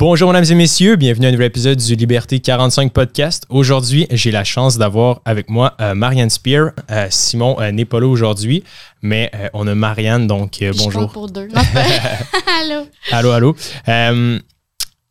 Bonjour 0.00 0.32
mesdames 0.32 0.52
et 0.52 0.54
messieurs, 0.54 0.94
bienvenue 0.94 1.26
à 1.26 1.28
un 1.30 1.32
nouvel 1.32 1.48
épisode 1.48 1.76
du 1.76 1.96
Liberté 1.96 2.38
45 2.38 2.92
podcast. 2.92 3.44
Aujourd'hui, 3.48 4.06
j'ai 4.12 4.30
la 4.30 4.44
chance 4.44 4.78
d'avoir 4.78 5.20
avec 5.24 5.50
moi 5.50 5.74
euh, 5.80 5.96
Marianne 5.96 6.30
Spear. 6.30 6.70
Euh, 6.92 7.08
Simon 7.10 7.60
euh, 7.60 7.72
n'est 7.72 7.84
pas 7.84 7.98
là 7.98 8.06
aujourd'hui, 8.06 8.62
mais 9.02 9.28
euh, 9.34 9.48
on 9.54 9.66
a 9.66 9.74
Marianne, 9.74 10.28
donc 10.28 10.58
Je 10.60 10.70
bonjour. 10.70 11.02
compte 11.02 11.12
pour 11.12 11.28
deux. 11.28 11.48
Allô? 12.60 12.86
Allô, 13.10 13.30
allô. 13.32 13.56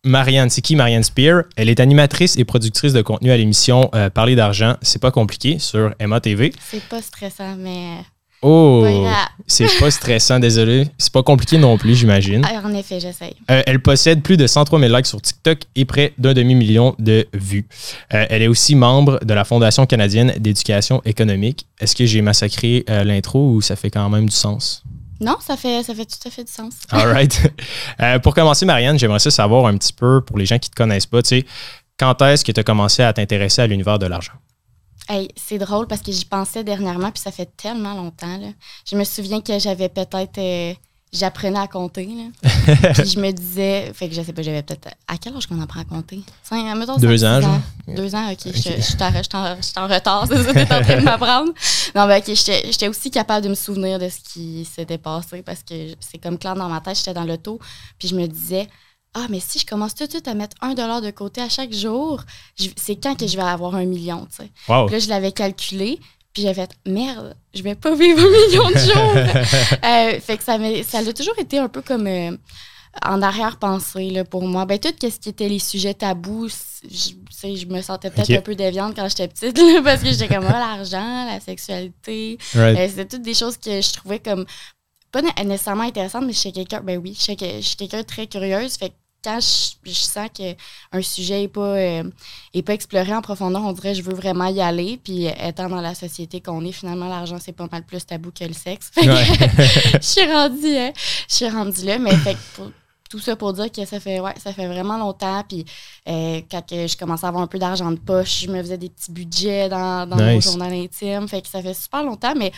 Marianne, 0.05 0.49
c'est 0.49 0.61
qui 0.61 0.77
Marianne 0.77 1.03
Spear? 1.03 1.43
Elle 1.57 1.67
est 1.67 1.81
animatrice 1.81 2.37
et 2.37 2.45
productrice 2.45 2.93
de 2.93 3.01
contenu 3.01 3.29
à 3.31 3.35
l'émission 3.35 3.91
Parler 4.13 4.37
d'argent, 4.37 4.77
c'est 4.81 5.01
pas 5.01 5.11
compliqué 5.11 5.59
sur 5.59 5.93
Emma 5.99 6.21
TV. 6.21 6.53
C'est 6.61 6.87
pas 6.87 7.01
stressant, 7.01 7.57
mais. 7.57 7.97
Oh, 8.41 8.85
c'est 9.47 9.79
pas 9.79 9.89
stressant, 9.89 10.39
désolé. 10.39 10.87
C'est 10.97 11.11
pas 11.11 11.23
compliqué 11.23 11.57
non 11.57 11.77
plus, 11.77 11.95
j'imagine. 11.95 12.45
Ah, 12.45 12.61
en 12.63 12.73
effet, 12.73 12.99
j'essaye. 12.99 13.33
Euh, 13.49 13.63
elle 13.65 13.81
possède 13.81 14.21
plus 14.21 14.37
de 14.37 14.45
103 14.45 14.79
000 14.79 14.95
likes 14.95 15.07
sur 15.07 15.21
TikTok 15.21 15.59
et 15.75 15.85
près 15.85 16.13
d'un 16.17 16.33
demi-million 16.33 16.95
de 16.99 17.27
vues. 17.33 17.67
Euh, 18.13 18.25
elle 18.29 18.43
est 18.43 18.47
aussi 18.47 18.75
membre 18.75 19.19
de 19.23 19.33
la 19.33 19.43
Fondation 19.43 19.85
canadienne 19.85 20.33
d'éducation 20.37 21.01
économique. 21.05 21.65
Est-ce 21.79 21.95
que 21.95 22.05
j'ai 22.05 22.21
massacré 22.21 22.83
euh, 22.89 23.03
l'intro 23.03 23.53
ou 23.53 23.61
ça 23.61 23.75
fait 23.75 23.89
quand 23.89 24.07
même 24.09 24.27
du 24.27 24.35
sens? 24.35 24.83
Non, 25.19 25.37
ça 25.39 25.57
fait, 25.57 25.81
ça 25.81 25.95
fait 25.95 26.05
tout 26.05 26.27
à 26.27 26.29
fait 26.29 26.43
du 26.43 26.51
sens. 26.51 26.73
All 26.91 27.07
right. 27.07 27.51
Pour 28.21 28.35
commencer, 28.35 28.65
Marianne, 28.65 28.99
j'aimerais 28.99 29.19
ça 29.19 29.31
savoir 29.31 29.65
un 29.65 29.77
petit 29.77 29.93
peu, 29.93 30.21
pour 30.21 30.37
les 30.37 30.45
gens 30.45 30.59
qui 30.59 30.69
ne 30.69 30.73
te 30.73 30.75
connaissent 30.75 31.07
pas, 31.07 31.23
tu 31.23 31.29
sais, 31.29 31.45
quand 31.97 32.21
est-ce 32.21 32.45
que 32.45 32.51
tu 32.51 32.59
as 32.59 32.63
commencé 32.63 33.01
à 33.01 33.11
t'intéresser 33.13 33.63
à 33.63 33.67
l'univers 33.67 33.97
de 33.97 34.05
l'argent? 34.05 34.33
Hey, 35.09 35.29
c'est 35.35 35.57
drôle 35.57 35.87
parce 35.87 36.01
que 36.01 36.11
j'y 36.11 36.25
pensais 36.25 36.63
dernièrement, 36.63 37.11
puis 37.11 37.21
ça 37.21 37.31
fait 37.31 37.49
tellement 37.57 37.93
longtemps. 37.93 38.37
Là. 38.37 38.47
Je 38.89 38.95
me 38.95 39.03
souviens 39.03 39.41
que 39.41 39.57
j'avais 39.59 39.89
peut-être. 39.89 40.37
euh, 40.37 40.73
J'apprenais 41.13 41.57
à 41.59 41.67
compter. 41.67 42.05
Là. 42.05 42.49
puis 42.93 43.09
je 43.09 43.17
me 43.19 43.31
disais. 43.31 43.93
Fait 43.93 44.09
que 44.09 44.13
je 44.13 44.21
sais 44.21 44.33
pas, 44.33 44.41
j'avais 44.41 44.61
peut-être. 44.61 44.89
À 45.07 45.17
quel 45.17 45.33
âge 45.37 45.47
qu'on 45.47 45.61
apprend 45.61 45.79
à 45.79 45.85
compter? 45.85 46.19
Cinq, 46.43 46.75
mettons 46.75 46.97
Deux 46.97 47.23
ans, 47.23 47.39
genre? 47.39 47.59
Deux 47.87 48.13
ans, 48.13 48.29
ok. 48.29 48.39
Je 48.47 48.51
je 48.51 48.81
suis 48.81 48.97
en, 49.01 49.55
je 49.55 49.93
retard, 49.93 50.27
c'est 50.27 50.43
ça 50.43 50.53
que 50.53 50.65
t'es 50.67 50.73
en 50.73 50.81
train 50.81 50.97
de 50.97 51.03
m'apprendre. 51.05 51.51
Non, 51.95 52.07
ben, 52.07 52.17
ok, 52.19 52.25
j'étais 52.35 52.61
j'étais 52.69 52.89
aussi 52.89 53.09
capable 53.09 53.45
de 53.45 53.49
me 53.49 53.55
souvenir 53.55 53.99
de 53.99 54.09
ce 54.09 54.19
qui 54.19 54.65
s'était 54.65 54.97
passé 54.97 55.41
parce 55.43 55.63
que 55.63 55.93
c'est 56.01 56.17
comme 56.17 56.37
clair 56.37 56.55
dans 56.55 56.67
ma 56.67 56.81
tête, 56.81 56.97
j'étais 56.97 57.13
dans 57.13 57.23
l'auto, 57.23 57.57
puis 57.97 58.09
je 58.09 58.15
me 58.15 58.27
disais. 58.27 58.67
Ah, 59.19 59.27
mais 59.29 59.39
si 59.39 59.59
je 59.59 59.65
commence 59.65 59.95
tout 59.95 60.05
de 60.05 60.11
suite 60.11 60.27
à 60.27 60.33
mettre 60.33 60.55
un 60.61 60.73
dollar 60.73 61.01
de 61.01 61.09
côté 61.11 61.41
à 61.41 61.49
chaque 61.49 61.73
jour, 61.73 62.21
je- 62.59 62.69
c'est 62.75 62.95
quand 62.95 63.15
que 63.17 63.25
je 63.27 63.35
vais 63.35 63.43
avoir 63.43 63.75
un 63.75 63.85
million, 63.85 64.27
tu 64.29 64.43
sais. 64.43 64.51
Wow. 64.69 64.85
Puis 64.85 64.93
là, 64.95 64.99
je 64.99 65.09
l'avais 65.09 65.31
calculé, 65.31 65.99
puis 66.33 66.43
j'avais 66.43 66.53
fait 66.53 66.71
merde, 66.85 67.35
je 67.53 67.63
vais 67.63 67.75
pas 67.75 67.95
vivre 67.95 68.19
un 68.19 68.47
million 68.47 68.69
de 68.69 68.77
jours. 68.77 69.13
Euh, 69.83 70.19
fait 70.19 70.37
que 70.37 70.43
ça 70.43 70.57
m'a 70.57 70.83
ça 70.83 70.99
a 70.99 71.13
toujours 71.13 71.37
été 71.39 71.57
un 71.57 71.67
peu 71.69 71.81
comme 71.81 72.05
euh, 72.07 72.35
en 73.05 73.21
arrière-pensée 73.21 74.23
pour 74.29 74.43
moi. 74.47 74.65
Ben, 74.65 74.79
tout 74.79 74.89
ce 75.01 75.07
qui 75.19 75.29
était 75.29 75.49
les 75.49 75.59
sujets 75.59 75.93
tabous, 75.93 76.49
je, 76.83 77.11
je 77.55 77.65
me 77.65 77.81
sentais 77.81 78.09
peut-être 78.11 78.27
un 78.37 78.41
peu 78.41 78.55
déviante 78.55 78.95
quand 78.95 79.07
j'étais 79.09 79.27
petite, 79.27 79.57
là, 79.57 79.81
parce 79.83 80.01
que 80.01 80.09
j'étais 80.09 80.27
comme 80.27 80.45
ah, 80.47 80.59
l'argent, 80.77 81.25
la 81.25 81.39
sexualité. 81.39 82.37
Right. 82.53 82.77
Euh, 82.77 82.87
C'était 82.89 83.05
toutes 83.05 83.21
des 83.23 83.33
choses 83.33 83.57
que 83.57 83.81
je 83.81 83.93
trouvais 83.93 84.19
comme 84.19 84.45
pas 85.11 85.21
né- 85.21 85.29
nécessairement 85.45 85.83
intéressantes, 85.83 86.25
mais 86.25 86.33
chez 86.33 86.51
quelqu'un, 86.51 86.81
ben 86.81 86.97
oui, 86.97 87.15
je 87.17 87.23
suis 87.61 87.75
quelqu'un 87.77 87.99
de 88.01 88.05
très 88.05 88.27
curieuse. 88.27 88.75
Fait 88.77 88.89
que 88.89 88.95
quand 89.27 89.39
je, 89.41 89.91
je 89.91 89.93
sens 89.93 90.29
qu'un 90.33 91.01
sujet 91.01 91.41
n'est 91.41 91.47
pas, 91.49 91.61
euh, 91.75 92.03
est 92.53 92.61
pas 92.61 92.73
exploré 92.73 93.13
en 93.13 93.21
profondeur, 93.21 93.61
on 93.63 93.73
dirait 93.73 93.91
que 93.91 93.97
je 93.97 94.03
veux 94.03 94.13
vraiment 94.15 94.47
y 94.47 94.61
aller. 94.61 94.99
Puis 95.03 95.27
euh, 95.27 95.31
étant 95.49 95.67
dans 95.67 95.81
la 95.81 95.95
société 95.95 96.39
qu'on 96.39 96.63
est, 96.63 96.71
finalement, 96.71 97.09
l'argent, 97.09 97.37
c'est 97.41 97.51
pas 97.51 97.67
mal 97.69 97.83
plus 97.83 98.05
tabou 98.05 98.31
que 98.31 98.45
le 98.45 98.53
sexe. 98.53 98.89
Fait 98.93 99.01
que 99.05 99.11
Ouais. 99.11 99.25
je 100.01 100.07
suis 100.07 100.31
rendue, 100.31 100.77
hein, 100.77 100.91
je 101.27 101.35
suis 101.35 101.49
rendue 101.49 101.83
là. 101.85 101.97
Mais 101.99 102.15
fait 102.15 102.35
que 102.35 102.39
pour- 102.55 102.71
tout 103.09 103.19
ça 103.19 103.35
pour 103.37 103.53
dire 103.53 103.71
que 103.71 103.85
ça 103.85 103.99
fait, 103.99 104.19
ouais, 104.19 104.33
ça 104.41 104.51
fait 104.53 104.67
vraiment 104.67 104.97
longtemps. 104.97 105.43
Puis 105.47 105.65
euh, 106.09 106.41
quand 106.49 106.65
que 106.65 106.87
je 106.87 106.95
commençais 106.97 107.25
à 107.25 107.29
avoir 107.29 107.43
un 107.43 107.47
peu 107.47 107.59
d'argent 107.59 107.91
de 107.91 107.99
poche, 107.99 108.41
je 108.43 108.47
me 108.49 108.61
faisais 108.61 108.77
des 108.77 108.89
petits 108.89 109.11
budgets 109.11 109.67
dans, 109.69 110.07
dans 110.09 110.17
mon 110.17 110.39
journal 110.41 110.73
intime. 110.73 111.27
Fait 111.27 111.41
que 111.41 111.47
ça 111.47 111.61
fait 111.61 111.73
super 111.73 112.03
longtemps. 112.03 112.33
Mais 112.35 112.51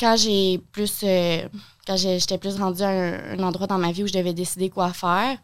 quand 0.00 0.16
j'ai 0.16 0.58
plus 0.72 0.92
euh, 1.04 1.48
quand 1.86 1.96
j'étais 1.96 2.38
plus 2.38 2.56
rendue 2.56 2.82
à 2.82 2.88
un, 2.88 3.38
un 3.38 3.42
endroit 3.42 3.66
dans 3.66 3.78
ma 3.78 3.90
vie 3.92 4.02
où 4.02 4.06
je 4.06 4.12
devais 4.12 4.34
décider 4.34 4.68
quoi 4.68 4.92
faire, 4.92 5.38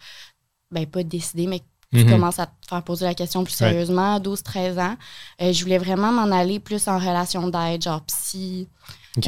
ben 0.74 0.86
pas 0.86 1.02
décider, 1.02 1.46
mais 1.46 1.60
tu 1.92 2.04
Mhm. 2.04 2.10
commences 2.10 2.38
à 2.40 2.46
te 2.46 2.52
faire 2.68 2.82
poser 2.82 3.04
la 3.06 3.14
question 3.14 3.44
plus 3.44 3.52
Ouais. 3.60 3.68
sérieusement, 3.70 4.18
12-13 4.18 4.78
ans, 4.78 4.96
euh, 5.40 5.52
je 5.52 5.62
voulais 5.62 5.78
vraiment 5.78 6.10
m'en 6.12 6.30
aller 6.36 6.58
plus 6.60 6.88
en 6.88 6.98
relation 6.98 7.46
d'aide, 7.48 7.82
genre 7.82 8.02
psy. 8.02 8.68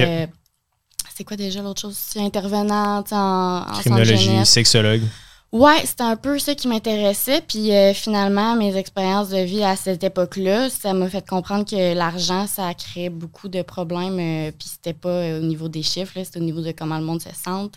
Euh, 0.01 0.27
c'est 1.15 1.25
quoi 1.25 1.37
déjà 1.37 1.63
l'autre 1.63 1.81
chose? 1.81 1.97
Intervenante 2.17 3.13
en, 3.13 3.61
en 3.69 3.79
Criminologie, 3.79 4.45
sexologue. 4.45 5.03
Ouais, 5.53 5.81
c'était 5.87 6.03
un 6.03 6.17
peu 6.17 6.39
ça 6.39 6.55
qui 6.55 6.69
m'intéressait. 6.69 7.41
Puis 7.41 7.73
euh, 7.73 7.95
finalement, 7.95 8.57
mes 8.57 8.77
expériences 8.77 9.29
de 9.31 9.39
vie 9.39 9.63
à 9.63 9.75
cette 9.77 10.03
époque-là, 10.05 10.69
ça 10.69 10.93
m'a 10.93 11.09
fait 11.09 11.27
comprendre 11.27 11.65
que 11.65 11.95
l'argent, 11.95 12.47
ça 12.47 12.75
crée 12.75 13.09
beaucoup 13.09 13.49
de 13.49 13.63
problèmes. 13.63 14.19
euh, 14.19 14.51
puis 14.51 14.69
c'était 14.69 14.93
pas 14.93 15.09
euh, 15.09 15.39
au 15.41 15.43
niveau 15.45 15.69
des 15.69 15.83
chiffres, 15.83 16.13
là, 16.17 16.25
c'était 16.25 16.41
au 16.41 16.45
niveau 16.45 16.61
de 16.61 16.73
comment 16.73 16.99
le 16.99 17.05
monde 17.05 17.23
se 17.23 17.31
sent. 17.31 17.49
Euh, 17.49 17.69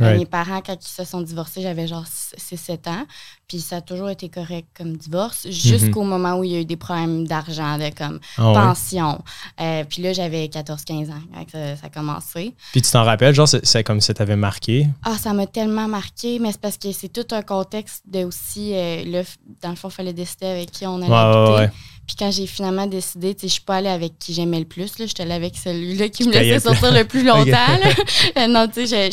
Right. 0.00 0.18
mes 0.18 0.26
parents, 0.26 0.62
quand 0.62 0.76
ils 0.84 0.88
se 0.88 1.04
sont 1.04 1.20
divorcés, 1.20 1.60
j'avais 1.62 1.86
genre 1.86 2.06
6-7 2.06 2.88
ans. 2.88 3.04
Puis 3.48 3.60
ça 3.60 3.76
a 3.76 3.80
toujours 3.80 4.10
été 4.10 4.28
correct 4.28 4.66
comme 4.76 4.94
divorce, 4.98 5.46
jusqu'au 5.48 6.02
moment 6.02 6.34
où 6.38 6.44
il 6.44 6.50
y 6.52 6.56
a 6.56 6.60
eu 6.60 6.64
des 6.66 6.76
problèmes 6.76 7.26
d'argent, 7.26 7.78
de 7.78 7.88
comme 7.96 8.20
Ah 8.36 8.48
ouais. 8.48 8.54
pension. 8.54 9.22
Euh, 9.58 9.84
puis 9.88 10.02
là, 10.02 10.12
j'avais 10.12 10.44
14-15 10.48 11.08
ans 11.10 11.14
quand 11.32 11.44
ça, 11.50 11.76
ça 11.76 11.86
a 11.86 11.88
commencé. 11.88 12.54
Puis 12.72 12.82
tu 12.82 12.90
t'en 12.90 13.04
rappelles, 13.04 13.34
genre, 13.34 13.48
c'est 13.48 13.82
comme 13.84 14.02
ça 14.02 14.12
t'avait 14.12 14.36
marqué? 14.36 14.86
Ah, 15.02 15.16
ça 15.16 15.32
m'a 15.32 15.46
tellement 15.46 15.88
marqué, 15.88 16.38
mais 16.38 16.52
c'est 16.52 16.60
parce 16.60 16.76
que 16.76 16.92
c'est 16.92 17.08
tout 17.10 17.34
un 17.34 17.40
contexte 17.42 18.02
de 18.06 18.24
aussi, 18.24 18.74
euh, 18.74 19.02
là, 19.06 19.22
f- 19.22 19.36
dans 19.62 19.70
le 19.70 19.76
fond, 19.76 19.88
il 19.88 19.94
fallait 19.94 20.12
décider 20.12 20.46
avec 20.46 20.70
qui 20.70 20.86
on 20.86 20.96
allait 21.00 21.08
Ouais, 21.10 21.16
habiter. 21.16 21.54
ouais. 21.64 21.70
Puis 22.08 22.16
quand 22.18 22.30
j'ai 22.32 22.46
finalement 22.46 22.86
décidé, 22.86 23.34
tu 23.34 23.42
sais, 23.42 23.48
je 23.48 23.52
suis 23.52 23.62
pas 23.62 23.76
allée 23.76 23.88
avec 23.90 24.18
qui 24.18 24.32
j'aimais 24.32 24.58
le 24.58 24.64
plus, 24.64 24.98
là, 24.98 25.04
j'étais 25.06 25.22
allée 25.24 25.34
avec 25.34 25.54
celui-là 25.56 26.08
qui 26.08 26.26
me 26.26 26.32
laissait 26.32 26.58
sortir 26.60 26.90
le 26.92 27.04
plus 27.04 27.22
longtemps. 27.26 27.44
là. 27.52 27.90
Euh, 28.38 28.46
non, 28.48 28.66
tu 28.66 28.86
sais, 28.86 29.10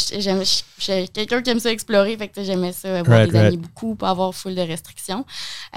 j'ai- 0.80 1.08
quelqu'un 1.10 1.42
qui 1.42 1.50
aime 1.50 1.60
ça 1.60 1.72
explorer, 1.72 2.16
fait 2.18 2.30
que 2.30 2.34
tu 2.36 2.40
sais, 2.40 2.46
j'aimais 2.46 2.72
ça, 2.72 3.04
voir 3.04 3.20
Right, 3.20 3.32
des 3.32 3.38
amis 3.38 3.48
right. 3.50 3.60
beaucoup, 3.60 3.96
pas 3.96 4.10
avoir 4.12 4.34
full 4.34 4.56
de 4.56 4.62
restrictions. 4.62 5.26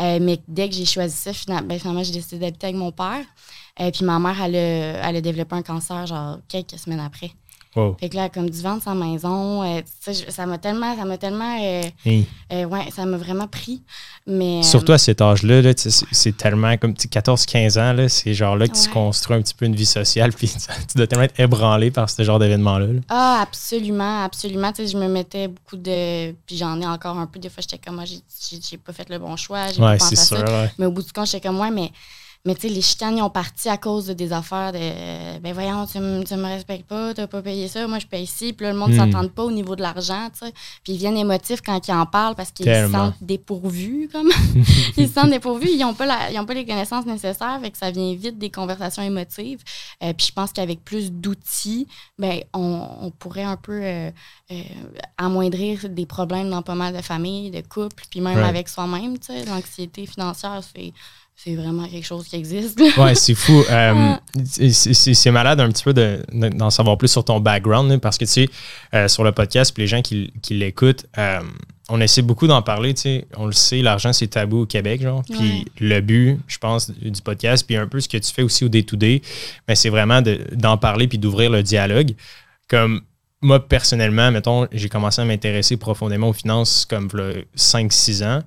Euh, 0.00 0.18
mais 0.22 0.38
dès 0.46 0.68
que 0.68 0.74
j'ai 0.76 0.84
choisi 0.86 1.16
ça, 1.16 1.32
finalement, 1.32 1.66
ben, 1.68 1.78
finalement 1.80 2.04
j'ai 2.04 2.12
décidé 2.12 2.38
d'habiter 2.38 2.68
avec 2.68 2.76
mon 2.76 2.92
père. 2.92 3.24
Et 3.80 3.90
puis 3.90 4.04
ma 4.04 4.18
mère, 4.18 4.40
elle 4.42 4.56
a, 4.56 5.08
elle 5.08 5.16
a 5.16 5.20
développé 5.20 5.56
un 5.56 5.62
cancer, 5.62 6.06
genre, 6.06 6.38
quelques 6.48 6.78
semaines 6.78 7.00
après. 7.00 7.32
Wow. 7.78 7.96
Fait 8.00 8.08
que 8.08 8.16
là, 8.16 8.28
comme 8.28 8.50
du 8.50 8.60
ventre 8.60 8.82
sans 8.84 8.94
maison, 8.94 9.62
euh, 9.62 9.80
ça 10.28 10.46
m'a 10.46 10.58
tellement, 10.58 10.96
ça 10.96 11.04
m'a 11.04 11.16
tellement, 11.16 11.58
euh, 11.62 11.82
Hey. 12.04 12.26
euh, 12.52 12.64
ouais, 12.64 12.90
ça 12.94 13.04
m'a 13.06 13.16
vraiment 13.16 13.46
pris. 13.46 13.82
Mais 14.26 14.62
Surtout 14.62 14.92
à 14.92 14.98
cet 14.98 15.20
âge-là, 15.20 15.62
là, 15.62 15.72
c'est 15.76 16.36
tellement 16.36 16.76
comme 16.76 16.92
14-15 16.92 17.78
ans, 17.78 17.92
là, 17.92 18.08
c'est 18.08 18.34
genre 18.34 18.56
là 18.56 18.66
que 18.68 18.76
tu 18.76 18.88
construis 18.90 19.36
un 19.36 19.42
petit 19.42 19.54
peu 19.54 19.64
une 19.66 19.76
vie 19.76 19.86
sociale, 19.86 20.32
puis 20.36 20.48
tu, 20.48 20.96
dois 20.96 21.06
tellement 21.06 21.24
être 21.24 21.38
ébranlé 21.38 21.90
par 21.90 22.10
ce 22.10 22.22
genre 22.22 22.38
d'événement-là. 22.38 22.86
là. 22.86 23.00
ah, 23.08 23.38
absolument, 23.42 24.24
absolument. 24.24 24.72
Tu 24.72 24.82
sais, 24.86 24.88
je 24.92 24.98
me 24.98 25.08
mettais 25.08 25.48
beaucoup 25.48 25.76
de, 25.76 26.32
puis 26.46 26.56
j'en 26.56 26.80
ai 26.80 26.86
encore 26.86 27.16
un 27.16 27.26
peu. 27.26 27.38
Des 27.38 27.48
fois, 27.48 27.62
j'étais 27.62 27.78
comme 27.78 27.94
moi, 27.96 28.04
j'ai, 28.04 28.18
j'ai, 28.70 28.76
pas 28.76 28.92
fait 28.92 29.08
le 29.08 29.18
bon 29.18 29.36
choix, 29.36 29.68
j'ai 29.68 29.80
Ouais, 29.80 29.96
pas 29.96 30.04
pensé 30.04 30.18
à 30.18 30.24
sûr. 30.24 30.38
ça. 30.38 30.44
ouais. 30.44 30.70
Mais 30.78 30.86
au 30.86 30.90
bout 30.90 31.02
du 31.02 31.12
compte, 31.12 31.26
j'étais 31.26 31.46
comme 31.46 31.60
ouais, 31.60 31.70
mais 31.70 31.92
mais 32.44 32.54
tu 32.54 32.62
sais, 32.62 32.68
les 32.68 32.80
chicanes, 32.80 33.18
ils 33.18 33.22
ont 33.22 33.30
parti 33.30 33.68
à 33.68 33.76
cause 33.76 34.06
de 34.06 34.12
des 34.14 34.32
affaires 34.32 34.72
de 34.72 35.38
ben 35.40 35.52
voyons, 35.52 35.86
tu, 35.86 35.98
me- 35.98 36.22
tu 36.24 36.34
me 36.36 36.44
respectes 36.46 36.86
pas, 36.86 37.12
t'as 37.14 37.26
pas 37.26 37.42
payé 37.42 37.68
ça, 37.68 37.86
moi 37.86 37.98
je 37.98 38.06
paye 38.06 38.22
ici, 38.24 38.52
puis 38.52 38.64
là, 38.66 38.72
le 38.72 38.78
monde 38.78 38.92
Hmm. 38.92 39.10
s'entend 39.12 39.28
pas 39.28 39.44
au 39.44 39.50
niveau 39.50 39.76
de 39.76 39.82
l'argent, 39.82 40.28
tu 40.32 40.46
sais. 40.46 40.52
Puis 40.82 40.94
ils 40.94 40.98
viennent 40.98 41.16
émotifs 41.16 41.60
quand 41.64 41.86
ils 41.86 41.92
en 41.92 42.06
parlent 42.06 42.34
parce 42.34 42.50
qu'ils 42.52 42.66
se 42.66 42.90
sentent 42.90 43.14
dépourvus, 43.20 44.08
comme. 44.10 44.30
ils 44.96 45.08
se 45.08 45.14
sentent 45.14 45.30
dépourvus, 45.30 45.68
ils 45.70 45.84
ont 45.84 45.94
pas 45.94 46.06
la- 46.06 46.30
ils 46.30 46.38
ont 46.38 46.46
pas 46.46 46.54
les 46.54 46.64
connaissances 46.64 47.06
nécessaires, 47.06 47.58
fait 47.60 47.70
que 47.70 47.78
ça 47.78 47.90
vient 47.90 48.14
vite 48.14 48.38
des 48.38 48.50
conversations 48.50 49.02
émotives. 49.02 49.62
Euh, 50.02 50.12
puis 50.12 50.26
je 50.28 50.32
pense 50.32 50.52
qu'avec 50.52 50.84
plus 50.84 51.12
d'outils, 51.12 51.86
ben 52.18 52.40
on, 52.54 52.88
on 53.02 53.10
pourrait 53.10 53.42
un 53.44 53.56
peu 53.56 53.80
euh, 53.82 54.10
euh, 54.52 54.62
amoindrir 55.16 55.88
des 55.88 56.06
problèmes 56.06 56.50
dans 56.50 56.62
pas 56.62 56.74
mal 56.74 56.94
de 56.96 57.02
familles, 57.02 57.50
de 57.50 57.60
couples, 57.60 58.04
puis 58.10 58.20
même 58.20 58.36
Right. 58.38 58.48
avec 58.48 58.68
soi-même, 58.68 59.18
tu 59.18 59.26
sais. 59.26 59.44
L'anxiété 59.44 60.06
financière, 60.06 60.60
c'est 60.74 60.92
c'est 61.40 61.54
vraiment 61.54 61.86
quelque 61.88 62.04
chose 62.06 62.26
qui 62.26 62.34
existe. 62.36 62.80
Ouais, 62.98 63.14
c'est 63.14 63.34
fou. 63.34 63.62
Euh, 63.70 64.14
c'est- 64.44 65.30
malade 65.30 65.60
un 65.60 65.68
petit 65.70 65.84
peu 65.84 65.92
de- 65.94 66.20
de- 66.32 66.48
d'en 66.48 66.70
savoir 66.70 66.98
plus 66.98 67.08
sur 67.08 67.24
ton 67.24 67.38
background, 67.38 67.90
là, 67.90 67.98
parce 67.98 68.18
que 68.18 68.24
tu 68.24 68.30
sais, 68.32 68.48
euh, 68.94 69.06
sur 69.08 69.22
le 69.22 69.30
podcast, 69.32 69.72
puis 69.72 69.82
les 69.84 69.86
gens 69.86 70.02
qui, 70.02 70.32
qui 70.42 70.54
l'écoutent, 70.54 71.06
euh, 71.16 71.40
on 71.88 72.00
essaie 72.00 72.22
beaucoup 72.22 72.46
d'en 72.48 72.60
parler. 72.60 72.92
tu 72.92 73.02
sais. 73.02 73.26
On 73.36 73.46
le 73.46 73.52
sait, 73.52 73.80
l'argent, 73.82 74.12
c'est 74.12 74.26
tabou 74.26 74.62
au 74.62 74.66
Québec. 74.66 75.00
Genre. 75.00 75.22
Puis 75.30 75.64
le 75.80 76.00
but, 76.00 76.38
je 76.48 76.58
pense, 76.58 76.90
du 76.90 77.22
podcast, 77.22 77.64
puis 77.66 77.76
un 77.76 77.86
peu 77.86 78.00
ce 78.00 78.08
que 78.08 78.18
tu 78.18 78.32
fais 78.32 78.42
aussi 78.42 78.64
au 78.64 78.68
day-to-day, 78.68 79.22
ben, 79.66 79.74
c'est 79.76 79.88
vraiment 79.90 80.20
de- 80.20 80.40
d'en 80.52 80.76
parler 80.76 81.06
puis 81.08 81.18
d'ouvrir 81.18 81.50
le 81.50 81.62
dialogue. 81.62 82.10
Comme 82.68 83.00
moi, 83.40 83.66
personnellement, 83.66 84.30
mettons, 84.32 84.66
j'ai 84.72 84.88
commencé 84.88 85.22
à 85.22 85.24
m'intéresser 85.24 85.76
profondément 85.76 86.28
aux 86.28 86.32
finances 86.34 86.84
comme 86.84 87.08
5-6 87.54 88.22
ans. 88.24 88.42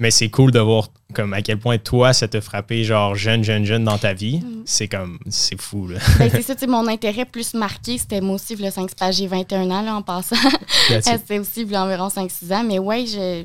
Mais 0.00 0.10
c'est 0.10 0.30
cool 0.30 0.50
de 0.50 0.58
voir 0.58 0.88
comme 1.12 1.34
à 1.34 1.42
quel 1.42 1.58
point 1.58 1.76
toi, 1.76 2.12
ça 2.12 2.26
t'a 2.26 2.40
frappé 2.40 2.84
genre 2.84 3.14
jeune, 3.14 3.44
jeune, 3.44 3.64
jeune 3.64 3.84
dans 3.84 3.98
ta 3.98 4.14
vie. 4.14 4.38
Mm. 4.38 4.62
C'est 4.64 4.88
comme, 4.88 5.18
c'est 5.28 5.60
fou, 5.60 5.88
là. 5.88 5.98
Ben, 6.18 6.30
c'est 6.32 6.42
ça, 6.58 6.66
mon 6.66 6.88
intérêt 6.88 7.26
plus 7.26 7.54
marqué, 7.54 7.98
c'était 7.98 8.20
moi 8.20 8.36
aussi, 8.36 8.56
le 8.56 8.70
5 8.70 8.94
pages, 8.94 9.16
j'ai 9.16 9.26
21 9.26 9.70
ans 9.70 9.82
là, 9.82 9.94
en 9.94 10.02
passant. 10.02 10.36
C'était 10.88 11.38
aussi 11.38 11.64
environ 11.74 12.08
5-6 12.08 12.52
ans. 12.54 12.64
Mais 12.64 12.78
ouais, 12.78 13.04
je, 13.06 13.44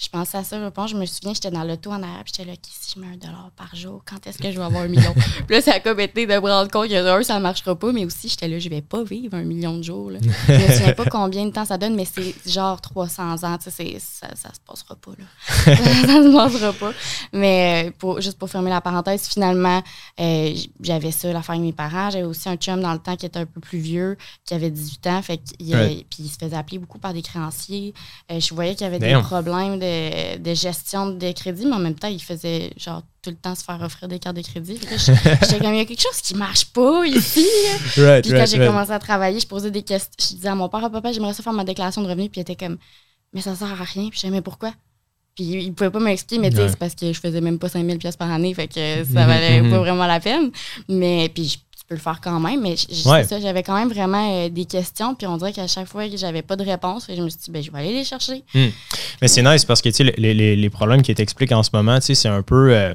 je 0.00 0.08
pensais 0.08 0.38
à 0.38 0.44
ça, 0.44 0.56
je 0.56 0.96
me 0.96 1.04
souviens, 1.04 1.34
j'étais 1.34 1.50
dans 1.50 1.62
l'auto 1.62 1.92
en 1.92 2.00
puis 2.00 2.32
j'étais 2.34 2.50
là, 2.50 2.56
si 2.62 2.94
je 2.94 3.00
mets 3.00 3.08
un 3.08 3.18
dollar 3.18 3.50
par 3.54 3.76
jour, 3.76 4.02
quand 4.08 4.26
est-ce 4.26 4.38
que 4.38 4.50
je 4.50 4.56
vais 4.56 4.64
avoir 4.64 4.84
un 4.84 4.88
million? 4.88 5.12
puis 5.46 5.56
là, 5.56 5.60
ça 5.60 5.74
a 5.74 5.80
comme 5.80 6.00
été 6.00 6.26
de 6.26 6.32
me 6.32 6.38
rendre 6.38 6.70
compte 6.70 6.88
que 6.88 6.94
un, 6.94 7.22
ça 7.22 7.34
ne 7.34 7.42
marchera 7.42 7.78
pas, 7.78 7.92
mais 7.92 8.06
aussi, 8.06 8.30
j'étais 8.30 8.48
là, 8.48 8.58
je 8.58 8.70
vais 8.70 8.80
pas 8.80 9.04
vivre 9.04 9.34
un 9.36 9.42
million 9.42 9.76
de 9.76 9.82
jours. 9.82 10.10
Là. 10.10 10.18
je 10.48 10.52
me 10.54 10.72
souviens 10.72 10.92
pas 10.96 11.04
combien 11.04 11.44
de 11.44 11.50
temps 11.50 11.66
ça 11.66 11.76
donne, 11.76 11.96
mais 11.96 12.06
c'est 12.06 12.34
genre 12.46 12.80
300 12.80 13.44
ans, 13.44 13.58
tu 13.58 13.70
sais, 13.70 13.98
ça, 13.98 14.28
ça 14.34 14.48
se 14.54 14.60
passera 14.66 14.96
pas, 14.96 15.10
là. 15.18 15.24
ça, 15.46 15.76
se 15.76 16.32
passera 16.34 16.72
pas. 16.72 16.92
Mais 17.34 17.88
euh, 17.88 17.90
pour, 17.98 18.22
juste 18.22 18.38
pour 18.38 18.48
fermer 18.48 18.70
la 18.70 18.80
parenthèse, 18.80 19.28
finalement, 19.28 19.82
euh, 20.18 20.54
j'avais 20.80 21.10
ça, 21.10 21.30
l'affaire 21.30 21.56
avec 21.56 21.62
mes 21.62 21.74
parents. 21.74 22.08
J'avais 22.08 22.24
aussi 22.24 22.48
un 22.48 22.56
chum 22.56 22.80
dans 22.80 22.94
le 22.94 23.00
temps 23.00 23.16
qui 23.16 23.26
était 23.26 23.40
un 23.40 23.46
peu 23.46 23.60
plus 23.60 23.80
vieux, 23.80 24.16
qui 24.46 24.54
avait 24.54 24.70
18 24.70 25.06
ans, 25.08 25.20
fait 25.20 25.36
qu'il 25.36 25.76
puis 26.08 26.20
il 26.20 26.28
se 26.30 26.38
faisait 26.38 26.56
appeler 26.56 26.78
beaucoup 26.78 26.98
par 26.98 27.12
des 27.12 27.20
créanciers. 27.20 27.92
Euh, 28.32 28.40
je 28.40 28.54
voyais 28.54 28.74
qu'il 28.74 28.84
y 28.84 28.86
avait 28.86 28.98
des 28.98 29.12
problèmes 29.20 29.78
de 29.78 29.89
de, 30.38 30.54
gestion 30.54 31.10
de 31.10 31.32
crédit, 31.32 31.66
mais 31.66 31.74
en 31.74 31.78
même 31.78 31.94
temps, 31.94 32.08
il 32.08 32.22
faisait 32.22 32.72
genre 32.76 33.02
tout 33.22 33.30
le 33.30 33.36
temps 33.36 33.54
se 33.54 33.64
faire 33.64 33.80
offrir 33.82 34.08
des 34.08 34.18
cartes 34.18 34.36
de 34.36 34.42
crédit. 34.42 34.78
J'étais 34.96 35.58
comme, 35.58 35.74
il 35.74 35.78
y 35.78 35.80
a 35.80 35.84
quelque 35.84 36.02
chose 36.02 36.20
qui 36.22 36.34
marche 36.34 36.66
pas 36.66 37.06
ici. 37.06 37.46
puis 37.94 38.30
quand 38.30 38.46
j'ai 38.46 38.58
commencé 38.58 38.90
à 38.92 38.98
travailler, 38.98 39.40
je 39.40 39.46
posais 39.46 39.70
des 39.70 39.82
questions. 39.82 40.10
Je 40.18 40.36
disais 40.36 40.48
à 40.48 40.54
mon 40.54 40.68
père, 40.68 40.84
à 40.84 40.90
papa, 40.90 41.12
j'aimerais 41.12 41.34
ça 41.34 41.42
faire 41.42 41.52
ma 41.52 41.64
déclaration 41.64 42.02
de 42.02 42.08
revenus. 42.08 42.30
Puis 42.30 42.40
il 42.40 42.42
était 42.42 42.56
comme, 42.56 42.78
mais 43.32 43.40
ça 43.40 43.54
sert 43.54 43.68
à 43.68 43.84
rien. 43.84 44.08
Puis 44.08 44.18
je 44.18 44.26
disais, 44.26 44.30
mais 44.30 44.42
pourquoi? 44.42 44.72
Puis 45.34 45.44
il 45.44 45.72
pouvait 45.74 45.90
pas 45.90 46.00
m'expliquer, 46.00 46.40
mais 46.40 46.50
c'est 46.50 46.76
parce 46.76 46.94
que 46.94 47.12
je 47.12 47.20
faisais 47.20 47.40
même 47.40 47.58
pas 47.58 47.68
5000 47.68 47.98
pièces 47.98 48.16
par 48.16 48.30
année, 48.30 48.52
fait 48.52 48.68
que 48.68 49.04
ça 49.04 49.26
valait 49.26 49.62
pas 49.70 49.78
vraiment 49.78 50.06
la 50.06 50.20
peine. 50.20 50.50
Mais 50.88 51.30
puis 51.32 51.62
peux 51.90 51.96
le 51.96 52.00
faire 52.00 52.20
quand 52.22 52.38
même, 52.38 52.60
mais 52.62 52.76
j'avais 53.42 53.62
quand 53.64 53.74
même 53.74 53.88
vraiment 53.88 54.44
euh, 54.44 54.48
des 54.48 54.64
questions, 54.64 55.16
puis 55.16 55.26
on 55.26 55.36
dirait 55.36 55.52
qu'à 55.52 55.66
chaque 55.66 55.88
fois 55.88 56.08
que 56.08 56.16
j'avais 56.16 56.42
pas 56.42 56.54
de 56.54 56.64
réponse, 56.64 57.06
je 57.08 57.20
me 57.20 57.28
suis 57.28 57.40
dit, 57.40 57.50
ben, 57.50 57.62
je 57.62 57.70
vais 57.72 57.78
aller 57.78 57.92
les 57.92 58.04
chercher. 58.04 58.44
Hmm. 58.54 58.68
Mais 59.20 59.28
c'est 59.28 59.42
nice 59.42 59.64
parce 59.64 59.82
que 59.82 59.90
les, 60.02 60.34
les, 60.34 60.56
les, 60.56 60.70
problèmes 60.70 61.02
qui 61.02 61.12
t'expliquent 61.14 61.52
en 61.52 61.64
ce 61.64 61.70
moment, 61.72 61.98
c'est 62.00 62.28
un 62.28 62.42
peu. 62.42 62.72
Euh, 62.72 62.94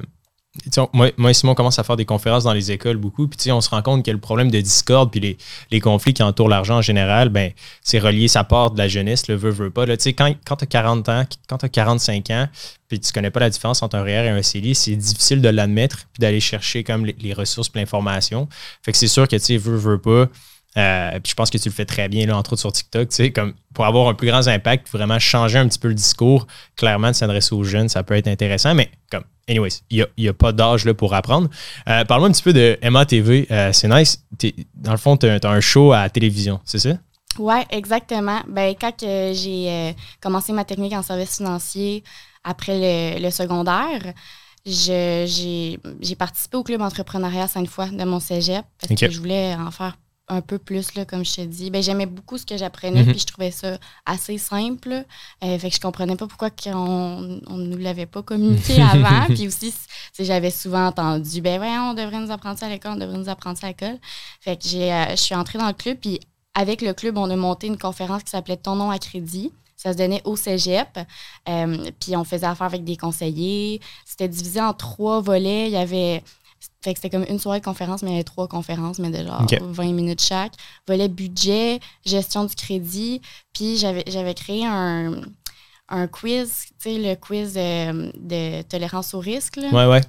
moi, 0.94 1.12
moi 1.18 1.32
et 1.32 1.34
Simon 1.34 1.56
commence 1.56 1.80
à 1.80 1.84
faire 1.84 1.96
des 1.96 2.06
conférences 2.06 2.44
dans 2.44 2.54
les 2.54 2.72
écoles 2.72 2.98
beaucoup, 2.98 3.28
puis 3.28 3.52
on 3.52 3.62
se 3.62 3.70
rend 3.70 3.82
compte 3.82 4.06
que 4.06 4.12
le 4.12 4.20
problème 4.20 4.50
de 4.50 4.60
discorde 4.62 5.12
puis 5.12 5.20
les, 5.20 5.38
les 5.72 5.80
conflits 5.80 6.14
qui 6.14 6.24
entourent 6.24 6.50
l'argent 6.50 6.78
en 6.78 6.82
général, 6.82 7.30
ben, 7.30 7.52
c'est 7.82 8.00
relié 8.00 8.28
sa 8.28 8.44
part 8.44 8.72
de 8.72 8.78
la 8.78 8.88
jeunesse, 8.88 9.28
le 9.28 9.36
veut, 9.36 9.52
veut 9.52 9.70
pas. 9.70 9.86
Quand 9.86 10.36
quand 10.46 10.56
tu 10.56 10.64
as 10.64 10.68
40 10.68 11.10
ans, 11.10 11.26
quand 11.48 11.58
tu 11.58 11.66
as 11.66 11.70
45 11.70 12.30
ans, 12.32 12.48
puis 12.88 13.00
tu 13.00 13.12
connais 13.12 13.32
pas 13.32 13.40
la 13.40 13.50
différence 13.50 13.82
entre 13.84 13.96
un 13.96 14.04
REER 14.04 14.26
et 14.26 14.30
un 14.30 14.42
CELI, 14.42 14.76
c'est 14.76 14.96
difficile 14.96 15.42
de 15.42 15.50
l'admettre 15.50 16.06
puis 16.14 16.22
d'aller 16.22 16.40
chercher 16.40 16.84
comme 16.84 17.06
les, 17.06 17.34
ressources 17.34 17.72
et 17.74 17.80
l'information. 17.80 18.48
Fait 18.84 18.92
que 18.92 18.98
c'est 18.98 19.08
sûr 19.08 19.28
que 19.28 19.36
tu 19.36 19.58
veut, 19.58 19.78
veut 19.78 20.00
pas. 20.00 20.30
Euh, 20.78 21.20
puis 21.22 21.30
je 21.30 21.36
pense 21.36 21.50
que 21.50 21.58
tu 21.58 21.70
le 21.70 21.74
fais 21.74 21.86
très 21.86 22.10
bien, 22.10 22.26
là, 22.26 22.38
entre 22.38 22.54
autres 22.54 22.62
sur 22.62 22.72
TikTok, 22.72 23.10
tu 23.10 23.16
sais, 23.16 23.32
comme 23.32 23.54
pour 23.74 23.86
avoir 23.86 24.10
un 24.10 24.14
plus 24.14 24.28
grand 24.28 24.46
impact, 24.48 24.90
vraiment 24.90 25.20
changer 25.20 25.58
un 25.58 25.68
petit 25.68 25.80
peu 25.80 25.88
le 25.88 25.94
discours, 25.94 26.48
clairement, 26.76 27.12
de 27.12 27.16
s'adresser 27.16 27.56
aux 27.56 27.64
jeunes, 27.64 27.88
ça 27.88 28.04
peut 28.04 28.16
être 28.16 28.28
intéressant, 28.28 28.76
mais 28.76 28.92
comme 29.10 29.24
anyways, 29.48 29.82
il 29.90 30.06
n'y 30.18 30.28
a, 30.28 30.34
pas 30.34 30.52
d'âge 30.52 30.92
pour 30.94 31.14
apprendre. 31.14 31.50
Euh, 31.88 32.04
Parle-moi 32.06 32.30
un 32.30 32.32
petit 32.32 32.44
peu 32.44 32.54
de 32.54 32.78
MATV. 32.84 33.48
Euh, 33.52 33.72
c'est 33.74 33.88
nice. 33.88 34.24
Dans 34.76 34.92
le 34.92 34.98
fond, 34.98 35.18
tu 35.18 35.28
as, 35.28 35.40
un 35.44 35.62
show 35.62 35.92
à 35.92 36.04
la 36.04 36.10
télévision, 36.10 36.60
c'est 36.66 36.80
ça? 36.80 36.98
Oui, 37.38 37.56
exactement. 37.70 38.42
Ben, 38.48 38.76
quand 38.80 38.94
j'ai 39.00 39.70
euh, 39.70 39.92
commencé 40.22 40.54
ma 40.54 40.64
technique 40.64 40.94
en 40.94 41.02
service 41.02 41.38
financier 41.38 42.04
après 42.44 43.20
le, 43.20 43.30
secondaire, 43.30 44.14
j'ai 44.66 45.78
participé 46.18 46.58
au 46.58 46.64
club 46.64 46.82
entrepreneuriat 46.82 47.48
Sainte-Foy 47.48 47.92
de 47.92 48.04
mon 48.06 48.20
cégep 48.20 48.64
parce 48.80 49.00
que 49.00 49.12
je 49.12 49.20
voulais 49.20 49.54
en 49.56 49.72
faire 49.72 49.98
un 50.28 50.42
peu 50.42 50.58
plus, 50.58 50.96
là, 50.96 51.06
comme 51.06 51.24
je 51.24 51.36
te 51.36 51.42
dis. 51.42 51.70
Ben, 51.70 51.84
j'aimais 51.84 52.06
beaucoup 52.06 52.38
ce 52.38 52.46
que 52.46 52.58
j'apprenais, 52.58 53.04
mhm. 53.04 53.12
puis 53.12 53.20
je 53.20 53.26
trouvais 53.26 53.52
ça 53.52 53.78
assez 54.06 54.38
simple. 54.38 55.06
Euh, 55.44 55.60
fait 55.60 55.70
que 55.70 55.76
je 55.76 55.80
comprenais 55.80 56.16
pas 56.16 56.28
pourquoi 56.28 56.50
on 56.68 57.22
ne 57.22 57.66
nous 57.68 57.78
l'avait 57.78 58.06
pas 58.06 58.24
communiqué 58.24 58.82
avant. 58.94 59.26
puis 59.28 59.48
aussi, 59.48 59.74
j'avais 60.18 60.52
souvent 60.52 60.88
entendu, 60.88 61.42
ben 61.42 61.62
ouais, 61.62 61.78
on 61.78 61.94
devrait 61.94 62.20
nous 62.20 62.32
apprendre 62.32 62.58
ça 62.58 62.66
à 62.66 62.70
l'école, 62.70 62.94
on 62.94 62.98
devrait 62.98 63.18
nous 63.18 63.30
apprendre 63.30 63.58
ça 63.58 63.68
à 63.68 63.70
l'école. 63.70 64.00
Fait 64.42 64.58
que 64.58 64.68
j'ai, 64.68 64.92
euh, 64.92 65.12
je 65.12 65.22
suis 65.22 65.36
entrée 65.36 65.60
dans 65.60 65.68
le 65.68 65.74
club, 65.74 65.98
puis 65.98 66.20
avec 66.56 66.82
le 66.82 66.94
club, 66.94 67.18
on 67.18 67.30
a 67.30 67.36
monté 67.36 67.68
une 67.68 67.78
conférence 67.78 68.24
qui 68.24 68.32
s'appelait 68.32 68.58
Ton 68.58 68.76
nom 68.76 68.90
à 68.90 68.98
crédit. 68.98 69.52
Ça 69.76 69.92
se 69.92 69.98
donnait 69.98 70.22
au 70.24 70.36
cégep. 70.38 70.88
Euh, 71.50 71.92
puis 72.00 72.16
on 72.16 72.24
faisait 72.24 72.48
affaire 72.48 72.68
avec 72.68 72.86
des 72.86 72.96
conseillers. 72.96 73.82
C'était 74.06 74.30
divisé 74.30 74.62
en 74.62 74.74
trois 74.74 75.20
volets. 75.20 75.68
Il 75.68 75.74
y 75.74 75.78
avait 75.78 76.24
fait 76.84 76.94
que 76.94 77.00
c'était 77.00 77.10
comme 77.10 77.26
une 77.30 77.40
soirée 77.40 77.60
de 77.60 77.66
conférence, 77.66 78.04
mais 78.04 78.10
il 78.10 78.14
y 78.14 78.16
avait 78.18 78.24
trois 78.24 78.48
conférences, 78.48 79.00
mais 79.00 79.10
de 79.10 79.26
genre 79.26 79.46
20 79.62 79.94
minutes 79.94 80.22
chaque. 80.22 80.54
Volet 80.88 81.08
budget, 81.08 81.80
gestion 82.06 82.46
du 82.46 82.56
crédit. 82.56 83.22
Puis 83.54 83.78
j'avais 83.78 84.34
créé 84.34 84.66
un, 84.66 85.22
un 85.90 86.08
quiz, 86.08 86.66
tu 86.82 86.90
sais, 86.92 86.98
le 86.98 87.16
quiz 87.16 87.54
de, 87.54 88.62
tolérance 88.64 89.14
au 89.14 89.20
risque 89.20 89.60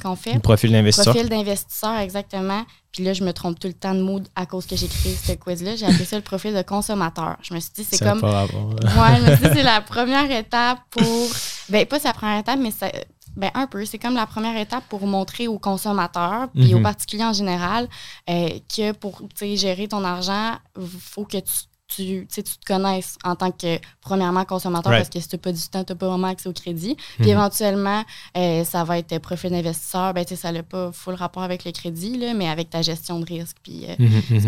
qu'on 0.03 0.17
fait. 0.17 0.35
Le 0.35 0.41
profil 0.41 0.73
d'investisseur. 0.73 1.13
Profil 1.13 1.29
d'investisseur, 1.29 1.99
exactement. 1.99 2.65
Puis 2.93 3.05
là, 3.05 3.13
je 3.13 3.23
me 3.23 3.33
trompe 3.33 3.61
tout 3.61 3.69
le 3.69 3.75
temps 3.75 3.95
de 3.95 4.01
mood 4.01 4.27
à 4.35 4.47
cause 4.47 4.65
que 4.67 4.75
j'ai 4.75 4.89
créé 4.89 5.15
ce 5.15 5.33
quiz-là. 5.33 5.77
J'ai 5.77 5.85
appelé 5.85 6.07
ça 6.07 6.17
le 6.17 6.23
profil 6.23 6.55
de 6.55 6.63
consommateur. 6.63 7.37
Je 7.43 7.53
me 7.53 7.61
suis 7.61 7.73
dit, 7.75 7.85
c'est 7.85 8.03
comme. 8.03 8.21
Pas 8.21 8.45
ouais, 8.47 9.17
je 9.19 9.31
me 9.31 9.37
suis 9.37 9.49
dit, 9.49 9.51
c'est 9.55 9.63
la 9.63 9.83
première 9.83 10.31
étape 10.31 10.79
pour. 10.91 11.29
Ben, 11.69 11.85
pas 11.85 11.99
sa 11.99 12.15
première 12.15 12.39
étape, 12.39 12.59
mais 12.59 12.71
ça, 12.71 12.91
ben, 13.37 13.51
un 13.55 13.67
peu. 13.67 13.85
C'est 13.85 13.99
comme 13.99 14.15
la 14.15 14.27
première 14.27 14.57
étape 14.57 14.85
pour 14.89 15.07
montrer 15.07 15.47
aux 15.47 15.59
consommateurs, 15.59 16.49
puis 16.55 16.75
aux 16.75 16.79
mhm. 16.79 16.85
particuliers 16.85 17.25
en 17.25 17.33
général, 17.33 17.89
euh, 18.31 18.49
que 18.75 18.93
pour 18.93 19.23
gérer 19.41 19.89
ton 19.89 20.05
argent, 20.05 20.55
il 20.79 20.87
faut 20.87 21.25
que 21.25 21.37
tu, 21.39 22.27
tu, 22.27 22.43
te 22.43 22.67
connaisses 22.67 23.17
en 23.25 23.37
tant 23.37 23.51
que, 23.51 23.79
premièrement, 24.01 24.45
consommateur, 24.45 24.91
parce 24.91 25.11
que 25.11 25.21
si 25.21 25.29
tu 25.29 25.37
n'as 25.37 25.41
pas 25.41 25.53
du 25.53 25.63
temps, 25.69 25.85
tu 25.85 25.93
n'as 25.93 25.99
pas 25.99 26.09
vraiment 26.09 26.29
accès 26.29 26.49
au 26.49 26.53
crédit. 26.53 26.97
Puis 27.19 27.27
mhm. 27.27 27.33
éventuellement, 27.33 28.03
euh, 28.37 28.65
ça 28.65 28.85
va 28.85 28.99
être 28.99 29.19
profil 29.19 29.51
d'investisseur. 29.51 30.15
Ben, 30.15 30.27
ça 30.27 30.51
n'a 30.51 30.63
pas 30.63 30.91
full 30.93 31.15
rapport 31.15 31.43
avec 31.43 31.65
le 31.65 31.73
crédit, 31.73 32.17
là, 32.17 32.33
mais 32.33 32.49
avec 32.49 32.71
ta 32.71 32.81
gestion 32.81 33.21
de 33.21 33.27
risque, 33.27 33.59
puis 33.63 33.85
euh, 33.87 33.95
mhm, 33.99 34.41
ce 34.41 34.47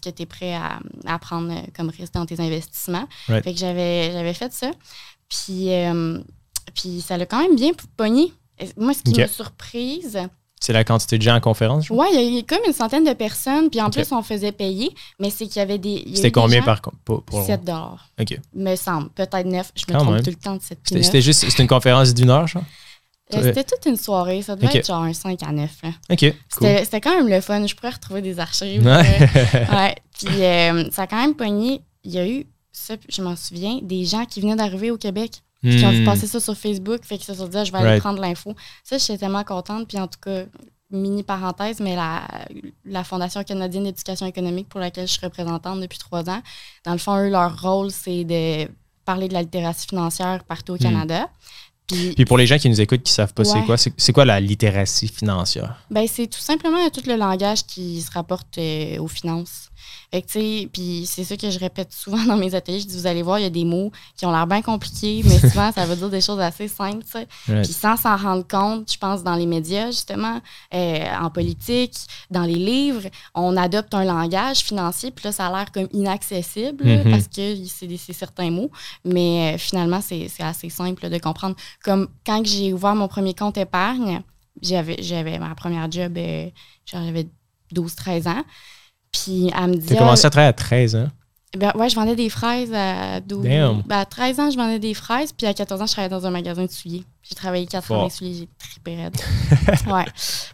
que 0.00 0.10
tu 0.10 0.22
es, 0.22 0.26
prêt 0.26 0.54
à, 0.54 0.80
à, 1.06 1.18
prendre 1.20 1.52
comme 1.76 1.88
risque 1.88 2.14
dans 2.14 2.26
tes 2.26 2.40
investissements. 2.40 3.06
Fait 3.26 3.42
que 3.42 3.58
j'avais 3.58 4.34
fait 4.34 4.52
ça. 4.52 4.72
Puis 5.28 5.68
puis 6.74 7.00
ça 7.00 7.16
l'a 7.16 7.26
quand 7.26 7.40
même 7.40 7.56
bien 7.56 7.70
pogné. 7.96 8.32
Moi, 8.76 8.94
ce 8.94 9.02
qui 9.02 9.18
m'a 9.18 9.26
surprise. 9.26 10.18
C'est 10.60 10.72
la 10.72 10.84
quantité 10.84 11.18
de 11.18 11.22
gens 11.22 11.34
en 11.34 11.40
conférence? 11.40 11.90
Oui, 11.90 12.06
il 12.14 12.34
y 12.36 12.38
a 12.38 12.42
comme 12.42 12.64
une 12.66 12.72
centaine 12.72 13.04
de 13.04 13.12
personnes. 13.12 13.68
Puis 13.68 13.82
en 13.82 13.90
plus, 13.90 14.10
on 14.12 14.22
faisait 14.22 14.52
payer. 14.52 14.94
Mais 15.20 15.28
c'est 15.28 15.46
qu'il 15.46 15.56
y 15.56 15.60
avait 15.60 15.78
des. 15.78 16.04
C'était 16.14 16.32
combien 16.32 16.62
par 16.62 16.80
pour, 16.80 17.22
pour... 17.22 17.44
7 17.44 17.60
OK. 18.20 18.40
Me 18.54 18.74
semble. 18.76 19.10
Peut-être 19.10 19.44
9. 19.44 19.72
Je 19.74 19.92
me 19.92 19.98
trompe 19.98 20.22
tout 20.22 20.30
le 20.30 20.36
temps 20.36 20.56
de 20.56 20.62
cette 20.62 20.78
C'était 20.84 21.20
juste 21.20 21.40
c'était 21.48 21.62
une 21.62 21.68
conférence 21.68 22.14
d'une 22.14 22.30
heure, 22.30 22.46
genre? 22.46 22.64
Euh, 23.34 23.42
c'était 23.42 23.64
toute 23.64 23.84
une 23.86 23.96
soirée. 23.96 24.42
Ça 24.42 24.56
devait 24.56 24.78
être 24.78 24.86
genre 24.86 25.02
un 25.02 25.12
5 25.12 25.42
à 25.42 25.52
9. 25.52 25.70
OK. 26.10 26.34
C'était 26.48 27.00
quand 27.00 27.14
même 27.14 27.28
le 27.28 27.40
fun. 27.40 27.66
Je 27.66 27.74
pourrais 27.74 27.90
retrouver 27.90 28.22
des 28.22 28.38
archives. 28.38 28.84
Ouais. 28.86 29.28
ouais. 29.72 29.94
Puis 30.18 30.42
euh, 30.42 30.90
ça 30.90 31.02
a 31.02 31.06
quand 31.06 31.20
même 31.20 31.34
pogné. 31.34 31.82
Il 32.04 32.12
y 32.12 32.18
a 32.18 32.26
eu, 32.26 32.46
ça, 32.72 32.94
je 33.08 33.20
m'en 33.22 33.36
souviens, 33.36 33.80
des 33.82 34.04
gens 34.04 34.24
qui 34.24 34.40
venaient 34.40 34.56
d'arriver 34.56 34.90
au 34.90 34.98
Québec 34.98 35.42
puis 35.64 35.78
qui 35.78 35.84
ont 35.86 35.92
hmm. 35.92 36.04
passé 36.04 36.26
ça 36.26 36.40
sur 36.40 36.56
Facebook, 36.56 37.00
fait 37.04 37.16
qu'ils 37.16 37.26
se 37.26 37.34
sont 37.34 37.48
dit, 37.48 37.56
ah, 37.56 37.64
je 37.64 37.72
vais 37.72 37.78
aller 37.78 38.00
prendre 38.00 38.20
l'info. 38.20 38.54
Ça, 38.82 38.98
j'étais 38.98 39.18
tellement 39.18 39.44
contente. 39.44 39.88
Puis 39.88 39.98
en 39.98 40.06
tout 40.06 40.18
cas, 40.20 40.44
mini 40.90 41.22
parenthèse, 41.22 41.80
mais 41.80 41.96
la, 41.96 42.28
la 42.84 43.02
Fondation 43.02 43.42
canadienne 43.44 43.84
d'éducation 43.84 44.26
économique 44.26 44.68
pour 44.68 44.80
laquelle 44.80 45.06
je 45.06 45.12
suis 45.12 45.24
représentante 45.24 45.80
depuis 45.80 45.98
trois 45.98 46.28
ans, 46.28 46.42
dans 46.84 46.92
le 46.92 46.98
fond, 46.98 47.16
eux, 47.16 47.30
leur 47.30 47.60
rôle, 47.60 47.90
c'est 47.90 48.24
de 48.24 48.68
parler 49.04 49.28
de 49.28 49.34
la 49.34 49.42
littératie 49.42 49.86
financière 49.86 50.44
partout 50.44 50.72
au 50.72 50.76
hmm. 50.76 50.80
Canada. 50.80 51.28
Puis, 51.86 52.24
pour 52.24 52.38
les 52.38 52.46
gens 52.46 52.56
qui 52.56 52.70
nous 52.70 52.80
écoutent 52.80 53.02
qui 53.02 53.12
ne 53.12 53.14
savent 53.14 53.34
pas 53.34 53.44
c'est 53.44 53.62
quoi, 53.62 53.76
c'est 53.76 54.12
quoi 54.12 54.24
la 54.24 54.40
littératie 54.40 55.08
financière? 55.08 55.84
Ben, 55.90 56.06
c'est 56.08 56.26
tout 56.26 56.40
simplement 56.40 56.78
tout 56.88 57.02
le 57.06 57.16
langage 57.16 57.66
qui 57.66 58.00
se 58.00 58.10
rapporte 58.10 58.56
euh, 58.56 58.98
aux 58.98 59.08
finances. 59.08 59.68
Fait 60.10 60.22
que, 60.22 60.26
tu 60.26 60.32
sais, 60.32 60.68
puis 60.72 61.06
c'est 61.06 61.24
ça 61.24 61.36
que 61.36 61.50
je 61.50 61.58
répète 61.58 61.92
souvent 61.92 62.24
dans 62.26 62.36
mes 62.36 62.54
ateliers. 62.54 62.80
Je 62.80 62.86
dis, 62.86 62.96
vous 62.96 63.06
allez 63.06 63.22
voir, 63.22 63.38
il 63.38 63.42
y 63.42 63.46
a 63.46 63.50
des 63.50 63.64
mots 63.64 63.90
qui 64.16 64.26
ont 64.26 64.32
l'air 64.32 64.46
bien 64.46 64.62
compliqués, 64.62 65.22
mais 65.24 65.38
souvent, 65.50 65.72
ça 65.72 65.86
veut 65.86 65.96
dire 65.96 66.10
des 66.10 66.20
choses 66.20 66.40
assez 66.40 66.68
simples, 66.68 67.04
tu 67.04 67.12
sais. 67.12 67.62
Puis 67.62 67.72
sans 67.72 67.96
s'en 67.96 68.16
rendre 68.16 68.46
compte, 68.46 68.92
je 68.92 68.98
pense, 68.98 69.22
dans 69.22 69.34
les 69.34 69.46
médias, 69.46 69.86
justement, 69.86 70.40
euh, 70.72 71.04
en 71.20 71.30
politique, 71.30 71.94
dans 72.30 72.44
les 72.44 72.54
livres, 72.54 73.08
on 73.34 73.56
adopte 73.56 73.94
un 73.94 74.04
langage 74.04 74.58
financier, 74.58 75.10
puis 75.10 75.24
là, 75.24 75.32
ça 75.32 75.46
a 75.46 75.50
l'air 75.50 75.72
comme 75.72 75.88
inaccessible 75.92 76.84
mm-hmm. 76.84 77.10
parce 77.10 77.28
que 77.28 77.96
c'est 77.96 78.12
certains 78.12 78.50
mots, 78.50 78.70
mais 79.04 79.54
euh, 79.54 79.58
finalement, 79.58 80.00
c'est 80.00 80.28
assez 80.40 80.70
simple 80.70 81.08
de 81.08 81.18
comprendre. 81.18 81.56
Comme 81.82 82.08
quand 82.26 82.44
j'ai 82.44 82.72
ouvert 82.72 82.94
mon 82.94 83.08
premier 83.08 83.34
compte 83.34 83.58
épargne, 83.58 84.22
j'avais 84.62 85.38
ma 85.38 85.54
première 85.54 85.90
job, 85.90 86.16
euh, 86.16 86.48
j'avais 86.86 87.26
12-13 87.74 88.28
ans. 88.28 88.44
Puis 89.14 89.50
elle 89.56 89.70
me 89.70 89.76
dit. 89.76 89.86
Tu 89.86 89.94
as 89.94 89.98
commencé 89.98 90.26
à 90.26 90.30
travailler 90.30 90.50
à 90.50 90.52
13 90.52 90.96
ans? 90.96 91.08
Ben, 91.56 91.70
ouais, 91.76 91.88
je 91.88 91.94
vendais 91.94 92.16
des 92.16 92.28
fraises 92.28 92.72
à 92.74 93.20
12 93.20 93.44
ben, 93.44 93.84
à 93.90 94.04
13 94.04 94.40
ans, 94.40 94.50
je 94.50 94.56
vendais 94.56 94.80
des 94.80 94.92
fraises. 94.92 95.32
Puis 95.32 95.46
à 95.46 95.54
14 95.54 95.80
ans, 95.80 95.86
je 95.86 95.92
travaillais 95.92 96.10
dans 96.10 96.26
un 96.26 96.30
magasin 96.30 96.64
de 96.64 96.70
souliers. 96.70 97.04
J'ai 97.22 97.36
travaillé 97.36 97.66
4 97.66 97.92
ans 97.92 97.98
dans 97.98 98.04
les 98.04 98.10
souliers, 98.10 98.34
j'ai 98.34 98.48
trippé 98.58 98.96
raide. 98.96 99.16
ouais. 99.86 100.04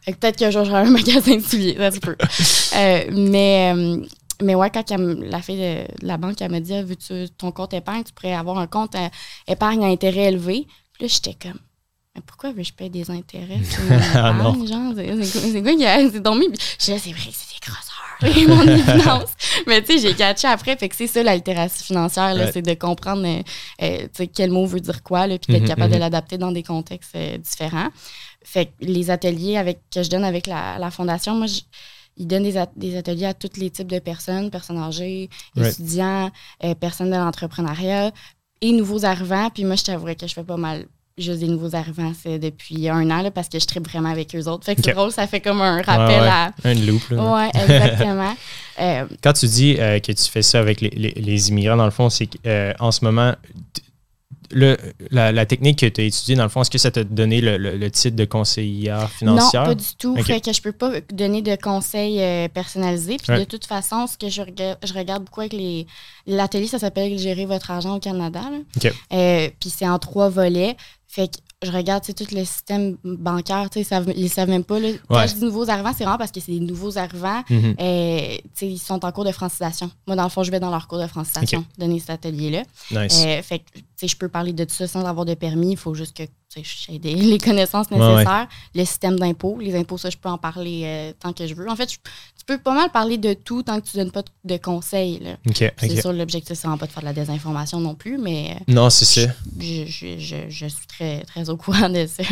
Fait 0.02 0.12
que 0.12 0.18
peut-être 0.18 0.36
qu'un 0.36 0.50
jour, 0.50 0.64
j'aurai 0.64 0.80
un 0.80 0.90
magasin 0.90 1.36
de 1.36 1.40
souliers, 1.40 1.76
ça 1.78 1.90
se 1.90 2.00
peut. 2.00 2.16
Euh, 2.76 3.10
mais, 3.12 3.72
euh, 3.74 4.06
mais 4.42 4.54
ouais, 4.54 4.70
quand 4.70 4.84
la 4.90 5.40
fille 5.40 5.58
de 5.58 6.06
la 6.06 6.18
banque, 6.18 6.40
elle 6.42 6.50
m'a 6.50 6.60
dit 6.60 6.80
Veux-tu 6.82 7.30
ton 7.30 7.50
compte 7.50 7.72
épargne, 7.72 8.04
tu 8.04 8.12
pourrais 8.12 8.34
avoir 8.34 8.58
un 8.58 8.66
compte 8.66 8.94
épargne 9.48 9.84
à 9.84 9.88
intérêt 9.88 10.24
élevé. 10.24 10.66
Puis 10.92 11.04
là, 11.04 11.08
j'étais 11.08 11.34
comme, 11.34 11.58
pourquoi 12.26 12.52
je 12.56 12.72
paye 12.72 12.90
des 12.90 13.10
intérêts 13.10 13.62
sur 13.70 13.82
mon 13.84 13.98
Ah, 14.14 14.32
non. 14.32 14.66
genre, 14.66 14.92
c'est 14.96 15.62
quoi, 15.62 15.74
qui 15.74 15.84
a- 15.86 16.10
c'est 16.12 16.20
dormi? 16.20 16.46
C'est 16.78 16.92
vrai 16.92 17.00
c'est 17.00 17.10
des 17.10 17.60
grosseurs, 17.66 18.48
mon 18.48 18.78
finance. 18.78 19.30
Mais 19.66 19.82
tu 19.82 19.92
sais, 19.94 19.98
j'ai 20.08 20.14
catché 20.14 20.46
après, 20.48 20.76
fait 20.76 20.88
que 20.88 20.96
c'est 20.96 21.06
ça, 21.06 21.22
l'altération 21.22 21.84
financière, 21.84 22.34
là, 22.34 22.44
Ouais. 22.46 22.50
c'est 22.52 22.62
de 22.62 22.74
comprendre 22.74 23.24
euh, 23.26 23.42
euh, 23.82 24.26
quel 24.34 24.50
mot 24.50 24.66
veut 24.66 24.80
dire 24.80 25.02
quoi, 25.02 25.26
là, 25.26 25.38
puis 25.38 25.52
d'être 25.52 25.62
Mhm, 25.62 25.68
capable 25.68 25.88
mhm. 25.90 25.94
de 25.94 26.00
l'adapter 26.00 26.38
dans 26.38 26.52
des 26.52 26.62
contextes 26.62 27.14
euh, 27.16 27.38
différents. 27.38 27.88
Fait 28.44 28.66
que 28.66 28.70
les 28.80 29.10
ateliers 29.10 29.56
avec, 29.56 29.80
que 29.94 30.02
je 30.02 30.08
donne 30.10 30.24
avec 30.24 30.46
la, 30.46 30.78
la 30.78 30.90
fondation, 30.90 31.34
moi, 31.34 31.46
je- 31.46 31.60
ils 32.16 32.26
donnent 32.26 32.42
des, 32.42 32.56
at- 32.58 32.72
des 32.76 32.96
ateliers 32.96 33.26
à 33.26 33.34
tous 33.34 33.56
les 33.58 33.70
types 33.70 33.90
de 33.90 33.98
personnes, 33.98 34.50
personnes 34.50 34.78
âgées, 34.78 35.30
Right. 35.56 35.72
étudiants, 35.72 36.30
euh, 36.64 36.74
personnes 36.74 37.10
de 37.10 37.16
l'entrepreneuriat 37.16 38.10
et 38.60 38.72
nouveaux 38.72 39.04
arrivants. 39.06 39.48
Puis 39.48 39.64
moi, 39.64 39.76
je 39.76 39.84
t'avouerais 39.84 40.16
que 40.16 40.26
je 40.26 40.34
fais 40.34 40.44
pas 40.44 40.58
mal 40.58 40.86
juste 41.18 41.40
des 41.40 41.48
nouveaux 41.48 41.74
arrivants 41.76 42.12
c'est 42.22 42.38
depuis 42.38 42.88
un 42.88 43.10
an 43.10 43.22
là, 43.22 43.30
parce 43.30 43.48
que 43.48 43.58
je 43.58 43.66
tripe 43.66 43.86
vraiment 43.88 44.10
avec 44.10 44.34
eux 44.34 44.44
autres. 44.48 44.64
Fait 44.64 44.74
que 44.74 44.82
c'est 44.82 44.90
Ok. 44.92 44.96
drôle, 44.96 45.12
ça 45.12 45.26
fait 45.26 45.40
comme 45.40 45.60
un 45.60 45.82
rappel 45.82 46.20
Ouais, 46.20 46.20
ouais. 46.20 46.28
à. 46.28 46.52
Un 46.64 46.74
loop. 46.74 47.02
là. 47.10 47.34
Ouais, 47.34 47.50
exactement. 47.54 48.34
Euh, 48.80 49.04
Quand 49.22 49.32
tu 49.34 49.46
dis 49.46 49.76
euh, 49.78 49.98
que 49.98 50.12
tu 50.12 50.24
fais 50.30 50.42
ça 50.42 50.58
avec 50.60 50.80
les, 50.80 50.90
les- 50.90 51.12
les 51.12 51.48
immigrants, 51.50 51.76
dans 51.76 51.84
le 51.84 51.90
fond, 51.90 52.08
c'est 52.08 52.26
qu'en 52.26 52.90
ce 52.92 53.04
moment, 53.04 53.34
le, 54.52 54.76
la, 55.12 55.30
la 55.30 55.46
technique 55.46 55.78
que 55.78 55.86
tu 55.86 56.00
as 56.00 56.04
étudiée, 56.04 56.34
dans 56.34 56.42
le 56.42 56.48
fond, 56.48 56.62
est-ce 56.62 56.70
que 56.70 56.78
ça 56.78 56.90
t'a 56.90 57.04
donné 57.04 57.40
le, 57.40 57.56
le- 57.56 57.76
le 57.76 57.90
titre 57.90 58.16
de 58.16 58.24
conseillère 58.24 59.08
financière? 59.08 59.62
Non, 59.62 59.68
pas 59.68 59.74
du 59.76 59.84
tout. 59.96 60.16
Ok. 60.18 60.24
Fait 60.24 60.40
que 60.40 60.52
je 60.52 60.60
peux 60.60 60.72
pas 60.72 60.90
donner 61.12 61.40
de 61.40 61.54
conseils 61.54 62.20
euh, 62.20 62.48
personnalisés. 62.48 63.16
Puis 63.22 63.30
Ouais. 63.32 63.38
de 63.40 63.44
toute 63.44 63.64
façon, 63.64 64.08
ce 64.08 64.18
que 64.18 64.28
je 64.28 64.42
regarde, 64.42 64.78
je 64.84 64.92
regarde 64.92 65.22
beaucoup 65.24 65.40
avec 65.40 65.52
les. 65.52 65.86
L'atelier, 66.26 66.66
ça 66.66 66.80
s'appelle 66.80 67.16
Gérer 67.16 67.46
votre 67.46 67.70
argent 67.70 67.94
au 67.96 68.00
Canada. 68.00 68.40
là. 68.40 68.58
Ok. 68.76 68.92
Euh, 69.12 69.50
puis 69.60 69.70
c'est 69.70 69.86
en 69.88 70.00
trois 70.00 70.28
volets. 70.30 70.76
Fait 71.12 71.26
que 71.26 71.38
je 71.66 71.72
regarde 71.72 72.04
tout 72.04 72.24
le 72.32 72.44
système 72.44 72.96
bancaire. 73.02 73.68
tu 73.68 73.74
sais, 73.74 73.80
Ils 73.80 73.84
savent, 73.84 74.12
ils 74.16 74.30
savent 74.30 74.48
même 74.48 74.62
pas. 74.62 74.78
Là. 74.78 74.90
Quand 75.08 75.16
Ouais. 75.16 75.26
je 75.28 75.34
dis 75.34 75.44
nouveaux 75.44 75.68
arrivants, 75.68 75.90
c'est 75.92 76.04
vraiment 76.04 76.18
parce 76.18 76.30
que 76.30 76.38
c'est 76.38 76.52
des 76.52 76.60
nouveaux 76.60 76.96
arrivants. 76.98 77.42
Mhm. 77.50 77.74
Euh, 77.80 78.36
tu 78.36 78.50
sais, 78.54 78.66
ils 78.68 78.78
sont 78.78 79.04
en 79.04 79.10
cours 79.10 79.24
de 79.24 79.32
francisation. 79.32 79.90
Moi, 80.06 80.14
dans 80.14 80.22
le 80.22 80.28
fond, 80.28 80.44
je 80.44 80.52
vais 80.52 80.60
dans 80.60 80.70
leur 80.70 80.86
cours 80.86 81.00
de 81.00 81.06
francisation, 81.08 81.64
donner 81.78 81.98
cet 81.98 82.10
atelier-là. 82.10 82.62
Nice. 82.92 83.24
Euh, 83.26 83.42
fait 83.42 83.58
que, 83.58 83.64
tu 83.74 83.82
sais, 83.96 84.06
je 84.08 84.16
peux 84.16 84.28
parler 84.28 84.52
de 84.52 84.62
tout 84.64 84.74
ça 84.74 84.86
sans 84.86 85.04
avoir 85.04 85.26
de 85.26 85.34
permis. 85.34 85.72
Il 85.72 85.76
faut 85.76 85.94
juste 85.94 86.16
que 86.16 86.22
j'ai 86.54 86.98
les 86.98 87.38
connaissances 87.38 87.86
Ouais, 87.90 87.98
ouais. 87.98 88.08
nécessaires. 88.16 88.48
Le 88.74 88.84
système 88.84 89.18
d'impôt. 89.18 89.58
Les 89.60 89.74
impôts, 89.76 89.98
ça, 89.98 90.10
je 90.10 90.16
peux 90.16 90.28
en 90.28 90.38
parler 90.38 90.82
euh, 90.84 91.12
tant 91.18 91.32
que 91.32 91.46
je 91.46 91.54
veux. 91.54 91.68
En 91.68 91.76
fait, 91.76 91.90
je- 91.92 91.96
tu 91.98 92.44
peux 92.46 92.58
pas 92.58 92.74
mal 92.74 92.90
parler 92.90 93.18
de 93.18 93.34
tout 93.34 93.62
tant 93.62 93.80
que 93.80 93.86
tu 93.86 93.96
donnes 93.96 94.10
pas 94.10 94.22
de- 94.22 94.28
de 94.44 94.56
conseils. 94.56 95.18
là. 95.20 95.32
OK. 95.46 95.62
ok. 95.62 95.72
C'est 95.78 96.00
sûr, 96.00 96.12
l'objectif, 96.12 96.56
c'est 96.56 96.62
vraiment 96.66 96.78
pas 96.78 96.86
de 96.86 96.92
faire 96.92 97.02
de 97.02 97.08
la 97.08 97.12
désinformation 97.12 97.80
non 97.80 97.94
plus, 97.94 98.18
mais 98.18 98.56
euh, 98.58 98.64
Non, 98.72 98.90
c'est 98.90 99.04
ça. 99.04 99.32
je, 99.58 99.84
je- 99.86 100.18
je- 100.18 100.48
je 100.48 100.66
suis 100.66 100.86
très, 100.88 101.20
très 101.22 101.48
au 101.50 101.56
courant 101.56 101.88
de 101.88 102.06
ça. 102.06 102.24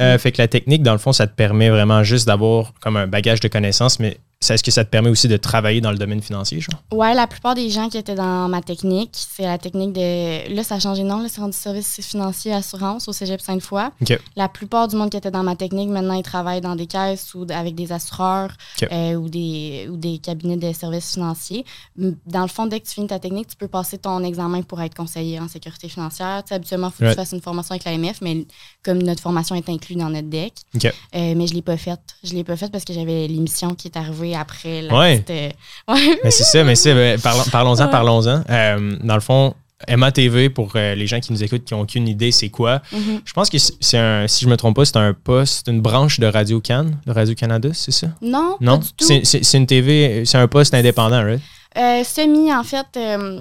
Euh, 0.00 0.18
fait 0.18 0.32
que 0.32 0.40
la 0.42 0.48
technique, 0.48 0.82
dans 0.82 0.92
le 0.92 0.98
fond, 0.98 1.12
ça 1.12 1.26
te 1.26 1.34
permet 1.34 1.68
vraiment 1.70 2.02
juste 2.02 2.26
d'avoir 2.26 2.72
comme 2.80 2.96
un 2.96 3.06
bagage 3.06 3.40
de 3.40 3.48
connaissances, 3.48 3.98
mais 4.00 4.18
est-ce 4.50 4.62
que 4.62 4.70
ça 4.70 4.84
te 4.84 4.90
permet 4.90 5.10
aussi 5.10 5.28
de 5.28 5.36
travailler 5.36 5.80
dans 5.80 5.92
le 5.92 5.98
domaine 5.98 6.20
financier, 6.22 6.60
genre? 6.60 6.82
Ouais, 6.92 7.14
la 7.14 7.26
plupart 7.26 7.54
des 7.54 7.70
gens 7.70 7.88
qui 7.88 7.98
étaient 7.98 8.14
dans 8.14 8.48
ma 8.48 8.60
technique, 8.62 9.10
c'est 9.14 9.44
la 9.44 9.58
technique 9.58 9.92
de. 9.92 10.54
Là, 10.54 10.62
ça 10.64 10.76
a 10.76 10.80
changé 10.80 11.02
de 11.02 11.08
nom, 11.08 11.24
c'est 11.28 11.40
rendu 11.40 11.56
service 11.56 12.00
financier 12.00 12.52
assurance 12.52 13.08
au 13.08 13.12
cégep 13.12 13.40
Sainte-Foy. 13.40 13.90
La 14.36 14.48
plupart 14.48 14.88
du 14.88 14.96
monde 14.96 15.10
qui 15.10 15.16
était 15.16 15.30
dans 15.30 15.42
ma 15.42 15.56
technique, 15.56 15.88
maintenant, 15.88 16.14
ils 16.14 16.22
travaillent 16.22 16.60
dans 16.60 16.76
des 16.76 16.86
caisses 16.86 17.34
ou 17.34 17.46
avec 17.50 17.74
des 17.74 17.92
assureurs 17.92 18.50
euh, 18.90 19.14
ou, 19.14 19.28
des, 19.28 19.88
ou 19.90 19.96
des 19.96 20.18
cabinets 20.18 20.56
de 20.56 20.72
services 20.72 21.12
financiers. 21.14 21.64
Dans 21.96 22.42
le 22.42 22.48
fond, 22.48 22.66
dès 22.66 22.80
que 22.80 22.86
tu 22.86 22.94
finis 22.94 23.06
ta 23.06 23.18
technique, 23.18 23.48
tu 23.48 23.56
peux 23.56 23.68
passer 23.68 23.98
ton 23.98 24.22
examen 24.24 24.62
pour 24.62 24.80
être 24.80 24.94
conseiller 24.94 25.38
en 25.40 25.48
sécurité 25.48 25.88
financière. 25.88 26.42
Tu 26.44 26.48
sais, 26.48 26.54
habituellement, 26.54 26.88
il 26.88 26.92
faut 26.92 27.04
que 27.04 27.10
tu 27.10 27.16
fasses 27.16 27.32
une 27.32 27.40
formation 27.40 27.74
avec 27.74 27.84
l'AMF, 27.84 28.20
mais 28.20 28.46
comme 28.82 29.02
notre 29.02 29.22
formation 29.22 29.54
est 29.54 29.68
inclue 29.68 29.96
dans 29.96 30.10
notre 30.10 30.28
deck, 30.28 30.54
euh, 30.74 30.88
mais 31.12 31.46
je 31.46 31.52
ne 31.52 31.56
l'ai 31.56 31.62
pas 31.62 31.76
faite. 31.76 32.00
Je 32.24 32.34
l'ai 32.34 32.44
pas 32.44 32.56
faite 32.56 32.72
parce 32.72 32.84
que 32.84 32.92
j'avais 32.92 33.26
l'émission 33.28 33.74
qui 33.74 33.88
est 33.88 33.96
arrivée 33.96 34.31
après 34.34 34.88
Ouais. 34.90 35.18
petite, 35.20 35.30
euh, 35.30 35.92
ouais. 35.94 36.20
Mais 36.24 36.30
c'est 36.30 36.44
ça, 36.44 36.64
mais 36.64 36.74
c'est, 36.74 37.16
parlons- 37.22 37.44
parlons-en, 37.50 37.84
Ouais. 37.84 37.90
parlons-en. 37.90 38.42
Euh, 38.48 38.96
dans 39.02 39.14
le 39.14 39.20
fond, 39.20 39.54
MATV, 39.88 40.48
pour 40.50 40.72
euh, 40.76 40.94
les 40.94 41.06
gens 41.08 41.18
qui 41.18 41.32
nous 41.32 41.42
écoutent 41.42 41.64
qui 41.64 41.74
n'ont 41.74 41.80
aucune 41.80 42.06
idée, 42.06 42.30
c'est 42.30 42.50
quoi? 42.50 42.80
Mhm. 42.92 43.20
Je 43.24 43.32
pense 43.32 43.50
que 43.50 43.58
c'est 43.58 43.98
un, 43.98 44.28
si 44.28 44.44
je 44.44 44.48
me 44.48 44.56
trompe 44.56 44.76
pas, 44.76 44.84
c'est 44.84 44.96
un 44.96 45.12
poste, 45.12 45.66
une 45.68 45.80
branche 45.80 46.20
de 46.20 46.26
Radio 46.26 46.60
Can, 46.60 46.92
de 47.04 47.10
Radio 47.12 47.34
Canada, 47.34 47.68
c'est 47.72 47.90
ça? 47.90 48.06
Non, 48.20 48.56
Non? 48.60 48.80
C'est, 49.00 49.54
une 49.54 49.66
TV, 49.66 50.24
c'est 50.24 50.38
un 50.38 50.46
poste 50.48 50.72
indépendant, 50.74 51.24
right? 51.24 51.40
Euh, 51.76 52.04
semi, 52.04 52.52
en 52.54 52.62
fait, 52.62 52.86
euh, 52.96 53.40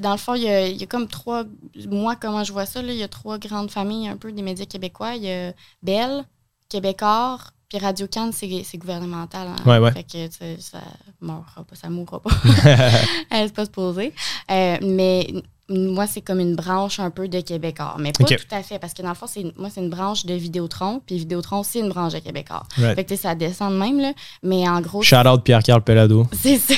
dans 0.00 0.12
le 0.12 0.18
fond, 0.18 0.34
il 0.34 0.42
y, 0.42 0.48
a, 0.48 0.66
il 0.66 0.76
y 0.78 0.82
a 0.82 0.86
comme 0.86 1.06
trois. 1.06 1.44
Moi, 1.88 2.16
comment 2.20 2.42
je 2.42 2.52
vois 2.52 2.66
ça, 2.66 2.82
là, 2.82 2.92
il 2.92 2.98
y 2.98 3.02
a 3.04 3.08
trois 3.08 3.38
grandes 3.38 3.70
familles 3.70 4.08
un 4.08 4.16
peu 4.16 4.32
des 4.32 4.42
médias 4.42 4.66
québécois. 4.66 5.14
Il 5.14 5.22
y 5.24 5.30
a 5.30 5.52
Bell, 5.82 6.24
Québécois, 6.68 7.38
puis 7.72 7.82
Radio 7.82 8.06
Cannes, 8.06 8.32
c'est 8.32 8.76
gouvernemental. 8.76 9.48
hein. 9.48 9.56
Ouais, 9.64 9.78
ouais. 9.78 9.92
Fait 9.92 10.02
que 10.02 10.26
tu 10.26 10.32
sais, 10.36 10.56
ça 10.60 10.82
mourra 11.22 11.64
pas, 11.64 11.74
ça 11.74 11.88
mourra 11.88 12.20
pas. 12.20 12.30
Elle 13.30 13.48
c'est 13.48 13.54
pas 13.54 13.64
supposée. 13.64 14.12
Euh, 14.50 14.76
mais 14.82 15.26
moi, 15.72 16.06
c'est 16.06 16.20
comme 16.20 16.40
une 16.40 16.54
branche 16.54 17.00
un 17.00 17.10
peu 17.10 17.28
de 17.28 17.40
Québécois. 17.40 17.96
Mais 17.98 18.12
pas 18.12 18.24
tout 18.24 18.34
à 18.50 18.62
fait, 18.62 18.78
parce 18.78 18.94
que 18.94 19.02
dans 19.02 19.08
le 19.10 19.14
fond, 19.14 19.26
c'est 19.26 19.44
moi, 19.56 19.68
c'est 19.72 19.80
une 19.80 19.90
branche 19.90 20.26
de 20.26 20.34
Vidéotron, 20.34 21.00
puis 21.04 21.16
Vidéotron, 21.16 21.60
aussi 21.60 21.80
une 21.80 21.88
branche 21.88 22.12
de 22.12 22.18
Québécois. 22.18 22.62
Right. 22.78 22.94
Fait 22.96 23.04
que 23.04 23.16
ça 23.16 23.34
descend 23.34 23.72
de 23.72 23.78
même, 23.78 24.00
là. 24.00 24.12
Mais 24.42 24.68
en 24.68 24.80
gros, 24.80 25.02
Shout 25.02 25.26
out 25.26 25.42
Pierre-Carl 25.44 25.82
Pelado. 25.82 26.26
c'est 26.32 26.58
ça. 26.58 26.74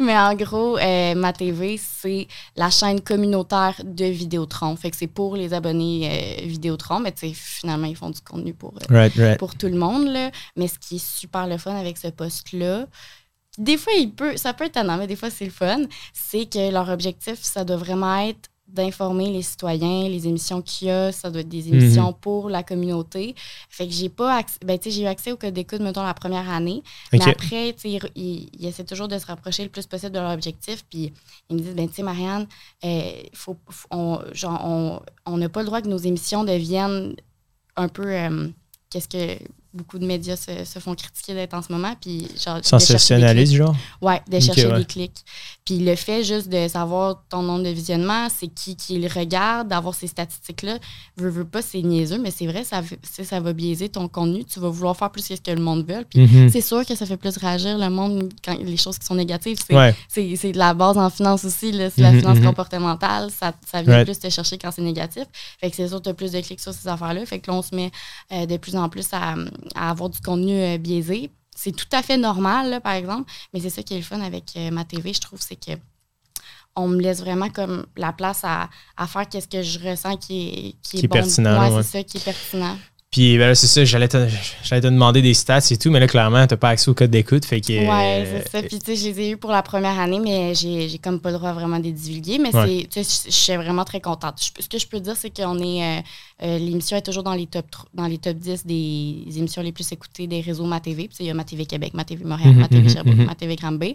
Mais 0.00 0.16
en 0.16 0.34
gros, 0.34 0.78
euh, 0.78 1.14
ma 1.14 1.32
TV, 1.32 1.78
c'est 1.78 2.28
la 2.56 2.70
chaîne 2.70 3.00
communautaire 3.00 3.74
de 3.84 4.04
Vidéotron. 4.06 4.76
Fait 4.76 4.90
que 4.90 4.96
c'est 4.96 5.06
pour 5.06 5.36
les 5.36 5.54
abonnés 5.54 6.08
euh, 6.42 6.46
Vidéotron, 6.46 7.00
mais 7.00 7.12
tu 7.12 7.28
sais, 7.28 7.32
finalement, 7.34 7.86
ils 7.86 7.96
font 7.96 8.10
du 8.10 8.20
contenu 8.20 8.54
pour, 8.54 8.74
euh, 8.74 8.94
Right, 8.94 9.14
right. 9.14 9.38
pour 9.38 9.54
tout 9.54 9.68
le 9.68 9.76
monde. 9.76 10.08
Là. 10.08 10.30
Mais 10.56 10.68
ce 10.68 10.78
qui 10.78 10.96
est 10.96 11.04
super 11.04 11.46
le 11.46 11.58
fun 11.58 11.74
avec 11.74 11.96
ce 11.98 12.08
poste-là, 12.08 12.86
des 13.58 13.76
fois, 13.76 13.92
il 13.98 14.10
peut, 14.12 14.36
ça 14.36 14.52
peut 14.54 14.64
être 14.64 14.76
étonnant, 14.76 14.96
mais 14.98 15.06
des 15.06 15.16
fois, 15.16 15.30
c'est 15.30 15.44
le 15.44 15.50
fun, 15.50 15.82
c'est 16.12 16.46
que 16.46 16.70
leur 16.70 16.88
objectif, 16.88 17.38
ça 17.42 17.64
doit 17.64 17.76
vraiment 17.76 18.16
être 18.18 18.48
d'informer 18.68 19.30
les 19.30 19.42
citoyens, 19.42 20.08
les 20.08 20.26
émissions 20.26 20.60
qu'il 20.60 20.88
y 20.88 20.90
a, 20.90 21.12
ça 21.12 21.30
doit 21.30 21.42
être 21.42 21.48
des 21.48 21.68
émissions 21.68 22.12
pour 22.12 22.50
la 22.50 22.64
communauté. 22.64 23.36
Fait 23.70 23.86
que 23.86 23.92
j'ai 23.92 24.08
pas 24.08 24.38
accès, 24.38 24.58
ben, 24.64 24.76
tu 24.76 24.90
sais, 24.90 24.96
j'ai 24.96 25.02
eu 25.04 25.06
accès 25.06 25.30
au 25.30 25.36
code 25.36 25.54
d'écoute, 25.54 25.78
mettons, 25.80 26.02
la 26.02 26.14
première 26.14 26.50
année. 26.50 26.82
Mais 27.18 27.24
après, 27.30 27.72
tu 27.74 27.82
sais, 27.82 27.90
ils, 27.92 28.00
ils- 28.16 28.48
ils 28.58 28.66
essaient 28.66 28.82
toujours 28.84 29.06
de 29.06 29.16
se 29.18 29.26
rapprocher 29.26 29.62
le 29.62 29.68
plus 29.70 29.86
possible 29.86 30.10
de 30.12 30.18
leur 30.18 30.32
objectif. 30.32 30.84
Puis 30.90 31.12
ils 31.48 31.56
me 31.56 31.60
disent, 31.62 31.76
ben, 31.76 31.88
tu 31.88 31.94
sais, 31.94 32.02
Marianne, 32.02 32.48
euh, 32.84 33.12
faut, 33.34 33.56
faut- 33.70 33.86
on 33.92 34.18
genre, 34.32 34.60
on 34.64 35.00
on 35.26 35.36
n'a 35.38 35.48
pas 35.48 35.60
le 35.60 35.66
droit 35.66 35.80
que 35.80 35.88
nos 35.88 35.98
émissions 35.98 36.42
deviennent 36.42 37.14
un 37.76 37.88
peu. 37.88 38.06
euh, 38.12 38.48
Qu'est-ce 38.90 39.08
que 39.08 39.38
beaucoup 39.76 39.98
de 39.98 40.06
médias 40.06 40.36
se, 40.36 40.64
se 40.64 40.78
font 40.78 40.94
critiquer 40.94 41.34
d'être 41.34 41.54
en 41.54 41.62
ce 41.62 41.72
moment? 41.72 41.94
Puis, 42.00 42.26
genre, 42.44 42.58
Sensationnaliste, 42.62 43.54
genre? 43.54 43.74
Ouais, 44.00 44.20
de 44.30 44.40
chercher 44.40 44.66
ouais. 44.66 44.78
des 44.78 44.84
clics. 44.84 45.24
Puis 45.64 45.78
le 45.78 45.94
fait 45.96 46.22
juste 46.24 46.48
de 46.48 46.68
savoir 46.68 47.22
ton 47.28 47.42
nombre 47.42 47.64
de 47.64 47.70
visionnements, 47.70 48.28
c'est 48.28 48.46
qui 48.48 48.76
qui 48.76 48.98
le 48.98 49.08
regarde, 49.08 49.68
d'avoir 49.68 49.94
ces 49.94 50.06
statistiques-là, 50.06 50.78
veux, 51.16 51.28
veux 51.30 51.44
pas, 51.44 51.60
c'est 51.62 51.82
niaiseux, 51.82 52.18
mais 52.18 52.30
c'est 52.30 52.46
vrai, 52.46 52.64
ça, 52.64 52.82
ça 53.02 53.40
va 53.40 53.52
biaiser 53.52 53.88
ton 53.88 54.08
contenu. 54.08 54.44
Tu 54.44 54.60
vas 54.60 54.68
vouloir 54.68 54.96
faire 54.96 55.10
plus 55.10 55.26
que 55.26 55.34
ce 55.36 55.40
que 55.40 55.50
le 55.50 55.60
monde 55.62 55.84
veut. 55.88 56.04
Puis 56.08 56.20
Mhm. 56.26 56.48
c'est 56.50 56.60
sûr 56.60 56.84
que 56.86 56.94
ça 56.94 57.04
fait 57.06 57.16
plus 57.16 57.36
réagir 57.36 57.78
le 57.78 57.90
monde 57.90 58.30
quand 58.44 58.56
les 58.58 58.76
choses 58.76 58.98
qui 58.98 59.06
sont 59.06 59.14
négatives. 59.14 59.58
C'est, 59.66 59.74
Ouais. 59.74 59.94
de 60.16 60.58
la 60.58 60.72
base 60.74 60.96
en 60.98 61.10
finance 61.10 61.44
aussi, 61.44 61.72
c'est 61.72 61.98
la 62.00 62.12
Mhm, 62.12 62.18
finance 62.20 62.38
mhm. 62.38 62.44
comportementale. 62.46 63.30
Ça, 63.30 63.52
ça 63.70 63.82
vient 63.82 63.94
Right. 63.94 64.06
plus 64.06 64.18
te 64.18 64.30
chercher 64.30 64.58
quand 64.58 64.70
c'est 64.70 64.82
négatif. 64.82 65.24
Fait 65.60 65.70
que 65.70 65.76
c'est 65.76 65.88
sûr 65.88 65.98
que 65.98 66.04
tu 66.04 66.08
as 66.10 66.14
plus 66.14 66.32
de 66.32 66.40
clics 66.40 66.60
sur 66.60 66.72
ces 66.72 66.86
affaires-là. 66.88 67.26
Fait 67.26 67.40
que 67.40 67.50
là, 67.50 67.56
on 67.56 67.62
se 67.62 67.74
met 67.74 67.90
euh, 68.32 68.46
de 68.46 68.56
plus 68.56 68.76
en 68.76 68.88
plus 68.88 69.06
à, 69.12 69.34
à 69.74 69.90
avoir 69.90 70.10
du 70.10 70.20
contenu 70.20 70.52
euh, 70.60 70.78
biaisé. 70.78 71.30
C'est 71.54 71.72
tout 71.74 71.86
à 71.92 72.02
fait 72.02 72.16
normal, 72.18 72.70
là, 72.70 72.80
par 72.80 72.92
exemple. 72.92 73.30
Mais 73.54 73.60
c'est 73.60 73.70
ça 73.70 73.82
qui 73.82 73.94
est 73.94 73.98
le 73.98 74.02
fun 74.02 74.20
avec 74.20 74.44
euh, 74.56 74.70
ma 74.70 74.84
TV, 74.84 75.12
je 75.12 75.20
trouve, 75.20 75.40
c'est 75.40 75.56
que 75.56 75.72
on 76.78 76.88
me 76.88 77.00
laisse 77.00 77.20
vraiment 77.20 77.48
comme 77.48 77.86
la 77.96 78.12
place 78.12 78.40
à, 78.44 78.68
à 78.98 79.06
faire 79.06 79.26
qu'est-ce 79.28 79.48
que 79.48 79.62
je 79.62 79.78
ressens 79.78 80.16
qui 80.18 80.48
est, 80.48 80.52
qui 80.82 80.96
est, 80.96 81.00
Qui 81.00 81.04
est 81.06 81.08
bon. 81.08 81.14
pertinent, 81.14 81.58
Ouais, 81.70 81.74
ouais. 81.74 81.82
c'est 81.82 81.98
ça 81.98 82.02
qui 82.02 82.18
est 82.18 82.24
pertinent. 82.24 82.76
Puis 83.10 83.38
ben 83.38 83.46
là, 83.46 83.54
c'est 83.54 83.68
ça, 83.68 83.82
j'allais 83.84 84.08
te, 84.08 84.28
te 84.28 84.74
demander 84.86 85.22
des 85.22 85.32
stats 85.32 85.60
et 85.70 85.78
tout, 85.78 85.90
mais 85.90 86.00
là, 86.00 86.06
clairement, 86.06 86.46
t'as 86.46 86.56
pas 86.58 86.70
accès 86.70 86.90
au 86.90 86.94
code 86.94 87.10
d'écoute, 87.10 87.46
fait 87.46 87.62
que... 87.62 87.72
Ouais, 87.72 88.26
euh, 88.26 88.42
c'est 88.44 88.50
ça. 88.50 88.62
Puis, 88.68 88.78
tu 88.78 88.84
sais, 88.84 88.96
je 88.96 89.08
les 89.08 89.20
ai 89.22 89.30
eus 89.30 89.36
pour 89.38 89.52
la 89.52 89.62
première 89.62 89.98
année, 89.98 90.20
mais 90.20 90.54
j'ai 90.54 90.98
comme 90.98 91.20
pas 91.20 91.30
le 91.30 91.38
droit 91.38 91.52
vraiment 91.54 91.78
de 91.78 91.84
les 91.84 91.92
divulguer. 91.92 92.38
Mais 92.38 92.54
Ouais. 92.54 92.66
c'est, 92.92 93.02
tu 93.02 93.04
sais, 93.04 93.22
je 93.30 93.34
suis 93.34 93.56
vraiment 93.56 93.84
très 93.84 94.02
contente. 94.02 94.34
Ce 94.38 94.68
que 94.68 94.76
je 94.78 94.86
peux 94.86 95.00
dire, 95.00 95.16
c'est 95.16 95.30
qu'on 95.34 95.58
est. 95.60 96.00
euh, 96.00 96.02
euh, 96.42 96.58
l'émission 96.58 96.98
est 96.98 97.02
toujours 97.02 97.22
dans 97.22 97.32
les, 97.32 97.46
top, 97.46 97.64
dans 97.94 98.06
les 98.06 98.18
top 98.18 98.36
10 98.36 98.66
des 98.66 99.24
émissions 99.38 99.62
les 99.62 99.72
plus 99.72 99.90
écoutées 99.92 100.26
des 100.26 100.42
réseaux 100.42 100.66
Ma 100.66 100.80
TV. 100.80 101.08
Puis, 101.08 101.16
il 101.20 101.26
y 101.26 101.30
a 101.30 101.34
Ma 101.34 101.44
TV 101.44 101.64
Québec, 101.64 101.94
Ma 101.94 102.04
TV 102.04 102.24
Montréal, 102.24 102.50
Mhm, 102.52 102.60
Ma 102.60 102.68
TV 102.68 102.82
mhm, 102.82 102.88
Sherbrooke, 102.90 103.16
mhm. 103.16 103.94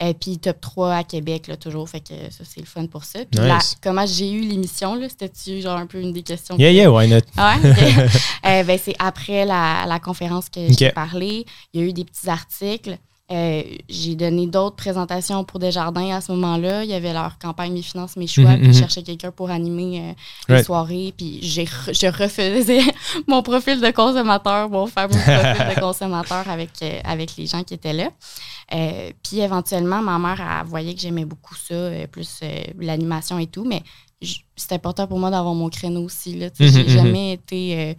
Et 0.00 0.14
puis, 0.14 0.38
top 0.38 0.60
3 0.60 0.94
à 0.94 1.04
Québec, 1.04 1.46
là, 1.46 1.56
toujours. 1.56 1.88
Fait 1.88 2.00
que 2.00 2.14
ça, 2.30 2.44
c'est 2.44 2.60
le 2.60 2.66
fun 2.66 2.86
pour 2.86 3.04
ça. 3.04 3.20
Puis, 3.30 3.40
Nice. 3.40 3.48
là, 3.48 3.60
comment 3.82 4.04
j'ai 4.04 4.30
eu 4.32 4.40
l'émission, 4.40 4.94
là, 4.96 5.08
c'était-tu 5.08 5.60
genre 5.60 5.78
un 5.78 5.86
peu 5.86 6.00
une 6.00 6.12
des 6.12 6.22
questions? 6.22 6.56
Yeah, 6.58 6.70
que- 6.70 6.74
yeah, 6.76 6.90
why 6.92 7.08
not? 7.08 7.20
ah 7.36 7.56
Ouais. 7.62 8.08
Euh, 8.46 8.62
ben, 8.64 8.78
c'est 8.82 8.94
après 8.98 9.44
la, 9.44 9.86
la 9.86 9.98
conférence 10.00 10.48
que 10.48 10.60
j'ai 10.72 10.90
parlé. 10.90 11.44
Il 11.72 11.80
y 11.80 11.84
a 11.84 11.86
eu 11.86 11.92
des 11.92 12.04
petits 12.04 12.28
articles. 12.28 12.98
Euh, 13.32 13.62
j'ai 13.88 14.14
donné 14.14 14.46
d'autres 14.46 14.76
présentations 14.76 15.42
pour 15.42 15.58
Desjardins 15.58 16.14
à 16.14 16.20
ce 16.20 16.30
moment-là. 16.30 16.84
Il 16.84 16.90
y 16.90 16.94
avait 16.94 17.12
leur 17.12 17.38
campagne 17.38 17.72
Mes 17.72 17.82
finances, 17.82 18.16
mes 18.16 18.28
choix. 18.28 18.50
Mhm, 18.52 18.58
puis 18.58 18.68
mhm. 18.68 18.74
je 18.74 18.78
cherchais 18.78 19.02
quelqu'un 19.02 19.32
pour 19.32 19.50
animer 19.50 19.98
euh, 20.00 20.12
les 20.48 20.54
Right. 20.54 20.64
soirées. 20.66 21.12
Puis 21.16 21.40
re- 21.40 21.92
je 21.92 22.06
refaisais 22.06 22.82
mon 23.26 23.42
profil 23.42 23.80
de 23.80 23.90
consommateur, 23.90 24.70
mon 24.70 24.86
fameux 24.86 25.18
profil 25.18 25.74
de 25.74 25.80
consommateur 25.80 26.48
avec, 26.48 26.70
euh, 26.82 27.00
avec 27.02 27.36
les 27.36 27.46
gens 27.46 27.64
qui 27.64 27.74
étaient 27.74 27.92
là. 27.92 28.10
Euh, 28.72 29.10
puis 29.24 29.40
éventuellement, 29.40 30.00
ma 30.02 30.18
mère, 30.20 30.40
elle 30.40 30.66
voyait 30.68 30.94
que 30.94 31.00
j'aimais 31.00 31.24
beaucoup 31.24 31.56
ça, 31.56 31.90
plus 32.12 32.40
l'animation 32.78 33.40
et 33.40 33.48
tout. 33.48 33.64
Mais 33.64 33.82
c'est 34.54 34.72
important 34.72 35.08
pour 35.08 35.18
moi 35.18 35.30
d'avoir 35.30 35.54
mon 35.54 35.68
créneau 35.68 36.02
aussi. 36.04 36.38
Là, 36.38 36.46
Mhm, 36.60 36.68
j'ai 36.68 36.82
mhm. 36.84 36.88
jamais 36.88 37.32
été. 37.32 37.96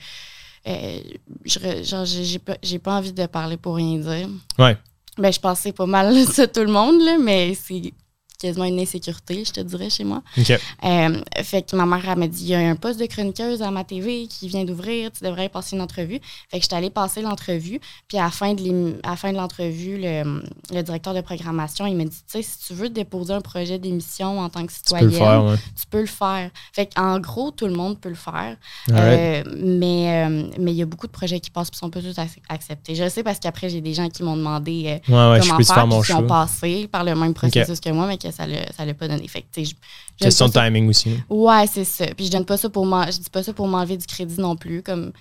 j'ai 1.45 2.39
pas, 2.39 2.55
pas 2.83 2.97
envie 2.97 3.13
de 3.13 3.25
parler 3.25 3.57
pour 3.57 3.75
rien 3.75 3.97
dire. 3.97 4.29
Ouais. 4.57 4.77
Ben, 5.17 5.33
je 5.33 5.39
pensais 5.39 5.71
pas 5.71 5.85
mal 5.85 6.15
ça 6.25 6.47
tout 6.47 6.61
le 6.61 6.71
monde, 6.71 7.01
là, 7.01 7.17
mais 7.17 7.55
c'est 7.55 7.93
quasiment 8.39 8.65
une 8.65 8.79
insécurité, 8.79 9.43
je 9.45 9.51
te 9.51 9.61
dirais, 9.61 9.89
chez 9.89 10.03
moi. 10.03 10.21
OK. 10.37 10.51
Euh, 10.51 11.21
fait 11.43 11.63
que 11.69 11.75
ma 11.75 11.85
mère, 11.85 12.07
elle 12.07 12.19
m'a 12.19 12.27
dit 12.27 12.43
il 12.43 12.49
y 12.49 12.55
a 12.55 12.59
un 12.59 12.75
poste 12.75 12.99
de 12.99 13.05
chroniqueuse 13.05 13.61
à 13.61 13.71
ma 13.71 13.83
TV 13.83 14.27
qui 14.27 14.47
vient 14.47 14.63
d'ouvrir, 14.63 15.11
tu 15.11 15.23
devrais 15.23 15.49
passer 15.49 15.75
une 15.75 15.81
entrevue. 15.81 16.19
Fait 16.49 16.57
que 16.57 16.63
j'étais 16.63 16.75
allée 16.75 16.89
passer 16.89 17.21
l'entrevue. 17.21 17.79
Puis 18.07 18.17
à 18.17 18.23
la 18.25 18.29
fin 18.31 18.53
de 18.53 19.37
l'entrevue, 19.37 19.97
le, 19.99 20.41
le 20.73 20.81
directeur 20.83 21.13
de 21.13 21.21
programmation, 21.21 21.85
il 21.87 21.95
m'a 21.95 22.03
dit 22.05 22.09
tu 22.11 22.23
sais, 22.27 22.41
si 22.43 22.59
tu 22.67 22.73
veux 22.73 22.89
déposer 22.89 23.33
un 23.33 23.41
projet 23.41 23.79
d'émission 23.79 24.39
en 24.39 24.49
tant 24.49 24.65
que 24.65 24.71
Tu 24.71 24.79
peux 24.89 24.95
le 25.05 25.09
citoyenne, 25.11 25.11
faire, 25.11 25.43
ouais. 25.45 25.55
tu 25.79 25.87
peux 25.89 25.99
le 26.01 26.05
faire. 26.05 26.51
Fait 26.73 26.93
qu'en 26.93 27.19
gros, 27.19 27.51
tout 27.51 27.65
le 27.65 27.73
monde 27.73 27.99
peut 27.99 28.09
le 28.09 28.15
faire. 28.15 28.55
Euh, 28.91 29.43
mais 29.57 30.25
euh, 30.27 30.49
mais 30.59 30.71
il 30.71 30.77
y 30.77 30.81
a 30.81 30.85
beaucoup 30.85 31.07
de 31.07 31.11
projets 31.11 31.39
qui 31.39 31.49
passent 31.49 31.69
et 31.73 31.75
sont 31.77 31.89
pas 31.89 32.01
tous 32.01 32.15
ac- 32.17 32.37
acceptés. 32.49 32.95
Je 32.95 33.07
sais 33.09 33.23
parce 33.23 33.39
qu'après, 33.39 33.69
j'ai 33.69 33.81
des 33.81 33.93
gens 33.93 34.09
qui 34.09 34.23
m'ont 34.23 34.37
demandé 34.37 34.99
ouais, 35.07 35.13
ouais, 35.15 35.39
je 35.41 35.47
comment 35.47 35.57
peux 35.57 35.63
faire, 35.63 35.75
faire 35.75 35.87
mon 35.87 36.01
qui 36.01 36.13
ont 36.13 36.27
passé 36.27 36.87
par 36.91 37.03
le 37.03 37.15
même 37.15 37.33
processus 37.33 37.79
que 37.79 37.89
moi, 37.89 38.05
mais 38.07 38.17
que 38.29 38.35
ça 38.35 38.45
l'a 38.47 38.71
ça 38.73 38.85
l'a 38.85 38.93
pas 38.93 39.07
donné. 39.07 39.27
Fait 39.27 39.41
que, 39.41 39.63
je- 39.63 39.73
Question 40.19 40.47
de 40.47 40.53
timing 40.53 40.87
aussi. 40.89 41.09
là. 41.09 41.15
Ouais, 41.29 41.67
c'est 41.67 41.83
ça. 41.85 42.05
Puis 42.15 42.25
je 42.27 42.31
donne 42.31 42.45
pas 42.45 42.57
ça 42.57 42.69
pour 42.69 42.85
m'en- 42.85 43.05
je 43.09 43.19
dis 43.19 43.29
pas 43.29 43.43
ça 43.43 43.53
pour 43.53 43.67
m'enlever 43.67 43.97
du 43.97 44.05
crédit 44.05 44.39
non 44.39 44.55
plus. 44.55 44.81
Comme 44.83 45.11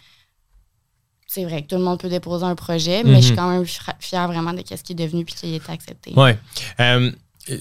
c'est 1.26 1.44
vrai 1.44 1.62
que 1.62 1.66
tout 1.68 1.76
le 1.76 1.82
monde 1.82 1.98
peut 1.98 2.08
déposer 2.08 2.44
un 2.44 2.54
projet, 2.54 3.02
mais 3.04 3.16
je 3.16 3.20
suis 3.26 3.30
Mhm. 3.32 3.36
quand 3.36 3.50
même 3.50 3.64
fière 3.98 4.26
vraiment 4.28 4.52
de 4.52 4.62
ce 4.64 4.82
qui 4.82 4.92
est 4.92 4.96
devenu 4.96 5.24
puis 5.24 5.34
qui 5.34 5.52
a 5.52 5.56
été 5.56 5.70
accepté. 5.72 6.12
Ouais. 6.16 6.38
Euh, 6.80 7.10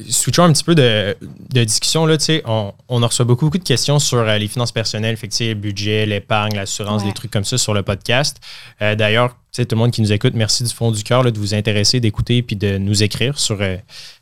switchons 0.09 0.43
un 0.43 0.53
petit 0.53 0.63
peu 0.63 0.75
de, 0.75 1.15
de 1.53 1.63
discussion. 1.63 2.05
Là, 2.05 2.17
tu 2.17 2.25
sais, 2.25 2.41
on, 2.45 2.73
on 2.89 3.03
en 3.03 3.07
reçoit 3.07 3.25
beaucoup, 3.25 3.45
beaucoup 3.45 3.57
de 3.57 3.63
questions 3.63 3.99
sur 3.99 4.17
euh, 4.19 4.37
les 4.37 4.47
finances 4.47 4.71
personnelles, 4.71 5.17
fait 5.17 5.27
que, 5.27 5.53
budget, 5.53 6.05
l'épargne, 6.05 6.55
l'assurance, 6.55 7.01
Ouais. 7.03 7.09
des 7.09 7.13
trucs 7.13 7.31
comme 7.31 7.43
ça 7.45 7.57
sur 7.57 7.73
le 7.73 7.83
podcast. 7.83 8.37
Euh, 8.81 8.95
D'ailleurs, 8.95 9.35
tout 9.55 9.63
le 9.71 9.75
monde 9.77 9.91
qui 9.91 10.01
nous 10.01 10.11
écoute, 10.11 10.33
merci 10.35 10.63
du 10.63 10.69
fond 10.73 10.91
du 10.91 11.03
cœur 11.03 11.23
de 11.23 11.37
vous 11.39 11.53
intéresser, 11.53 11.99
d'écouter 11.99 12.41
puis 12.41 12.55
de 12.55 12.77
nous 12.77 13.03
écrire 13.03 13.39
sur 13.39 13.57
euh, 13.61 13.77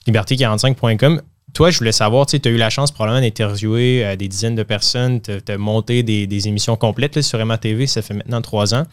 liberté45.com. 0.08 1.22
Toi, 1.53 1.70
je 1.70 1.77
voulais 1.77 1.91
savoir, 1.91 2.25
tu 2.25 2.39
as 2.43 2.50
eu 2.50 2.58
la 2.58 2.70
chance 2.70 2.91
probablement 2.91 3.22
d'interviewer 3.22 4.03
euh, 4.05 4.15
des 4.15 4.27
dizaines 4.27 4.55
de 4.55 4.63
personnes, 4.63 5.22
tu 5.22 5.32
as 5.48 5.58
monté 5.58 6.01
des, 6.03 6.25
des 6.27 6.48
émissions 6.48 6.75
complètes 6.75 7.15
là, 7.15 7.22
sur 7.22 7.39
Emma 7.39 7.58
TV, 7.58 7.86
ça 7.88 8.01
fait 8.01 8.13
maintenant 8.15 8.41
trois 8.41 8.74
ans. 8.74 8.86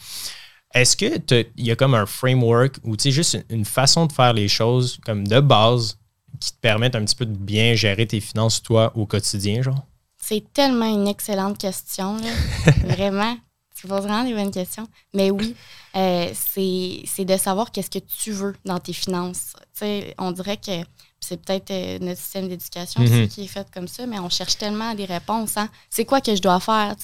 Est-ce 0.74 0.96
que 0.96 1.06
il 1.56 1.66
y 1.66 1.70
a 1.70 1.76
comme 1.76 1.94
un 1.94 2.06
framework 2.06 2.76
ou 2.84 2.96
tu 2.96 3.04
sais, 3.04 3.10
juste 3.10 3.34
une, 3.34 3.58
une 3.60 3.64
façon 3.64 4.06
de 4.06 4.12
faire 4.12 4.32
les 4.34 4.46
choses 4.46 4.98
comme 5.04 5.26
de 5.26 5.40
base 5.40 5.96
qui 6.40 6.52
te 6.52 6.58
permettent 6.60 6.96
un 6.96 7.04
petit 7.04 7.14
peu 7.14 7.26
de 7.26 7.36
bien 7.36 7.74
gérer 7.74 8.06
tes 8.06 8.20
finances, 8.20 8.62
toi, 8.62 8.92
au 8.96 9.06
quotidien, 9.06 9.62
genre? 9.62 9.86
C'est 10.18 10.52
tellement 10.52 10.92
une 10.92 11.06
excellente 11.06 11.58
question, 11.58 12.16
là. 12.16 12.72
vraiment. 12.84 13.36
Tu 13.74 13.86
poses 13.86 14.02
vraiment 14.02 14.24
des 14.24 14.34
bonnes 14.34 14.50
questions. 14.50 14.86
Mais 15.14 15.30
oui, 15.30 15.54
euh, 15.96 16.30
c'est 16.34 17.02
c'est 17.06 17.24
de 17.24 17.36
savoir 17.36 17.72
qu'est-ce 17.72 17.90
que 17.90 17.98
tu 17.98 18.32
veux 18.32 18.54
dans 18.64 18.78
tes 18.78 18.92
finances. 18.92 19.54
Tu 19.74 19.80
sais, 19.80 20.14
on 20.18 20.32
dirait 20.32 20.58
que 20.58 20.82
c'est 21.22 21.40
peut-être 21.40 21.70
euh, 21.70 21.98
notre 22.00 22.18
système 22.18 22.48
d'éducation 22.48 23.02
Mhm. 23.02 23.28
qui 23.28 23.44
est 23.44 23.46
fait 23.46 23.66
comme 23.74 23.86
ça, 23.86 24.06
mais 24.06 24.18
on 24.18 24.28
cherche 24.30 24.56
tellement 24.56 24.94
des 24.94 25.04
réponses. 25.04 25.56
Hein? 25.56 25.68
C'est 25.90 26.04
quoi 26.06 26.20
que 26.20 26.34
je 26.34 26.40
dois 26.40 26.58
faire? 26.60 26.94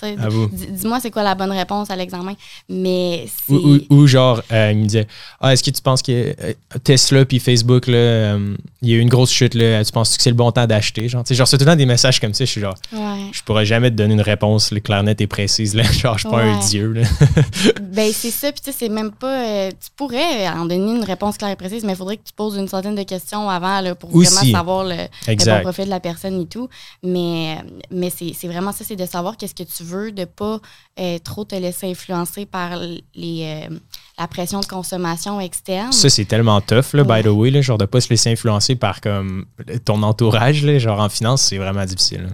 Dis-moi, 0.52 1.00
c'est 1.00 1.10
quoi 1.10 1.22
la 1.22 1.34
bonne 1.34 1.52
réponse 1.52 1.90
à 1.90 1.96
l'examen? 1.96 2.34
Mais. 2.68 3.26
Ou, 3.48 3.54
ou- 3.54 3.80
ou 3.90 4.06
genre, 4.06 4.40
euh, 4.52 4.72
il 4.72 4.78
me 4.78 4.84
disait 4.86 5.06
Ah, 5.40 5.52
est-ce 5.52 5.62
que 5.62 5.70
tu 5.70 5.82
penses 5.82 6.02
que 6.02 6.34
euh, 6.40 6.52
Tesla 6.82 7.24
puis 7.26 7.38
Facebook, 7.38 7.86
là, 7.86 7.94
euh, 7.96 8.56
il 8.82 8.88
y 8.88 8.92
a 8.94 8.96
eu 8.96 9.00
une 9.00 9.08
grosse 9.08 9.30
chute, 9.30 9.54
là, 9.54 9.84
tu 9.84 9.92
penses 9.92 10.16
que 10.16 10.22
c'est 10.22 10.30
le 10.30 10.36
bon 10.36 10.50
temps 10.50 10.66
d'acheter? 10.66 11.08
Genre, 11.08 11.22
genre, 11.28 11.46
c'est 11.48 11.58
tout 11.58 11.64
le 11.64 11.70
temps 11.70 11.76
des 11.76 11.86
messages 11.86 12.18
comme 12.20 12.32
ça, 12.34 12.44
je 12.44 12.50
suis 12.50 12.60
genre, 12.60 12.74
Ouais. 12.92 13.26
je 13.32 13.42
pourrais 13.42 13.66
jamais 13.66 13.90
te 13.90 13.96
donner 13.96 14.14
une 14.14 14.20
réponse 14.22 14.70
claire, 14.82 15.02
nette 15.02 15.20
et 15.20 15.26
précise, 15.26 15.74
là. 15.74 15.82
genre, 15.92 16.14
je 16.16 16.20
suis 16.26 16.30
pas 16.30 16.42
un 16.42 16.58
dieu, 16.60 16.92
là. 16.92 17.02
Ben, 17.82 18.10
c'est 18.12 18.30
ça. 18.30 18.50
Puis, 18.52 18.60
tu 18.62 18.70
sais, 18.72 18.76
c'est 18.78 18.88
même 18.88 19.10
pas. 19.12 19.70
tu 19.70 19.88
pourrais 19.96 20.48
en 20.48 20.64
donner 20.66 20.76
une 20.96 21.04
réponse 21.04 21.36
claire 21.38 21.50
et 21.50 21.56
précise, 21.56 21.84
mais 21.84 21.92
il 21.92 21.96
faudrait 21.96 22.16
que 22.16 22.24
tu 22.26 22.32
poses 22.34 22.56
une 22.56 22.68
centaine 22.68 22.94
de 22.94 23.02
questions 23.02 23.48
avant 23.48 23.80
là, 23.80 23.94
pour 23.94 24.05
Aussi. 24.12 24.34
vraiment 24.34 24.58
savoir 24.58 24.84
le, 24.84 24.96
le 25.26 25.44
bon 25.56 25.60
profil 25.62 25.84
de 25.86 25.90
la 25.90 26.00
personne 26.00 26.40
et 26.40 26.46
tout. 26.46 26.68
Mais, 27.02 27.58
mais 27.90 28.10
c'est 28.10 28.48
vraiment 28.48 28.72
ça, 28.72 28.84
c'est 28.84 28.96
de 28.96 29.06
savoir 29.06 29.36
qu'est-ce 29.36 29.54
que 29.54 29.62
tu 29.62 29.82
veux, 29.82 30.12
de 30.12 30.24
pas 30.24 30.60
euh, 30.98 31.18
trop 31.18 31.44
te 31.44 31.54
laisser 31.54 31.90
influencer 31.90 32.46
par 32.46 32.76
les, 33.14 33.66
euh, 33.70 33.76
la 34.18 34.28
pression 34.28 34.60
de 34.60 34.66
consommation 34.66 35.40
externe. 35.40 35.92
Ça, 35.92 36.08
c'est 36.08 36.24
tellement 36.24 36.60
tough, 36.60 36.92
là, 36.94 37.04
by 37.04 37.22
the 37.22 37.32
way, 37.32 37.50
là, 37.50 37.60
genre 37.60 37.78
de 37.78 37.84
pas 37.86 38.00
se 38.00 38.08
laisser 38.10 38.30
influencer 38.30 38.76
par 38.76 39.00
comme 39.00 39.46
ton 39.84 40.02
entourage, 40.02 40.62
là, 40.64 40.78
genre 40.78 41.00
en 41.00 41.08
finance, 41.08 41.42
c'est 41.42 41.58
vraiment 41.58 41.84
difficile. 41.84 42.28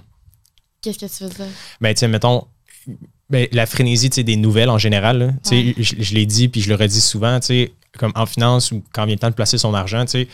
Qu'est-ce 0.80 0.98
que 0.98 1.06
tu 1.06 1.24
veux 1.24 1.30
dire? 1.30 1.46
Ben, 1.80 1.94
sais, 1.96 2.08
mettons, 2.08 2.44
ben, 3.30 3.46
la 3.52 3.66
frénésie 3.66 4.08
des 4.11 4.37
nouvelles 4.37 4.68
en 4.70 4.78
général, 4.78 5.18
là, 5.18 5.26
Ouais. 5.50 5.74
je, 5.78 5.94
je 5.98 6.14
l'ai 6.14 6.26
dit 6.26 6.48
puis 6.48 6.61
je 6.61 6.68
le 6.68 6.74
redis 6.74 7.00
souvent, 7.00 7.38
tu 7.40 7.46
sais, 7.46 7.72
comme 7.98 8.12
en 8.14 8.26
finance 8.26 8.72
ou 8.72 8.82
quand 8.92 9.04
vient 9.04 9.14
le 9.14 9.18
temps 9.20 9.30
de 9.30 9.35
placer 9.35 9.58
son 9.58 9.74
argent, 9.74 10.04
tu 10.06 10.11
sais, 10.12 10.28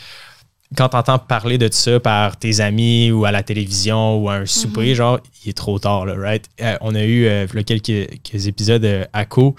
quand 0.77 0.91
t'entends 0.91 1.19
parler 1.19 1.57
de 1.59 1.69
ça 1.73 1.99
par 1.99 2.37
tes 2.37 2.61
amis 2.61 3.11
ou 3.11 3.25
à 3.25 3.33
la 3.33 3.43
télévision 3.43 4.19
ou 4.23 4.29
à 4.29 4.35
un 4.35 4.47
souper, 4.47 4.95
genre, 4.95 5.19
il 5.45 5.51
est 5.51 5.57
trop 5.57 5.79
tard, 5.79 6.05
là, 6.07 6.15
right? 6.17 6.45
Euh, 6.61 6.77
on 6.83 6.95
a 6.95 7.03
eu 7.05 7.27
euh, 7.27 7.47
quelques, 7.67 7.83
quelques 8.23 8.47
épisodes 8.47 8.85
euh, 8.85 9.05
à 9.13 9.25
Co. 9.25 9.57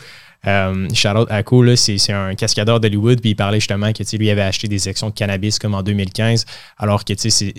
Euh, 0.47 0.87
shout 0.93 1.09
out 1.09 1.27
à 1.29 1.43
Co, 1.43 1.63
là, 1.63 1.75
c'est 1.75 1.97
un 2.13 2.33
cascadeur 2.35 2.79
d'Hollywood, 2.79 3.19
puis 3.19 3.31
il 3.31 3.35
parlait 3.35 3.59
justement 3.59 3.91
que 3.91 4.03
lui 4.15 4.29
avait 4.29 4.41
acheté 4.41 4.67
des 4.69 4.79
sections 4.79 5.09
de 5.09 5.13
cannabis 5.13 5.59
comme 5.59 5.73
en 5.73 5.83
2015, 5.83 6.45
alors 6.77 7.03
que 7.03 7.13
ses, 7.17 7.53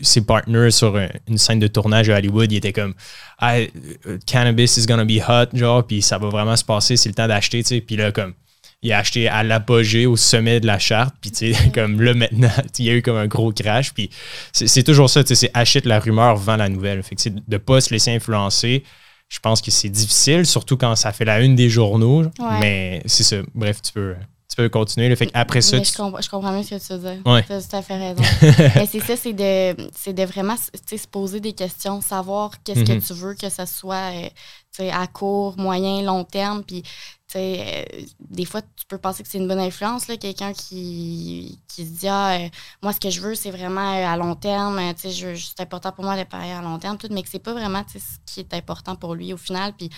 ses 0.00 0.20
partners 0.20 0.70
sur 0.70 0.96
un- 0.96 1.08
une 1.26 1.38
scène 1.38 1.58
de 1.58 1.66
tournage 1.66 2.08
à 2.10 2.18
Hollywood, 2.18 2.52
il 2.52 2.56
était 2.58 2.72
comme 2.72 2.94
ah, 3.38 3.56
euh, 3.56 4.18
cannabis 4.26 4.76
is 4.76 4.86
gonna 4.86 5.04
be 5.04 5.18
hot, 5.26 5.56
genre, 5.56 5.84
puis 5.84 6.02
ça 6.02 6.18
va 6.18 6.28
vraiment 6.28 6.54
se 6.56 6.64
passer, 6.64 6.96
c'est 6.96 7.08
le 7.08 7.14
temps 7.16 7.26
d'acheter, 7.26 7.62
tu 7.64 7.68
sais, 7.76 7.80
puis 7.80 7.96
là, 7.96 8.12
comme 8.12 8.34
il 8.82 8.92
a 8.92 8.98
acheté 8.98 9.28
à 9.28 9.42
l'apogée, 9.42 10.06
au 10.06 10.16
sommet 10.16 10.58
de 10.60 10.66
la 10.66 10.78
charte, 10.78 11.14
puis 11.20 11.30
tu 11.30 11.52
sais, 11.52 11.70
comme 11.74 12.00
là 12.00 12.14
maintenant, 12.14 12.50
il 12.78 12.84
y 12.84 12.90
a 12.90 12.94
eu 12.94 13.02
comme 13.02 13.16
un 13.16 13.26
gros 13.26 13.52
crash, 13.52 13.92
puis 13.92 14.10
c'est 14.52 14.82
toujours 14.82 15.10
ça, 15.10 15.22
tu 15.22 15.28
sais, 15.28 15.34
c'est 15.34 15.50
achète 15.54 15.84
la 15.86 16.00
rumeur, 16.00 16.36
vend 16.36 16.56
la 16.56 16.68
nouvelle. 16.68 17.02
Fait 17.02 17.14
que 17.16 17.28
de 17.46 17.56
pas 17.58 17.80
se 17.80 17.90
laisser 17.92 18.10
influencer. 18.12 18.84
Je 19.28 19.38
pense 19.38 19.60
que 19.62 19.70
c'est 19.70 19.88
difficile, 19.90 20.44
surtout 20.44 20.76
quand 20.76 20.96
ça 20.96 21.12
fait 21.12 21.24
la 21.24 21.40
une 21.40 21.54
des 21.54 21.68
journaux, 21.68 22.22
Ouais. 22.40 22.58
mais 22.60 23.02
c'est 23.06 23.22
ça. 23.22 23.36
Bref, 23.54 23.80
tu 23.80 23.92
peux, 23.92 24.14
tu 24.50 24.56
peux 24.56 24.68
continuer. 24.68 25.08
là. 25.08 25.16
Fait 25.16 25.30
après 25.32 25.60
ça, 25.60 25.78
tu- 25.80 25.90
je, 25.92 25.96
comprends, 25.96 26.20
je 26.20 26.28
comprends 26.28 26.52
mieux 26.52 26.62
ce 26.64 26.70
que 26.74 26.86
tu 26.86 26.92
veux 26.92 26.98
dire. 27.14 27.22
Ouais. 27.24 27.44
Tu 27.44 27.52
as 27.52 27.62
tout 27.62 27.76
à 27.76 27.82
fait 27.82 27.96
raison. 27.96 28.22
Mais 28.74 28.86
c'est 28.86 29.00
ça, 29.00 29.16
c'est 29.16 29.32
de, 29.32 30.12
de 30.12 30.24
vraiment 30.24 30.56
se 30.56 31.06
poser 31.06 31.40
des 31.40 31.52
questions, 31.52 32.00
savoir 32.00 32.62
qu'est-ce 32.64 32.80
que 32.84 33.06
tu 33.06 33.12
veux, 33.14 33.34
que 33.34 33.48
ce 33.48 33.64
soit 33.64 34.10
euh, 34.12 34.90
à 34.92 35.06
court, 35.06 35.56
moyen, 35.56 36.02
long 36.02 36.24
terme. 36.24 36.64
Puis, 36.64 36.82
tu 36.82 36.88
sais, 37.28 37.84
euh, 37.96 38.02
des 38.28 38.44
fois, 38.44 38.60
tu 38.62 38.86
peux 38.88 38.98
penser 38.98 39.22
que 39.22 39.28
c'est 39.28 39.38
une 39.38 39.46
bonne 39.46 39.60
influence, 39.60 40.06
quelqu'un 40.06 40.52
qui, 40.52 41.60
qui 41.68 41.86
se 41.86 41.90
dit 42.00 42.08
Ah, 42.08 42.32
euh, 42.40 42.48
moi, 42.82 42.92
ce 42.92 42.98
que 42.98 43.10
je 43.10 43.20
veux, 43.20 43.34
c'est 43.36 43.50
vraiment 43.52 43.94
euh, 43.94 44.06
à 44.06 44.16
long 44.16 44.34
terme. 44.34 44.80
c'est 44.96 45.60
important 45.60 45.92
pour 45.92 46.04
moi 46.04 46.16
de 46.16 46.24
parier 46.24 46.52
à 46.52 46.60
long 46.62 46.78
terme, 46.78 46.98
tout, 46.98 47.08
mais 47.10 47.22
que 47.22 47.28
c'est 47.30 47.38
pas 47.38 47.52
vraiment 47.52 47.84
ce 47.92 47.98
qui 48.26 48.40
est 48.40 48.52
important 48.54 48.96
pour 48.96 49.14
lui 49.14 49.32
au 49.32 49.36
final. 49.36 49.74
Puis, 49.78 49.90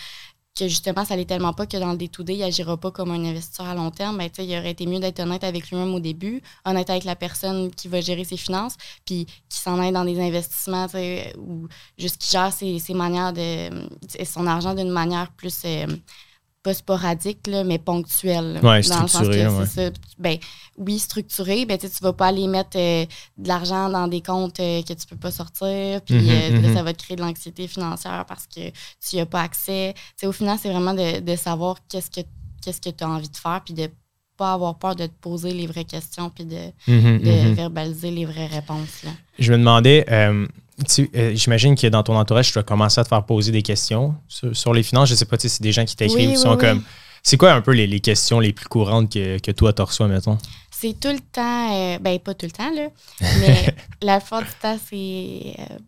que 0.54 0.68
justement, 0.68 1.04
ça 1.04 1.16
l'est 1.16 1.24
tellement 1.24 1.52
pas 1.52 1.66
que 1.66 1.76
dans 1.76 1.92
le 1.92 1.98
day-to-day, 1.98 2.36
il 2.36 2.42
agira 2.42 2.76
pas 2.76 2.90
comme 2.90 3.10
un 3.10 3.24
investisseur 3.24 3.66
à 3.66 3.74
long 3.74 3.90
terme, 3.90 4.18
ben, 4.18 4.30
il 4.38 4.50
aurait 4.58 4.70
été 4.72 4.86
mieux 4.86 5.00
d'être 5.00 5.20
honnête 5.20 5.44
avec 5.44 5.70
lui-même 5.70 5.94
au 5.94 6.00
début, 6.00 6.42
honnête 6.64 6.90
avec 6.90 7.04
la 7.04 7.16
personne 7.16 7.70
qui 7.74 7.88
va 7.88 8.00
gérer 8.00 8.24
ses 8.24 8.36
finances, 8.36 8.76
puis 9.06 9.26
qui 9.48 9.58
s'en 9.58 9.78
aille 9.80 9.92
dans 9.92 10.04
des 10.04 10.20
investissements, 10.20 10.86
ou 11.38 11.68
juste 11.98 12.18
qui 12.18 12.30
gère 12.30 12.52
ses, 12.52 12.78
ses 12.78 12.94
manières 12.94 13.32
de. 13.32 13.70
son 14.24 14.46
argent 14.46 14.74
d'une 14.74 14.90
manière 14.90 15.32
plus. 15.32 15.62
euh, 15.64 15.86
pas 16.62 16.74
sporadique, 16.74 17.46
là, 17.48 17.64
mais 17.64 17.78
ouais. 18.62 19.66
c'est 19.66 19.90
ça. 19.90 19.90
Ben, 20.18 20.36
oui, 20.78 20.98
structuré, 20.98 21.66
ben, 21.66 21.76
tu 21.76 21.88
tu 21.90 22.02
vas 22.02 22.12
pas 22.12 22.28
aller 22.28 22.46
mettre 22.46 22.76
euh, 22.76 23.04
de 23.36 23.48
l'argent 23.48 23.88
dans 23.88 24.06
des 24.06 24.20
comptes 24.20 24.60
euh, 24.60 24.82
que 24.82 24.92
tu 24.92 25.06
peux 25.06 25.16
pas 25.16 25.32
sortir, 25.32 26.00
puis 26.02 26.14
Mhm, 26.14 26.28
euh, 26.30 26.68
mhm. 26.68 26.74
ça 26.74 26.82
va 26.82 26.92
te 26.92 27.02
créer 27.02 27.16
de 27.16 27.22
l'anxiété 27.22 27.66
financière 27.66 28.24
parce 28.28 28.46
que 28.46 28.70
tu 28.70 29.16
n'y 29.16 29.20
as 29.20 29.26
pas 29.26 29.42
accès. 29.42 29.94
Tu 29.96 30.02
sais, 30.16 30.26
au 30.26 30.32
final, 30.32 30.56
c'est 30.60 30.70
vraiment 30.70 30.94
de, 30.94 31.20
de 31.20 31.36
savoir 31.36 31.76
qu'est-ce 31.88 32.10
que 32.10 32.26
qu'est-ce 32.64 32.80
que 32.80 32.90
tu 32.90 33.02
as 33.02 33.08
envie 33.08 33.28
de 33.28 33.36
faire, 33.36 33.60
puis 33.64 33.74
de 33.74 33.90
pas 34.36 34.52
avoir 34.52 34.78
peur 34.78 34.94
de 34.94 35.06
te 35.06 35.20
poser 35.20 35.52
les 35.52 35.66
vraies 35.66 35.84
questions, 35.84 36.30
puis 36.30 36.44
de, 36.44 36.70
de 36.86 37.48
mhm. 37.48 37.54
verbaliser 37.54 38.12
les 38.12 38.24
vraies 38.24 38.46
réponses. 38.46 39.02
Là. 39.02 39.10
je 39.38 39.52
me 39.52 39.58
demandais, 39.58 40.06
euh, 41.14 41.32
j'imagine 41.34 41.74
que 41.76 41.86
dans 41.86 42.02
ton 42.02 42.16
entourage, 42.16 42.48
tu 42.48 42.54
dois 42.54 42.62
commencer 42.62 43.00
à 43.00 43.04
te 43.04 43.08
faire 43.08 43.24
poser 43.24 43.52
des 43.52 43.62
questions 43.62 44.14
sur, 44.28 44.56
sur 44.56 44.72
les 44.74 44.82
finances. 44.82 45.08
Je 45.08 45.14
sais 45.14 45.24
pas 45.24 45.38
si 45.38 45.48
c'est 45.48 45.62
des 45.62 45.72
gens 45.72 45.84
qui 45.84 45.96
t'écrivent, 45.96 46.28
Oui, 46.28 46.34
qui 46.34 46.40
sont 46.40 46.52
oui. 46.52 46.58
comme. 46.58 46.82
C'est 47.22 47.36
quoi 47.36 47.52
un 47.52 47.60
peu 47.60 47.70
les, 47.72 47.86
les 47.86 48.00
questions 48.00 48.40
les 48.40 48.52
plus 48.52 48.66
courantes 48.66 49.12
que, 49.12 49.38
que 49.38 49.52
toi, 49.52 49.72
tu 49.72 49.82
reçois, 49.82 50.08
mettons? 50.08 50.38
c'est 50.70 50.98
tout 50.98 51.10
le 51.12 51.20
temps, 51.20 51.72
euh, 51.76 51.98
ben 52.00 52.18
pas 52.18 52.34
tout 52.34 52.46
le 52.46 52.50
temps, 52.50 52.70
là, 52.74 52.88
mais 53.20 53.72
la 54.02 54.18
plupart 54.18 54.42
du 54.42 54.48
temps, 54.60 54.76
c'est. 54.90 55.54
euh, 55.60 55.78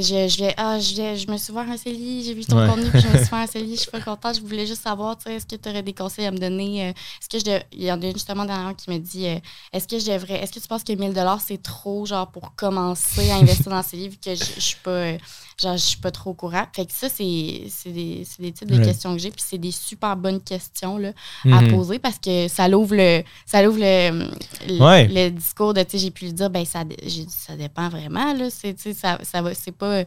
je, 0.00 0.28
je, 0.28 0.38
vais- 0.44 0.54
ah, 0.56 0.78
je, 0.78 0.94
vais- 0.96 1.16
je 1.16 1.30
me 1.30 1.36
suis 1.36 1.50
ouvert 1.52 1.68
un 1.68 1.76
CELI, 1.76 2.24
j'ai 2.24 2.34
vu 2.34 2.44
ton 2.44 2.58
Ouais. 2.60 2.66
contenu, 2.68 2.90
puis 2.90 3.00
je 3.00 3.08
me 3.08 3.16
suis 3.16 3.26
fait 3.26 3.36
un 3.36 3.46
CELI, 3.46 3.74
je 3.76 3.80
suis 3.82 3.90
pas 3.90 4.00
contente. 4.00 4.36
Je 4.36 4.40
voulais 4.40 4.66
juste 4.66 4.82
savoir, 4.82 5.16
tu 5.18 5.24
sais, 5.24 5.34
est-ce 5.34 5.46
que 5.46 5.56
tu 5.56 5.68
aurais 5.68 5.82
des 5.82 5.92
conseils 5.92 6.26
à 6.26 6.30
me 6.30 6.38
donner? 6.38 6.86
euh, 6.86 6.90
Est-ce 6.90 7.28
que 7.28 7.38
je 7.38 7.44
dev- 7.44 7.62
Il 7.72 7.82
y 7.82 7.92
en 7.92 8.00
a 8.00 8.06
une 8.06 8.12
justement 8.12 8.44
dernièrement 8.44 8.74
qui 8.74 8.90
me 8.90 8.98
dit, 8.98 9.26
euh, 9.26 9.38
est-ce 9.72 9.86
que 9.88 9.98
je 9.98 10.06
devrais, 10.10 10.42
est-ce 10.42 10.52
que 10.52 10.60
tu 10.60 10.68
penses 10.68 10.84
que 10.84 10.92
1000 10.92 11.12
c'est 11.44 11.62
trop, 11.62 12.06
genre, 12.06 12.30
pour 12.30 12.54
commencer 12.54 13.30
à 13.30 13.36
investir 13.36 13.70
dans 13.70 13.82
ces 13.82 13.96
livres, 13.96 14.16
que 14.24 14.34
je, 14.34 14.44
je 14.56 14.60
suis 14.60 14.76
pas, 14.82 14.90
euh, 14.90 15.18
genre, 15.60 15.76
je 15.76 15.82
suis 15.84 15.98
pas 15.98 16.10
trop 16.10 16.30
au 16.30 16.34
courant? 16.34 16.64
Fait 16.74 16.86
que 16.86 16.92
ça, 16.92 17.08
c'est 17.08 17.64
c'est 17.68 17.90
des, 17.90 18.24
c'est 18.28 18.42
des 18.42 18.52
types 18.52 18.70
de 18.70 18.78
Ouais. 18.78 18.84
questions 18.84 19.12
que 19.14 19.20
j'ai, 19.20 19.30
puis 19.30 19.42
c'est 19.46 19.58
des 19.58 19.70
super 19.72 20.16
bonnes 20.16 20.40
questions, 20.42 20.96
là, 20.98 21.12
à 21.44 21.60
Mhm. 21.60 21.70
poser 21.70 21.98
parce 21.98 22.18
que 22.18 22.48
ça 22.48 22.68
l'ouvre 22.68 22.94
le 22.96 23.22
ça 23.46 23.62
l'ouvre 23.62 23.78
le, 23.80 24.28
le, 24.68 24.80
Ouais. 24.82 25.08
le 25.08 25.30
discours 25.30 25.74
de 25.74 25.82
tu 25.82 25.90
sais 25.92 25.98
j'ai 25.98 26.10
pu 26.10 26.24
lui 26.26 26.32
dire 26.32 26.50
ben 26.50 26.64
ça 26.64 26.84
dé- 26.84 26.96
j'ai 27.02 27.24
dit, 27.24 27.34
ça 27.36 27.56
dépend 27.56 27.88
vraiment 27.88 28.32
là 28.32 28.48
c'est 28.50 28.74
tu 28.74 28.82
sais, 28.82 28.94
ça, 28.94 29.18
ça 29.22 29.42
va 29.42 29.54
c'est 29.54 29.72
pas 29.82 30.04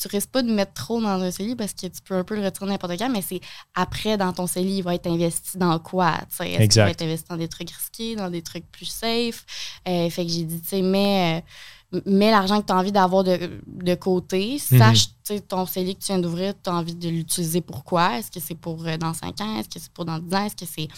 tu 0.00 0.08
risques 0.08 0.30
pas 0.30 0.42
de 0.42 0.50
mettre 0.50 0.72
trop 0.72 1.00
dans 1.00 1.20
un 1.20 1.30
CELI 1.30 1.56
parce 1.56 1.72
que 1.72 1.86
tu 1.86 2.00
peux 2.04 2.14
un 2.14 2.24
peu 2.24 2.36
le 2.36 2.44
retirer 2.44 2.66
n'importe 2.66 2.96
quand 2.98 3.10
mais 3.10 3.22
c'est 3.22 3.40
après 3.74 4.16
dans 4.16 4.32
ton 4.32 4.46
CELI 4.46 4.78
il 4.78 4.82
va 4.82 4.94
être 4.94 5.08
investi 5.08 5.58
dans 5.58 5.78
quoi 5.78 6.18
est-ce 6.40 6.68
qu'il 6.68 6.82
va 6.82 6.90
être 6.90 7.02
investi 7.02 7.26
dans 7.28 7.36
des 7.36 7.48
trucs 7.48 7.70
risqués 7.70 8.16
dans 8.16 8.30
des 8.30 8.42
trucs 8.42 8.70
plus 8.70 8.86
safe? 8.86 9.44
Euh, 9.88 10.08
fait 10.10 10.24
que 10.24 10.32
j'ai 10.32 10.44
dit 10.44 10.60
tu 10.60 10.68
sais 10.68 10.82
mets 10.82 11.42
euh, 11.92 12.00
mets 12.06 12.30
l'argent 12.30 12.60
que 12.60 12.66
tu 12.66 12.72
as 12.72 12.76
envie 12.76 12.92
d'avoir 12.92 13.24
de, 13.24 13.62
de 13.66 13.94
côté. 13.94 14.58
Sache, 14.58 15.08
tu 15.08 15.34
sais, 15.34 15.40
ton 15.40 15.66
CELI 15.66 15.96
que 15.96 16.00
tu 16.00 16.06
viens 16.06 16.18
d'ouvrir, 16.18 16.54
tu 16.62 16.70
as 16.70 16.74
envie 16.74 16.94
de 16.94 17.08
l'utiliser 17.08 17.60
pourquoi? 17.60 18.18
Est-ce 18.18 18.30
que 18.30 18.40
c'est 18.40 18.54
pour 18.54 18.86
euh, 18.86 18.96
dans 18.96 19.12
5 19.12 19.40
ans? 19.40 19.58
Est-ce 19.58 19.68
que 19.68 19.80
c'est 19.80 19.92
pour 19.92 20.04
dans 20.04 20.18
10 20.18 20.34
ans? 20.34 20.44
Est-ce 20.44 20.56
que 20.56 20.66
c'est 20.66 20.88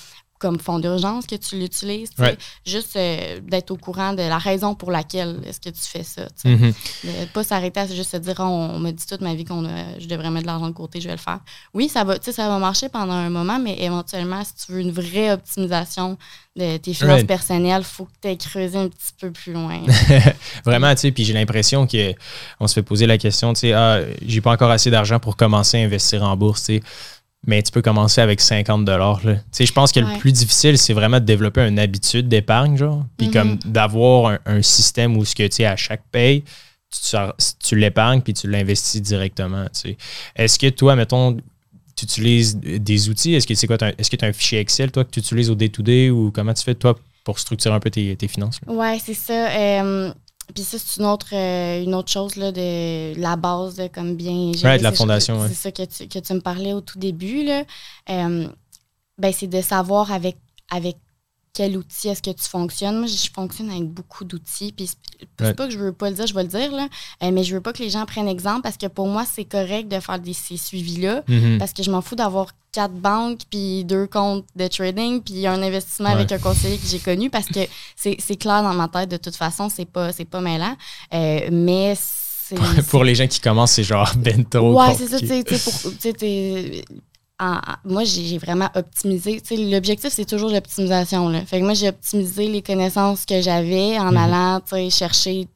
comme 0.42 0.58
fonds 0.58 0.80
d'urgence 0.80 1.24
que 1.26 1.36
tu 1.36 1.56
l'utilises? 1.56 2.10
Ouais. 2.18 2.36
Juste 2.66 2.96
euh, 2.96 3.40
d'être 3.40 3.70
au 3.70 3.76
courant 3.76 4.12
de 4.12 4.22
la 4.22 4.38
raison 4.38 4.74
pour 4.74 4.90
laquelle 4.90 5.40
est-ce 5.46 5.60
que 5.60 5.70
tu 5.70 5.80
fais 5.80 6.02
ça. 6.02 6.26
De 6.44 7.24
pas 7.32 7.44
s'arrêter 7.44 7.80
à 7.80 7.86
juste 7.86 8.10
se 8.10 8.16
dire 8.16 8.34
on, 8.40 8.72
on 8.74 8.78
m'a 8.80 8.90
dit 8.92 9.06
toute 9.06 9.20
ma 9.20 9.34
vie 9.34 9.44
qu'on 9.44 9.62
je 9.98 10.06
devrais 10.06 10.30
mettre 10.30 10.42
de 10.42 10.48
l'argent 10.48 10.66
de 10.68 10.74
côté, 10.74 11.00
je 11.00 11.06
vais 11.06 11.14
le 11.14 11.20
faire. 11.20 11.38
Oui, 11.72 11.88
ça 11.88 12.02
va, 12.04 12.18
tu 12.18 12.26
sais, 12.26 12.32
ça 12.32 12.48
va 12.48 12.58
marcher 12.58 12.88
pendant 12.88 13.12
un 13.14 13.30
moment, 13.30 13.58
mais 13.60 13.76
éventuellement, 13.80 14.42
si 14.44 14.66
tu 14.66 14.72
veux 14.72 14.80
une 14.80 14.90
vraie 14.90 15.30
optimisation 15.32 16.18
de 16.56 16.76
tes 16.76 16.92
finances 16.92 17.12
Right. 17.14 17.26
personnelles, 17.26 17.80
il 17.82 17.84
faut 17.84 18.04
que 18.04 18.10
tu 18.20 18.28
aies 18.28 18.36
creusé 18.36 18.76
un 18.76 18.88
petit 18.88 19.12
peu 19.18 19.30
plus 19.30 19.52
loin. 19.52 19.80
Vraiment, 20.66 20.92
tu 20.94 21.00
sais, 21.02 21.12
puis 21.12 21.24
j'ai 21.24 21.32
l'impression 21.32 21.86
qu'on 21.86 22.66
se 22.66 22.74
fait 22.74 22.82
poser 22.82 23.06
la 23.06 23.16
question, 23.16 23.52
tu 23.54 23.60
sais, 23.60 23.72
ah, 23.72 24.00
j'ai 24.26 24.40
pas 24.40 24.50
encore 24.52 24.70
assez 24.70 24.90
d'argent 24.90 25.18
pour 25.18 25.36
commencer 25.36 25.80
à 25.80 25.84
investir 25.84 26.22
en 26.22 26.36
bourse, 26.36 26.64
tu 26.64 26.76
sais. 26.78 26.82
Mais 27.46 27.60
tu 27.62 27.72
peux 27.72 27.82
commencer 27.82 28.20
avec 28.20 28.40
50 28.40 28.84
dollars. 28.84 29.20
Je 29.20 29.72
pense 29.72 29.90
que 29.90 29.98
Ouais. 30.00 30.12
le 30.14 30.18
plus 30.20 30.30
difficile, 30.32 30.78
c'est 30.78 30.92
vraiment 30.92 31.18
de 31.18 31.24
développer 31.24 31.66
une 31.66 31.78
habitude 31.80 32.28
d'épargne, 32.28 32.76
genre. 32.76 33.04
Puis 33.16 33.26
Mhm. 33.28 33.32
comme 33.32 33.56
d'avoir 33.64 34.32
un, 34.32 34.38
un 34.46 34.62
système 34.62 35.16
où 35.16 35.24
ce 35.24 35.34
que, 35.34 35.42
tu 35.48 35.56
sais, 35.56 35.64
à 35.66 35.74
chaque 35.76 36.02
paye, 36.12 36.44
tu, 37.60 37.76
l'épargnes 37.76 38.20
puis 38.20 38.34
tu 38.34 38.48
l'investis 38.48 39.00
directement. 39.02 39.64
Est-ce 40.36 40.58
que 40.58 40.68
toi, 40.68 40.94
mettons, 40.94 41.36
tu 41.96 42.04
utilises 42.04 42.56
des 42.58 43.08
outils? 43.08 43.34
Est-ce 43.34 43.46
que 43.46 43.54
c'est 43.54 43.66
quoi? 43.66 43.76
Est-ce 43.98 44.10
que 44.10 44.16
tu 44.16 44.24
as 44.24 44.28
un 44.28 44.32
fichier 44.32 44.60
Excel, 44.60 44.92
toi, 44.92 45.04
que 45.04 45.10
tu 45.10 45.20
utilises 45.20 45.50
au 45.50 45.54
day-to-day 45.54 46.10
ou 46.10 46.30
comment 46.30 46.54
tu 46.54 46.62
fais, 46.62 46.74
toi, 46.74 46.96
pour 47.24 47.38
structurer 47.38 47.74
un 47.74 47.80
peu 47.80 47.90
tes, 47.90 48.14
tes 48.16 48.28
finances? 48.28 48.60
Ouais, 48.66 48.98
c'est 49.04 49.14
ça. 49.14 49.48
Euh, 49.50 50.12
puis 50.54 50.64
ça, 50.64 50.78
c'est 50.78 51.00
une 51.00 51.06
autre, 51.06 51.34
euh, 51.34 51.82
une 51.82 51.94
autre 51.94 52.10
chose 52.10 52.36
là, 52.36 52.52
de 52.52 53.18
la 53.18 53.36
base, 53.36 53.76
de 53.76 53.86
comme 53.86 54.16
bien 54.16 54.52
gérer 54.52 54.74
Ouais, 54.74 54.78
de 54.78 54.82
la 54.82 54.92
fondation, 54.92 55.40
ouais. 55.40 55.48
C'est 55.48 55.54
ça 55.54 55.72
que 55.72 55.84
tu, 55.84 56.08
que 56.08 56.18
tu 56.18 56.34
me 56.34 56.40
parlais 56.40 56.72
au 56.72 56.80
tout 56.80 56.98
début. 56.98 57.44
Là. 57.44 57.64
Euh, 58.10 58.48
ben, 59.18 59.32
c'est 59.32 59.46
de 59.46 59.60
savoir 59.60 60.12
avec, 60.12 60.36
avec 60.70 60.96
quel 61.54 61.76
outil 61.76 62.08
est-ce 62.08 62.22
que 62.22 62.30
tu 62.30 62.44
fonctionnes. 62.48 62.98
Moi, 62.98 63.06
je 63.06 63.28
fonctionne 63.32 63.70
avec 63.70 63.84
beaucoup 63.84 64.24
d'outils. 64.24 64.72
Puis 64.72 64.86
c'est 64.88 65.44
Ouais. 65.46 65.54
pas 65.54 65.66
que 65.66 65.72
je 65.72 65.78
veux 65.78 65.92
pas 65.92 66.08
le 66.08 66.16
dire, 66.16 66.26
je 66.26 66.34
vais 66.34 66.42
le 66.44 66.48
dire, 66.48 66.72
là. 66.72 66.88
Euh, 67.22 67.30
mais 67.30 67.44
je 67.44 67.54
veux 67.54 67.60
pas 67.60 67.72
que 67.74 67.82
les 67.82 67.90
gens 67.90 68.06
prennent 68.06 68.28
exemple 68.28 68.62
parce 68.62 68.76
que 68.78 68.86
pour 68.86 69.06
moi, 69.06 69.24
c'est 69.30 69.44
correct 69.44 69.88
de 69.88 70.00
faire 70.00 70.18
des, 70.18 70.32
ces 70.32 70.56
suivis-là. 70.56 71.22
Mhm. 71.28 71.58
Parce 71.58 71.72
que 71.74 71.82
je 71.82 71.90
m'en 71.90 72.00
fous 72.00 72.14
d'avoir 72.16 72.46
quatre 72.72 72.94
banques, 72.94 73.40
puis 73.50 73.84
deux 73.84 74.06
comptes 74.06 74.46
de 74.56 74.66
trading, 74.66 75.20
puis 75.20 75.46
un 75.46 75.62
investissement 75.62 76.08
Ouais. 76.08 76.14
avec 76.14 76.32
un 76.32 76.38
conseiller 76.38 76.78
que 76.78 76.86
j'ai 76.86 76.98
connu, 76.98 77.28
parce 77.28 77.46
que 77.46 77.60
c'est 77.96 78.36
clair 78.36 78.62
dans 78.62 78.72
ma 78.72 78.88
tête, 78.88 79.10
de 79.10 79.18
toute 79.18 79.36
façon, 79.36 79.68
c'est 79.68 79.84
pas, 79.84 80.10
pas 80.30 80.40
mêlant. 80.40 80.74
Euh, 81.12 81.48
mais 81.52 81.94
c'est... 81.98 82.54
pour 82.88 83.04
les 83.04 83.14
gens 83.14 83.26
qui 83.26 83.40
commencent, 83.40 83.72
c'est 83.72 83.84
genre 83.84 84.10
bento. 84.16 84.72
Ouais, 84.78 84.94
c'est 84.96 85.06
ça, 85.08 85.18
tu 85.18 85.26
sais, 85.26 85.44
tu 85.44 85.58
sais, 85.58 85.70
pour- 85.82 85.92
tu 85.98 86.94
moi, 87.84 88.04
j'ai 88.04 88.38
vraiment 88.38 88.68
optimisé. 88.74 89.40
L'objectif, 89.50 90.10
c'est 90.12 90.24
toujours 90.24 90.50
l'optimisation. 90.50 91.32
Fait 91.46 91.60
que 91.60 91.64
moi, 91.64 91.74
j'ai 91.74 91.88
optimisé 91.88 92.48
les 92.48 92.62
connaissances 92.62 93.24
que 93.26 93.40
j'avais 93.40 93.98
en 93.98 94.12
Mhm. 94.12 94.16
allant 94.16 94.60
chercher, 94.90 95.48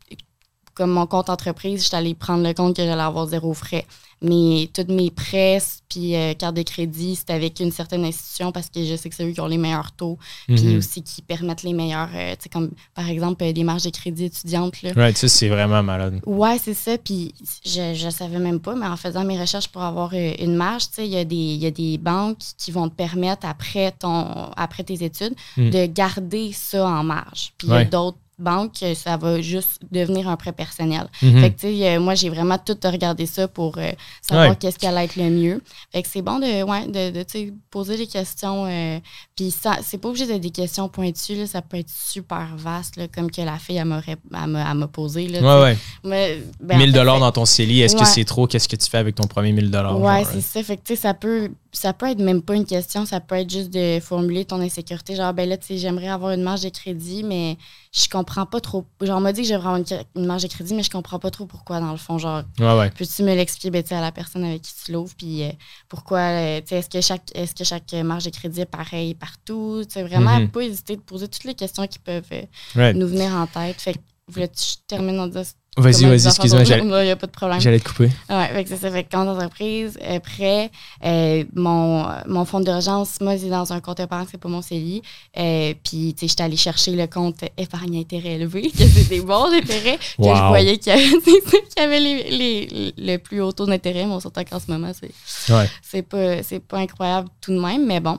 comme 0.74 0.90
mon 0.90 1.06
compte 1.06 1.30
entreprise, 1.30 1.84
j'étais 1.84 1.96
allée 1.96 2.14
prendre 2.14 2.42
le 2.46 2.52
compte 2.54 2.76
que 2.76 2.84
j'allais 2.84 3.02
avoir 3.02 3.26
zéro 3.26 3.54
frais. 3.54 3.86
Mais 4.22 4.70
toutes 4.72 4.88
mes 4.88 5.10
prêts 5.10 5.58
puis 5.88 6.16
euh, 6.16 6.32
cartes 6.34 6.56
de 6.56 6.62
crédit, 6.62 7.16
c'était 7.16 7.34
avec 7.34 7.60
une 7.60 7.70
certaine 7.70 8.04
institution 8.04 8.50
parce 8.50 8.68
que 8.70 8.84
je 8.84 8.96
sais 8.96 9.08
que 9.08 9.14
c'est 9.14 9.24
eux 9.24 9.32
qui 9.32 9.40
ont 9.40 9.46
les 9.46 9.58
meilleurs 9.58 9.92
taux, 9.92 10.18
puis 10.46 10.56
Mhm. 10.62 10.78
aussi 10.78 11.02
qui 11.02 11.20
permettent 11.22 11.62
les 11.62 11.72
meilleurs, 11.74 12.08
euh, 12.14 12.32
tu 12.32 12.44
sais, 12.44 12.48
comme 12.48 12.70
par 12.94 13.08
exemple 13.08 13.44
euh, 13.44 13.52
les 13.52 13.62
marges 13.62 13.84
de 13.84 13.90
crédit 13.90 14.24
étudiantes. 14.24 14.80
Là. 14.82 14.92
Right, 14.96 15.16
ça, 15.18 15.28
c'est 15.28 15.48
vraiment 15.48 15.82
malade. 15.82 16.20
Ouais, 16.26 16.58
c'est 16.58 16.74
ça. 16.74 16.96
Puis 16.98 17.34
je, 17.64 17.94
je 17.94 18.10
savais 18.10 18.38
même 18.38 18.60
pas, 18.60 18.74
mais 18.74 18.86
en 18.86 18.96
faisant 18.96 19.24
mes 19.24 19.38
recherches 19.40 19.68
pour 19.68 19.82
avoir 19.82 20.10
euh, 20.14 20.32
une 20.40 20.54
marge, 20.56 20.88
tu 20.88 20.94
sais, 20.94 21.06
il 21.08 21.14
y, 21.18 21.24
des- 21.26 21.36
y 21.56 21.66
a 21.66 21.70
des 21.70 21.98
banques 21.98 22.38
qui 22.58 22.70
vont 22.72 22.88
te 22.88 22.94
permettre, 22.94 23.46
après, 23.46 23.92
ton, 23.92 24.50
après 24.56 24.82
tes 24.84 25.04
études, 25.04 25.34
Mm. 25.56 25.70
de 25.70 25.86
garder 25.86 26.52
ça 26.52 26.86
en 26.86 27.04
marge. 27.04 27.52
Puis 27.58 27.68
il 27.68 27.70
y 27.70 27.74
a 27.74 27.76
Ouais. 27.78 27.84
d'autres 27.84 28.18
banques, 28.38 28.72
que 28.80 28.94
ça 28.94 29.16
va 29.16 29.40
juste 29.40 29.80
devenir 29.90 30.28
un 30.28 30.36
prêt 30.36 30.52
personnel. 30.52 31.08
Mhm. 31.22 31.40
Fait 31.40 31.50
que, 31.52 31.60
tu 31.60 31.66
sais, 31.78 31.96
euh, 31.96 32.00
moi, 32.00 32.14
j'ai 32.14 32.28
vraiment 32.28 32.58
tout 32.58 32.76
regardé 32.84 33.26
ça 33.26 33.48
pour 33.48 33.78
euh, 33.78 33.90
savoir 34.20 34.50
Ouais. 34.50 34.56
qu'est-ce 34.60 34.78
qui 34.78 34.86
allait 34.86 35.04
être 35.04 35.16
le 35.16 35.30
mieux. 35.30 35.62
Fait 35.92 36.02
que 36.02 36.08
c'est 36.08 36.22
bon 36.22 36.38
de, 36.38 36.62
ouais, 36.62 36.86
de, 36.86 37.16
de 37.18 37.22
tu 37.22 37.30
sais, 37.38 37.52
poser 37.70 37.96
des 37.96 38.06
questions. 38.06 38.66
euh, 38.66 38.98
puis 39.34 39.50
ça, 39.50 39.78
c'est 39.82 39.98
pas 39.98 40.08
obligé 40.08 40.26
d'être 40.26 40.40
des 40.42 40.50
questions 40.50 40.88
pointues, 40.88 41.34
là, 41.36 41.46
ça 41.46 41.62
peut 41.62 41.78
être 41.78 41.88
super 41.90 42.48
vaste, 42.56 42.96
là, 42.96 43.06
comme 43.08 43.30
que 43.30 43.40
la 43.42 43.58
fille, 43.58 43.76
elle 43.76 43.84
m'a 43.86 44.88
posé. 44.88 45.28
Là. 45.28 45.40
Ouais, 45.40 45.62
ouais. 45.62 45.78
Mais, 46.04 46.42
ben, 46.60 46.76
en 46.76 46.78
1000 46.78 46.86
fait, 46.92 46.98
dollars 46.98 47.20
dans 47.20 47.32
ton 47.32 47.44
CELI, 47.44 47.80
est-ce 47.80 47.96
que 47.96 48.04
c'est 48.04 48.24
trop? 48.24 48.46
Qu'est-ce 48.46 48.68
que 48.68 48.76
tu 48.76 48.88
fais 48.88 48.98
avec 48.98 49.14
ton 49.14 49.26
premier 49.26 49.52
1000 49.52 49.70
dollars? 49.70 49.98
Ouais, 50.00 50.24
c'est 50.24 50.40
ça. 50.40 50.62
Fait 50.62 50.76
que, 50.76 50.82
tu 50.84 50.94
sais, 50.94 51.00
ça 51.00 51.14
peut, 51.14 51.50
ça 51.72 51.92
peut 51.92 52.06
être 52.10 52.18
même 52.20 52.42
pas 52.42 52.54
une 52.54 52.66
question, 52.66 53.04
ça 53.06 53.20
peut 53.20 53.34
être 53.36 53.50
juste 53.50 53.70
de 53.72 53.98
formuler 54.00 54.44
ton 54.44 54.60
insécurité. 54.60 55.14
Genre, 55.16 55.32
ben 55.32 55.48
là, 55.48 55.56
tu 55.56 55.66
sais, 55.66 55.78
j'aimerais 55.78 56.08
avoir 56.08 56.32
une 56.32 56.42
marge 56.42 56.62
de 56.62 56.68
crédit, 56.68 57.22
mais 57.22 57.56
je 57.96 58.08
comprends 58.10 58.44
pas 58.44 58.60
trop. 58.60 58.84
Genre, 59.00 59.16
on 59.16 59.20
m'a 59.20 59.32
dit 59.32 59.40
que 59.42 59.48
j'aimerais 59.48 59.68
avoir 59.68 59.76
une, 59.80 60.06
une 60.16 60.26
marge 60.26 60.42
de 60.42 60.48
crédit, 60.48 60.74
mais 60.74 60.82
je 60.82 60.90
comprends 60.90 61.18
pas 61.18 61.30
trop 61.30 61.46
pourquoi, 61.46 61.80
dans 61.80 61.92
le 61.92 61.96
fond. 61.96 62.18
Genre, 62.18 62.42
Ouais, 62.58 62.76
ouais. 62.78 62.90
peux-tu 62.90 63.22
me 63.22 63.34
l'expliquer, 63.34 63.70
ben, 63.70 63.82
à 63.90 64.00
la 64.02 64.12
personne 64.12 64.44
avec 64.44 64.62
qui 64.62 64.72
tu 64.84 64.92
l'ouvres, 64.92 65.14
puis 65.16 65.44
euh, 65.44 65.50
pourquoi, 65.88 66.18
euh, 66.18 66.60
est-ce 66.70 66.90
que 66.90 67.00
chaque, 67.00 67.30
est-ce 67.34 67.54
que 67.54 67.64
chaque 67.64 67.92
marge 67.94 68.24
de 68.24 68.30
crédit 68.30 68.60
est 68.60 68.66
pareil 68.66 69.14
partout? 69.14 69.82
Sais, 69.88 70.02
vraiment, 70.02 70.40
Mhm. 70.40 70.48
pas 70.50 70.60
hésiter 70.62 70.96
de 70.96 71.00
poser 71.00 71.28
toutes 71.28 71.44
les 71.44 71.54
questions 71.54 71.86
qui 71.86 71.98
peuvent 71.98 72.28
euh, 72.32 72.42
Right. 72.74 72.96
nous 72.96 73.08
venir 73.08 73.32
en 73.32 73.46
tête. 73.46 73.80
Fait 73.80 73.94
que, 73.94 73.98
voulais-tu 74.28 74.54
que 74.54 74.60
je 74.72 74.76
termine 74.86 75.18
en 75.20 75.26
disant 75.28 75.42
Vas-y, 75.78 76.04
vas-y, 76.06 76.26
excuse-moi, 76.26 76.64
j'allais 76.64 76.82
Non, 76.84 77.00
y 77.02 77.10
a 77.10 77.16
pas 77.16 77.26
de 77.26 77.32
problème. 77.32 77.60
j'allais 77.60 77.80
te 77.80 77.88
couper. 77.88 78.08
Que 78.08 78.68
c'est 78.68 78.76
ça. 78.76 78.90
Fait 78.90 79.04
compte 79.04 79.26
d'entreprise, 79.26 79.98
euh, 80.02 80.18
prêt, 80.20 80.70
euh, 81.04 81.44
mon, 81.54 82.06
mon 82.26 82.44
fonds 82.46 82.60
d'urgence, 82.60 83.20
moi, 83.20 83.36
c'est 83.36 83.50
dans 83.50 83.72
un 83.72 83.80
compte 83.80 84.00
épargne, 84.00 84.26
c'est 84.30 84.40
pas 84.40 84.48
mon 84.48 84.62
CELI. 84.62 85.02
Euh, 85.38 85.74
Puis, 85.84 86.14
tu 86.14 86.20
sais, 86.20 86.28
j'étais 86.28 86.42
allée 86.44 86.56
chercher 86.56 86.92
le 86.92 87.06
compte 87.06 87.44
épargne 87.58 87.98
intérêt 87.98 88.34
élevé, 88.36 88.70
que 88.70 88.86
c'est 88.86 89.08
des 89.08 89.20
bons 89.20 89.52
intérêts, 89.52 89.98
que 89.98 90.22
je 90.24 90.28
Wow. 90.28 90.48
voyais 90.48 90.78
qu'il 90.78 90.92
y 90.92 90.96
avait, 90.96 91.04
ça, 91.46 91.82
y 91.82 91.84
avait 91.84 92.00
les, 92.00 92.30
les- 92.30 92.94
le 92.96 93.16
plus 93.18 93.40
haut 93.42 93.52
taux 93.52 93.66
d'intérêt, 93.66 94.06
mais 94.06 94.12
on 94.12 94.20
s'entend 94.20 94.44
qu'en 94.44 94.58
ce 94.60 94.70
moment, 94.70 94.92
c'est 94.98 95.52
Ouais. 95.52 95.68
c'est 95.82 96.02
pas, 96.02 96.42
c'est 96.42 96.60
pas 96.60 96.78
incroyable 96.78 97.28
tout 97.40 97.52
de 97.54 97.60
même, 97.60 97.84
mais 97.86 98.00
bon. 98.00 98.16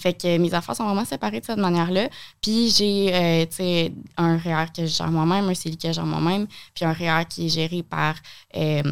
Fait 0.00 0.14
que 0.14 0.38
mes 0.38 0.52
affaires 0.54 0.74
sont 0.74 0.84
vraiment 0.84 1.04
séparées 1.04 1.40
de 1.40 1.44
cette 1.44 1.58
manière-là. 1.58 2.08
Puis 2.40 2.70
j'ai, 2.70 3.14
euh, 3.14 3.46
tu 3.46 3.56
sais, 3.56 3.92
un 4.16 4.36
REER 4.38 4.66
que 4.74 4.82
je 4.86 4.94
gère 4.96 5.10
moi-même, 5.10 5.48
un 5.48 5.54
CELI 5.54 5.76
que 5.76 5.88
je 5.88 5.92
gère 5.92 6.06
moi-même, 6.06 6.46
puis 6.74 6.84
un 6.84 6.92
REER 6.92 7.24
qui 7.28 7.46
est 7.46 7.48
géré 7.48 7.82
par 7.82 8.14
euh, 8.56 8.82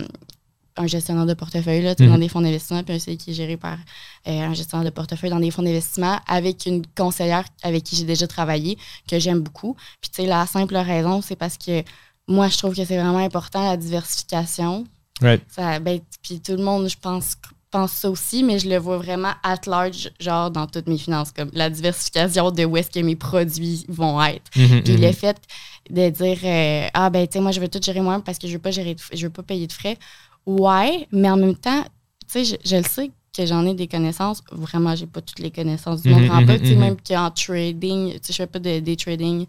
un 0.81 0.87
gestionnaire 0.87 1.27
de 1.27 1.35
portefeuille 1.35 1.83
là, 1.83 1.95
Mhm. 1.99 2.09
dans 2.09 2.19
des 2.19 2.29
fonds 2.29 2.41
d'investissement, 2.41 2.85
puis 2.85 2.95
un 2.95 2.99
CELI 3.01 3.17
qui 3.17 3.31
est 3.33 3.35
géré 3.35 3.57
par 3.57 3.79
euh, 4.29 4.31
un 4.43 4.55
gestionnaire 4.55 4.85
de 4.85 4.95
portefeuille 4.95 5.31
dans 5.31 5.41
des 5.41 5.51
fonds 5.51 5.63
d'investissement 5.63 6.21
avec 6.29 6.67
une 6.67 6.85
conseillère 6.97 7.45
avec 7.63 7.83
qui 7.83 7.97
j'ai 7.97 8.05
déjà 8.05 8.27
travaillé, 8.29 8.79
que 9.11 9.19
j'aime 9.19 9.41
beaucoup. 9.41 9.75
Puis 10.01 10.11
tu 10.11 10.23
sais, 10.23 10.29
la 10.29 10.47
simple 10.47 10.77
raison, 10.77 11.21
c'est 11.21 11.35
parce 11.37 11.57
que 11.59 11.83
moi, 12.29 12.49
je 12.49 12.59
trouve 12.59 12.77
que 12.77 12.85
c'est 12.85 12.97
vraiment 12.99 13.19
important 13.19 13.65
la 13.65 13.77
diversification. 13.77 14.85
Right. 15.21 15.43
Ça, 15.51 15.81
ben, 15.81 15.99
puis 16.23 16.41
tout 16.41 16.53
le 16.53 16.63
monde, 16.63 16.89
je 16.89 16.97
pense, 16.97 17.35
pense 17.71 17.93
ça 17.93 18.11
aussi, 18.11 18.43
mais 18.43 18.59
je 18.59 18.69
le 18.69 18.77
vois 18.79 18.99
vraiment 18.99 19.33
at 19.43 19.61
large, 19.67 20.11
genre 20.21 20.51
dans 20.51 20.67
toutes 20.67 20.87
mes 20.87 20.99
finances, 20.99 21.33
comme 21.33 21.51
la 21.53 21.71
diversification 21.71 22.51
de 22.51 22.65
où 22.65 22.77
est-ce 22.77 22.91
que 22.91 23.01
mes 23.01 23.17
produits 23.17 23.85
vont 23.89 24.23
être. 24.23 24.51
Mhm, 24.57 24.83
Puis 24.83 24.95
mhm. 24.95 25.03
le 25.03 25.13
fait 25.13 25.37
de 25.91 26.09
dire 26.11 26.39
euh, 26.45 26.89
Ah, 26.95 27.11
ben, 27.11 27.27
tu 27.27 27.35
sais, 27.35 27.41
moi, 27.41 27.53
je 27.53 27.61
veux 27.61 27.69
tout 27.69 27.81
gérer 27.83 28.01
moi 28.01 28.21
parce 28.25 28.39
que 28.39 28.47
je 28.47 28.53
veux 28.55 28.59
pas 28.59 28.71
gérer 28.71 28.95
de- 28.95 29.01
je 29.13 29.27
veux 29.27 29.33
pas 29.33 29.43
payer 29.43 29.67
de 29.67 29.73
frais. 29.73 29.97
Ouais, 30.47 31.07
mais 31.13 31.31
en 31.31 31.37
même 31.37 31.57
temps, 31.57 31.83
tu 32.31 32.45
sais, 32.45 32.45
je, 32.45 32.57
je 32.65 32.77
le 32.77 32.83
sais 32.85 33.11
que 33.37 33.47
j'en 33.47 33.65
ai 33.67 33.75
des 33.75 33.87
connaissances, 33.87 34.43
vraiment, 34.51 34.97
j'ai 34.97 35.07
pas 35.07 35.21
toutes 35.21 35.39
les 35.39 35.51
connaissances 35.51 36.03
du 36.03 36.09
monde. 36.11 36.23
Mhm, 36.23 36.45
mhm, 36.45 36.59
tu 36.59 36.67
sais, 36.67 36.75
mhm. 36.75 36.81
même 36.81 36.97
qu'en 37.07 37.31
trading, 37.31 38.13
tu 38.15 38.19
sais, 38.23 38.33
je 38.33 38.37
fais 38.39 38.47
pas 38.47 38.59
de 38.59 38.81
day 38.81 38.97
trading, 38.97 39.47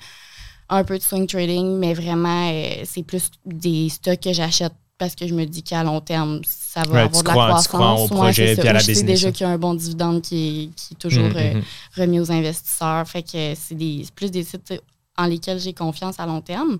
un 0.69 0.83
peu 0.83 0.97
de 0.97 1.03
swing 1.03 1.25
trading, 1.25 1.77
mais 1.77 1.93
vraiment, 1.93 2.51
euh, 2.51 2.83
c'est 2.85 3.03
plus 3.03 3.31
des 3.45 3.89
stocks 3.89 4.19
que 4.19 4.33
j'achète 4.33 4.73
parce 4.99 5.15
que 5.15 5.25
je 5.25 5.33
me 5.33 5.45
dis 5.45 5.63
qu'à 5.63 5.83
long 5.83 5.99
terme, 6.01 6.41
ça 6.45 6.83
va 6.83 6.91
Ouais, 6.91 6.99
avoir 6.99 7.23
de 7.23 7.27
la 7.27 7.33
crois- 7.33 7.45
tu 7.63 7.67
croissance. 7.67 7.67
crois 7.69 7.93
au 8.03 8.07
projet 8.07 8.55
puis 8.55 8.67
à 8.67 8.73
la 8.73 8.79
je 8.79 8.93
sais 8.93 9.01
déjà 9.03 9.27
là. 9.27 9.31
qu'il 9.31 9.47
y 9.47 9.49
a 9.49 9.53
un 9.53 9.57
bon 9.57 9.73
dividende 9.73 10.21
qui 10.21 10.35
est, 10.37 10.75
qui 10.75 10.93
est 10.93 10.97
toujours 10.97 11.23
Mhm, 11.29 11.37
euh, 11.37 11.53
mhm. 11.55 11.63
remis 11.97 12.19
aux 12.19 12.31
investisseurs. 12.31 13.07
Fait 13.07 13.23
que 13.23 13.55
c'est 13.55 13.75
plus 14.13 14.29
des 14.29 14.43
sites 14.43 14.73
en 15.17 15.25
lesquels 15.25 15.59
j'ai 15.59 15.73
confiance 15.73 16.19
à 16.19 16.25
long 16.27 16.41
terme. 16.41 16.77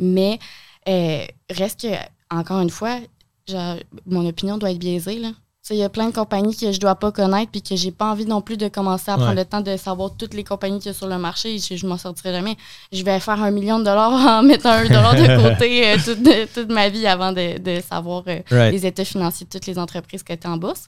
Mais 0.00 0.38
euh, 0.88 1.24
reste 1.50 1.82
que, 1.82 1.88
encore 2.30 2.60
une 2.60 2.70
fois, 2.70 2.98
genre, 3.48 3.76
mon 4.06 4.26
opinion 4.26 4.56
doit 4.58 4.70
être 4.70 4.78
biaisée. 4.78 5.18
Là. 5.18 5.32
Tu 5.66 5.74
Il 5.74 5.78
y 5.78 5.82
a 5.82 5.88
plein 5.88 6.08
de 6.10 6.14
compagnies 6.14 6.54
que 6.56 6.70
je 6.70 6.78
dois 6.78 6.94
pas 6.94 7.10
connaître 7.10 7.50
puis 7.50 7.60
que 7.62 7.74
j'ai 7.74 7.90
pas 7.90 8.12
envie 8.12 8.24
non 8.26 8.40
plus 8.40 8.56
de 8.56 8.68
commencer 8.68 9.10
à 9.10 9.16
prendre 9.16 9.34
le 9.34 9.44
temps 9.44 9.60
de 9.62 9.76
savoir 9.76 10.10
toutes 10.16 10.34
les 10.34 10.44
compagnies 10.44 10.78
qu'il 10.78 10.86
y 10.86 10.94
a 10.94 10.94
sur 10.94 11.08
le 11.08 11.18
marché. 11.18 11.58
Je, 11.58 11.74
je 11.76 11.86
m'en 11.86 11.98
sortirai 11.98 12.32
jamais. 12.32 12.56
Je 12.92 13.02
vais 13.02 13.18
faire 13.18 13.42
un 13.42 13.50
million 13.50 13.78
de 13.80 13.84
dollars 13.84 14.12
en 14.38 14.42
mettant 14.44 14.70
un 14.70 14.84
dollar 14.86 15.14
de 15.14 15.50
côté 15.50 15.88
euh, 15.88 15.96
toute, 16.04 16.54
toute 16.54 16.68
ma 16.70 16.88
vie 16.88 17.06
avant 17.06 17.32
de, 17.32 17.58
de 17.58 17.80
savoir 17.80 18.22
euh, 18.28 18.40
Right. 18.50 18.72
les 18.72 18.86
états 18.86 19.04
financiers 19.04 19.44
de 19.46 19.50
toutes 19.50 19.66
les 19.66 19.76
entreprises 19.78 20.22
cotées 20.22 20.46
en 20.46 20.56
bourse. 20.56 20.86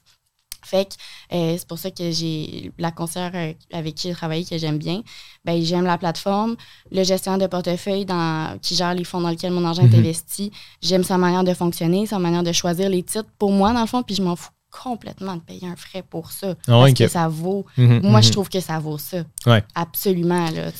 Fait 0.65 0.85
que 0.85 1.35
euh, 1.35 1.55
c'est 1.57 1.67
pour 1.67 1.79
ça 1.79 1.89
que 1.89 2.11
j'ai 2.11 2.71
la 2.77 2.91
conseillère 2.91 3.31
avec 3.73 3.95
qui 3.95 4.07
j'ai 4.09 4.13
travaillé 4.13 4.45
que 4.45 4.57
j'aime 4.57 4.77
bien. 4.77 5.01
Ben, 5.45 5.61
j'aime 5.63 5.85
la 5.85 5.97
plateforme, 5.97 6.55
le 6.91 7.03
gestionnaire 7.03 7.39
de 7.39 7.47
portefeuille 7.47 8.05
dans, 8.05 8.57
qui 8.61 8.75
gère 8.75 8.93
les 8.93 9.03
fonds 9.05 9.19
dans 9.21 9.29
lesquels 9.29 9.51
mon 9.51 9.65
argent 9.65 9.83
Mhm. 9.83 9.93
est 9.93 9.97
investi. 9.97 10.51
J'aime 10.81 11.03
sa 11.03 11.17
manière 11.17 11.43
de 11.43 11.53
fonctionner, 11.53 12.05
sa 12.05 12.19
manière 12.19 12.43
de 12.43 12.51
choisir 12.51 12.89
les 12.89 13.03
titres 13.03 13.29
pour 13.37 13.51
moi, 13.51 13.73
dans 13.73 13.81
le 13.81 13.87
fond, 13.87 14.03
puis 14.03 14.15
je 14.15 14.21
m'en 14.21 14.35
fous 14.35 14.49
complètement 14.71 15.35
de 15.35 15.41
payer 15.41 15.67
un 15.67 15.75
frais 15.75 16.03
pour 16.07 16.31
ça. 16.31 16.55
Ah 16.67 16.71
parce 16.71 16.93
que 16.93 17.07
ça 17.07 17.27
vaut. 17.27 17.65
Mhm, 17.77 18.01
Moi, 18.03 18.21
je 18.21 18.27
mhm. 18.27 18.33
trouve 18.33 18.49
que 18.49 18.59
ça 18.59 18.79
vaut 18.79 18.97
ça. 18.97 19.23
Ouais. 19.45 19.63
Absolument, 19.75 20.49
là. 20.51 20.71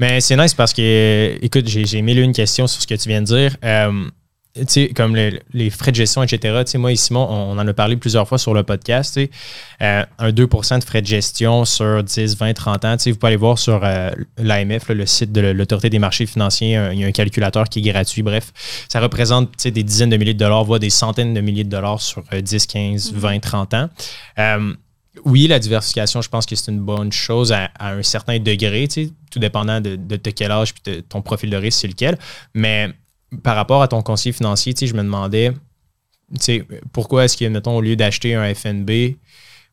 Mais 0.00 0.20
c'est 0.20 0.36
nice 0.36 0.54
parce 0.54 0.72
que, 0.72 1.38
écoute, 1.42 1.66
j'ai 1.66 2.02
mille 2.02 2.18
une 2.18 2.32
questions 2.32 2.66
sur 2.66 2.80
ce 2.80 2.86
que 2.86 2.94
tu 2.94 3.08
viens 3.08 3.20
de 3.20 3.26
dire. 3.26 3.56
Euh, 3.64 4.08
tu 4.56 4.64
sais, 4.68 4.88
comme 4.94 5.16
le- 5.16 5.40
les 5.52 5.68
frais 5.70 5.90
de 5.90 5.96
gestion, 5.96 6.22
etc. 6.22 6.62
Tu 6.64 6.72
sais, 6.72 6.78
moi 6.78 6.92
et 6.92 6.96
Simon, 6.96 7.26
on 7.28 7.58
en 7.58 7.66
a 7.66 7.72
parlé 7.74 7.96
plusieurs 7.96 8.26
fois 8.28 8.38
sur 8.38 8.54
le 8.54 8.62
podcast. 8.62 9.14
tu 9.14 9.22
sais. 9.24 9.30
Euh, 9.82 10.04
un 10.18 10.30
2 10.32 10.46
de 10.46 10.84
frais 10.84 11.02
de 11.02 11.06
gestion 11.06 11.64
sur 11.64 12.04
10, 12.04 12.36
20, 12.36 12.52
30 12.54 12.84
ans. 12.84 12.96
Tu 12.96 13.02
sais, 13.04 13.10
vous 13.10 13.18
pouvez 13.18 13.28
aller 13.30 13.36
voir 13.36 13.58
sur 13.58 13.80
euh, 13.82 14.10
l'AMF, 14.38 14.88
le 14.90 15.06
site 15.06 15.32
de 15.32 15.40
l'Autorité 15.40 15.90
des 15.90 15.98
marchés 15.98 16.26
financiers. 16.26 16.76
un- 16.76 16.92
Il 16.92 17.00
y 17.00 17.04
a 17.04 17.06
un 17.08 17.12
calculateur 17.12 17.68
qui 17.68 17.80
est 17.80 17.92
gratuit. 17.92 18.22
Bref, 18.22 18.52
ça 18.88 19.00
représente 19.00 19.50
tu 19.52 19.62
sais, 19.64 19.70
des 19.72 19.82
dizaines 19.82 20.10
de 20.10 20.16
milliers 20.16 20.34
de 20.34 20.38
dollars, 20.38 20.64
voire 20.64 20.78
des 20.78 20.90
centaines 20.90 21.34
de 21.34 21.40
milliers 21.40 21.64
de 21.64 21.70
dollars 21.70 22.00
sur 22.00 22.22
euh, 22.32 22.40
10, 22.40 22.66
15, 22.66 23.12
20, 23.12 23.40
30 23.40 23.74
ans. 23.74 23.88
Euh, 24.38 24.72
oui, 25.24 25.46
la 25.48 25.58
diversification, 25.58 26.22
je 26.22 26.28
pense 26.28 26.44
que 26.46 26.54
c'est 26.56 26.70
une 26.72 26.80
bonne 26.80 27.12
chose 27.12 27.52
à, 27.52 27.70
à 27.78 27.92
un 27.92 28.02
certain 28.02 28.38
degré, 28.38 28.86
tu 28.88 29.06
sais, 29.06 29.10
tout 29.30 29.38
dépendant 29.38 29.80
de, 29.80 29.96
de, 29.96 30.16
de 30.16 30.30
quel 30.30 30.50
âge 30.50 30.74
puis 30.74 30.92
de 30.94 31.00
ton 31.00 31.22
profil 31.22 31.50
de 31.50 31.56
risque, 31.56 31.80
c'est 31.80 31.88
lequel. 31.88 32.18
Mais 32.52 32.90
par 33.42 33.56
rapport 33.56 33.82
à 33.82 33.88
ton 33.88 34.02
conseiller 34.02 34.32
financier, 34.32 34.74
je 34.80 34.94
me 34.94 35.02
demandais, 35.02 35.52
pourquoi 36.92 37.24
est-ce 37.24 37.36
que, 37.36 37.44
mettons, 37.46 37.76
au 37.76 37.80
lieu 37.80 37.96
d'acheter 37.96 38.34
un 38.34 38.54
FNB, 38.54 39.16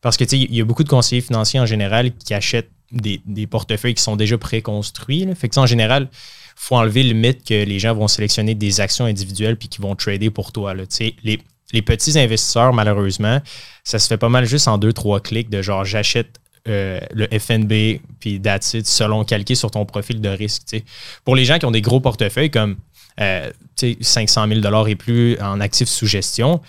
parce 0.00 0.16
que, 0.16 0.24
il 0.34 0.54
y 0.54 0.60
a 0.60 0.64
beaucoup 0.64 0.84
de 0.84 0.88
conseillers 0.88 1.22
financiers 1.22 1.60
en 1.60 1.66
général 1.66 2.12
qui 2.16 2.34
achètent 2.34 2.70
des, 2.92 3.46
portefeuilles 3.46 3.94
qui 3.94 4.02
sont 4.02 4.16
déjà 4.16 4.36
préconstruits. 4.36 5.26
Fait 5.34 5.48
que, 5.48 5.58
en 5.58 5.66
général, 5.66 6.08
faut 6.56 6.76
enlever 6.76 7.02
le 7.02 7.14
mythe 7.14 7.44
que 7.44 7.64
les 7.64 7.78
gens 7.78 7.94
vont 7.94 8.08
sélectionner 8.08 8.54
des 8.54 8.80
actions 8.80 9.04
individuelles 9.06 9.56
puis 9.56 9.68
qu'ils 9.68 9.82
vont 9.82 9.96
trader 9.96 10.30
pour 10.30 10.52
toi. 10.52 10.74
Là. 10.74 10.84
Les, 11.24 11.82
petits 11.82 12.18
investisseurs, 12.18 12.72
malheureusement, 12.72 13.40
ça 13.82 13.98
se 13.98 14.06
fait 14.06 14.18
pas 14.18 14.28
mal 14.28 14.44
juste 14.44 14.68
en 14.68 14.76
deux, 14.76 14.92
trois 14.92 15.20
clics 15.20 15.48
de 15.48 15.62
genre 15.62 15.84
j'achète 15.84 16.38
euh, 16.68 17.00
le 17.12 17.26
FNB 17.26 18.00
puis 18.20 18.40
that's 18.40 18.82
selon 18.84 19.24
calqué 19.24 19.54
sur 19.54 19.70
ton 19.70 19.86
profil 19.86 20.20
de 20.20 20.28
risque. 20.28 20.76
Pour 21.24 21.34
les 21.34 21.44
gens 21.44 21.58
qui 21.58 21.64
ont 21.64 21.70
des 21.70 21.80
gros 21.80 22.00
portefeuilles 22.00 22.50
comme 22.50 22.76
euh, 23.20 23.50
tu 23.76 23.92
sais, 23.92 23.98
500 24.00 24.46
000 24.62 24.86
et 24.86 24.96
plus 24.96 25.38
en 25.40 25.60
actifs 25.60 25.88
sous 25.88 26.06
gestion, 26.06 26.60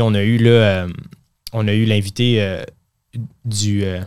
on 0.00 0.14
a 0.14 0.22
eu 0.22 0.38
là, 0.38 0.50
euh, 0.50 0.88
on 1.52 1.68
a 1.68 1.72
eu 1.72 1.84
l'invité 1.84 2.36
euh, 2.42 2.62
du 3.44 3.84
euh, 3.84 4.00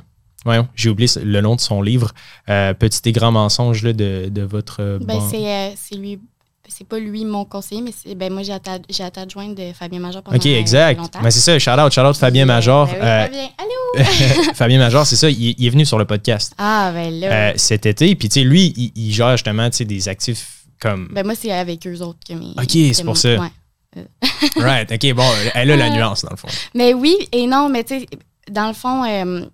voyons, 0.45 0.67
j'ai 0.75 0.89
oublié 0.89 1.09
le 1.23 1.41
nom 1.41 1.55
de 1.55 1.61
son 1.61 1.81
livre, 1.81 2.11
Petit 2.47 3.01
et 3.05 3.11
grand 3.11 3.31
mensonge 3.31 3.83
là, 3.83 3.93
de, 3.93 4.29
de 4.29 4.41
votre 4.41 4.99
Ben, 5.03 5.19
c'est 5.29 5.73
c'est 5.75 5.95
lui. 5.95 6.19
C'est 6.67 6.87
pas 6.87 6.97
lui 6.97 7.25
mon 7.25 7.45
conseiller, 7.45 7.83
mais 7.83 7.91
c'est 7.95 8.15
ben 8.15 8.33
moi 8.33 8.41
j'ai 8.41 8.51
été 8.55 9.19
adjointe 9.19 9.55
de 9.55 9.71
Fabien 9.73 9.99
Major 9.99 10.23
pendant 10.23 10.35
Ok, 10.35 10.47
exact. 10.47 10.97
longtemps. 10.97 11.21
Ben, 11.21 11.29
c'est 11.29 11.39
ça, 11.39 11.59
shout 11.59 11.79
out, 11.79 11.91
shout 11.93 12.01
out 12.01 12.15
Fabien 12.17 12.45
Major. 12.45 12.87
ben 12.87 12.93
oui, 12.95 12.99
Euh, 13.03 13.23
Fabien, 13.25 13.47
allô? 13.59 14.53
Fabien 14.55 14.79
Major, 14.79 15.05
c'est 15.05 15.15
ça, 15.15 15.29
il, 15.29 15.53
il 15.59 15.67
est 15.67 15.69
venu 15.69 15.85
sur 15.85 15.99
le 15.99 16.05
podcast 16.05 16.53
Ah, 16.57 16.91
ben 16.91 17.13
là. 17.19 17.27
euh, 17.27 17.53
cet 17.55 17.85
été. 17.85 18.15
Puis, 18.15 18.29
tu 18.29 18.39
sais, 18.39 18.43
lui, 18.43 18.73
il, 18.75 18.91
il 18.95 19.13
gère 19.13 19.33
justement 19.37 19.69
des 19.69 20.09
actifs 20.09 20.54
comme. 20.79 21.09
ben 21.11 21.25
moi, 21.25 21.35
c'est 21.35 21.51
avec 21.51 21.85
eux 21.87 21.99
autres 22.01 22.19
que 22.27 22.33
mes. 22.33 22.51
Ok, 22.57 22.93
c'est 22.93 23.03
pour 23.03 23.17
ça. 23.17 23.35
ouais. 23.37 23.51
right, 24.57 24.91
ok, 24.91 25.13
bon, 25.13 25.23
elle 25.53 25.71
a 25.71 25.77
la 25.77 25.89
nuance 25.89 26.23
dans 26.23 26.31
le 26.31 26.35
fond. 26.35 26.49
Mais 26.73 26.93
oui 26.93 27.15
et 27.31 27.47
non, 27.47 27.69
mais 27.69 27.83
tu 27.85 27.99
sais, 27.99 28.07
dans 28.51 28.67
le 28.67 28.73
fond, 28.73 29.05
euh, 29.05 29.45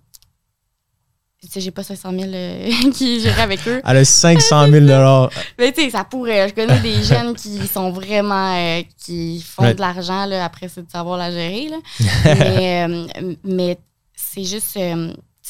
tu 1.42 1.48
sais, 1.48 1.60
j'ai 1.60 1.70
pas 1.70 1.82
500 1.82 2.12
000 2.12 2.32
euh, 2.32 2.70
qui 2.94 3.20
géraient 3.20 3.42
avec 3.42 3.66
eux. 3.66 3.80
Elle 3.84 3.96
a 3.96 4.04
500 4.04 4.68
000 4.68 4.86
Mais 5.58 5.72
tu 5.72 5.82
sais, 5.82 5.90
ça 5.90 6.04
pourrait. 6.04 6.48
Je 6.48 6.54
connais 6.54 6.78
des 6.80 7.02
jeunes 7.02 7.34
qui 7.34 7.66
sont 7.66 7.90
vraiment. 7.90 8.54
euh, 8.56 8.82
qui 9.04 9.40
font 9.42 9.72
de 9.72 9.80
l'argent, 9.80 10.24
là. 10.26 10.44
Après, 10.44 10.68
c'est 10.68 10.86
de 10.86 10.90
savoir 10.90 11.18
la 11.18 11.30
gérer, 11.30 11.68
là. 11.68 11.76
mais 12.24 12.86
euh, 12.88 13.34
mais 13.44 13.78
c'est 14.14 14.44
juste. 14.44 14.78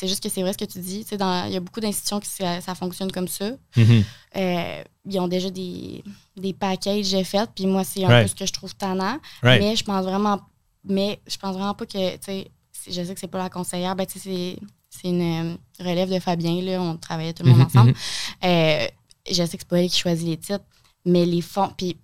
C'est 0.02 0.08
juste 0.08 0.20
que 0.20 0.28
c'est 0.28 0.42
vrai 0.42 0.52
ce 0.52 0.58
que 0.58 0.64
tu 0.64 0.80
dis. 0.80 1.06
Il 1.12 1.52
y 1.52 1.56
a 1.56 1.60
beaucoup 1.60 1.78
d'institutions 1.78 2.18
qui 2.18 2.28
ça, 2.28 2.60
ça 2.60 2.74
fonctionne 2.74 3.12
comme 3.12 3.28
ça. 3.28 3.52
Mhm. 3.76 4.02
Euh, 4.36 4.82
ils 5.08 5.20
ont 5.20 5.28
déjà 5.28 5.48
des, 5.48 6.02
des 6.36 6.52
packages 6.52 7.16
faits, 7.22 7.50
puis 7.54 7.66
moi, 7.66 7.84
c'est 7.84 8.04
un 8.04 8.08
Right. 8.08 8.24
peu 8.24 8.28
ce 8.28 8.34
que 8.34 8.46
je 8.46 8.52
trouve 8.52 8.74
tannant. 8.74 9.18
Right. 9.44 9.62
Mais 9.62 9.76
je 9.76 9.84
pense 9.84 10.04
vraiment. 10.04 10.40
Mais 10.84 11.20
je 11.28 11.36
pense 11.36 11.54
vraiment 11.54 11.74
pas 11.74 11.86
que. 11.86 12.14
Tu 12.16 12.18
sais, 12.22 12.50
c'est- 12.72 12.90
je 12.92 13.04
sais 13.04 13.14
que 13.14 13.20
c'est 13.20 13.28
pas 13.28 13.38
la 13.38 13.48
conseillère. 13.50 13.94
Ben, 13.94 14.06
c'est. 14.08 14.58
C'est 14.94 15.08
une 15.08 15.52
euh, 15.52 15.56
relève 15.80 16.10
de 16.10 16.18
Fabien, 16.18 16.60
là. 16.62 16.82
On 16.82 16.96
travaillait 16.96 17.32
tout 17.32 17.44
le 17.44 17.50
monde 17.50 17.60
Mhm, 17.60 17.66
ensemble. 17.66 17.90
mhm. 17.92 17.96
Euh, 18.44 18.86
je 19.30 19.34
sais 19.34 19.44
que 19.56 19.62
c'est 19.62 19.68
pas 19.68 19.80
elle 19.80 19.88
qui 19.88 19.98
choisit 19.98 20.26
les 20.28 20.36
titres, 20.36 20.64
mais 21.06 21.24
les 21.24 21.40
fonds, 21.40 21.70
puis 21.78 21.96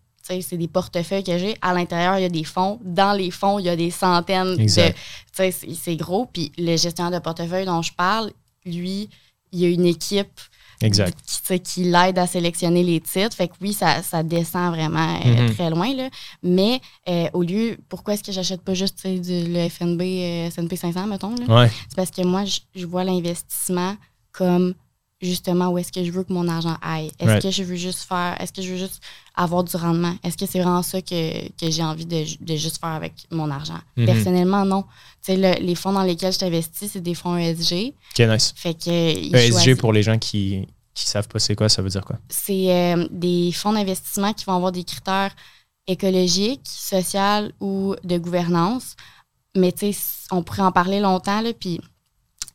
c'est 0.43 0.57
des 0.57 0.69
portefeuilles 0.69 1.25
que 1.25 1.37
j'ai. 1.39 1.57
À 1.63 1.73
l'intérieur, 1.75 2.19
il 2.19 2.23
y 2.23 2.25
a 2.25 2.29
des 2.29 2.45
fonds. 2.45 2.79
Dans 2.85 3.13
les 3.13 3.31
fonds, 3.31 3.59
il 3.59 3.67
y 3.67 3.69
a 3.69 3.77
des 3.77 3.91
centaines 3.91 4.59
Exact. 4.61 4.97
de. 5.39 5.51
C'est- 5.51 5.97
gros. 5.97 6.27
Puis 6.33 6.53
le 6.59 6.77
gestionnaire 6.77 7.19
de 7.19 7.23
portefeuille 7.23 7.65
dont 7.67 7.83
je 7.83 7.93
parle, 7.93 8.31
lui, 8.65 9.09
il 9.53 9.61
y 9.61 9.65
a 9.65 9.69
une 9.69 9.87
équipe 9.87 10.41
Exact. 10.81 11.17
qui, 11.65 11.85
l'aide 11.85 12.19
à 12.19 12.27
sélectionner 12.27 12.83
les 12.85 13.01
titres. 13.01 13.35
Fait 13.37 13.49
que 13.49 13.55
oui, 13.61 13.73
ça, 13.73 14.03
ça 14.03 14.23
descend 14.23 14.75
vraiment 14.75 15.19
euh, 15.25 15.49
Mhm. 15.49 15.55
très 15.55 15.71
loin. 15.71 15.93
Là. 15.95 16.09
Mais 16.43 16.81
euh, 17.09 17.29
au 17.33 17.43
lieu, 17.43 17.79
pourquoi 17.89 18.15
est-ce 18.15 18.23
que 18.23 18.31
j'achète 18.33 18.63
pas 18.63 18.75
juste 18.75 19.07
du, 19.07 19.45
le 19.53 19.69
FNB, 19.69 20.01
euh, 20.03 20.47
S&P 20.49 20.77
500, 20.77 21.07
mettons? 21.07 21.35
Ouais. 21.49 21.71
C'est 21.89 21.97
parce 21.97 22.11
que 22.11 22.23
moi, 22.23 22.45
je 22.75 22.87
vois 22.87 23.05
l'investissement 23.05 23.97
comme 24.33 24.75
justement 25.21 25.69
où 25.71 25.79
est-ce 25.79 25.91
que 25.93 26.05
je 26.05 26.11
veux 26.13 26.23
que 26.25 26.33
mon 26.33 26.47
argent 26.49 26.77
aille? 26.81 27.11
Est-ce 27.19 27.29
Right. 27.29 27.43
que 27.43 27.51
je 27.51 27.63
veux 27.65 27.77
juste 27.77 28.01
faire, 28.09 28.37
est-ce 28.41 28.53
que 28.53 28.63
je 28.63 28.71
veux 28.73 28.79
juste 28.79 29.03
avoir 29.35 29.65
du 29.65 29.75
rendement? 29.77 30.15
Est-ce 30.23 30.37
que 30.37 30.47
c'est 30.47 30.61
vraiment 30.61 30.83
ça 30.83 31.03
que, 31.03 31.49
que 31.57 31.71
j'ai 31.71 31.83
envie 31.83 32.07
de, 32.07 32.25
de 32.41 32.57
juste 32.57 32.79
faire 32.81 32.91
avec 32.91 33.15
mon 33.31 33.51
argent? 33.51 33.79
Mhm. 33.97 34.07
Personnellement, 34.07 34.65
non. 34.65 34.83
Tu 35.25 35.33
sais, 35.33 35.37
le- 35.37 35.65
les 35.65 35.75
fonds 35.75 35.93
dans 35.93 36.03
lesquels 36.05 36.33
je 36.33 36.39
t'investis, 36.39 36.93
c'est 36.93 37.01
des 37.01 37.15
fonds 37.15 37.37
ESG. 37.37 37.95
Ok, 38.19 38.27
nice. 38.29 38.53
Fait 38.57 38.75
que 38.75 38.91
ESG, 38.91 39.51
choisissent- 39.53 39.79
pour 39.79 39.93
les 39.93 40.03
gens 40.03 40.19
qui 40.19 40.67
qui 40.95 41.05
savent 41.07 41.29
pas 41.29 41.39
c'est 41.39 41.55
quoi, 41.55 41.69
ça 41.69 41.81
veut 41.81 41.91
dire 41.91 42.05
quoi? 42.05 42.17
c'est 42.29 42.73
euh, 42.75 43.07
des 43.13 43.53
fonds 43.53 43.73
d'investissement 43.73 44.33
qui 44.33 44.45
vont 44.47 44.55
avoir 44.57 44.73
des 44.73 44.83
critères 44.83 45.31
écologiques, 45.87 46.61
sociaux 46.65 47.51
ou 47.61 47.95
de 48.05 48.19
gouvernance. 48.19 48.97
Mais 49.57 49.73
tu 49.73 49.93
sais, 49.93 49.99
on 50.31 50.43
pourrait 50.43 50.63
en 50.63 50.73
parler 50.73 51.01
longtemps, 51.01 51.41
là, 51.41 51.53
puis... 51.59 51.81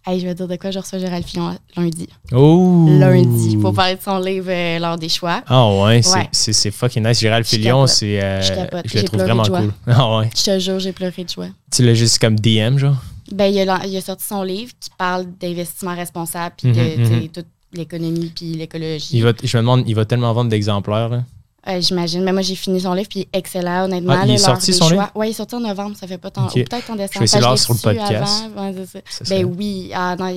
Hey, 0.06 0.20
je 0.20 0.28
vais 0.28 0.36
dire 0.36 0.48
de 0.50 0.56
quoi 0.58 0.70
je 0.72 0.80
reçois 0.80 1.00
Gérald 1.00 1.26
Fillon 1.26 1.56
lundi. 1.78 2.10
Oh! 2.34 2.86
Lundi, 2.90 3.56
pour 3.58 3.74
parler 3.74 3.96
de 3.96 4.02
son 4.02 4.20
livre 4.20 4.48
euh, 4.50 4.78
L'heure 4.80 4.98
des 4.98 5.08
choix. 5.08 5.42
Ah 5.48 5.70
ouais, 5.82 6.02
c'est- 6.02 6.14
Ouais. 6.14 6.30
c'est 6.32 6.72
fucking 6.72 7.06
nice. 7.08 7.20
Gérald 7.22 7.46
capote. 7.46 7.88
c'est. 7.88 8.22
euh, 8.22 8.42
Je 8.42 8.54
je 8.90 8.98
le 8.98 9.04
trouve 9.06 9.22
vraiment 9.22 9.44
de 9.44 9.50
cool. 9.50 9.74
Ah 9.88 10.18
ouais. 10.18 10.30
Je 10.36 10.44
te 10.44 10.60
jure, 10.60 10.80
j'ai 10.80 10.92
pleuré 10.92 11.24
de 11.24 11.30
joie. 11.30 11.48
Tu 11.72 11.84
l'as 11.86 11.94
juste 11.94 12.20
comme 12.20 12.38
DM, 12.38 12.78
genre? 12.78 12.98
Ben, 13.32 13.46
il, 13.46 13.58
a, 13.70 13.86
il 13.86 13.96
a 13.96 14.02
sorti 14.02 14.26
son 14.26 14.44
livre 14.44 14.74
qui 14.80 14.90
parle 14.98 15.26
d'investissement 15.40 15.96
responsable, 15.96 16.54
puis 16.58 16.68
Mhm, 16.68 16.74
de 16.76 16.82
tu 16.96 17.00
mhm. 17.00 17.22
sais, 17.22 17.28
toute 17.30 17.48
l'économie, 17.72 18.32
puis 18.36 18.54
l'écologie. 18.54 19.20
Je 19.22 19.58
me 19.58 19.62
demande, 19.62 19.84
il 19.88 19.96
va 19.96 20.04
tellement 20.06 20.34
vendre 20.34 20.50
d'exemplaires. 20.50 21.08
là. 21.10 21.24
Euh, 21.68 21.80
J'imagine. 21.82 22.24
Mais 22.24 22.34
moi, 22.34 22.42
j'ai 22.42 22.56
fini 22.56 22.82
son 22.82 22.94
livre, 22.94 23.08
puis 23.10 23.28
excellent, 23.32 23.86
honnêtement. 23.86 24.14
Ah, 24.18 24.26
il 24.26 24.32
est 24.34 24.38
sorti, 24.38 24.74
son 24.74 24.90
livre? 24.90 25.10
Oui, 25.16 25.28
il 25.28 25.30
est 25.30 25.34
sorti 25.34 25.56
en 25.56 25.62
novembre, 25.62 25.96
ça 25.98 26.08
fait 26.08 26.18
pas 26.18 26.30
tant. 26.32 26.46
Ok. 26.48 26.52
Ou 26.56 26.64
peut-être 26.66 26.90
en 26.90 26.96
décembre. 26.96 27.14
Je 27.14 27.20
vais 27.20 27.26
essayer 27.26 27.58
sur 27.58 27.74
le 27.74 27.80
podcast. 27.80 28.44
avant. 28.46 28.74
C'est 29.08 29.26
ça. 29.26 29.36
Ben 29.36 29.46
oui. 29.46 29.92
Ah 29.94 30.16
non, 30.18 30.28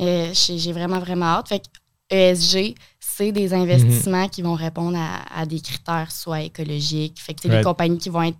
euh, 0.00 0.30
j'ai 0.32 0.72
vraiment, 0.72 0.98
vraiment 0.98 1.26
hâte. 1.26 1.48
Fait 1.48 1.60
que 1.60 1.66
ESG, 2.14 2.74
c'est 2.98 3.30
des 3.32 3.54
investissements 3.54 4.28
qui 4.28 4.42
vont 4.42 4.54
répondre 4.54 4.98
à, 4.98 5.40
à 5.40 5.46
des 5.46 5.60
critères 5.60 6.10
soit 6.10 6.42
écologiques. 6.42 7.20
Fait 7.20 7.34
que 7.34 7.40
c'est 7.42 7.48
Right. 7.48 7.60
des 7.60 7.64
compagnies 7.64 7.98
qui 7.98 8.08
vont 8.08 8.22
être 8.22 8.38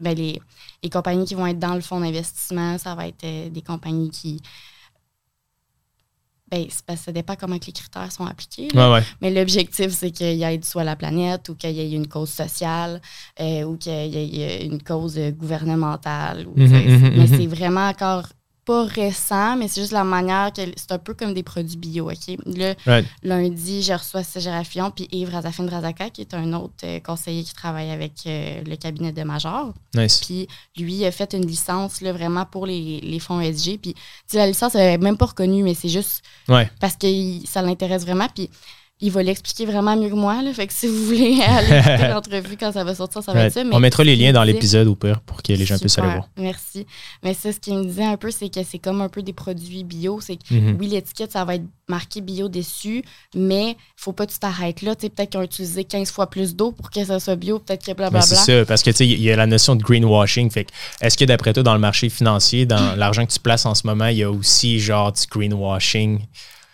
ben, 0.00 0.14
les, 0.16 0.40
les 0.82 0.90
compagnies 0.90 1.24
qui 1.24 1.34
vont 1.34 1.46
être 1.46 1.58
dans 1.58 1.74
le 1.74 1.80
fonds 1.80 2.00
d'investissement, 2.00 2.78
ça 2.78 2.94
va 2.94 3.06
être 3.06 3.22
euh, 3.24 3.48
des 3.48 3.62
compagnies 3.62 4.10
qui. 4.10 4.40
Ben, 6.50 6.66
c'est 6.68 6.84
parce 6.84 7.00
que 7.00 7.04
ça 7.06 7.12
dépend 7.12 7.36
comment 7.36 7.58
que 7.58 7.66
les 7.66 7.72
critères 7.72 8.12
sont 8.12 8.26
appliqués. 8.26 8.68
Ouais, 8.74 8.92
ouais. 8.92 9.02
Mais 9.22 9.30
l'objectif, 9.30 9.90
c'est 9.90 10.10
qu'il 10.10 10.36
y 10.36 10.42
ait 10.44 10.60
soit 10.62 10.84
la 10.84 10.94
planète 10.94 11.48
ou 11.48 11.54
qu'il 11.54 11.70
y 11.72 11.80
ait 11.80 11.90
une 11.90 12.06
cause 12.06 12.28
sociale 12.30 13.00
euh, 13.40 13.62
ou 13.64 13.76
qu'il 13.78 13.92
y 13.92 14.42
ait 14.42 14.66
une 14.66 14.82
cause 14.82 15.18
gouvernementale. 15.18 16.46
ou, 16.46 16.52
Mhm, 16.56 16.66
mhm, 16.68 17.00
mais 17.16 17.26
mhm. 17.26 17.26
c'est 17.28 17.46
vraiment 17.46 17.88
encore 17.88 18.26
pas 18.64 18.84
récent, 18.84 19.56
mais 19.56 19.68
c'est 19.68 19.80
juste 19.80 19.92
la 19.92 20.04
manière 20.04 20.52
que 20.52 20.62
c'est 20.76 20.92
un 20.92 20.98
peu 20.98 21.14
comme 21.14 21.34
des 21.34 21.42
produits 21.42 21.76
bio, 21.76 22.10
OK? 22.10 22.36
Right. 22.86 23.06
lundi, 23.22 23.82
je 23.82 23.92
reçois 23.92 24.22
Fillon 24.64 24.90
puis 24.90 25.08
Yves 25.12 25.30
Razafine 25.30 25.68
Razaka, 25.68 26.10
qui 26.10 26.22
est 26.22 26.34
un 26.34 26.52
autre 26.54 26.74
euh, 26.84 27.00
conseiller 27.00 27.44
qui 27.44 27.52
travaille 27.54 27.90
avec 27.90 28.12
euh, 28.26 28.62
le 28.66 28.76
cabinet 28.76 29.12
de 29.12 29.22
Major. 29.22 29.72
Nice. 29.94 30.20
Puis 30.24 30.48
lui 30.76 31.04
a 31.04 31.10
fait 31.12 31.32
une 31.34 31.46
licence 31.46 32.00
là, 32.00 32.12
vraiment 32.12 32.46
pour 32.46 32.66
les, 32.66 33.00
les 33.00 33.18
fonds 33.18 33.40
ESG. 33.40 33.78
Puis 33.80 33.94
la 34.32 34.46
licence, 34.46 34.74
elle 34.74 34.92
n'est 34.92 34.98
même 35.04 35.16
pas 35.16 35.26
reconnue, 35.26 35.62
mais 35.62 35.74
c'est 35.74 35.88
juste 35.88 36.22
Ouais. 36.48 36.70
parce 36.80 36.96
que 36.96 37.06
ça 37.46 37.62
l'intéresse 37.62 38.02
vraiment. 38.02 38.28
Puis 38.34 38.50
il 39.06 39.10
va 39.12 39.22
l'expliquer 39.22 39.66
vraiment 39.66 39.96
mieux 39.96 40.08
que 40.08 40.14
moi. 40.14 40.42
Là. 40.42 40.52
Fait 40.54 40.66
que 40.66 40.72
si 40.72 40.86
vous 40.86 41.04
voulez 41.04 41.40
aller 41.46 41.78
écouter 41.78 42.08
l'entrevue 42.12 42.56
quand 42.58 42.72
ça 42.72 42.84
va 42.84 42.94
sortir, 42.94 43.22
ça 43.22 43.32
va 43.32 43.38
Right. 43.40 43.48
être 43.48 43.54
ça. 43.54 43.64
Mais 43.64 43.74
On 43.74 43.80
mettra 43.80 44.02
les 44.02 44.16
liens 44.16 44.32
dans 44.32 44.42
l'épisode 44.44 44.88
au 44.88 44.94
pire 44.94 45.20
pour 45.20 45.42
que 45.42 45.52
les 45.52 45.64
gens 45.66 45.78
puissent 45.78 45.98
aller 45.98 46.08
voir. 46.12 46.28
Merci. 46.38 46.86
Mais 47.22 47.34
ça, 47.34 47.52
ce 47.52 47.58
qu'il 47.60 47.74
me 47.74 47.84
disait 47.84 48.04
un 48.04 48.16
peu, 48.16 48.30
c'est 48.30 48.48
que 48.48 48.60
c'est 48.62 48.78
comme 48.78 49.00
un 49.02 49.08
peu 49.08 49.22
des 49.22 49.32
produits 49.32 49.84
bio. 49.84 50.20
C'est 50.20 50.36
que 50.36 50.54
Mhm. 50.54 50.76
oui, 50.80 50.88
l'étiquette, 50.88 51.32
ça 51.32 51.44
va 51.44 51.56
être 51.56 51.64
marqué 51.88 52.22
bio 52.22 52.48
dessus, 52.48 53.04
mais 53.34 53.76
faut 53.96 54.12
pas 54.12 54.26
que 54.26 54.32
tu 54.32 54.38
t'arrêtes 54.38 54.80
là. 54.80 54.94
Peut-être 54.94 55.28
qu'ils 55.30 55.40
ont 55.40 55.42
utilisé 55.42 55.84
15 55.84 56.10
fois 56.10 56.30
plus 56.30 56.56
d'eau 56.56 56.72
pour 56.72 56.90
que 56.90 57.04
ça 57.04 57.20
soit 57.20 57.36
bio, 57.36 57.58
peut-être 57.58 57.82
que 57.82 57.90
Ben, 57.90 57.96
blablabla. 57.96 58.22
c'est 58.26 58.36
ça, 58.36 58.64
parce 58.64 58.82
que 58.82 58.90
il 59.02 59.20
y 59.20 59.30
a 59.30 59.36
la 59.36 59.46
notion 59.46 59.76
de 59.76 59.82
greenwashing. 59.82 60.50
Fait 60.50 60.66
est-ce 61.02 61.18
que 61.18 61.26
d'après 61.26 61.52
toi, 61.52 61.62
dans 61.62 61.74
le 61.74 61.80
marché 61.80 62.08
financier, 62.08 62.64
dans 62.64 62.94
l'argent 62.96 63.26
que 63.26 63.32
tu 63.32 63.38
places 63.40 63.66
en 63.66 63.74
ce 63.74 63.86
moment, 63.86 64.06
il 64.06 64.16
y 64.18 64.22
a 64.22 64.30
aussi 64.30 64.80
genre 64.80 65.12
du 65.12 65.22
greenwashing? 65.30 66.20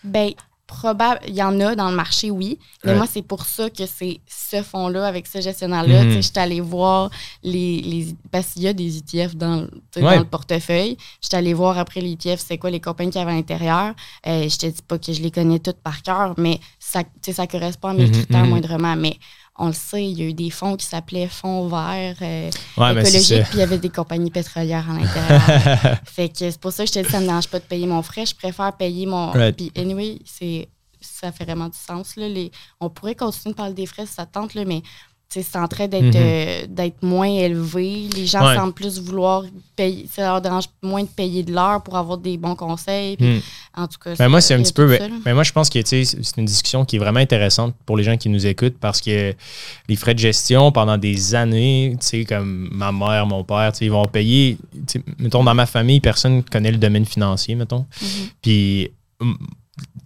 Ben, 0.04 0.30
probable, 0.70 1.20
il 1.28 1.34
y 1.34 1.42
en 1.42 1.58
a 1.60 1.74
dans 1.74 1.90
le 1.90 1.96
marché, 1.96 2.30
oui. 2.30 2.58
Mais 2.84 2.92
Ouais. 2.92 2.96
moi, 2.96 3.06
c'est 3.10 3.22
pour 3.22 3.44
ça 3.44 3.68
que 3.68 3.84
c'est 3.86 4.20
ce 4.26 4.62
fonds-là, 4.62 5.06
avec 5.06 5.26
ce 5.26 5.40
gestionnaire-là. 5.40 6.02
Tu 6.04 6.12
sais, 6.12 6.22
j'étais 6.22 6.40
allée 6.40 6.60
voir 6.60 7.10
les, 7.42 7.80
les. 7.82 8.14
Parce 8.30 8.52
qu'il 8.54 8.62
y 8.62 8.68
a 8.68 8.72
des 8.72 8.98
ETF 8.98 9.34
dans, 9.36 9.66
Ouais. 9.96 10.18
le 10.18 10.24
portefeuille. 10.24 10.96
J'étais 11.20 11.36
allée 11.36 11.54
voir 11.54 11.76
après 11.78 12.00
les 12.00 12.12
ETF, 12.12 12.40
c'est 12.46 12.56
quoi 12.58 12.70
les 12.70 12.80
compagnies 12.80 13.10
qu'il 13.10 13.20
y 13.20 13.22
avait 13.22 13.32
à 13.32 13.34
l'intérieur. 13.34 13.94
Euh, 14.26 14.48
je 14.48 14.56
te 14.56 14.66
dis 14.66 14.82
pas 14.86 14.98
que 14.98 15.12
je 15.12 15.20
les 15.20 15.30
connais 15.30 15.58
toutes 15.58 15.80
par 15.82 16.02
cœur, 16.02 16.34
mais 16.38 16.58
ça, 16.78 17.02
ça 17.20 17.46
correspond 17.46 17.88
à 17.88 17.94
mes 17.94 18.06
Mhm, 18.06 18.12
critères 18.12 18.44
mhm. 18.44 18.50
moindrement. 18.50 18.96
Mais 18.96 19.16
on 19.62 19.66
le 19.68 19.72
sait, 19.72 20.04
il 20.04 20.18
y 20.18 20.22
a 20.22 20.24
eu 20.26 20.34
des 20.34 20.50
fonds 20.50 20.76
qui 20.76 20.86
s'appelaient 20.86 21.28
fonds 21.28 21.68
verts. 21.68 22.16
euh, 22.22 22.50
Ouais, 22.76 22.94
mais 22.94 23.04
c'est 23.04 23.18
écologique, 23.18 23.36
ça. 23.38 23.42
puis 23.44 23.58
il 23.58 23.60
y 23.60 23.62
avait 23.62 23.78
des 23.78 23.90
compagnies 23.90 24.30
pétrolières 24.30 24.86
à 24.90 24.94
l'intérieur. 24.98 25.98
fait 26.04 26.28
que 26.30 26.50
c'est 26.50 26.58
pour 26.60 26.72
ça 26.72 26.84
que 26.84 26.88
je 26.88 26.94
te 26.94 27.04
dis, 27.04 27.10
ça 27.10 27.20
me 27.20 27.26
dérange 27.26 27.48
pas 27.48 27.58
de 27.58 27.64
payer 27.64 27.86
mon 27.86 28.02
frais. 28.02 28.26
Je 28.26 28.34
préfère 28.34 28.72
payer 28.76 29.06
mon. 29.06 29.30
Right. 29.32 29.54
Puis, 29.56 29.70
anyway, 29.76 30.18
c'est, 30.24 30.68
ça 31.00 31.30
fait 31.32 31.44
vraiment 31.44 31.68
du 31.68 31.78
sens. 31.78 32.16
Là. 32.16 32.28
Les, 32.28 32.50
on 32.80 32.90
pourrait 32.90 33.14
continuer 33.14 33.52
de 33.52 33.56
parler 33.56 33.74
des 33.74 33.86
frais 33.86 34.06
si 34.06 34.14
ça 34.14 34.26
te 34.26 34.32
tente, 34.32 34.54
là, 34.54 34.64
mais 34.64 34.82
c'est 35.30 35.56
en 35.56 35.68
train 35.68 35.86
d'être, 35.86 36.02
Mhm. 36.02 36.12
euh, 36.16 36.66
d'être 36.68 37.02
moins 37.02 37.28
élevé. 37.28 38.08
Les 38.16 38.26
gens 38.26 38.44
Ouais. 38.44 38.56
semblent 38.56 38.72
plus 38.72 38.98
vouloir 39.00 39.44
payer. 39.76 40.06
Ça 40.12 40.22
leur 40.22 40.40
dérange 40.40 40.64
moins 40.82 41.02
de 41.02 41.08
payer 41.08 41.42
de 41.44 41.52
l'heure 41.52 41.82
pour 41.82 41.96
avoir 41.96 42.18
des 42.18 42.36
bons 42.36 42.56
conseils. 42.56 43.16
Puis, 43.16 43.36
Hmm. 43.36 43.40
En 43.76 43.86
tout 43.86 43.98
cas, 44.02 44.14
Ben, 44.18 44.28
moi, 44.28 44.40
c'est 44.40 44.54
un 44.54 44.62
petit 44.62 44.72
peu. 44.72 44.84
là. 44.98 45.06
ben, 45.24 45.32
moi, 45.32 45.44
je 45.44 45.52
pense 45.52 45.70
que 45.70 45.78
c'est 45.84 46.02
une 46.36 46.44
discussion 46.44 46.84
qui 46.84 46.96
est 46.96 46.98
vraiment 46.98 47.20
intéressante 47.20 47.72
pour 47.86 47.96
les 47.96 48.02
gens 48.02 48.16
qui 48.16 48.28
nous 48.28 48.44
écoutent 48.44 48.76
parce 48.80 49.00
que 49.00 49.32
les 49.88 49.96
frais 49.96 50.12
de 50.14 50.18
gestion 50.18 50.72
pendant 50.72 50.98
des 50.98 51.36
années, 51.36 51.96
tu 52.00 52.06
sais, 52.06 52.24
comme 52.24 52.68
ma 52.72 52.90
mère, 52.90 53.26
mon 53.26 53.44
père, 53.44 53.70
ils 53.80 53.90
vont 53.90 54.06
payer. 54.06 54.58
Mettons, 55.20 55.44
dans 55.44 55.54
ma 55.54 55.66
famille, 55.66 56.00
personne 56.00 56.38
ne 56.38 56.42
connaît 56.42 56.72
le 56.72 56.78
domaine 56.78 57.04
financier, 57.06 57.54
mettons. 57.54 57.86
Mhm. 58.02 58.08
Puis, 58.42 58.90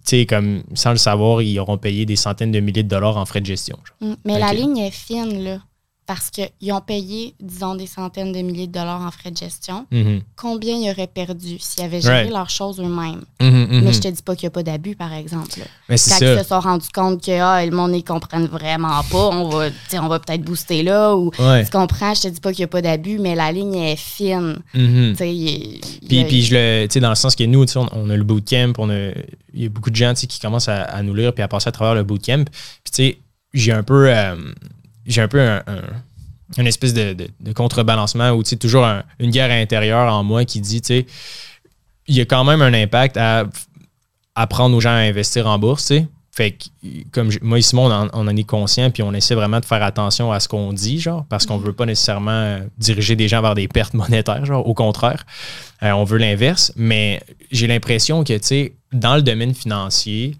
sais, 0.03 0.25
comme 0.25 0.63
sans 0.73 0.91
le 0.91 0.97
savoir, 0.97 1.41
ils 1.41 1.59
auront 1.59 1.77
payé 1.77 2.05
des 2.05 2.15
centaines 2.15 2.51
de 2.51 2.59
milliers 2.59 2.83
de 2.83 2.89
dollars 2.89 3.17
en 3.17 3.25
frais 3.25 3.41
de 3.41 3.45
gestion. 3.45 3.77
genre. 3.83 4.11
Mm. 4.11 4.15
Mais 4.25 4.39
la 4.39 4.53
ligne 4.53 4.77
est 4.77 4.91
fine, 4.91 5.43
là. 5.43 5.59
Parce 6.07 6.29
qu'ils 6.29 6.71
ont 6.71 6.81
payé, 6.81 7.33
disons, 7.39 7.73
des 7.73 7.87
centaines 7.87 8.31
de 8.31 8.39
milliers 8.41 8.67
de 8.67 8.71
dollars 8.73 9.01
en 9.01 9.09
frais 9.09 9.31
de 9.31 9.37
gestion. 9.37 9.87
Mhm. 9.91 10.21
Combien 10.35 10.75
ils 10.77 10.91
auraient 10.91 11.07
perdu 11.07 11.57
s'ils 11.59 11.83
avaient 11.83 11.99
géré 11.99 12.15
Right. 12.21 12.29
leurs 12.31 12.49
choses 12.51 12.79
eux-mêmes? 12.79 13.23
Mhm, 13.41 13.49
mhm. 13.71 13.81
Mais 13.83 13.91
je 13.91 14.01
te 14.01 14.07
dis 14.09 14.21
pas 14.21 14.35
qu'il 14.35 14.43
n'y 14.45 14.49
a 14.49 14.51
pas 14.51 14.61
d'abus, 14.61 14.95
par 14.95 15.11
exemple. 15.13 15.57
là. 15.59 15.65
Mais 15.89 15.97
c'est 15.97 16.11
Quand 16.11 16.33
ils 16.33 16.37
se 16.43 16.43
sont 16.47 16.59
rendus 16.59 16.89
compte 16.93 17.23
que 17.23 17.31
ah, 17.39 17.65
le 17.65 17.71
monde 17.71 17.91
ne 17.91 18.01
comprenne 18.01 18.45
vraiment 18.45 19.01
pas, 19.09 19.29
on 19.29 19.49
va, 19.49 19.69
on 19.93 20.07
va 20.07 20.19
peut-être 20.19 20.43
booster 20.43 20.83
là. 20.83 21.15
Ou, 21.15 21.31
Ouais. 21.39 21.65
Tu 21.65 21.71
comprends? 21.71 22.13
Je 22.13 22.21
te 22.21 22.27
dis 22.27 22.39
pas 22.39 22.51
qu'il 22.51 22.59
n'y 22.61 22.65
a 22.65 22.67
pas 22.67 22.83
d'abus, 22.83 23.17
mais 23.17 23.33
la 23.33 23.51
ligne 23.51 23.73
est 23.75 23.95
fine. 23.95 24.57
Il- 24.75 25.15
Puis, 26.07 26.23
puis 26.25 26.41
je 26.43 26.53
le, 26.55 26.85
tu 26.87 26.93
sais, 26.93 26.99
dans 26.99 27.09
le 27.09 27.15
sens 27.15 27.35
que 27.35 27.43
nous, 27.43 27.65
tu 27.65 27.73
sais, 27.73 27.79
on, 27.79 27.87
on 27.93 28.09
a 28.11 28.15
le 28.15 28.23
bootcamp, 28.23 28.73
on 28.77 28.89
a, 28.91 29.09
il 29.53 29.63
y 29.63 29.65
a 29.65 29.69
beaucoup 29.69 29.89
de 29.89 29.95
gens 29.95 30.13
tu 30.13 30.21
sais, 30.21 30.27
qui 30.27 30.39
commencent 30.39 30.69
à, 30.69 30.83
à 30.83 31.01
nous 31.01 31.15
lire 31.15 31.33
puis 31.33 31.41
à 31.43 31.47
passer 31.47 31.67
à 31.69 31.71
travers 31.71 31.95
le 31.95 32.03
bootcamp. 32.03 32.43
Puis, 32.45 32.91
tu 32.91 32.91
sais, 32.93 33.17
j'ai 33.55 33.71
un 33.71 33.83
peu, 33.83 34.07
euh, 34.09 34.35
j'ai 35.05 35.21
un 35.21 35.27
peu 35.27 35.39
un, 35.41 35.57
un- 35.67 35.81
une 36.57 36.67
espèce 36.67 36.93
de, 36.93 37.13
de- 37.13 37.27
de 37.39 37.53
contrebalancement 37.53 38.29
ou, 38.31 38.43
tu 38.43 38.51
sais, 38.51 38.55
toujours 38.57 38.85
un- 38.85 39.03
une 39.19 39.31
guerre 39.31 39.51
intérieure 39.51 40.13
en 40.13 40.23
moi 40.23 40.45
qui 40.45 40.61
dit, 40.61 40.81
tu 40.81 40.87
sais, 40.87 41.05
il 42.07 42.15
y 42.15 42.21
a 42.21 42.25
quand 42.25 42.43
même 42.43 42.61
un 42.61 42.73
impact 42.73 43.17
à 43.17 43.45
apprendre 44.35 44.75
aux 44.75 44.81
gens 44.81 44.91
à 44.91 44.93
investir 44.99 45.47
en 45.47 45.57
bourse, 45.57 45.87
tu 45.87 45.95
sais. 45.97 46.07
Fait 46.31 46.51
que, 46.51 46.65
comme 47.13 47.31
je- 47.31 47.39
moi 47.41 47.57
et 47.57 47.61
Simon, 47.61 47.85
on 47.85 47.91
en, 47.93 48.09
on 48.11 48.27
en 48.27 48.35
est 48.35 48.43
conscient, 48.43 48.91
puis 48.91 49.01
on 49.03 49.13
essaie 49.13 49.35
vraiment 49.35 49.61
de 49.61 49.65
faire 49.65 49.81
attention 49.81 50.33
à 50.33 50.41
ce 50.41 50.49
qu'on 50.49 50.73
dit, 50.73 50.99
genre, 50.99 51.25
parce 51.29 51.45
qu'on 51.45 51.57
veut 51.57 51.71
pas 51.71 51.85
nécessairement 51.85 52.31
euh, 52.31 52.59
diriger 52.77 53.15
des 53.15 53.29
gens 53.29 53.41
vers 53.41 53.55
des 53.55 53.69
pertes 53.69 53.93
monétaires, 53.93 54.45
genre, 54.45 54.67
au 54.67 54.73
contraire. 54.73 55.25
Euh, 55.81 55.91
on 55.91 56.03
veut 56.03 56.17
l'inverse, 56.17 56.73
mais 56.75 57.21
j'ai 57.51 57.67
l'impression 57.67 58.25
que, 58.25 58.33
tu 58.33 58.39
sais, 58.47 58.73
dans 58.91 59.15
le 59.15 59.21
domaine 59.21 59.53
financier, 59.53 60.35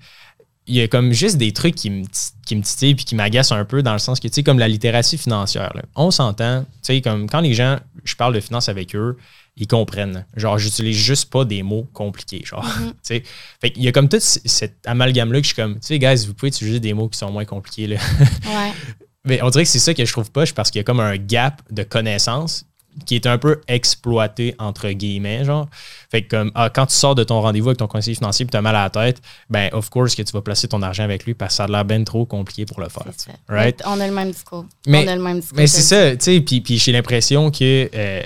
il 0.68 0.76
y 0.76 0.82
a 0.82 0.88
comme 0.88 1.12
juste 1.12 1.38
des 1.38 1.52
trucs 1.54 1.76
qui 1.76 1.90
me, 1.90 2.04
qui 2.46 2.56
me 2.56 2.62
titillent 2.62 2.96
puis 2.96 3.06
qui 3.06 3.16
m'agacent 3.16 3.52
un 3.52 3.66
peu 3.66 3.84
dans 3.84 3.94
le 3.94 4.00
sens 4.00 4.20
que, 4.20 4.28
tu 4.28 4.34
sais, 4.34 4.44
comme 4.44 4.58
la 4.60 4.68
littératie 4.68 5.18
financière, 5.18 5.72
là. 5.76 5.84
on 5.96 6.10
s'entend, 6.12 6.64
tu 6.64 6.68
sais, 6.82 7.02
comme 7.02 7.30
quand 7.30 7.40
les 7.42 7.54
gens, 7.54 7.78
je 8.04 8.16
parle 8.16 8.34
de 8.34 8.40
finance 8.40 8.68
avec 8.70 8.96
eux, 8.96 9.18
ils 9.58 9.68
comprennent. 9.68 10.26
Genre, 10.36 10.58
j'utilise 10.58 10.98
juste 10.98 11.30
pas 11.30 11.46
des 11.46 11.64
mots 11.64 11.88
compliqués, 11.94 12.42
genre, 12.44 12.66
Mhm. 12.66 12.88
tu 12.94 12.96
sais. 13.04 13.24
Fait 13.62 13.72
qu'il 13.72 13.84
y 13.84 13.88
a 13.88 13.92
comme 13.92 14.10
tout 14.10 14.18
cet 14.20 14.76
amalgame-là 14.86 15.40
que 15.40 15.44
je 15.48 15.54
suis 15.54 15.56
comme, 15.56 15.76
tu 15.76 15.80
sais, 15.88 16.00
guys, 16.00 16.26
vous 16.26 16.34
pouvez 16.34 16.50
utiliser 16.50 16.80
des 16.80 16.94
mots 16.94 17.10
qui 17.10 17.18
sont 17.18 17.32
moins 17.32 17.46
compliqués, 17.46 17.88
là. 17.88 17.98
Ouais. 18.46 18.72
Mais 19.28 19.42
on 19.42 19.50
dirait 19.50 19.64
que 19.64 19.70
c'est 19.70 19.80
ça 19.80 19.94
que 19.94 20.06
je 20.06 20.12
trouve 20.12 20.30
poche 20.32 20.54
parce 20.54 20.70
qu'il 20.72 20.80
y 20.80 20.82
a 20.82 20.84
comme 20.84 21.00
un 21.00 21.18
gap 21.18 21.62
de 21.72 21.82
connaissances 21.84 22.66
qui 23.06 23.16
est 23.16 23.26
un 23.28 23.38
peu 23.38 23.62
exploité 23.68 24.56
entre 24.60 24.90
guillemets, 24.90 25.44
genre. 25.46 25.68
Fait 26.12 26.22
que 26.22 26.30
comme 26.30 26.52
ah, 26.56 26.70
quand 26.70 26.86
tu 26.86 26.96
sors 26.96 27.16
de 27.16 27.24
ton 27.24 27.42
rendez-vous 27.42 27.70
avec 27.70 27.78
ton 27.80 27.88
conseiller 27.88 28.16
financier 28.16 28.46
et 28.46 28.50
tu 28.50 28.56
as 28.58 28.62
mal 28.62 28.76
à 28.76 28.84
la 28.84 28.90
tête, 28.90 29.22
ben 29.50 29.70
of 29.74 29.90
course 29.90 30.16
que 30.16 30.22
tu 30.22 30.32
vas 30.32 30.42
placer 30.42 30.68
ton 30.68 30.82
argent 30.82 31.04
avec 31.04 31.26
lui 31.26 31.34
parce 31.34 31.54
que 31.54 31.56
ça 31.58 31.64
a 31.66 31.68
l'air 31.68 31.86
ben 31.86 32.04
trop 32.06 32.26
compliqué 32.26 32.66
pour 32.66 32.80
le 32.80 32.90
faire. 32.90 33.04
Right? 33.50 33.82
On 33.86 34.00
a 34.00 34.08
le 34.08 34.14
même 34.14 34.32
discours. 34.32 34.66
Mais- 34.88 35.06
on 35.06 35.12
a 35.12 35.16
le 35.16 35.22
même 35.22 35.40
discours. 35.40 35.58
Mais 35.58 35.68
c'est 35.68 35.82
ça, 35.82 36.16
tu 36.16 36.24
sais, 36.24 36.42
puis, 36.42 36.62
puis 36.62 36.78
j'ai 36.78 36.92
l'impression 36.92 37.52
que 37.52 37.90
euh, 37.94 38.22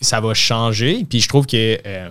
ça 0.00 0.20
va 0.20 0.34
changer. 0.34 1.04
Puis 1.08 1.20
je 1.20 1.28
trouve 1.28 1.46
que 1.46 1.78
euh, 1.86 2.08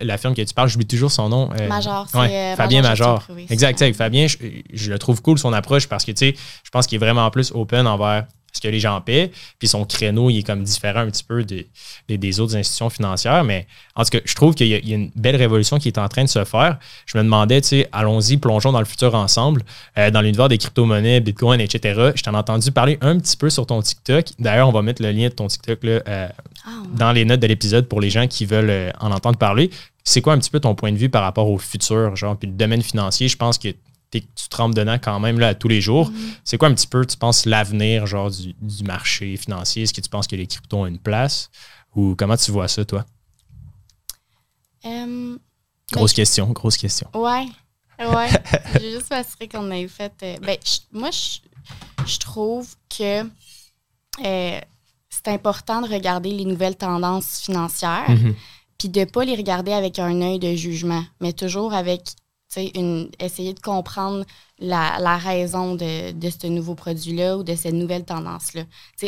la 0.00 0.16
firme 0.16 0.34
que 0.34 0.42
tu 0.42 0.54
parles, 0.54 0.68
j'oublie 0.68 0.86
toujours 0.86 1.10
son 1.10 1.28
nom. 1.28 1.50
euh, 1.60 1.68
Major, 1.68 2.06
c'est 2.10 2.18
ouais, 2.18 2.54
Fabien 2.56 2.82
Major. 2.82 3.26
Exact. 3.50 3.92
Fabien, 3.94 4.26
je, 4.26 4.36
je 4.72 4.90
le 4.90 4.98
trouve 4.98 5.20
cool 5.20 5.38
son 5.38 5.52
approche 5.52 5.86
parce 5.88 6.04
que 6.04 6.12
tu 6.12 6.18
sais, 6.30 6.34
je 6.64 6.70
pense 6.70 6.86
qu'il 6.86 6.96
est 6.96 7.04
vraiment 7.04 7.28
plus 7.30 7.52
open 7.54 7.86
envers 7.86 8.26
ce 8.52 8.60
que 8.60 8.68
les 8.68 8.80
gens 8.80 9.00
paient. 9.00 9.30
Puis 9.58 9.68
son 9.68 9.84
créneau, 9.84 10.30
il 10.30 10.38
est 10.38 10.42
comme 10.42 10.62
différent 10.62 11.00
un 11.00 11.10
petit 11.10 11.24
peu 11.24 11.44
des, 11.44 11.68
des, 12.08 12.40
autres 12.40 12.56
institutions 12.56 12.90
financières. 12.90 13.44
Mais 13.44 13.66
en 13.94 14.04
tout 14.04 14.10
cas, 14.10 14.20
je 14.24 14.34
trouve 14.34 14.54
qu'il 14.54 14.66
y, 14.66 14.88
y 14.88 14.92
a 14.92 14.96
une 14.96 15.10
belle 15.16 15.36
révolution 15.36 15.78
qui 15.78 15.88
est 15.88 15.98
en 15.98 16.08
train 16.08 16.24
de 16.24 16.28
se 16.28 16.44
faire. 16.44 16.78
Je 17.06 17.18
me 17.18 17.22
demandais, 17.22 17.60
tu 17.60 17.68
sais, 17.68 17.88
allons-y, 17.92 18.36
plongeons 18.36 18.72
dans 18.72 18.80
le 18.80 18.84
futur 18.84 19.14
ensemble, 19.14 19.62
euh, 19.98 20.10
dans 20.10 20.20
l'univers 20.20 20.48
des 20.48 20.58
crypto-monnaies, 20.58 21.20
Bitcoin, 21.20 21.60
etc. 21.60 22.12
Je 22.14 22.22
t'en 22.22 22.32
ai 22.32 22.36
entendu 22.36 22.70
parler 22.72 22.98
un 23.00 23.18
petit 23.18 23.36
peu 23.36 23.50
sur 23.50 23.66
ton 23.66 23.82
TikTok. 23.82 24.26
D'ailleurs, 24.38 24.68
on 24.68 24.72
va 24.72 24.82
mettre 24.82 25.02
le 25.02 25.10
lien 25.12 25.28
de 25.28 25.34
ton 25.34 25.46
TikTok 25.46 25.84
là, 25.84 26.02
euh, 26.08 26.28
Ah, 26.64 26.82
dans 26.94 27.12
les 27.12 27.24
notes 27.24 27.40
de 27.40 27.46
l'épisode 27.46 27.88
pour 27.88 28.00
les 28.00 28.10
gens 28.10 28.26
qui 28.26 28.44
veulent 28.44 28.70
euh, 28.70 28.90
en 29.00 29.12
entendre 29.12 29.38
parler. 29.38 29.70
C'est 30.04 30.20
quoi 30.20 30.34
un 30.34 30.38
petit 30.38 30.50
peu 30.50 30.60
ton 30.60 30.74
point 30.74 30.92
de 30.92 30.96
vue 30.96 31.08
par 31.08 31.22
rapport 31.22 31.48
au 31.48 31.58
futur, 31.58 32.16
genre, 32.16 32.36
puis 32.36 32.48
le 32.48 32.54
domaine 32.54 32.82
financier? 32.82 33.28
Je 33.28 33.36
pense 33.36 33.58
que 33.58 33.68
tu 34.18 34.48
trempes 34.50 34.74
dedans 34.74 34.98
quand 34.98 35.20
même 35.20 35.38
là, 35.38 35.48
à 35.48 35.54
tous 35.54 35.68
les 35.68 35.80
jours. 35.80 36.10
Mhm. 36.10 36.30
C'est 36.42 36.58
quoi 36.58 36.68
un 36.68 36.74
petit 36.74 36.88
peu, 36.88 37.06
tu 37.06 37.16
penses, 37.16 37.46
l'avenir 37.46 38.06
genre 38.06 38.30
du, 38.30 38.54
du 38.60 38.82
marché 38.82 39.36
financier? 39.36 39.84
Est-ce 39.84 39.94
que 39.94 40.00
tu 40.00 40.08
penses 40.10 40.26
que 40.26 40.34
les 40.36 40.46
cryptos 40.48 40.78
ont 40.78 40.86
une 40.86 40.98
place? 40.98 41.48
Ou 41.94 42.14
comment 42.16 42.36
tu 42.36 42.50
vois 42.50 42.66
ça, 42.68 42.84
toi? 42.84 43.04
Euh, 44.84 45.36
Grosse 45.92 46.12
question, 46.12 46.46
grosse 46.50 46.76
question. 46.76 47.08
Ouais. 47.14 47.46
Ouais. 47.98 48.28
Je 48.74 48.90
juste 48.94 49.10
m'assurer 49.10 49.48
qu'on 49.48 49.70
ait 49.70 49.86
fait. 49.88 50.12
euh, 50.22 50.36
ben, 50.42 50.56
je- 50.64 50.78
moi, 50.98 51.10
je, 51.10 51.38
je 52.06 52.18
trouve 52.18 52.66
que 52.96 53.22
euh, 53.22 54.60
c'est 55.10 55.28
important 55.28 55.82
de 55.82 55.88
regarder 55.88 56.30
les 56.30 56.44
nouvelles 56.44 56.76
tendances 56.76 57.40
financières, 57.40 58.08
Mhm. 58.08 58.34
puis 58.78 58.88
de 58.88 59.04
pas 59.04 59.24
les 59.24 59.34
regarder 59.36 59.72
avec 59.72 59.98
un 59.98 60.22
œil 60.22 60.38
de 60.38 60.54
jugement, 60.54 61.04
mais 61.20 61.32
toujours 61.32 61.74
avec 61.74 62.02
une, 62.56 63.08
essayer 63.18 63.54
de 63.54 63.60
comprendre 63.60 64.24
la, 64.58 64.98
la 64.98 65.16
raison 65.16 65.74
de, 65.74 66.12
de, 66.12 66.30
ce 66.30 66.46
nouveau 66.46 66.74
produit-là 66.74 67.38
ou 67.38 67.42
de 67.42 67.54
cette 67.54 67.74
nouvelle 67.74 68.04
tendance-là. 68.04 68.62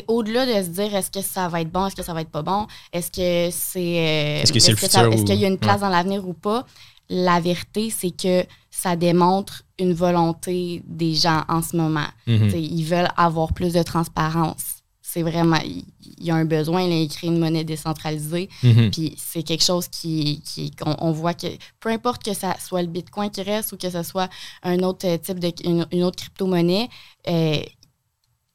Au-delà 0.09 0.47
de 0.47 0.64
se 0.64 0.70
dire 0.70 0.95
est-ce 0.95 1.11
que 1.11 1.20
ça 1.22 1.49
va 1.49 1.61
être 1.61 1.70
bon, 1.70 1.86
est-ce 1.86 1.97
que 1.97 2.03
ça 2.03 2.14
va 2.14 2.22
être 2.22 2.30
pas 2.30 2.43
bon, 2.43 2.66
est-ce 2.93 3.11
que 3.11 3.53
c'est. 3.53 3.80
Euh, 3.80 4.43
que 4.45 4.59
c'est 4.59 4.72
Est-ce 4.72 5.24
qu'il 5.24 5.40
y 5.40 5.45
a 5.45 5.49
une 5.49 5.59
place 5.59 5.80
dans 5.80 5.88
l'avenir 5.88 6.26
ou 6.26 6.34
pas? 6.34 6.64
La 7.11 7.40
vérité, 7.40 7.90
c'est 7.90 8.16
que 8.16 8.47
ça 8.70 8.97
démontre 8.97 9.64
une 9.78 9.93
volonté 9.93 10.82
des 10.86 11.14
gens 11.14 11.43
en 11.49 11.61
ce 11.61 11.76
moment. 11.76 12.07
Mm-hmm. 12.26 12.57
Ils 12.57 12.84
veulent 12.84 13.11
avoir 13.16 13.53
plus 13.53 13.74
de 13.74 13.82
transparence 13.82 14.72
c'est 15.13 15.23
vraiment, 15.23 15.59
il 15.63 15.85
y 16.25 16.31
a 16.31 16.35
un 16.35 16.47
besoin, 16.47 16.81
il 16.81 16.93
a 16.93 16.97
écrit 16.97 17.27
une 17.27 17.39
monnaie 17.39 17.65
décentralisée. 17.65 18.49
Mhm. 18.63 18.91
Puis 18.91 19.15
c'est 19.19 19.43
quelque 19.43 19.63
chose 19.63 19.87
qui, 19.89 20.41
qui 20.43 20.73
on, 20.87 21.13
voit 21.13 21.35
que 21.35 21.49
peu 21.81 21.91
importe 21.91 22.25
que 22.25 22.33
ça 22.33 22.57
soit 22.59 22.81
le 22.81 22.89
Bitcoin 22.89 23.31
qui 23.31 23.43
reste 23.43 23.73
ou 23.73 23.77
que 23.77 23.91
ce 23.91 24.03
soit 24.03 24.31
un 24.63 24.79
autre 24.79 25.17
type 25.17 25.39
de, 25.39 25.53
une, 25.65 26.03
autre 26.03 26.17
crypto-monnaie, 26.17 26.89
euh, 27.29 27.61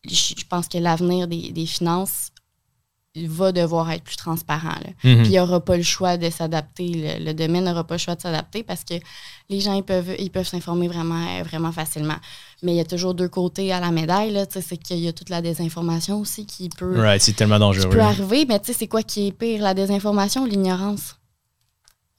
je 0.09 0.43
pense 0.49 0.67
que 0.67 0.79
l'avenir 0.79 1.27
des, 1.27 1.51
des, 1.51 1.67
finances 1.67 2.31
va 3.25 3.51
devoir 3.51 3.89
être 3.91 4.03
plus 4.03 4.15
transparent. 4.15 4.75
Mhm. 5.03 5.17
Puis 5.17 5.25
il 5.25 5.29
n'y 5.29 5.39
aura 5.39 5.59
pas 5.59 5.77
le 5.77 5.83
choix 5.83 6.17
de 6.17 6.29
s'adapter. 6.29 7.19
Le, 7.19 7.33
domaine 7.33 7.63
n'aura 7.63 7.83
pas 7.83 7.95
le 7.95 7.99
choix 7.99 8.15
de 8.15 8.21
s'adapter 8.21 8.63
parce 8.63 8.83
que 8.83 8.95
les 9.49 9.59
gens 9.59 9.73
ils 9.73 9.83
peuvent 9.83 10.15
ils 10.19 10.29
peuvent 10.29 10.47
s'informer 10.47 10.87
vraiment, 10.87 11.41
vraiment 11.43 11.71
facilement. 11.71 12.17
Mais 12.63 12.73
il 12.73 12.77
y 12.77 12.81
a 12.81 12.85
toujours 12.85 13.13
deux 13.13 13.29
côtés 13.29 13.71
à 13.71 13.79
la 13.79 13.91
médaille. 13.91 14.37
C'est 14.49 14.77
qu'il 14.77 14.99
y 14.99 15.07
a 15.07 15.13
toute 15.13 15.29
la 15.29 15.41
désinformation 15.41 16.19
aussi 16.19 16.45
qui 16.45 16.69
peut, 16.69 16.95
c'est 17.19 17.35
tellement 17.35 17.59
dangereux. 17.59 17.89
peut 17.89 18.01
arriver. 18.01 18.45
Mais 18.47 18.59
tu 18.59 18.67
sais, 18.67 18.73
c'est 18.73 18.87
quoi 18.87 19.03
qui 19.03 19.27
est 19.27 19.31
pire, 19.31 19.61
la 19.61 19.73
désinformation 19.73 20.43
ou 20.43 20.45
l'ignorance? 20.45 21.15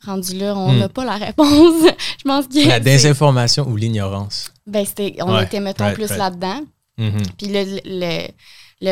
Rendu 0.05 0.39
là, 0.39 0.55
on 0.57 0.73
hmm. 0.73 0.79
n'a 0.79 0.89
pas 0.89 1.05
la 1.05 1.17
réponse. 1.17 1.83
Je 2.19 2.25
pense 2.25 2.47
que 2.47 2.69
La 2.69 2.79
désinformation 2.79 3.67
ou 3.69 3.77
l'ignorance? 3.77 4.53
Ben, 4.67 4.87
on 5.23 5.41
était, 5.41 5.61
mettons, 5.61 5.93
plus 5.93 6.11
là-dedans. 6.11 6.61
Mm-hmm. 6.99 7.27
Puis 7.39 7.47
le 7.49 7.81
le 7.85 8.29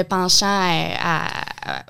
penchant 0.08 0.46
à, 0.46 1.28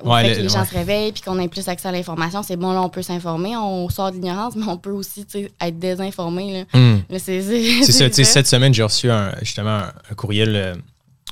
au 0.03 0.15
fait 0.17 0.35
que 0.35 0.41
les 0.41 0.49
gens 0.49 0.65
se 0.65 0.75
réveillent 0.75 1.13
puis 1.13 1.23
qu'on 1.23 1.39
ait 1.39 1.49
plus 1.49 1.69
accès 1.69 1.89
à 1.89 1.93
l'information. 1.93 2.43
C'est 2.43 2.57
bon, 2.57 2.73
là, 2.73 2.83
on 2.83 2.89
peut 2.89 3.03
s'informer, 3.03 3.57
on 3.57 3.89
sort 3.89 4.11
de 4.11 4.17
l'ignorance, 4.17 4.55
mais 4.57 4.67
on 4.67 4.77
peut 4.77 4.91
aussi 4.91 5.27
être 5.61 5.79
désinformé. 5.79 6.67
Hmm. 6.73 6.99
C'est 7.19 7.43
ça. 7.43 8.25
Cette 8.25 8.47
semaine, 8.47 8.75
j'ai 8.75 8.83
reçu 8.83 9.09
justement 9.41 9.83
un, 10.11 10.15
courriel 10.15 10.57
euh, 10.57 10.75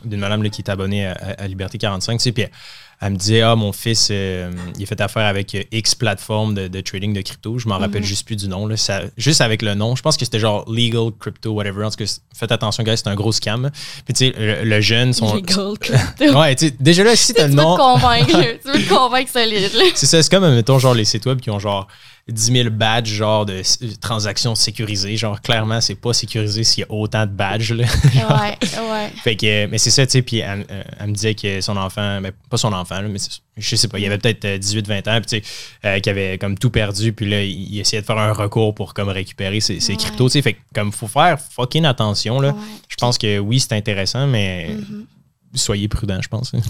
d'une 0.05 0.21
madame 0.21 0.49
qui 0.51 0.63
est 0.63 0.71
abonnée 0.71 1.07
à, 1.07 1.47
Liberté 1.47 1.79
45. 1.79 2.21
Puis 2.21 2.47
elle 3.05 3.13
me 3.13 3.17
disait 3.17 3.43
Ah, 3.43 3.55
mon 3.55 3.73
fils, 3.73 4.09
euh, 4.11 4.51
il 4.79 4.83
a 4.83 4.87
fait 4.87 5.01
affaire 5.03 5.27
avec 5.27 5.55
euh, 5.55 5.63
X 5.73 5.95
plateforme 5.95 6.55
de, 6.55 6.81
trading 6.81 7.13
de 7.13 7.21
crypto. 7.21 7.59
Je 7.59 7.69
m'en 7.69 7.77
rappelle 7.77 8.01
mhm. 8.01 8.07
juste 8.07 8.25
plus 8.25 8.37
du 8.37 8.49
nom. 8.49 8.67
Là. 8.67 8.77
juste 9.19 9.43
avec 9.43 9.61
le 9.61 9.75
nom, 9.75 9.95
je 9.95 10.01
pense 10.01 10.17
que 10.17 10.25
c'était 10.25 10.39
genre 10.39 10.65
Legal 10.71 11.11
Crypto, 11.21 11.53
whatever. 11.53 11.85
En 11.85 11.91
tout 11.91 11.99
cas, 11.99 12.11
faites 12.35 12.51
attention, 12.51 12.83
gars, 12.83 12.97
c'est 12.97 13.09
un 13.09 13.15
gros 13.15 13.31
scam. 13.31 13.71
Puis 14.07 14.15
tu 14.15 14.31
sais, 14.31 14.65
le, 14.65 14.81
jeune. 14.81 15.13
Son... 15.13 15.35
Legal 15.35 15.79
Crypto. 15.79 16.39
ouais, 16.41 16.55
tu 16.57 16.69
sais, 16.69 16.75
déjà 16.81 17.05
là, 17.05 17.15
si 17.15 17.35
t'as 17.35 17.47
le 17.47 17.53
nom. 17.53 17.77
Tu 17.77 17.83
veux 17.83 17.89
te 17.89 18.01
convaincre, 18.01 18.59
tu 18.63 18.73
veux 18.73 18.85
te 18.85 18.89
convaincre 18.89 19.31
solide. 19.31 19.71
c'est 19.95 20.07
ça, 20.07 20.23
c'est 20.23 20.31
comme, 20.31 20.55
mettons, 20.55 20.79
genre 20.79 20.95
les 20.95 21.05
sites 21.05 21.27
web 21.27 21.41
qui 21.41 21.51
ont 21.51 21.59
genre 21.59 21.87
10 22.27 22.53
000 22.53 22.71
badges, 22.71 23.13
genre 23.13 23.45
de 23.45 23.63
transactions 24.01 24.55
sécurisées. 24.55 25.15
Genre, 25.17 25.43
clairement, 25.43 25.83
c'est 25.83 25.95
pas 25.95 26.15
sécurisé 26.15 26.65
s'il 26.65 26.81
y 26.81 26.85
a 26.85 26.91
autant 26.91 27.27
de 27.27 27.31
badges. 27.31 27.73
Là. 27.73 27.85
ouais, 27.85 28.59
ouais. 28.91 29.13
Fait 29.23 29.37
que, 29.37 29.67
mais 29.67 29.77
c'est 29.77 29.91
ça, 29.91 30.07
tu 30.07 30.13
sais. 30.13 30.23
Puis 30.23 30.39
elle, 30.39 30.65
me 31.07 31.13
disait 31.13 31.35
que 31.35 31.61
son 31.61 31.77
enfant, 31.77 32.23
mais 32.23 32.33
pas 32.49 32.57
son 32.57 32.73
enfant, 32.73 33.03
mais 33.03 33.19
je 33.59 33.77
sais 33.77 33.89
pas, 33.89 33.99
il 33.99 34.07
avait 34.07 34.17
peut-être 34.17 34.47
18-20 34.47 34.91
euh, 35.07 35.17
ans, 35.17 35.21
puis 35.21 35.41
tu 35.41 35.47
sais, 35.47 35.53
euh, 35.85 36.01
qu'il 36.01 36.11
avait 36.11 36.39
comme 36.39 36.57
tout 36.57 36.71
perdu, 36.71 37.13
puis 37.13 37.29
là, 37.29 37.43
il, 37.43 37.79
essayait 37.79 38.01
de 38.01 38.07
faire 38.07 38.19
un 38.19 38.33
recours 38.33 38.75
pour 38.75 38.95
comme 38.95 39.11
récupérer 39.11 39.61
ses, 39.61 39.79
cryptos, 39.97 40.29
tu 40.29 40.33
sais. 40.33 40.43
Fait 40.43 40.55
que, 40.55 40.61
comme, 40.75 40.93
faut 40.93 41.09
faire 41.09 41.39
fucking 41.39 41.85
attention, 41.85 42.41
là. 42.41 42.55
Je 42.89 42.97
pense 42.97 43.19
que 43.19 43.39
oui, 43.39 43.61
c'est 43.61 43.75
intéressant, 43.75 44.27
mais 44.27 44.71
mm-hmm. 44.71 45.57
soyez 45.59 45.89
prudent, 45.89 46.23
je 46.23 46.29
pense. 46.29 46.53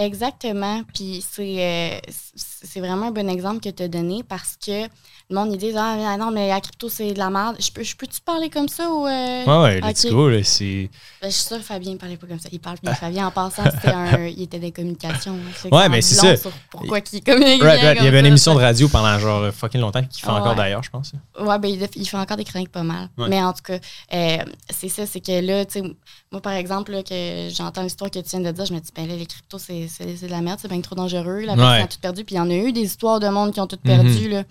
Exactement. 0.00 0.82
Puis 0.94 1.22
c'est, 1.28 1.56
euh, 1.58 2.00
c'est 2.34 2.80
vraiment 2.80 3.08
un 3.08 3.10
bon 3.10 3.28
exemple 3.28 3.60
que 3.60 3.68
tu 3.68 3.82
as 3.82 3.88
donné 3.88 4.22
parce 4.22 4.56
que 4.56 4.88
le 5.30 5.36
monde, 5.36 5.52
ils 5.52 5.58
disent 5.58 5.76
Ah 5.76 6.16
non, 6.18 6.30
mais 6.32 6.48
la 6.48 6.60
crypto, 6.60 6.88
c'est 6.88 7.12
de 7.12 7.18
la 7.18 7.30
merde. 7.30 7.56
Je 7.60 7.70
peux, 7.70 7.84
je 7.84 7.94
peux-tu 7.94 8.20
parler 8.20 8.50
comme 8.50 8.68
ça 8.68 8.90
ou. 8.90 9.06
Euh... 9.06 9.44
Ouais, 9.44 9.62
ouais, 9.62 9.80
let's 9.80 10.06
go. 10.06 10.28
Là, 10.28 10.42
c'est... 10.42 10.90
Ben, 11.22 11.30
je 11.30 11.34
suis 11.34 11.44
sûre 11.44 11.58
que 11.58 11.62
Fabien 11.62 11.92
ne 11.92 11.98
parlait 11.98 12.16
pas 12.16 12.26
comme 12.26 12.40
ça. 12.40 12.48
Il 12.50 12.58
parle 12.58 12.78
bien. 12.82 12.94
Fabien, 12.94 13.26
en 13.28 13.30
passant, 13.30 13.62
c'était 13.70 13.92
un, 13.92 14.26
il 14.26 14.42
était 14.42 14.58
des 14.58 14.72
communications. 14.72 15.38
Ouais, 15.70 15.88
mais 15.88 16.02
c'est 16.02 16.16
ça. 16.16 16.50
pourquoi 16.70 16.98
il 17.12 17.22
communique 17.22 17.62
right, 17.62 17.80
right. 17.80 17.98
Il 18.00 18.04
y 18.04 18.08
avait 18.08 18.20
une 18.20 18.26
émission 18.26 18.54
de 18.54 18.60
radio 18.60 18.88
pendant 18.88 19.18
genre 19.18 19.52
fucking 19.52 19.80
longtemps, 19.80 20.02
qu'il 20.02 20.24
fait 20.24 20.30
encore 20.30 20.56
d'ailleurs, 20.56 20.82
je 20.82 20.90
pense. 20.90 21.12
Ouais, 21.38 21.58
ben 21.58 21.68
il, 21.94 22.08
fait 22.08 22.16
encore 22.16 22.36
des 22.36 22.44
chroniques 22.44 22.72
pas 22.72 22.82
mal. 22.82 23.08
Mais 23.16 23.42
en 23.42 23.52
tout 23.52 23.62
cas, 23.62 23.78
euh, 24.12 24.38
c'est 24.68 24.88
ça, 24.88 25.06
c'est 25.06 25.20
que 25.20 25.40
là, 25.40 25.64
tu 25.64 25.80
sais, 25.80 25.96
moi, 26.32 26.40
par 26.40 26.52
exemple, 26.52 26.92
là, 26.92 27.02
que 27.02 27.48
j'entends 27.52 27.82
l'histoire 27.82 28.10
que 28.10 28.18
tu 28.18 28.30
viens 28.30 28.40
de 28.40 28.50
dire, 28.50 28.66
je 28.66 28.72
me 28.72 28.80
dis, 28.80 28.90
ben 28.94 29.06
là, 29.06 29.14
les 29.14 29.26
cryptos, 29.26 29.58
c'est, 29.58 29.86
de 29.98 30.26
la 30.26 30.40
merde, 30.40 30.58
c'est 30.60 30.68
bien 30.68 30.80
trop 30.80 30.94
dangereux. 30.96 31.40
La 31.40 31.56
personne 31.56 31.82
a 31.82 31.86
tout 31.86 32.00
perdu. 32.00 32.24
Puis 32.24 32.34
il 32.34 32.38
y 32.38 32.40
en 32.40 32.50
a 32.50 32.54
eu 32.54 32.72
des 32.72 32.82
histoires 32.82 33.20
de 33.20 33.28
monde 33.28 33.52
qui 33.52 33.60
ont 33.60 33.66
tout 33.66 33.78
perdu. 33.82 34.08
Mm-hmm. 34.08 34.30
là. 34.30 34.44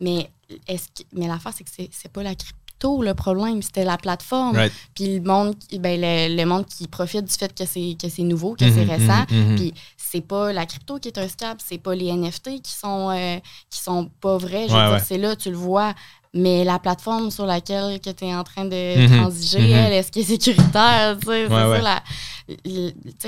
Mais, 0.00 0.30
est-ce 0.66 0.88
que, 0.88 1.06
mais 1.12 1.28
l'affaire, 1.28 1.52
c'est 1.54 1.64
que 1.64 1.70
c'est, 1.74 1.88
c'est 1.92 2.10
pas 2.10 2.22
la 2.22 2.34
crypto 2.34 2.58
le 3.02 3.14
problème, 3.14 3.62
c'était 3.62 3.84
la 3.84 3.96
plateforme. 3.96 4.58
Puis 4.94 5.18
le 5.18 5.22
monde, 5.22 5.54
ben, 5.78 6.00
le, 6.00 6.44
monde 6.44 6.66
qui 6.66 6.88
profite 6.88 7.24
du 7.24 7.32
fait 7.32 7.54
que 7.54 7.64
c'est, 7.64 7.96
que 8.00 8.08
c'est 8.08 8.22
nouveau, 8.22 8.54
que 8.54 8.64
c'est 8.70 8.84
mm-hmm, 8.84 8.90
récent. 8.90 9.22
Mm-hmm, 9.24 9.56
puis 9.56 9.74
c'est 9.96 10.20
pas 10.20 10.52
la 10.52 10.66
crypto 10.66 10.98
qui 10.98 11.08
est 11.08 11.18
un 11.18 11.28
scam, 11.28 11.56
c'est 11.64 11.78
pas 11.78 11.94
les 11.94 12.12
NFT 12.12 12.60
qui 12.62 12.72
sont, 12.72 13.10
euh, 13.10 13.38
qui 13.70 13.80
sont 13.80 14.10
pas 14.20 14.36
vrais. 14.36 14.68
Je 14.68 15.02
c'est 15.04 15.18
là, 15.18 15.36
tu 15.36 15.50
le 15.50 15.56
vois. 15.56 15.94
Mais 16.34 16.64
la 16.64 16.78
plateforme 16.78 17.30
sur 17.30 17.44
laquelle 17.44 18.00
tu 18.00 18.08
es 18.24 18.34
en 18.34 18.42
train 18.42 18.64
de 18.64 19.06
transiger, 19.18 19.70
elle, 19.70 19.92
est-ce 19.92 20.10
qu'elle 20.10 20.22
est 20.22 20.26
sécuritaire? 20.26 21.18
c'est 21.22 21.48
ça, 21.48 21.78
la, 21.78 22.02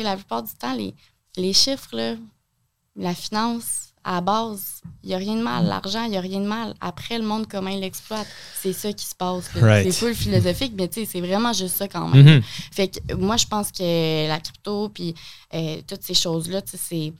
la 0.02 0.16
plupart 0.16 0.42
du 0.42 0.52
temps, 0.54 0.74
les, 0.74 0.94
les 1.36 1.52
chiffres, 1.52 1.96
là, 1.96 2.14
la 2.96 3.14
finance, 3.14 3.92
à 4.04 4.16
la 4.16 4.20
base, 4.20 4.82
il 5.02 5.08
n'y 5.08 5.14
a 5.14 5.18
rien 5.18 5.36
de 5.36 5.42
mal. 5.42 5.66
L'argent, 5.66 6.04
il 6.04 6.10
n'y 6.10 6.16
a 6.16 6.20
rien 6.20 6.40
de 6.40 6.46
mal. 6.46 6.74
Après, 6.80 7.18
le 7.18 7.24
monde, 7.24 7.46
comment 7.48 7.70
il 7.70 7.80
l'exploite, 7.80 8.26
c'est 8.60 8.74
ça 8.74 8.92
qui 8.92 9.06
se 9.06 9.14
passe. 9.14 9.50
C'est 9.52 9.92
full 9.92 10.14
philosophique, 10.14 10.74
mais 10.76 10.90
c'est 10.92 11.20
vraiment 11.20 11.52
juste 11.52 11.76
ça 11.76 11.88
quand 11.88 12.08
même. 12.08 12.26
Mm-hmm. 12.26 12.42
Fait 12.72 12.88
que 12.88 13.14
moi, 13.14 13.36
je 13.36 13.46
pense 13.46 13.72
que 13.72 14.28
la 14.28 14.38
crypto, 14.40 14.90
puis 14.90 15.14
euh, 15.54 15.80
toutes 15.86 16.02
ces 16.02 16.14
choses-là, 16.14 16.60
c'est 16.66 17.12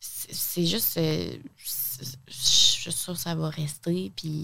c'est 0.00 0.66
juste. 0.66 0.96
Euh, 0.96 1.32
je 2.82 2.90
suis 2.90 3.00
sûre 3.00 3.14
que 3.14 3.20
ça 3.20 3.34
va 3.34 3.48
rester. 3.48 4.12
Puis 4.16 4.42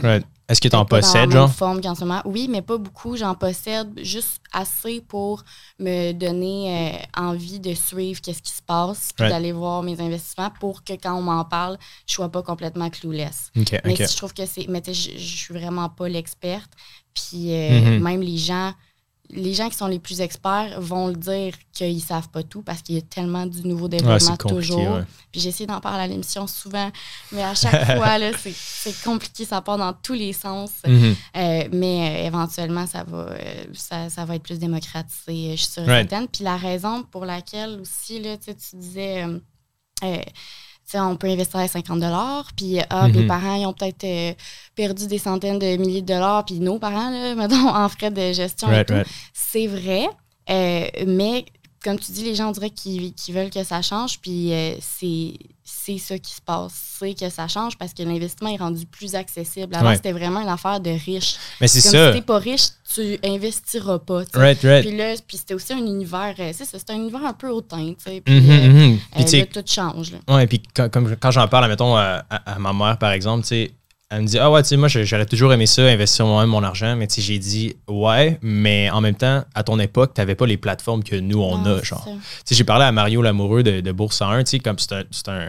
Est-ce 0.48 0.60
que 0.60 0.68
tu 0.68 0.76
en 0.76 0.84
possèdes, 0.84 1.30
genre? 1.30 1.50
forme 1.50 1.80
qu'en 1.80 1.94
ce 1.94 2.00
moment? 2.00 2.22
Oui, 2.24 2.46
mais 2.48 2.62
pas 2.62 2.78
beaucoup. 2.78 3.16
J'en 3.16 3.34
possède 3.34 3.88
juste 4.02 4.40
assez 4.52 5.00
pour 5.00 5.44
me 5.78 6.12
donner 6.12 7.02
euh, 7.16 7.20
envie 7.20 7.58
de 7.58 7.74
suivre 7.74 8.20
qu'est-ce 8.20 8.42
qui 8.42 8.52
se 8.52 8.62
passe, 8.62 9.10
puis 9.16 9.28
d'aller 9.28 9.52
voir 9.52 9.82
mes 9.82 10.00
investissements 10.00 10.50
pour 10.60 10.84
que 10.84 10.92
quand 10.92 11.14
on 11.14 11.22
m'en 11.22 11.44
parle, 11.44 11.78
je 12.06 12.14
sois 12.14 12.28
pas 12.28 12.42
complètement 12.42 12.90
clueless. 12.90 13.50
mais 13.54 13.96
je 13.96 14.16
trouve 14.16 14.32
que 14.32 14.46
c'est. 14.46 14.66
Mais 14.68 14.82
je, 14.86 14.92
je 14.92 15.36
suis 15.36 15.54
vraiment 15.54 15.88
pas 15.88 16.08
l'experte. 16.08 16.70
Puis 17.14 17.52
euh, 17.52 17.70
mm-hmm. 17.70 17.98
même 18.00 18.20
les 18.20 18.38
gens 18.38 18.72
les 19.30 19.52
gens 19.52 19.68
qui 19.68 19.76
sont 19.76 19.86
les 19.86 19.98
plus 19.98 20.20
experts 20.20 20.80
vont 20.80 21.08
le 21.08 21.14
dire 21.14 21.52
qu'ils 21.72 22.02
savent 22.02 22.28
pas 22.30 22.42
tout 22.42 22.62
parce 22.62 22.80
qu'il 22.80 22.94
y 22.94 22.98
a 22.98 23.02
tellement 23.02 23.46
du 23.46 23.66
nouveau 23.66 23.88
développement 23.88 24.36
toujours. 24.36 25.00
Puis 25.30 25.40
j'essaie 25.40 25.66
d'en 25.66 25.80
parler 25.80 26.04
à 26.04 26.06
l'émission 26.06 26.46
souvent, 26.46 26.90
mais 27.32 27.42
à 27.42 27.54
chaque 27.54 27.96
fois, 27.96 28.16
c'est 28.38 29.02
compliqué, 29.02 29.44
ça 29.44 29.60
part 29.60 29.76
dans 29.76 29.92
tous 29.92 30.14
les 30.14 30.32
sens. 30.32 30.70
Mm-hmm. 30.86 31.14
Euh, 31.36 31.68
mais 31.72 32.24
euh, 32.24 32.26
éventuellement, 32.26 32.86
ça 32.86 33.04
va, 33.04 33.18
euh, 33.18 33.64
ça, 33.74 34.24
va 34.24 34.36
être 34.36 34.42
plus 34.42 34.58
démocratisé, 34.58 35.50
je 35.52 35.56
suis 35.56 35.72
sûre 35.72 35.84
certaine. 35.84 36.26
Puis 36.28 36.44
la 36.44 36.56
raison 36.56 37.02
pour 37.02 37.26
laquelle 37.26 37.80
aussi, 37.80 38.20
là, 38.20 38.36
tu 38.38 38.76
disais 38.76 39.24
on 40.94 41.16
peut 41.16 41.28
investir 41.28 41.60
à 41.60 41.68
50 41.68 42.00
dollars, 42.00 42.48
puis 42.56 42.78
ah, 42.90 43.08
les 43.08 43.22
mhm. 43.22 43.26
parents 43.26 43.54
ils 43.54 43.66
ont 43.66 43.72
peut-être 43.72 44.04
euh, 44.04 44.32
perdu 44.74 45.06
des 45.06 45.18
centaines 45.18 45.58
de 45.58 45.76
milliers 45.76 46.02
de 46.02 46.06
dollars, 46.06 46.44
puis 46.44 46.60
nos 46.60 46.78
parents, 46.78 47.10
là, 47.10 47.34
mettons, 47.36 47.68
en 47.68 47.88
frais 47.88 48.10
de 48.10 48.32
gestion 48.32 48.72
et 48.72 48.84
tout. 48.84 48.94
C'est 49.32 49.66
vrai, 49.66 50.08
euh, 50.50 50.86
mais 51.06 51.44
comme 51.82 51.98
tu 51.98 52.12
dis, 52.12 52.24
les 52.24 52.34
gens, 52.34 52.48
on 52.48 52.52
dirait 52.52 52.70
qu'ils 52.70 53.14
veulent 53.30 53.50
que 53.50 53.62
ça 53.62 53.82
change, 53.82 54.18
puis 54.20 54.52
euh, 54.52 54.74
c'est 54.80 55.98
ça 55.98 56.18
qui 56.18 56.32
se 56.32 56.40
passe. 56.40 56.72
C'est 56.98 57.14
que 57.14 57.28
ça 57.30 57.46
change 57.46 57.78
parce 57.78 57.94
que 57.94 58.02
l'investissement 58.02 58.50
est 58.50 58.56
rendu 58.56 58.84
plus 58.86 59.14
accessible. 59.14 59.74
Avant, 59.74 59.94
c'était 59.94 60.12
vraiment 60.12 60.40
une 60.40 60.48
affaire 60.48 60.80
de 60.80 60.90
riche. 60.90 61.36
Mais 61.60 61.68
c'est 61.68 61.80
ça. 61.80 62.12
Si 62.12 62.18
t'es 62.18 62.24
pas 62.24 62.38
riche, 62.38 62.68
tu 62.94 63.18
investiras 63.24 63.98
pas. 63.98 64.22
Right, 64.34 64.60
right. 64.62 64.86
Puis 64.86 64.96
là, 64.96 65.14
puis 65.26 65.36
c'était 65.36 65.54
aussi 65.54 65.72
un 65.72 65.78
univers, 65.78 66.34
euh, 66.38 66.50
c'est 66.52 66.64
ça, 66.64 66.78
c'est 66.78 66.90
un 66.90 66.96
univers 66.96 67.24
un 67.24 67.32
peu 67.32 67.48
hautain, 67.48 67.94
tu 67.94 68.10
sais. 68.10 68.20
Puis, 68.20 68.40
mm-hmm, 68.40 68.98
mm-hmm. 69.16 69.46
tout 69.46 69.62
change. 69.66 70.12
Là. 70.12 70.34
Ouais, 70.34 70.46
puis 70.46 70.62
quand, 70.74 70.90
comme, 70.90 71.14
quand 71.16 71.30
j'en 71.30 71.46
parle, 71.48 71.68
mettons, 71.68 71.96
à, 71.96 72.24
à, 72.30 72.58
ma 72.58 72.72
mère, 72.72 72.98
par 72.98 73.12
exemple, 73.12 73.42
tu 73.42 73.48
sais, 73.48 73.70
elle 74.10 74.22
me 74.22 74.26
dit 74.26 74.38
Ah 74.38 74.50
ouais, 74.50 74.62
tu 74.62 74.68
sais, 74.68 74.76
moi, 74.78 74.88
j'aurais 74.88 75.26
toujours 75.26 75.52
aimé 75.52 75.66
ça, 75.66 75.82
investir 75.82 76.24
moi-même 76.26 76.48
mon 76.48 76.62
argent. 76.62 76.96
Mais 76.96 77.06
tu 77.06 77.16
sais, 77.16 77.20
j'ai 77.22 77.38
dit 77.38 77.76
Ouais, 77.86 78.38
mais 78.40 78.88
en 78.88 79.02
même 79.02 79.14
temps, 79.14 79.44
à 79.54 79.62
ton 79.62 79.78
époque, 79.78 80.14
tu 80.14 80.20
n'avais 80.20 80.34
pas 80.34 80.46
les 80.46 80.56
plateformes 80.56 81.04
que 81.04 81.16
nous, 81.16 81.40
on 81.42 81.58
Non, 81.58 81.76
a. 81.76 81.82
Genre. 81.82 82.04
Tu 82.06 82.10
sais, 82.46 82.54
j'ai 82.54 82.64
parlé 82.64 82.86
à 82.86 82.92
Mario 82.92 83.20
Lamoureux 83.20 83.62
de, 83.62 83.80
de 83.80 83.92
Bourse 83.92 84.16
101, 84.16 84.44
tu 84.44 84.50
sais, 84.52 84.58
comme 84.60 84.78
c'est 84.78 85.28
un, 85.28 85.46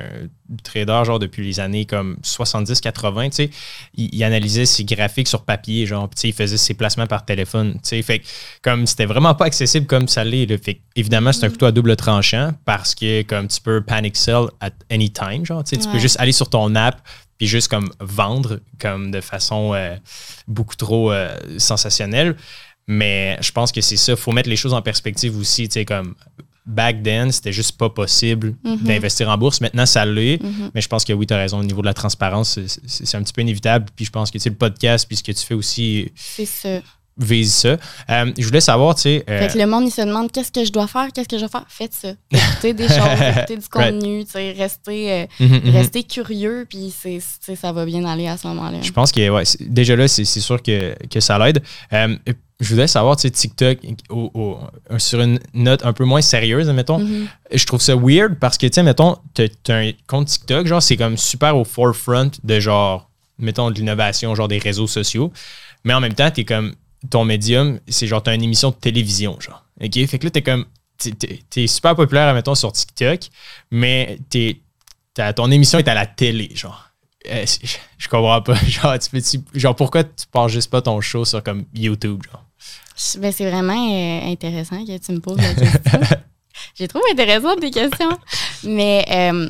trader, 0.64 1.04
genre, 1.06 1.20
depuis 1.20 1.46
les 1.46 1.60
années 1.62 1.86
comme 1.86 2.18
70-80, 2.24 3.30
tu 3.30 3.36
sais, 3.36 3.50
il, 3.96 4.10
il 4.14 4.24
analysait 4.26 4.66
ses 4.66 4.84
graphiques 4.84 5.28
sur 5.30 5.44
papier, 5.44 5.86
genre, 5.86 6.10
tu 6.10 6.16
sais, 6.18 6.28
il 6.30 6.34
faisait 6.34 6.58
ses 6.58 6.74
placements 6.74 7.08
par 7.08 7.24
téléphone, 7.24 7.74
tu 7.76 7.80
sais, 7.84 8.02
fait 8.02 8.20
que, 8.20 8.26
comme 8.62 8.88
c'était 8.88 9.06
vraiment 9.06 9.36
pas 9.36 9.46
accessible 9.46 9.86
comme 9.86 10.08
ça 10.10 10.26
l'est, 10.26 10.62
fait 10.62 10.82
évidemment, 10.98 11.32
c'est 11.32 11.46
un 11.46 11.50
couteau 11.50 11.68
à 11.68 11.72
double 11.72 11.96
tranchant 11.96 12.52
parce 12.66 12.94
que, 12.94 13.22
comme, 13.22 13.48
tu 13.48 13.62
peux 13.62 13.82
panic 13.82 14.18
sell 14.18 14.48
at 14.60 14.72
any 14.90 15.12
time, 15.12 15.46
genre, 15.46 15.64
tu 15.64 15.76
sais, 15.76 15.82
tu 15.82 15.88
peux 15.88 16.00
juste 16.00 16.20
aller 16.20 16.34
sur 16.34 16.50
ton 16.50 16.76
app 16.76 17.02
puis 17.40 17.48
juste 17.48 17.68
comme 17.70 17.90
vendre 18.00 18.60
comme 18.80 19.10
de 19.10 19.22
façon 19.22 19.74
euh, 19.74 19.96
beaucoup 20.48 20.76
trop 20.76 21.12
euh, 21.12 21.36
sensationnelle. 21.58 22.36
Mais 22.88 23.38
je 23.42 23.52
pense 23.52 23.72
que 23.72 23.82
c'est 23.82 23.98
ça. 23.98 24.12
Il 24.14 24.18
faut 24.18 24.32
mettre 24.32 24.50
les 24.50 24.56
choses 24.56 24.74
en 24.74 24.82
perspective 24.84 25.38
aussi. 25.38 25.68
Tu 25.68 25.74
sais, 25.74 25.86
comme 25.86 26.16
back 26.66 27.02
then, 27.04 27.32
c'était 27.32 27.54
juste 27.54 27.78
pas 27.78 27.90
possible 27.90 28.56
Mhm. 28.64 28.78
d'investir 28.78 29.30
en 29.30 29.38
bourse. 29.38 29.62
Maintenant, 29.62 29.86
ça 29.86 30.06
l'est. 30.06 30.42
Mhm. 30.42 30.72
Mais 30.76 30.82
je 30.82 30.88
pense 30.88 31.06
que 31.06 31.14
oui, 31.14 31.26
tu 31.26 31.34
as 31.34 31.38
raison. 31.38 31.60
Au 31.60 31.64
niveau 31.64 31.82
de 31.82 31.86
la 31.88 31.94
transparence, 31.94 32.60
c'est 32.86 33.16
un 33.18 33.24
petit 33.24 33.34
peu 33.34 33.42
inévitable. 33.42 33.86
Puis 33.96 34.06
je 34.06 34.12
pense 34.12 34.30
que 34.32 34.38
tu 34.38 34.44
sais, 34.44 34.50
le 34.50 34.56
podcast, 34.56 35.08
puis 35.08 35.18
ce 35.18 35.24
que 35.24 35.32
tu 35.32 35.46
fais 35.46 35.54
aussi, 35.56 36.12
C'est 36.16 36.46
ça. 36.46 36.80
Vise 37.20 37.54
ça. 37.54 37.78
Euh, 38.10 38.32
je 38.38 38.46
voulais 38.46 38.62
savoir, 38.62 38.96
tu 38.96 39.02
sais. 39.02 39.24
euh, 39.30 39.40
Fait 39.48 39.54
que 39.54 39.58
le 39.60 39.68
monde, 39.68 39.84
il 39.86 39.92
se 39.92 40.02
demande 40.02 40.32
qu'est-ce 40.32 40.52
que 40.52 40.64
je 40.64 40.72
dois 40.72 40.88
faire, 40.88 41.10
qu'est-ce 41.14 41.28
que 41.28 41.36
je 41.38 41.42
dois 41.42 41.50
faire? 41.50 41.66
Faites 41.68 41.94
ça. 41.94 42.10
Écoutez 42.32 42.74
des 42.74 42.88
choses, 42.88 42.98
écoutez 43.38 43.58
du 43.58 43.66
Right. 43.74 43.94
contenu, 43.94 44.26
tu 44.26 44.32
sais, 44.32 44.52
restez, 44.54 45.12
euh, 45.12 45.26
mhm, 45.40 45.62
mhm. 45.66 45.70
restez 45.72 46.04
curieux, 46.04 46.66
puis 46.70 46.94
ça 47.56 47.72
va 47.72 47.86
bien 47.86 48.06
aller 48.06 48.28
à 48.28 48.38
ce 48.38 48.48
moment-là. 48.48 48.78
Je 48.82 48.92
pense 48.92 49.12
que 49.12 49.30
ouais, 49.30 49.44
déjà 49.60 49.96
là, 49.96 50.08
c'est 50.08 50.24
sûr 50.26 50.62
que, 50.64 50.96
que 51.08 51.20
ça 51.20 51.38
l'aide. 51.38 51.62
Je 52.62 52.68
voudrais 52.72 52.88
savoir, 52.88 53.16
tu 53.16 53.22
sais, 53.22 53.30
TikTok, 53.32 53.78
au- 54.10 54.32
au- 54.34 54.98
sur 55.00 55.22
une 55.22 55.40
note 55.54 55.86
un 55.86 55.94
peu 55.94 56.04
moins 56.04 56.22
sérieuse, 56.22 56.68
mettons, 56.70 57.00
Mhm. 57.00 57.28
je 57.54 57.66
trouve 57.66 57.80
ça 57.80 57.96
weird 57.96 58.36
parce 58.38 58.58
que, 58.58 58.68
tu 58.68 58.74
sais, 58.76 58.84
mettons, 58.84 59.16
t'as 59.34 59.48
un 59.76 59.92
compte 60.08 60.28
TikTok, 60.28 60.68
genre, 60.68 60.84
c'est 60.84 60.98
comme 60.98 61.16
super 61.16 61.56
au 61.56 61.64
forefront 61.64 62.32
de 62.44 62.60
genre, 62.60 63.10
mettons, 63.38 63.72
de 63.72 63.76
l'innovation, 63.76 64.36
genre 64.36 64.50
des 64.50 64.58
réseaux 64.58 64.88
sociaux. 64.88 65.32
Mais 65.86 65.94
en 65.94 66.02
même 66.02 66.14
temps, 66.14 66.30
t'es 66.32 66.44
comme, 66.44 66.74
ton 67.10 67.24
médium, 67.26 67.80
c'est 67.88 68.08
genre, 68.08 68.22
t'as 68.24 68.36
une 68.36 68.44
émission 68.44 68.70
de 68.72 68.76
télévision, 68.76 69.40
genre. 69.40 69.64
OK? 69.82 70.06
Fait 70.06 70.20
que 70.20 70.26
là, 70.26 70.32
t'es 70.32 70.42
comme, 70.42 70.66
t'es- 70.98 71.12
t'es 71.12 71.40
t'es 71.50 71.68
super 71.68 71.96
populaire, 71.96 72.34
mettons, 72.34 72.56
sur 72.56 72.72
TikTok, 72.72 73.22
mais 73.72 74.20
t'es, 74.30 74.60
t'as- 75.14 75.34
ton 75.34 75.50
émission 75.52 75.80
est 75.80 75.88
à 75.88 75.94
la 75.94 76.06
télé, 76.06 76.50
genre. 76.56 76.86
Euh, 77.30 77.46
je, 77.46 77.68
je 77.98 78.08
comprends 78.08 78.42
pas. 78.42 78.56
Genre, 78.68 78.98
tu 78.98 79.10
peux-tu- 79.10 79.42
genre, 79.60 79.76
pourquoi 79.76 80.06
tu 80.06 80.26
pars 80.32 80.48
juste 80.48 80.70
pas 80.72 80.82
ton 80.82 81.00
show 81.02 81.26
sur 81.26 81.44
comme 81.44 81.66
YouTube, 81.76 82.22
genre? 82.24 82.44
Ben, 83.20 83.32
c'est 83.32 83.50
vraiment 83.50 83.74
euh, 83.94 84.32
intéressant 84.32 84.84
que 84.86 84.98
tu 84.98 85.12
me 85.12 85.20
poses 85.20 85.38
la 85.38 85.54
question. 85.54 86.00
J'ai 86.76 86.88
trouvé 86.88 87.04
intéressant 87.12 87.56
tes 87.58 87.72
questions. 87.72 88.18
Mais, 88.64 89.06
euh, 89.12 89.50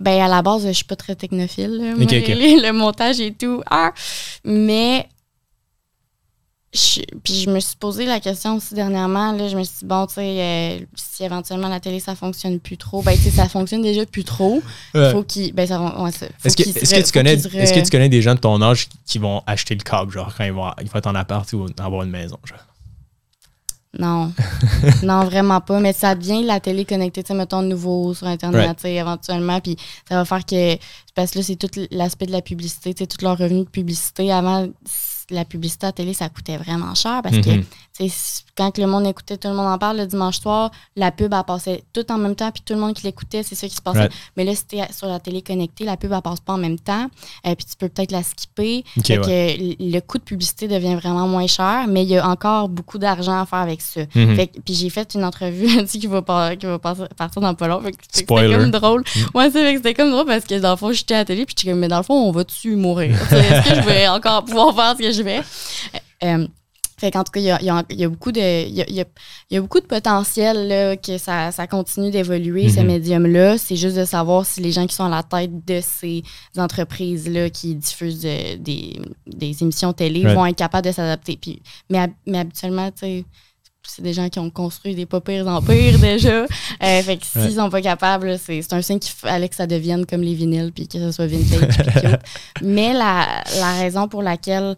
ben, 0.00 0.20
à 0.22 0.28
la 0.28 0.42
base, 0.42 0.66
je 0.66 0.72
suis 0.72 0.84
pas 0.84 0.96
très 0.96 1.14
technophile. 1.16 1.70
là. 1.76 1.94
Moi, 1.96 2.04
Le 2.06 2.70
montage 2.72 3.20
et 3.20 3.32
tout. 3.32 3.62
Ah! 3.70 3.92
Mais, 4.44 5.08
je- 6.74 7.00
puis 7.22 7.34
je 7.34 7.50
me 7.50 7.60
suis 7.60 7.76
posé 7.76 8.04
la 8.04 8.18
question 8.20 8.56
aussi 8.56 8.74
dernièrement. 8.74 9.32
Là, 9.32 9.48
je 9.48 9.56
me 9.56 9.62
suis 9.62 9.78
dit, 9.80 9.84
bon, 9.86 10.06
tu 10.06 10.14
sais, 10.14 10.20
euh, 10.22 10.78
si 10.96 11.22
éventuellement 11.22 11.68
la 11.68 11.78
télé, 11.80 12.00
ça 12.00 12.14
fonctionne 12.16 12.58
plus 12.60 12.76
trop, 12.76 13.00
ben, 13.02 13.14
tu 13.16 13.22
sais, 13.22 13.30
ça 13.30 13.48
fonctionne 13.48 13.80
déjà 13.82 14.04
plus 14.04 14.24
trop. 14.24 14.60
Ouais. 14.94 15.12
Faut 15.12 15.22
qu'il. 15.22 15.52
Ben, 15.54 15.66
ça 15.66 15.80
ouais, 15.80 16.10
ça- 16.12 16.26
Est-ce 16.44 16.56
que, 16.56 16.62
est-ce 16.62 17.06
tu 17.06 17.12
connais, 17.12 17.34
est-ce 17.34 17.72
que 17.72 17.80
tu 17.80 17.90
connais 17.90 18.08
des 18.08 18.20
gens 18.22 18.34
de 18.34 18.40
ton 18.40 18.60
âge 18.60 18.88
qui- 18.88 18.98
qui 19.06 19.18
vont 19.18 19.42
acheter 19.46 19.74
le 19.76 19.82
câble, 19.82 20.10
genre, 20.12 20.34
quand 20.36 20.44
ils 20.44 20.52
vont, 20.52 20.70
ils 20.82 20.88
vont 20.88 20.98
être 20.98 21.06
en 21.06 21.14
appart 21.14 21.50
ou 21.52 21.66
avoir 21.78 22.02
une 22.02 22.10
maison, 22.10 22.38
genre? 22.44 22.58
Non. 23.96 24.32
non, 25.04 25.24
vraiment 25.24 25.60
pas. 25.60 25.78
Mais 25.78 25.92
ça 25.92 26.16
devient 26.16 26.42
la 26.42 26.58
télé 26.58 26.84
connectée, 26.84 27.22
tu 27.22 27.28
sais, 27.28 27.34
mettons, 27.34 27.62
nouveau 27.62 28.12
sur 28.14 28.26
Internet, 28.26 28.60
Right. 28.66 28.76
tu 28.76 28.82
sais, 28.82 28.94
éventuellement. 28.94 29.60
Puis 29.60 29.76
ça 30.08 30.16
va 30.16 30.24
faire 30.24 30.44
que. 30.44 30.76
Parce 31.14 31.30
que 31.30 31.38
là, 31.38 31.44
c'est 31.44 31.54
tout 31.54 31.70
l'aspect 31.92 32.26
de 32.26 32.32
la 32.32 32.42
publicité, 32.42 32.92
tu 32.92 33.04
sais, 33.04 33.06
tout 33.06 33.24
leur 33.24 33.38
revenu 33.38 33.60
de 33.60 33.68
publicité. 33.68 34.32
Avant, 34.32 34.66
la 35.30 35.44
publicité 35.44 35.86
à 35.86 35.92
télé, 35.92 36.14
ça 36.14 36.28
coûtait 36.28 36.56
vraiment 36.56 36.94
cher 36.94 37.20
parce 37.22 37.38
que, 37.38 37.50
Mhm. 37.50 37.64
Quand 38.56 38.76
le 38.78 38.86
monde 38.86 39.06
écoutait, 39.06 39.36
tout 39.36 39.48
le 39.48 39.54
monde 39.54 39.66
en 39.68 39.78
parle 39.78 39.98
le 39.98 40.06
dimanche 40.06 40.40
soir, 40.40 40.70
la 40.96 41.12
pub, 41.12 41.32
elle 41.32 41.44
passait 41.44 41.84
tout 41.92 42.04
en 42.10 42.18
même 42.18 42.34
temps, 42.34 42.50
puis 42.50 42.62
tout 42.66 42.74
le 42.74 42.80
monde 42.80 42.94
qui 42.94 43.04
l'écoutait, 43.04 43.42
c'est 43.44 43.54
ça 43.54 43.68
qui 43.68 43.74
se 43.74 43.80
passait. 43.82 43.98
Right. 44.00 44.12
Mais 44.36 44.44
là, 44.44 44.52
c'était 44.54 44.82
sur 44.92 45.06
la 45.06 45.20
télé 45.20 45.42
connectée, 45.42 45.84
la 45.84 45.96
pub, 45.96 46.12
elle 46.12 46.20
passe 46.22 46.40
pas 46.40 46.54
en 46.54 46.58
même 46.58 46.78
temps. 46.78 47.06
Euh, 47.46 47.54
puis 47.54 47.64
tu 47.66 47.76
peux 47.78 47.88
peut-être 47.88 48.10
la 48.10 48.22
skipper. 48.24 48.84
Ok, 48.98 49.06
Fait 49.06 49.18
ouais. 49.18 49.76
que 49.78 49.82
le 49.92 50.00
coût 50.00 50.18
de 50.18 50.24
publicité 50.24 50.66
devient 50.66 50.96
vraiment 50.96 51.28
moins 51.28 51.46
cher, 51.46 51.84
mais 51.88 52.02
il 52.02 52.08
y 52.08 52.18
a 52.18 52.28
encore 52.28 52.68
beaucoup 52.68 52.98
d'argent 52.98 53.40
à 53.40 53.46
faire 53.46 53.60
avec 53.60 53.80
ça. 53.80 54.00
Mhm. 54.14 54.34
Fait 54.36 54.46
que- 54.48 54.60
puis 54.60 54.74
j'ai 54.74 54.90
fait 54.90 55.14
une 55.14 55.24
entrevue 55.24 55.66
là-dessus 55.76 55.98
qui 56.00 56.06
va, 56.08 56.22
pas- 56.22 56.56
qui 56.56 56.66
va 56.66 56.78
passer- 56.80 57.04
partir 57.16 57.42
dans 57.42 57.54
pas 57.54 57.68
long. 57.68 57.80
C'était- 58.10 58.24
comme 58.24 58.70
drôle. 58.72 59.02
Mm. 59.02 59.36
Ouais, 59.38 59.50
c'est 59.50 59.62
fait 59.62 59.70
que 59.72 59.78
c'était 59.78 59.94
comme 59.94 60.10
drôle 60.10 60.26
parce 60.26 60.44
que 60.44 60.58
dans 60.58 60.70
le 60.72 60.76
fond, 60.76 60.90
j'étais 60.92 61.14
à 61.14 61.18
la 61.18 61.24
télé 61.24 61.46
puis 61.46 61.54
j'étais 61.56 61.70
comme, 61.70 61.78
mais 61.80 61.88
dans 61.88 61.98
le 61.98 62.02
fond, 62.02 62.14
on 62.14 62.32
va-tu 62.32 62.74
mourir? 62.76 63.16
Tu 63.28 63.34
Est-ce 63.36 63.68
que 63.68 63.74
je 63.76 63.80
vais 63.82 64.08
encore 64.08 64.44
pouvoir 64.44 64.74
faire 64.74 64.92
ce 64.96 65.02
que 65.02 65.12
je 65.12 65.22
vais? 65.22 65.40
Euh, 66.24 66.46
fait 66.96 67.10
qu'en 67.10 67.24
tout 67.24 67.32
cas, 67.32 67.40
il 67.40 67.46
y 67.46 67.50
a, 67.50 67.58
il 67.60 67.66
y 67.66 67.70
a- 67.70 67.84
il 67.90 67.98
y 68.00 68.04
a 68.04 68.08
beaucoup 68.08 68.30
de, 68.32 68.40
il 68.68 68.74
y 68.74 68.82
a, 68.82 68.84
il 68.88 68.94
y 68.94 69.00
a- 69.00 69.04
il 69.50 69.54
y 69.54 69.56
a 69.56 69.60
beaucoup 69.60 69.80
de 69.80 69.86
potentiel 69.86 70.68
là, 70.68 70.96
que 70.96 71.18
ça, 71.18 71.50
ça 71.52 71.66
continue 71.66 72.10
d'évoluer, 72.10 72.68
ce 72.68 72.80
Mhm. 72.80 72.86
médium-là. 72.86 73.58
C'est 73.58 73.76
juste 73.76 73.96
de 73.96 74.04
savoir 74.04 74.46
si 74.46 74.60
les 74.60 74.70
gens 74.72 74.86
qui 74.86 74.94
sont 74.94 75.04
à 75.04 75.08
la 75.08 75.22
tête 75.22 75.64
de 75.66 75.80
ces 75.82 76.22
entreprises-là 76.56 77.50
qui 77.50 77.74
diffusent 77.74 78.20
des, 78.22 79.00
des 79.26 79.62
émissions 79.62 79.92
télé 79.92 80.22
Right. 80.24 80.36
vont 80.36 80.46
être 80.46 80.56
capables 80.56 80.86
de 80.86 80.92
s'adapter. 80.92 81.36
Puis, 81.40 81.62
mais, 81.90 81.98
hab- 81.98 82.12
mais 82.26 82.38
habituellement, 82.38 82.90
tu 82.90 82.98
sais, 83.00 83.24
c'est 83.86 84.00
des 84.02 84.14
gens 84.14 84.28
qui 84.30 84.38
ont 84.38 84.48
construit 84.48 84.94
des 84.94 85.04
pas 85.04 85.20
pires 85.20 85.46
empires 85.46 85.98
déjà. 85.98 86.44
Euh, 86.44 87.02
fait 87.02 87.18
que 87.18 87.26
s'ils 87.26 87.40
Ouais. 87.42 87.50
sont 87.50 87.68
pas 87.70 87.82
capables, 87.82 88.38
c'est 88.38 88.72
un 88.72 88.80
signe 88.80 88.98
qu'il 88.98 89.12
fallait 89.12 89.48
que 89.48 89.54
ça 89.56 89.66
devienne 89.66 90.06
comme 90.06 90.22
les 90.22 90.34
vinyles 90.34 90.72
puis 90.72 90.88
que 90.88 90.98
ce 90.98 91.12
soit 91.12 91.26
vintage. 91.26 91.68
puis. 91.68 92.08
Mais 92.62 92.92
la, 92.94 93.42
la 93.58 93.72
raison 93.74 94.08
pour 94.08 94.22
laquelle, 94.22 94.74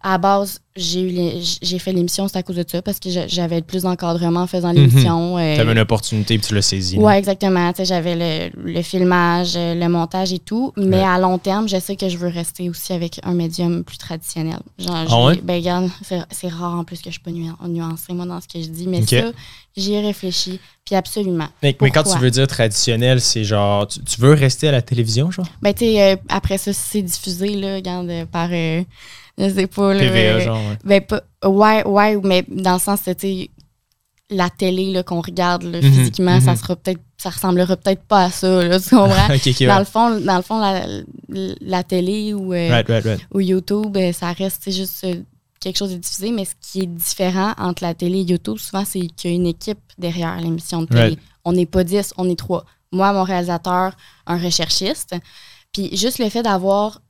à 0.00 0.10
la 0.12 0.18
base, 0.18 0.60
j'ai 0.76 1.00
eu 1.02 1.42
j'ai 1.60 1.78
fait 1.80 1.92
l'émission, 1.92 2.28
c'est 2.28 2.36
à 2.38 2.42
cause 2.44 2.54
de 2.56 2.64
ça, 2.66 2.80
parce 2.82 3.00
que 3.00 3.10
j'a- 3.10 3.26
j'avais 3.26 3.62
plus 3.62 3.82
d'encadrement 3.82 4.42
en 4.42 4.46
faisant 4.46 4.70
l'émission. 4.70 5.36
euh, 5.38 5.56
T'avais 5.56 5.72
une 5.72 5.78
opportunité 5.80 6.38
puis 6.38 6.46
tu 6.46 6.54
l'as 6.54 6.62
saisi. 6.62 6.96
Ouais, 6.98 7.18
exactement. 7.18 7.72
Tu 7.72 7.84
J'avais 7.84 8.50
le, 8.54 8.72
le 8.72 8.82
filmage, 8.82 9.54
euh, 9.56 9.74
le 9.74 9.88
montage 9.88 10.32
et 10.32 10.38
tout. 10.38 10.72
Mais 10.76 10.98
Ouais. 10.98 11.02
à 11.04 11.18
long 11.18 11.38
terme, 11.38 11.68
je 11.68 11.80
sais 11.80 11.96
que 11.96 12.08
je 12.08 12.16
veux 12.16 12.28
rester 12.28 12.70
aussi 12.70 12.92
avec 12.92 13.18
un 13.24 13.34
médium 13.34 13.82
plus 13.82 13.98
traditionnel. 13.98 14.60
Genre, 14.78 14.94
Ah 15.10 15.24
ouais? 15.26 15.40
ben, 15.42 15.54
regarde, 15.56 15.90
c'est 16.30 16.48
rare 16.48 16.74
en 16.78 16.84
plus 16.84 16.98
que 16.98 17.06
je 17.06 17.12
suis 17.14 17.20
pas 17.20 17.32
nu- 17.32 17.50
nuancée, 17.68 18.12
moi, 18.12 18.24
dans 18.26 18.40
ce 18.40 18.46
que 18.46 18.60
je 18.62 18.68
dis. 18.68 18.86
Mais 18.86 19.04
ça, 19.04 19.30
j'y 19.76 19.94
ai 19.94 20.00
réfléchi. 20.00 20.60
Puis 20.84 20.94
absolument. 20.94 21.48
Mais, 21.62 21.76
mais 21.82 21.90
quand 21.90 22.04
tu 22.04 22.18
veux 22.18 22.30
dire 22.30 22.46
traditionnel, 22.46 23.20
c'est 23.20 23.44
genre, 23.44 23.86
tu, 23.88 24.00
tu 24.04 24.20
veux 24.20 24.32
rester 24.32 24.68
à 24.68 24.72
la 24.72 24.80
télévision, 24.80 25.30
genre? 25.30 25.44
Ben, 25.60 25.74
tu 25.74 25.84
euh, 25.84 26.16
après 26.30 26.56
ça, 26.56 26.72
si 26.72 26.80
c'est 26.92 27.02
diffusé, 27.02 27.56
là, 27.56 27.74
regarde, 27.74 28.10
par, 28.32 28.48
euh, 28.52 28.82
je 29.38 29.48
sais 29.48 29.66
pas, 29.66 29.94
là, 29.94 30.00
TVA, 30.00 30.40
genre, 30.40 30.56
ouais. 30.56 30.78
Ben, 30.84 31.00
pas, 31.00 31.22
ouais, 31.48 31.86
ouais, 31.86 32.18
mais 32.22 32.44
dans 32.48 32.74
le 32.74 32.78
sens, 32.78 33.00
tu 33.04 33.12
sais, 33.18 33.50
la 34.30 34.50
télé 34.50 35.02
qu'on 35.06 35.20
regarde 35.20 35.62
là, 35.62 35.80
Mhm, 35.80 35.92
physiquement, 35.92 36.40
ça 36.40 36.52
mhm. 36.52 36.56
sera 36.58 36.76
peut-être, 36.76 37.00
ça 37.16 37.30
ressemblera 37.30 37.76
peut-être 37.76 38.02
pas 38.02 38.24
à 38.24 38.30
ça, 38.30 38.62
là, 38.62 38.78
tu 38.78 38.90
comprends? 38.90 39.08
ok, 39.34 39.46
ok, 39.46 39.66
dans, 39.66 39.78
le 39.78 39.84
fond, 39.84 40.20
dans 40.20 40.36
le 40.36 40.42
fond, 40.42 40.58
la, 40.60 40.84
la 41.60 41.82
télé 41.82 42.34
ou, 42.34 42.52
euh, 42.52 42.68
Right, 42.68 42.88
right, 42.88 43.04
right. 43.04 43.20
ou 43.32 43.40
YouTube, 43.40 43.96
euh, 43.96 44.12
ça 44.12 44.32
reste 44.32 44.70
juste 44.70 45.04
euh, 45.04 45.14
quelque 45.60 45.78
chose 45.78 45.92
de 45.92 45.96
diffusé, 45.96 46.30
mais 46.30 46.44
ce 46.44 46.54
qui 46.60 46.80
est 46.82 46.86
différent 46.86 47.52
entre 47.58 47.82
la 47.82 47.94
télé 47.94 48.18
et 48.18 48.22
YouTube, 48.22 48.58
souvent, 48.58 48.84
c'est 48.84 49.00
qu'il 49.00 49.30
y 49.30 49.32
a 49.32 49.36
une 49.36 49.46
équipe 49.46 49.78
derrière 49.96 50.38
l'émission 50.40 50.82
de 50.82 50.86
télé. 50.86 51.18
On 51.44 51.52
n'est 51.52 51.66
pas 51.66 51.84
10, 51.84 52.14
on 52.18 52.28
est 52.28 52.38
trois. 52.38 52.64
Moi, 52.92 53.12
mon 53.12 53.22
réalisateur, 53.22 53.92
un 54.26 54.38
recherchiste. 54.38 55.14
Puis 55.72 55.96
juste 55.96 56.18
le 56.18 56.28
fait 56.28 56.42
d'avoir, 56.42 57.00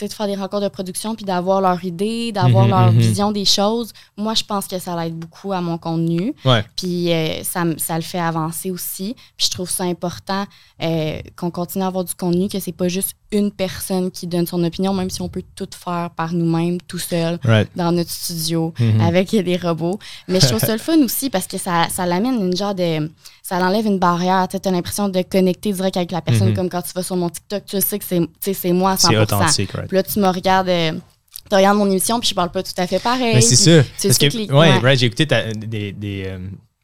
de 0.00 0.12
faire 0.12 0.26
des 0.26 0.34
rencontres 0.34 0.64
de 0.64 0.68
production, 0.68 1.14
puis 1.14 1.24
d'avoir 1.24 1.60
leur 1.60 1.84
idée, 1.84 2.32
d'avoir 2.32 2.64
Mhm, 2.64 2.70
leur 2.70 2.92
mhm. 2.92 2.98
vision 2.98 3.30
des 3.32 3.44
choses, 3.44 3.92
moi, 4.16 4.34
je 4.34 4.42
pense 4.42 4.66
que 4.66 4.78
ça 4.78 4.96
l'aide 5.00 5.14
beaucoup 5.14 5.52
à 5.52 5.60
mon 5.60 5.78
contenu. 5.78 6.34
Ouais. 6.44 6.64
Puis 6.76 7.12
euh, 7.12 7.42
ça, 7.44 7.62
ça 7.76 7.94
le 7.96 8.02
fait 8.02 8.18
avancer 8.18 8.70
aussi. 8.70 9.14
Puis 9.36 9.46
je 9.46 9.50
trouve 9.50 9.70
ça 9.70 9.84
important 9.84 10.44
euh, 10.82 11.20
qu'on 11.36 11.50
continue 11.50 11.84
à 11.84 11.86
avoir 11.88 12.04
du 12.04 12.14
contenu, 12.14 12.48
que 12.48 12.58
c'est 12.58 12.72
pas 12.72 12.88
juste 12.88 13.14
une 13.30 13.50
personne 13.52 14.10
qui 14.10 14.26
donne 14.26 14.46
son 14.46 14.62
opinion, 14.64 14.92
même 14.92 15.08
si 15.08 15.22
on 15.22 15.28
peut 15.28 15.42
tout 15.54 15.68
faire 15.72 16.10
par 16.10 16.34
nous-mêmes, 16.34 16.78
tout 16.82 16.98
seul, 16.98 17.38
Right. 17.44 17.68
dans 17.76 17.92
notre 17.92 18.10
studio, 18.10 18.74
Mhm. 18.78 19.00
avec 19.00 19.30
des 19.30 19.56
robots. 19.56 19.98
Mais 20.28 20.40
je 20.40 20.48
trouve 20.48 20.58
ça 20.60 20.72
le 20.72 20.78
fun 20.78 20.98
aussi 21.02 21.30
parce 21.30 21.46
que 21.46 21.56
ça, 21.58 21.86
ça 21.90 22.04
l'amène 22.06 22.34
une 22.34 22.56
genre 22.56 22.74
de. 22.74 23.10
Ça 23.42 23.58
l'enlève 23.58 23.86
une 23.86 23.98
barrière. 23.98 24.46
Tu 24.48 24.56
as 24.56 24.70
l'impression 24.70 25.08
de 25.08 25.20
connecter 25.22 25.72
direct 25.72 25.96
avec 25.96 26.12
la 26.12 26.20
personne, 26.20 26.54
comme 26.54 26.68
quand 26.70 26.82
tu 26.82 26.92
vas 26.94 27.02
sur 27.02 27.16
mon 27.16 27.28
TikTok, 27.28 27.64
tu 27.66 27.80
sais 27.80 27.98
que 27.98 28.04
c'est 28.54 28.72
moi 28.72 28.92
à 28.92 28.96
100 28.96 29.08
C'est 29.10 29.18
authentique, 29.18 29.72
right. 29.72 29.81
Puis 29.88 29.96
là, 29.96 30.02
tu 30.02 30.18
me 30.20 30.28
regardes. 30.28 30.68
euh, 30.68 30.92
tu 31.50 31.56
regardes 31.56 31.76
mon 31.76 31.90
émission, 31.90 32.18
puis 32.20 32.28
je 32.30 32.34
parle 32.34 32.50
pas 32.50 32.62
tout 32.62 32.72
à 32.76 32.86
fait 32.86 32.98
pareil. 33.00 33.34
Mais 33.34 33.40
c'est 33.40 33.56
tu 34.00 34.08
Parce 34.08 34.18
que, 34.18 34.26
que 34.26 34.36
ouais, 34.52 34.58
ouais. 34.70 34.78
right, 34.78 34.98
j'ai 34.98 35.06
écouté 35.06 35.26
ta- 35.26 35.52
des, 35.52 35.92
des, 35.92 36.24
euh, 36.26 36.38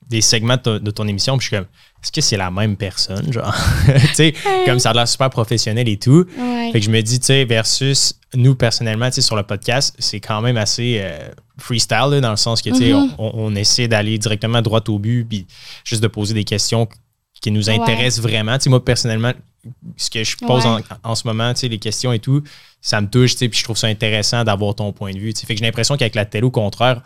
des 0.09 0.21
segments 0.21 0.57
de 0.57 0.61
ton, 0.63 0.79
de 0.79 0.91
ton 0.91 1.07
émission, 1.09 1.39
puis 1.39 1.45
je 1.45 1.49
suis 1.49 1.57
comme, 1.57 1.67
est-ce 2.03 2.13
que 2.13 2.21
c'est 2.21 2.37
la 2.37 2.51
même 2.51 2.77
personne, 2.77 3.33
genre? 3.33 3.55
tu 3.87 4.15
sais, 4.15 4.35
comme 4.67 4.79
ça 4.79 4.91
a 4.91 4.95
l'air 4.95 5.09
super 5.09 5.31
professionnel 5.31 5.89
et 5.89 5.97
tout. 5.97 6.27
Ouais. 6.39 6.71
Fait 6.73 6.81
que 6.81 6.85
je 6.87 6.91
me 6.91 7.01
dis, 7.01 7.19
tu 7.21 7.27
sais, 7.27 7.45
versus 7.45 8.15
nous, 8.35 8.55
personnellement, 8.57 9.07
tu 9.09 9.15
sais, 9.17 9.21
sur 9.23 9.37
le 9.37 9.43
podcast, 9.43 9.95
c'est 9.99 10.21
quand 10.21 10.41
même 10.43 10.57
assez 10.57 10.99
euh, 11.01 11.29
freestyle, 11.59 12.09
là, 12.11 12.21
dans 12.21 12.31
le 12.31 12.37
sens 12.37 12.61
que, 12.61 12.71
tu 12.71 12.77
sais, 12.77 12.93
Mhm. 12.93 13.15
on, 13.19 13.31
on 13.35 13.55
essaie 13.55 13.89
d'aller 13.89 14.19
directement 14.19 14.61
droit 14.61 14.83
au 14.89 14.99
but, 14.99 15.25
puis 15.25 15.47
juste 15.85 16.03
de 16.03 16.09
poser 16.09 16.35
des 16.35 16.45
questions 16.45 16.89
qui 17.41 17.51
nous 17.53 17.71
intéressent 17.71 18.21
vraiment. 18.23 18.59
Tu 18.59 18.65
sais, 18.65 18.71
moi, 18.71 18.85
personnellement, 18.85 19.33
ce 19.97 20.11
que 20.11 20.23
je 20.25 20.37
pose 20.37 20.65
Ouais. 20.65 20.83
en, 21.05 21.11
en 21.11 21.15
ce 21.15 21.27
moment, 21.27 21.53
tu 21.55 21.61
sais, 21.61 21.69
les 21.69 21.79
questions 21.79 22.13
et 22.13 22.19
tout, 22.19 22.43
ça 22.81 23.01
me 23.01 23.09
touche, 23.09 23.33
tu 23.33 23.39
sais, 23.39 23.49
puis 23.49 23.59
je 23.59 23.65
trouve 23.65 23.77
ça 23.77 23.89
intéressant 23.89 24.45
d'avoir 24.45 24.75
ton 24.75 24.93
point 24.93 25.13
de 25.13 25.19
vue. 25.19 25.33
tu 25.35 25.41
sais. 25.41 25.47
Fait 25.47 25.55
que 25.55 25.59
j'ai 25.61 25.65
l'impression 25.67 25.97
qu'avec 25.97 26.15
la 26.15 26.25
télé, 26.25 26.45
au 26.45 26.51
contraire, 26.51 27.03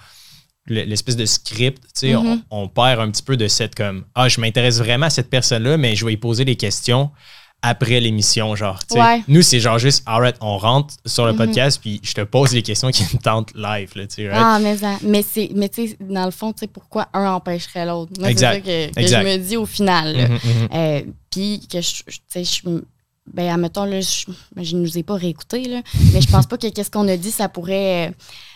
le- 0.67 0.83
l'espèce 0.85 1.17
de 1.17 1.25
script, 1.27 1.83
tu 1.83 1.89
sais, 1.95 2.15
Mhm. 2.15 2.43
on, 2.51 2.63
on 2.65 2.69
perd 2.69 3.01
un 3.01 3.11
petit 3.11 3.23
peu 3.23 3.37
de 3.37 3.49
cette 3.49 3.75
comme 3.75 4.05
ah 4.15 4.29
je 4.29 4.41
m'intéresse 4.41 4.79
vraiment 4.79 5.07
à 5.07 5.11
cette 5.11 5.31
personne-là, 5.31 5.77
mais 5.77 5.97
je 5.97 6.05
vais 6.05 6.13
y 6.13 6.17
poser 6.17 6.45
des 6.45 6.57
questions 6.57 7.11
après 7.63 8.01
l'émission, 8.01 8.55
genre. 8.57 8.81
tu 8.81 8.95
sais. 8.95 9.01
Ouais. 9.01 9.23
Nous, 9.29 9.43
c'est 9.43 9.61
genre 9.61 9.79
juste 9.79 10.03
alright, 10.07 10.37
on 10.41 10.59
rentre 10.59 10.95
sur 11.07 11.25
le 11.27 11.33
Mhm. 11.33 11.39
podcast 11.39 11.79
puis 11.81 12.01
je 12.03 12.13
te 12.13 12.21
pose 12.23 12.53
les 12.53 12.63
questions 12.63 12.91
qui 12.91 13.03
me 13.05 13.19
tentent 13.23 13.53
live, 13.55 13.91
là, 13.95 14.07
tu 14.07 14.15
sais, 14.17 14.29
right? 14.29 14.43
Ah, 14.45 14.59
mais, 14.61 14.77
ça- 14.77 14.99
mais, 15.03 15.23
c'est, 15.23 15.51
mais 15.55 15.69
tu 15.69 15.89
sais, 15.89 15.97
dans 16.01 16.25
le 16.25 16.31
fond, 16.33 16.53
tu 16.53 16.61
sais, 16.61 16.67
pourquoi 16.67 17.09
un 17.13 17.31
empêcherait 17.33 17.87
l'autre? 17.87 18.13
Moi, 18.19 18.31
c'est 18.31 18.39
ça 18.39 18.61
que, 18.61 18.67
je 18.97 19.25
me 19.25 19.37
dis 19.39 19.57
au 19.57 19.67
final. 19.67 20.29
Euh, 20.75 21.03
Puis 21.31 21.67
que 21.71 21.81
je, 21.81 22.03
tu 22.05 22.13
sais, 22.29 22.45
je. 22.45 22.61
Ben, 23.33 23.49
admettons, 23.55 23.85
là, 23.85 24.01
je, 24.01 24.25
ne 24.75 24.81
nous 24.81 24.99
ai 24.99 25.05
pas 25.05 25.15
réécouté, 25.15 25.65
là, 25.67 25.81
mais 26.13 26.21
je 26.21 26.29
pense 26.29 26.45
pas 26.47 26.59
que 26.59 26.67
qu'est-ce 26.69 26.91
qu'on 26.91 27.07
a 27.07 27.17
dit, 27.17 27.31
ça 27.31 27.49
pourrait. 27.49 28.09
euh, 28.09 28.13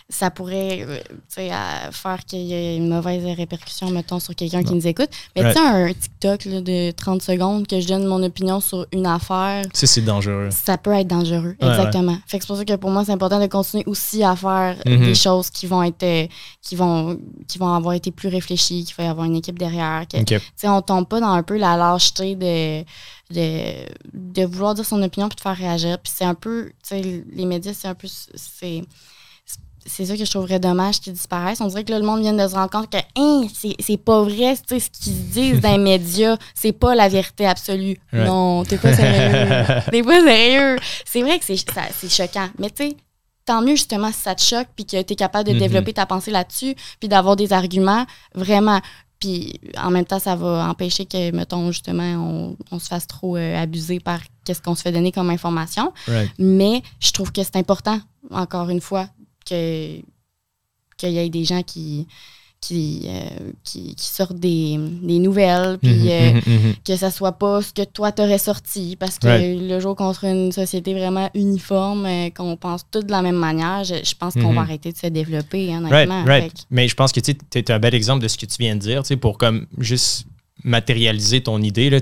Ça 0.09 0.31
pourrait 0.31 0.85
euh, 0.87 1.91
faire 1.91 2.23
qu'il 2.25 2.39
y 2.39 2.53
ait 2.53 2.77
une 2.77 2.87
mauvaise 2.87 3.25
répercussion, 3.35 3.89
mettons, 3.89 4.21
sur 4.21 4.33
quelqu'un 4.35 4.63
qui 4.63 4.73
nous 4.73 4.87
écoute. 4.87 5.09
Mais 5.35 5.43
tu 5.43 5.51
sais, 5.51 5.59
un 5.59 5.91
TikTok 5.93 6.45
là, 6.45 6.61
de 6.61 6.91
30 6.91 7.21
secondes 7.21 7.67
que 7.67 7.81
je 7.81 7.87
donne 7.89 8.05
mon 8.05 8.23
opinion 8.23 8.61
sur 8.61 8.87
une 8.93 9.05
affaire, 9.05 9.65
Ça, 9.73 9.85
c'est 9.85 10.01
dangereux. 10.01 10.47
ça 10.51 10.77
peut 10.77 10.93
être 10.93 11.07
dangereux. 11.07 11.57
Ouais, 11.61 11.67
exactement. 11.67 12.17
Fait 12.25 12.39
que 12.39 12.45
c'est 12.45 12.47
pour 12.47 12.55
ça 12.55 12.63
que 12.63 12.75
pour 12.77 12.89
moi, 12.89 13.03
c'est 13.03 13.11
important 13.11 13.39
de 13.41 13.47
continuer 13.47 13.83
aussi 13.85 14.23
à 14.23 14.35
faire 14.37 14.77
Mhm. 14.85 15.03
des 15.03 15.15
choses 15.15 15.49
qui 15.49 15.67
vont 15.67 15.83
être 15.83 16.03
euh, 16.03 16.25
qui 16.61 16.75
vont 16.77 17.19
qui 17.49 17.57
vont 17.57 17.73
avoir 17.73 17.93
été 17.93 18.11
plus 18.11 18.29
réfléchies, 18.29 18.85
qu'il 18.85 18.95
va 18.95 19.03
y 19.03 19.07
avoir 19.07 19.25
une 19.25 19.35
équipe 19.35 19.59
derrière. 19.59 20.05
Que, 20.07 20.17
OK. 20.19 20.25
tu 20.25 20.39
sais, 20.55 20.69
on 20.69 20.81
tombe 20.81 21.07
pas 21.07 21.19
dans 21.19 21.31
un 21.33 21.43
peu 21.43 21.57
la 21.57 21.75
lâcheté 21.75 22.35
de, 22.35 22.81
de, 23.33 23.85
de 24.13 24.45
vouloir 24.45 24.73
dire 24.73 24.85
son 24.85 25.01
opinion 25.03 25.27
puis 25.27 25.35
de 25.35 25.41
faire 25.41 25.57
réagir. 25.57 25.97
Puis 25.99 26.13
c'est 26.15 26.23
un 26.25 26.33
peu, 26.35 26.67
tu 26.81 26.95
sais, 26.95 27.23
les 27.29 27.45
médias, 27.45 27.73
c'est 27.73 27.87
un 27.89 27.93
peu, 27.95 28.07
c'est, 28.07 28.83
c'est 29.87 30.05
ça 30.05 30.15
que 30.17 30.23
je 30.25 30.29
trouverais 30.29 30.59
dommage 30.59 30.99
qu'ils 30.99 31.13
disparaissent. 31.13 31.61
On 31.61 31.67
dirait 31.67 31.83
que 31.83 31.91
là, 31.91 31.99
le 31.99 32.05
monde 32.05 32.21
vient 32.21 32.33
de 32.33 32.47
se 32.47 32.53
rendre 32.53 32.69
compte 32.69 32.89
que 32.89 32.97
hein, 33.15 33.47
c'est, 33.53 33.97
pas 33.97 34.21
vrai, 34.21 34.55
ce 34.55 34.89
qu'ils 34.89 35.29
disent 35.29 35.61
dans 35.61 35.71
les 35.71 35.77
médias, 35.77 36.37
c'est 36.53 36.73
pas 36.73 36.93
la 36.93 37.07
vérité 37.09 37.45
absolue. 37.47 37.97
Non, 38.13 38.63
t'es 38.63 38.77
pas 38.77 38.93
sérieux. 38.93 39.65
t'es 39.91 40.03
pas 40.03 40.21
sérieux. 40.23 40.77
C'est 41.05 41.21
vrai 41.21 41.39
que 41.39 41.45
c'est, 41.45 42.09
choquant. 42.09 42.49
Mais 42.59 42.69
tu 42.69 42.89
sais, 42.89 42.97
tant 43.45 43.61
mieux 43.61 43.75
justement 43.75 44.11
si 44.11 44.19
ça 44.19 44.35
te 44.35 44.41
choque 44.41 44.67
puis 44.75 44.85
que 44.85 45.01
tu 45.01 45.13
es 45.13 45.15
capable 45.15 45.47
de 45.47 45.53
Mhm. 45.53 45.59
développer 45.59 45.93
ta 45.93 46.05
pensée 46.05 46.31
là-dessus 46.31 46.75
puis 46.99 47.07
d'avoir 47.09 47.35
des 47.35 47.53
arguments 47.53 48.05
vraiment. 48.35 48.81
Puis 49.19 49.59
en 49.81 49.89
même 49.89 50.05
temps, 50.05 50.19
ça 50.19 50.35
va 50.35 50.67
empêcher 50.69 51.05
que, 51.07 51.31
mettons, 51.31 51.71
justement, 51.71 52.03
on, 52.03 52.57
on 52.71 52.77
se 52.77 52.87
fasse 52.87 53.07
trop 53.07 53.35
euh, 53.35 53.59
abuser 53.59 53.99
par 53.99 54.19
qu'est-ce 54.45 54.61
qu'on 54.61 54.75
se 54.75 54.83
fait 54.83 54.91
donner 54.91 55.11
comme 55.11 55.31
information. 55.31 55.91
Right. 56.07 56.29
Mais 56.37 56.83
je 56.99 57.11
trouve 57.11 57.31
que 57.31 57.41
c'est 57.41 57.55
important, 57.55 57.99
encore 58.29 58.69
une 58.69 58.79
fois, 58.81 59.07
que 59.47 59.99
qu'il 60.97 61.11
y 61.11 61.17
ait 61.19 61.29
des 61.29 61.43
gens 61.45 61.61
qui, 61.61 62.07
qui, 62.59 63.03
euh, 63.05 63.51
qui, 63.63 63.93
qui 63.93 64.05
sortent 64.07 64.39
des, 64.39 64.77
des 65.03 65.19
nouvelles, 65.19 65.77
puis 65.79 65.91
Mhm, 65.91 66.07
euh, 66.09 66.31
mhm, 66.33 66.41
mhm. 66.47 66.73
que 66.83 66.95
ça 66.95 67.11
soit 67.11 67.33
pas 67.33 67.61
ce 67.61 67.71
que 67.71 67.83
toi 67.83 68.11
t'aurais 68.11 68.39
sorti. 68.39 68.95
Parce 68.99 69.19
que 69.19 69.27
Right. 69.27 69.61
le 69.61 69.79
jour 69.79 69.95
qu'on 69.95 70.11
sera 70.11 70.29
une 70.31 70.51
société 70.51 70.95
vraiment 70.95 71.29
uniforme, 71.35 72.05
euh, 72.07 72.29
qu'on 72.31 72.57
pense 72.57 72.81
tous 72.89 73.01
de 73.03 73.11
la 73.11 73.21
même 73.21 73.35
manière, 73.35 73.83
je, 73.83 73.95
je 74.03 74.15
pense 74.15 74.33
qu'on 74.33 74.53
va 74.53 74.61
arrêter 74.61 74.91
de 74.91 74.97
se 74.97 75.05
développer, 75.05 75.67
Right, 75.67 75.83
honnêtement. 75.85 76.23
right. 76.23 76.51
Mais 76.71 76.87
je 76.87 76.95
pense 76.95 77.11
que 77.11 77.19
tu 77.19 77.37
es 77.53 77.71
un 77.71 77.77
bel 77.77 77.93
exemple 77.93 78.23
de 78.23 78.27
ce 78.27 78.37
que 78.39 78.47
tu 78.47 78.55
viens 78.57 78.75
de 78.75 78.81
dire, 78.81 79.03
pour 79.21 79.37
comme 79.37 79.67
juste 79.77 80.25
matérialiser 80.63 81.41
ton 81.41 81.61
idée. 81.61 81.91
Là. 81.91 81.99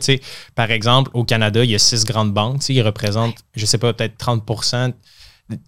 Par 0.55 0.71
exemple, 0.71 1.11
au 1.13 1.25
Canada, 1.25 1.65
il 1.65 1.71
y 1.71 1.75
a 1.75 1.79
six 1.79 2.05
grandes 2.05 2.33
banques. 2.33 2.67
Ils 2.69 2.81
représentent, 2.81 3.35
je 3.55 3.65
sais 3.65 3.77
pas, 3.77 3.91
peut-être 3.93 4.17
30 4.17 4.43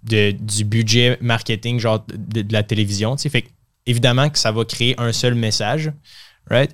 de, 0.03 0.31
du 0.31 0.63
budget 0.63 1.17
marketing 1.21 1.79
genre 1.79 2.05
de, 2.07 2.41
de 2.41 2.53
la 2.53 2.63
télévision. 2.63 3.15
Fait 3.17 3.45
évidemment 3.85 4.29
que 4.29 4.39
ça 4.39 4.51
va 4.51 4.65
créer 4.65 4.95
un 4.99 5.11
seul 5.11 5.35
message. 5.35 5.91
Right? 6.49 6.73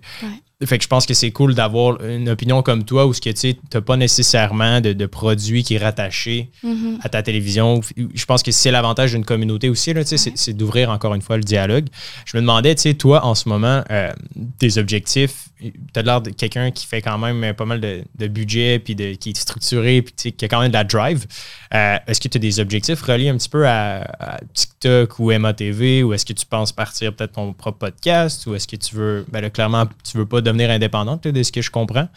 Fait 0.65 0.77
que 0.77 0.83
je 0.83 0.87
pense 0.87 1.05
que 1.05 1.13
c'est 1.13 1.31
cool 1.31 1.55
d'avoir 1.55 2.01
une 2.03 2.29
opinion 2.29 2.61
comme 2.61 2.83
toi 2.83 3.05
où 3.05 3.13
ce 3.13 3.21
que 3.21 3.29
tu 3.29 3.55
n'as 3.73 3.81
pas 3.81 3.97
nécessairement 3.97 4.81
de, 4.81 4.93
de 4.93 5.05
produit 5.05 5.63
qui 5.63 5.75
est 5.75 5.77
rattaché 5.79 6.49
Mhm. 6.63 6.99
à 7.01 7.09
ta 7.09 7.21
télévision. 7.23 7.81
Je 8.13 8.25
pense 8.25 8.43
que 8.43 8.51
c'est 8.51 8.71
l'avantage 8.71 9.11
d'une 9.13 9.25
communauté 9.25 9.69
aussi, 9.69 9.93
là, 9.93 10.01
c'est- 10.05 10.53
d'ouvrir 10.53 10.89
encore 10.89 11.15
une 11.15 11.21
fois 11.21 11.37
le 11.37 11.43
dialogue. 11.43 11.87
Je 12.25 12.37
me 12.37 12.41
demandais, 12.41 12.75
tu 12.75 12.81
sais, 12.83 12.93
toi, 12.93 13.25
en 13.25 13.35
ce 13.35 13.49
moment, 13.49 13.83
euh, 13.91 14.11
tes 14.59 14.77
objectifs, 14.77 15.49
tu 15.61 15.71
as 15.95 16.01
l'air 16.01 16.21
de 16.21 16.29
quelqu'un 16.29 16.71
qui 16.71 16.85
fait 16.85 17.01
quand 17.01 17.17
même 17.17 17.53
pas 17.53 17.65
mal 17.65 17.79
de, 17.79 18.01
de 18.19 18.27
budget, 18.27 18.79
puis 18.79 18.95
de, 18.95 19.13
qui 19.13 19.29
est 19.29 19.37
structuré, 19.37 20.01
puis 20.01 20.33
qui 20.33 20.45
a 20.45 20.47
quand 20.47 20.59
même 20.59 20.69
de 20.69 20.73
la 20.73 20.83
drive. 20.83 21.25
Euh, 21.73 21.97
est-ce 22.05 22.19
que 22.19 22.27
tu 22.27 22.37
as 22.37 22.41
des 22.41 22.59
objectifs 22.59 23.01
reliés 23.01 23.29
un 23.29 23.37
petit 23.37 23.49
peu 23.49 23.65
à, 23.67 24.01
à 24.19 24.39
TikTok 24.53 25.17
ou 25.19 25.31
MATV, 25.31 26.03
ou 26.03 26.13
est-ce 26.13 26.25
que 26.25 26.33
tu 26.33 26.45
penses 26.45 26.71
partir 26.71 27.13
peut-être 27.15 27.33
ton 27.33 27.53
propre 27.53 27.77
podcast, 27.79 28.45
ou 28.45 28.55
est-ce 28.55 28.67
que 28.67 28.75
tu 28.75 28.95
veux, 28.95 29.25
ben 29.31 29.41
là, 29.41 29.49
clairement, 29.49 29.85
tu 30.09 30.17
veux 30.17 30.25
pas 30.25 30.41
devenir 30.53 30.69
indépendante, 30.71 31.27
de 31.27 31.43
ce 31.43 31.51
que 31.51 31.61
je 31.61 31.69
comprends? 31.71 32.07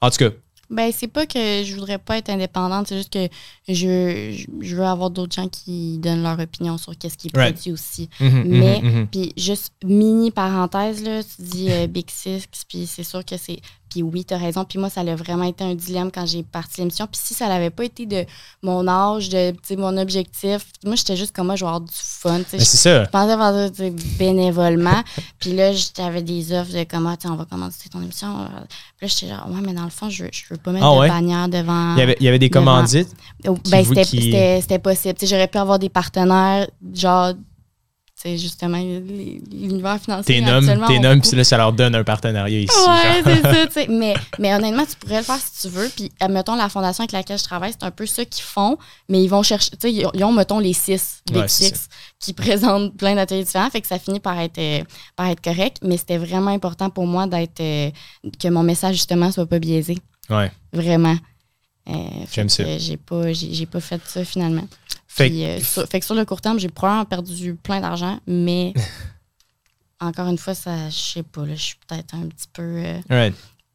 En 0.00 0.10
tout 0.10 0.18
cas, 0.18 0.30
Ben, 0.68 0.90
c'est 0.92 1.06
pas 1.06 1.26
que 1.26 1.62
je 1.64 1.74
voudrais 1.76 1.98
pas 1.98 2.18
être 2.18 2.28
indépendante, 2.28 2.88
c'est 2.88 2.96
juste 2.96 3.12
que 3.12 3.28
je, 3.68 4.44
je, 4.60 4.74
veux 4.76 4.84
avoir 4.84 5.10
d'autres 5.10 5.34
gens 5.36 5.48
qui 5.48 5.98
donnent 5.98 6.24
leur 6.24 6.38
opinion 6.40 6.76
sur 6.76 6.96
qu'est-ce 6.98 7.16
qui 7.16 7.28
est 7.28 7.36
Right. 7.36 7.54
produit 7.54 7.70
aussi. 7.72 8.08
mhm, 8.18 8.42
Mais- 8.46 8.80
mhm, 8.82 8.90
mhm. 9.00 9.06
Puis 9.06 9.32
juste 9.36 9.72
mini 9.84 10.30
parenthèse, 10.32 11.04
là, 11.04 11.22
tu 11.22 11.42
dis 11.42 11.70
euh, 11.70 11.86
Big 11.86 12.10
Six, 12.10 12.48
puis 12.68 12.86
c'est 12.88 13.04
sûr 13.04 13.24
que 13.24 13.36
c'est. 13.36 13.60
Puis 13.96 14.02
oui, 14.02 14.26
t'as 14.26 14.36
raison. 14.36 14.62
Puis 14.66 14.78
moi, 14.78 14.90
ça 14.90 15.00
a 15.00 15.14
vraiment 15.14 15.44
été 15.44 15.64
un 15.64 15.74
dilemme 15.74 16.10
quand 16.12 16.26
j'ai 16.26 16.42
parti 16.42 16.80
l'émission. 16.82 17.06
Puis 17.10 17.18
si 17.24 17.32
ça 17.32 17.48
n'avait 17.48 17.70
pas 17.70 17.84
été 17.84 18.04
de 18.04 18.26
mon 18.62 18.86
âge, 18.86 19.30
de 19.30 19.54
tu 19.66 19.74
mon 19.78 19.96
objectif, 19.96 20.66
moi, 20.84 20.96
j'étais 20.96 21.16
juste 21.16 21.34
comme 21.34 21.46
moi, 21.46 21.56
je 21.56 21.64
vais 21.64 21.68
avoir 21.68 21.80
du 21.80 21.92
fun. 21.94 22.40
tu. 22.40 22.58
Ben, 22.58 22.64
c'est 22.64 22.76
ça. 22.76 23.04
Je 23.04 23.08
pensais 23.10 23.36
faire 23.36 23.52
ça 23.54 23.70
tu 23.70 23.90
bénévolement. 24.18 25.02
puis 25.40 25.54
là, 25.56 25.70
j'avais 25.72 26.22
des 26.22 26.52
offres 26.52 26.72
de 26.74 26.84
comment, 26.84 27.16
tu 27.16 27.26
sais, 27.26 27.32
on 27.32 27.36
va 27.36 27.46
commencer 27.46 27.88
ton 27.88 28.02
émission. 28.02 28.28
Puis 28.98 29.06
là, 29.06 29.08
j'étais 29.08 29.28
genre, 29.28 29.46
ouais, 29.50 29.60
mais 29.64 29.72
dans 29.72 29.84
le 29.84 29.90
fond, 29.90 30.10
je, 30.10 30.26
je 30.30 30.42
veux 30.50 30.58
pas 30.58 30.72
mettre 30.72 30.84
Ah 30.84 30.94
de 30.94 31.00
ouais? 31.00 31.08
bannière 31.08 31.48
devant. 31.48 31.94
Il 31.94 31.98
y 32.00 32.02
avait, 32.02 32.16
il 32.20 32.24
y 32.26 32.28
avait 32.28 32.38
des 32.38 32.50
devant- 32.50 32.60
commandites. 32.64 33.08
Oh, 33.48 33.56
ben, 33.70 33.82
c'était 33.82 34.04
qui- 34.04 34.78
possible. 34.78 35.14
Tu 35.18 35.26
J'aurais 35.26 35.48
pu 35.48 35.56
avoir 35.56 35.78
des 35.78 35.88
partenaires, 35.88 36.68
genre, 36.94 37.32
sais, 38.22 38.38
justement, 38.38 38.78
les- 38.78 39.40
l'univers 39.52 40.00
financier. 40.00 40.40
T'es 40.40 40.40
actuellement, 40.68 40.86
t'es 40.86 41.20
puis 41.20 41.36
là, 41.36 41.44
ça 41.44 41.56
leur 41.58 41.72
donne 41.72 41.94
un 41.94 42.02
partenariat 42.04 42.60
ici. 42.60 42.74
Ouais, 42.88 43.22
c'est 43.24 43.42
ça. 43.42 43.86
Mais, 43.90 44.14
mais 44.38 44.54
honnêtement, 44.54 44.84
tu 44.86 44.96
pourrais 44.96 45.18
le 45.18 45.22
faire 45.24 45.38
si 45.38 45.62
tu 45.62 45.74
veux. 45.74 45.88
Puis, 45.94 46.10
mettons, 46.30 46.54
la 46.56 46.68
fondation 46.68 47.02
avec 47.02 47.12
laquelle 47.12 47.38
je 47.38 47.44
travaille, 47.44 47.72
c'est 47.72 47.84
un 47.84 47.90
peu 47.90 48.06
ça 48.06 48.24
qu'ils 48.24 48.42
font. 48.44 48.78
Mais 49.08 49.22
ils 49.22 49.28
vont 49.28 49.42
chercher, 49.42 49.70
tu 49.72 49.76
sais, 49.80 49.92
ils 49.92 50.06
ont- 50.06 50.10
ils 50.14 50.24
ont, 50.24 50.32
mettons, 50.32 50.58
les 50.58 50.72
six, 50.72 51.22
Ouais, 51.32 51.46
c'est 51.48 51.64
Six, 51.74 51.88
qui 52.18 52.32
présentent 52.32 52.96
plein 52.96 53.14
d'ateliers 53.14 53.44
différents. 53.44 53.68
Fait 53.70 53.80
que 53.82 53.86
ça 53.86 53.98
finit 53.98 54.20
par 54.20 54.38
être, 54.40 54.58
euh, 54.58 54.82
par 55.14 55.26
être 55.28 55.42
correct. 55.42 55.78
Mais 55.82 55.96
c'était 55.98 56.18
vraiment 56.18 56.50
important 56.52 56.88
pour 56.90 57.06
moi 57.06 57.26
d'être, 57.26 57.60
euh, 57.60 57.90
que 58.40 58.48
mon 58.48 58.62
message, 58.62 58.96
justement, 58.96 59.30
soit 59.30 59.46
pas 59.46 59.58
biaisé. 59.58 59.98
Ouais. 60.30 60.50
Vraiment. 60.72 61.16
Euh, 61.88 61.92
J'aime 62.32 62.48
ça. 62.48 62.64
J'ai 62.78 62.96
pas, 62.96 63.32
j'ai 63.32 63.66
pas 63.66 63.80
fait 63.80 64.00
ça 64.06 64.24
finalement. 64.24 64.64
Fait 65.16 65.30
Puis, 65.30 65.44
euh, 65.46 65.60
sur, 65.60 65.86
fait 65.88 66.00
que 66.00 66.04
sur 66.04 66.14
le 66.14 66.26
court 66.26 66.42
terme, 66.42 66.58
j'ai 66.58 66.68
probablement 66.68 67.06
perdu 67.06 67.54
plein 67.54 67.80
d'argent, 67.80 68.20
mais 68.26 68.74
encore 70.00 70.28
une 70.28 70.36
fois, 70.36 70.54
ça, 70.54 70.90
je 70.90 70.94
sais 70.98 71.22
pas, 71.22 71.46
là, 71.46 71.54
je 71.54 71.62
suis 71.62 71.76
peut-être 71.86 72.14
un 72.14 72.26
petit 72.26 72.48
peu. 72.52 72.62
euh, 72.62 73.00
Right. 73.08 73.34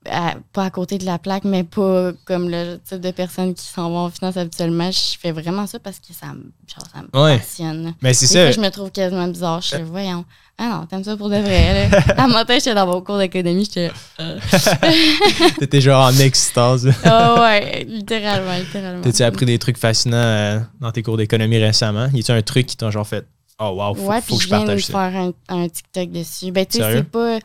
À- 0.09 0.35
pas 0.53 0.65
à 0.65 0.69
côté 0.71 0.97
de 0.97 1.05
la 1.05 1.19
plaque, 1.19 1.43
mais 1.43 1.63
pas 1.63 2.11
comme 2.25 2.49
le 2.49 2.77
type 2.83 2.99
de 3.01 3.11
personne 3.11 3.53
qui 3.53 3.65
s'en 3.65 3.89
vont 3.89 3.99
en 4.05 4.09
finance 4.09 4.35
habituellement. 4.37 4.89
Je 4.91 5.17
fais 5.19 5.31
vraiment 5.31 5.67
ça 5.67 5.79
parce 5.79 5.99
que 5.99 6.13
ça 6.13 6.27
me, 6.27 6.51
genre, 6.67 6.85
ça 6.93 7.01
me 7.01 7.23
Ouais. 7.23 7.37
passionne. 7.37 7.93
Mais 8.01 8.13
c'est 8.13 8.27
ça. 8.27 8.41
fois, 8.43 8.51
je 8.51 8.59
me 8.61 8.69
trouve 8.69 8.91
quasiment 8.91 9.27
bizarre. 9.27 9.61
Je 9.61 9.67
suis 9.75 9.83
voyons. 9.83 10.25
Ah 10.57 10.79
non, 10.81 10.85
t'aimes 10.85 11.03
ça 11.03 11.17
pour 11.17 11.29
de 11.29 11.37
vrai. 11.37 11.89
À 12.17 12.27
mon 12.27 12.43
temps, 12.45 12.53
j'étais 12.53 12.75
dans 12.75 12.85
mon 12.85 13.01
cours 13.01 13.17
d'économie. 13.17 13.65
J'étais. 13.65 13.91
euh, 14.19 14.39
T'étais 15.59 15.81
genre 15.81 16.05
en 16.05 16.17
extase. 16.19 16.91
Ah 17.03 17.41
ouais, 17.41 17.83
littéralement, 17.87 18.55
littéralement. 18.57 19.01
T'as-tu 19.01 19.23
appris 19.23 19.45
des 19.45 19.57
trucs 19.59 19.77
fascinants 19.77 20.17
euh, 20.17 20.59
dans 20.79 20.91
tes 20.91 21.01
cours 21.03 21.17
d'économie 21.17 21.57
récemment? 21.57 22.07
Y 22.13 22.19
a-tu 22.19 22.31
un 22.31 22.41
truc 22.41 22.65
qui 22.67 22.77
t'a 22.77 22.89
genre 22.91 23.07
fait 23.07 23.25
Oh 23.59 23.69
wow, 23.75 23.93
faut, 23.93 24.07
ouais, 24.09 24.21
faut 24.21 24.35
que 24.37 24.41
je 24.41 24.47
je 24.47 24.55
viens 24.55 24.61
de 24.61 24.65
partage 24.65 24.85
ça? 24.85 24.93
faire 24.93 25.21
un, 25.21 25.31
un 25.63 25.67
TikTok 25.69 26.11
dessus. 26.11 26.51
Ben, 26.51 26.65
tu 26.65 26.79
sais, 26.79 26.93
c'est 26.93 27.03
pas. 27.03 27.37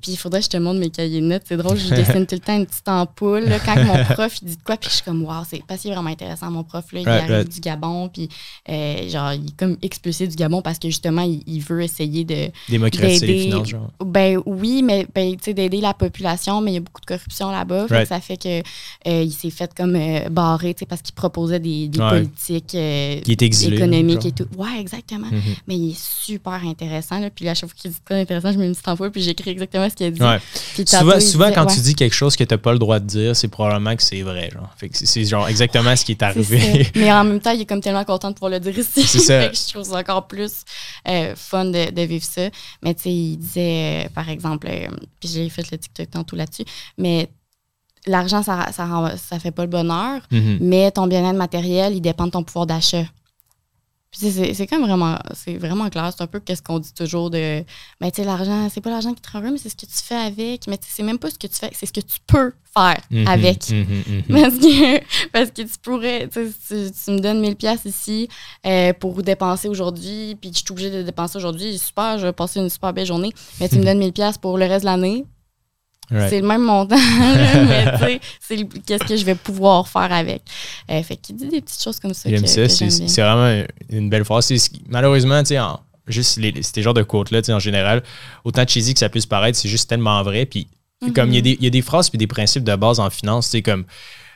Puis 0.00 0.12
il 0.12 0.16
faudrait 0.16 0.40
que 0.40 0.44
je 0.46 0.50
te 0.50 0.56
montre 0.56 0.80
mes 0.80 0.90
cahiers 0.90 1.20
de 1.20 1.26
notes. 1.26 1.42
C'est 1.46 1.56
drôle, 1.56 1.78
je 1.78 1.94
dessine 1.94 2.26
tout 2.28 2.34
le 2.34 2.40
temps 2.40 2.56
une 2.56 2.66
petite 2.66 2.88
ampoule. 2.88 3.44
Là, 3.44 3.58
quand 3.58 3.76
mon 3.84 4.02
prof 4.04 4.34
il 4.42 4.48
dit 4.48 4.56
de 4.56 4.62
quoi, 4.62 4.76
puis 4.76 4.88
je 4.90 4.94
suis 4.96 5.04
comme, 5.04 5.22
waouh, 5.24 5.44
c'est 5.48 5.58
qu'il 5.58 5.90
est 5.90 5.94
vraiment 5.94 6.10
intéressant. 6.10 6.50
Mon 6.50 6.64
prof, 6.64 6.84
là, 6.92 7.00
il 7.00 7.08
Right, 7.08 7.22
arrive 7.22 7.34
right. 7.36 7.48
du 7.52 7.60
Gabon, 7.60 8.08
puis 8.08 8.28
euh, 8.68 9.08
genre, 9.08 9.32
il 9.32 9.46
est 9.48 9.56
comme 9.56 9.76
expulsé 9.82 10.26
du 10.26 10.36
Gabon 10.36 10.62
parce 10.62 10.78
que 10.78 10.88
justement, 10.88 11.22
il, 11.22 11.42
il 11.46 11.60
veut 11.60 11.82
essayer 11.82 12.24
de. 12.24 12.50
Démocratiser 12.68 13.26
les 13.26 13.40
finances, 13.42 13.68
genre. 13.68 13.90
Ben 14.04 14.40
oui, 14.46 14.82
mais 14.82 15.06
ben, 15.14 15.32
tu 15.36 15.44
sais, 15.44 15.54
d'aider 15.54 15.80
la 15.80 15.94
population, 15.94 16.60
mais 16.60 16.72
il 16.72 16.74
y 16.74 16.78
a 16.78 16.80
beaucoup 16.80 17.00
de 17.00 17.06
corruption 17.06 17.50
là-bas. 17.50 17.86
Right. 17.90 18.08
Ça 18.08 18.20
fait 18.20 18.36
que 18.36 18.60
euh, 19.08 19.22
il 19.22 19.32
s'est 19.32 19.50
fait 19.50 19.72
comme 19.74 19.94
euh, 19.96 20.28
barrer, 20.30 20.74
tu 20.74 20.80
sais, 20.80 20.86
parce 20.86 21.02
qu'il 21.02 21.14
proposait 21.14 21.60
des, 21.60 21.88
des 21.88 21.98
Ouais. 22.00 22.10
politiques 22.10 22.74
euh, 22.74 23.20
Qui 23.20 23.32
est 23.32 23.42
exilé. 23.42 23.76
économiques 23.76 24.20
genre. 24.22 24.26
et 24.26 24.32
tout. 24.32 24.46
Ouais, 24.56 24.78
exactement. 24.80 25.26
Mhm. 25.26 25.40
Mais 25.68 25.76
il 25.76 25.90
est 25.90 25.98
super 26.00 26.54
intéressant. 26.64 27.18
Là. 27.20 27.30
Puis 27.30 27.44
là, 27.44 27.52
à 27.52 27.54
chaque 27.54 27.70
fois 27.70 27.78
qu'il 27.80 27.90
dit 27.90 27.96
quoi 28.06 28.16
d'intéressant, 28.16 28.52
je 28.52 28.58
mets 28.58 28.66
une 28.66 28.72
petite 28.72 28.88
ampoule 28.88 29.10
puis 29.10 29.22
j'écris 29.22 29.50
exactement 29.50 29.73
ce 29.90 29.94
qu'il 29.94 30.06
a 30.06 30.10
dit. 30.10 30.20
Ouais. 30.22 30.38
Puis 30.74 30.84
tantôt, 30.84 31.20
Souvent, 31.20 31.50
quand 31.52 31.66
ouais. 31.66 31.74
tu 31.74 31.80
dis 31.80 31.94
quelque 31.94 32.14
chose 32.14 32.36
que 32.36 32.44
tu 32.44 32.52
n'as 32.54 32.58
pas 32.58 32.72
le 32.72 32.78
droit 32.78 32.98
de 33.00 33.06
dire, 33.06 33.36
c'est 33.36 33.48
probablement 33.48 33.94
que 33.96 34.02
c'est 34.02 34.22
vrai. 34.22 34.50
Genre. 34.52 34.68
Fait 34.76 34.88
que 34.88 34.96
c'est- 34.96 35.24
genre 35.24 35.48
exactement 35.48 35.94
ce 35.96 36.04
qui 36.04 36.12
est 36.12 36.22
arrivé. 36.22 36.88
Mais 36.94 37.12
en 37.12 37.24
même 37.24 37.40
temps, 37.40 37.50
il 37.52 37.60
est 37.62 37.66
comme 37.66 37.80
tellement 37.80 38.04
content 38.04 38.28
de 38.30 38.34
pouvoir 38.34 38.50
le 38.52 38.60
dire 38.60 38.78
ici. 38.78 39.02
C'est 39.02 39.18
ça. 39.18 39.40
Fait 39.42 39.50
que 39.50 39.56
je 39.56 39.72
trouve 39.72 39.84
ça 39.84 39.98
encore 39.98 40.26
plus 40.26 40.52
euh, 41.08 41.34
fun 41.36 41.66
de, 41.66 41.90
de 41.90 42.02
vivre 42.02 42.24
ça. 42.24 42.48
Mais 42.82 42.94
tu 42.94 43.02
sais, 43.02 43.10
il 43.12 43.36
disait, 43.36 44.04
euh, 44.06 44.08
par 44.14 44.28
exemple, 44.28 44.66
euh, 44.70 44.88
puis 45.20 45.28
j'ai 45.28 45.48
fait 45.48 45.70
le 45.70 45.78
TikTok 45.78 46.10
tantôt 46.10 46.36
là-dessus, 46.36 46.64
mais 46.98 47.28
l'argent, 48.06 48.42
ça, 48.42 48.68
ça 48.72 49.38
fait 49.38 49.50
pas 49.50 49.62
le 49.62 49.70
bonheur, 49.70 50.20
Mhm. 50.30 50.58
mais 50.60 50.90
ton 50.90 51.06
bien-être 51.06 51.36
matériel, 51.36 51.94
il 51.94 52.00
dépend 52.00 52.26
de 52.26 52.32
ton 52.32 52.42
pouvoir 52.42 52.66
d'achat. 52.66 53.04
Puis 54.16 54.30
c'est 54.30 54.54
c'est 54.54 54.66
comme 54.68 54.82
vraiment, 54.82 55.18
c'est 55.34 55.56
vraiment 55.56 55.88
clair. 55.90 56.12
C'est 56.16 56.22
un 56.22 56.28
peu 56.28 56.38
qu'est-ce 56.38 56.62
qu'on 56.62 56.78
dit 56.78 56.92
toujours 56.94 57.30
de, 57.30 57.64
ben 58.00 58.10
tu 58.12 58.22
sais, 58.22 58.24
l'argent, 58.24 58.68
c'est 58.72 58.80
pas 58.80 58.90
l'argent 58.90 59.12
qui 59.12 59.20
te 59.20 59.30
rend 59.30 59.40
heureux, 59.40 59.50
mais 59.50 59.58
c'est 59.58 59.70
ce 59.70 59.74
que 59.74 59.86
tu 59.86 60.02
fais 60.02 60.14
avec. 60.14 60.68
Mais 60.68 60.78
tu 60.78 60.84
sais, 60.86 60.92
c'est 60.96 61.02
même 61.02 61.18
pas 61.18 61.30
ce 61.30 61.38
que 61.38 61.48
tu 61.48 61.56
fais, 61.56 61.70
c'est 61.72 61.86
ce 61.86 61.92
que 61.92 62.00
tu 62.00 62.18
peux 62.26 62.52
faire 62.72 62.96
Mhm, 63.10 63.26
avec. 63.26 63.70
mhm, 63.70 63.84
mhm. 64.06 64.22
Parce 64.40 64.54
que, 64.58 65.28
parce 65.32 65.50
que 65.50 65.62
tu 65.62 65.78
pourrais, 65.82 66.28
tu, 66.28 66.40
tu 66.68 67.10
me 67.10 67.18
donnes 67.18 67.40
1000 67.40 67.56
pièces 67.56 67.84
ici 67.86 68.28
euh, 68.66 68.92
pour 68.92 69.20
dépenser 69.22 69.68
aujourd'hui, 69.68 70.36
puis 70.40 70.50
je 70.52 70.58
suis 70.58 70.66
obligée 70.70 70.90
de 70.90 71.02
dépenser 71.02 71.36
aujourd'hui, 71.38 71.76
super, 71.78 72.18
je 72.18 72.26
vais 72.26 72.32
passer 72.32 72.60
une 72.60 72.68
super 72.70 72.92
belle 72.92 73.06
journée, 73.06 73.32
mais 73.60 73.68
tu 73.68 73.76
me 73.78 73.84
donnes 73.84 73.98
1000 73.98 74.12
pièces 74.12 74.38
pour 74.38 74.58
le 74.58 74.66
reste 74.66 74.84
de 74.84 74.90
l'année, 74.90 75.24
Right. 76.10 76.28
c'est 76.30 76.40
le 76.40 76.46
même 76.46 76.62
montant, 76.62 76.96
mais 77.66 77.92
tu 77.92 77.98
sais, 78.04 78.20
c'est 78.40 78.68
qu'est-ce 78.84 79.04
que 79.04 79.16
je 79.16 79.24
vais 79.24 79.34
pouvoir 79.34 79.88
faire 79.88 80.12
avec. 80.12 80.42
Euh, 80.90 81.02
fait 81.02 81.16
qu'il 81.16 81.36
dit 81.36 81.48
des 81.48 81.60
petites 81.62 81.82
choses 81.82 81.98
comme 81.98 82.12
ça. 82.14 82.28
J'aime 82.28 82.46
ça. 82.46 82.68
C'est 82.68 83.22
vraiment 83.22 83.64
une 83.90 84.10
belle 84.10 84.24
phrase. 84.24 84.52
Malheureusement, 84.88 85.42
tu 85.42 85.54
sais, 85.54 85.58
juste 86.06 86.36
les, 86.36 86.62
ces 86.62 86.82
genres 86.82 86.92
de 86.94 87.02
quotes-là, 87.02 87.40
tu 87.40 87.46
sais, 87.46 87.52
en 87.54 87.58
général, 87.58 88.02
autant 88.44 88.66
cheesy 88.66 88.92
que 88.92 89.00
ça 89.00 89.08
puisse 89.08 89.24
paraître, 89.26 89.58
c'est 89.58 89.68
juste 89.68 89.88
tellement 89.88 90.22
vrai. 90.22 90.44
Puis, 90.44 90.66
comme 91.14 91.30
il 91.32 91.36
y, 91.36 91.38
a 91.38 91.40
Mhm. 91.40 91.42
des- 91.42 91.56
il 91.60 91.64
y 91.64 91.66
a 91.66 91.70
des 91.70 91.82
phrases 91.82 92.10
puis 92.10 92.18
des 92.18 92.26
principes 92.26 92.64
de 92.64 92.76
base 92.76 93.00
en 93.00 93.08
finance, 93.10 93.46
tu 93.46 93.52
sais, 93.52 93.62
comme, 93.62 93.84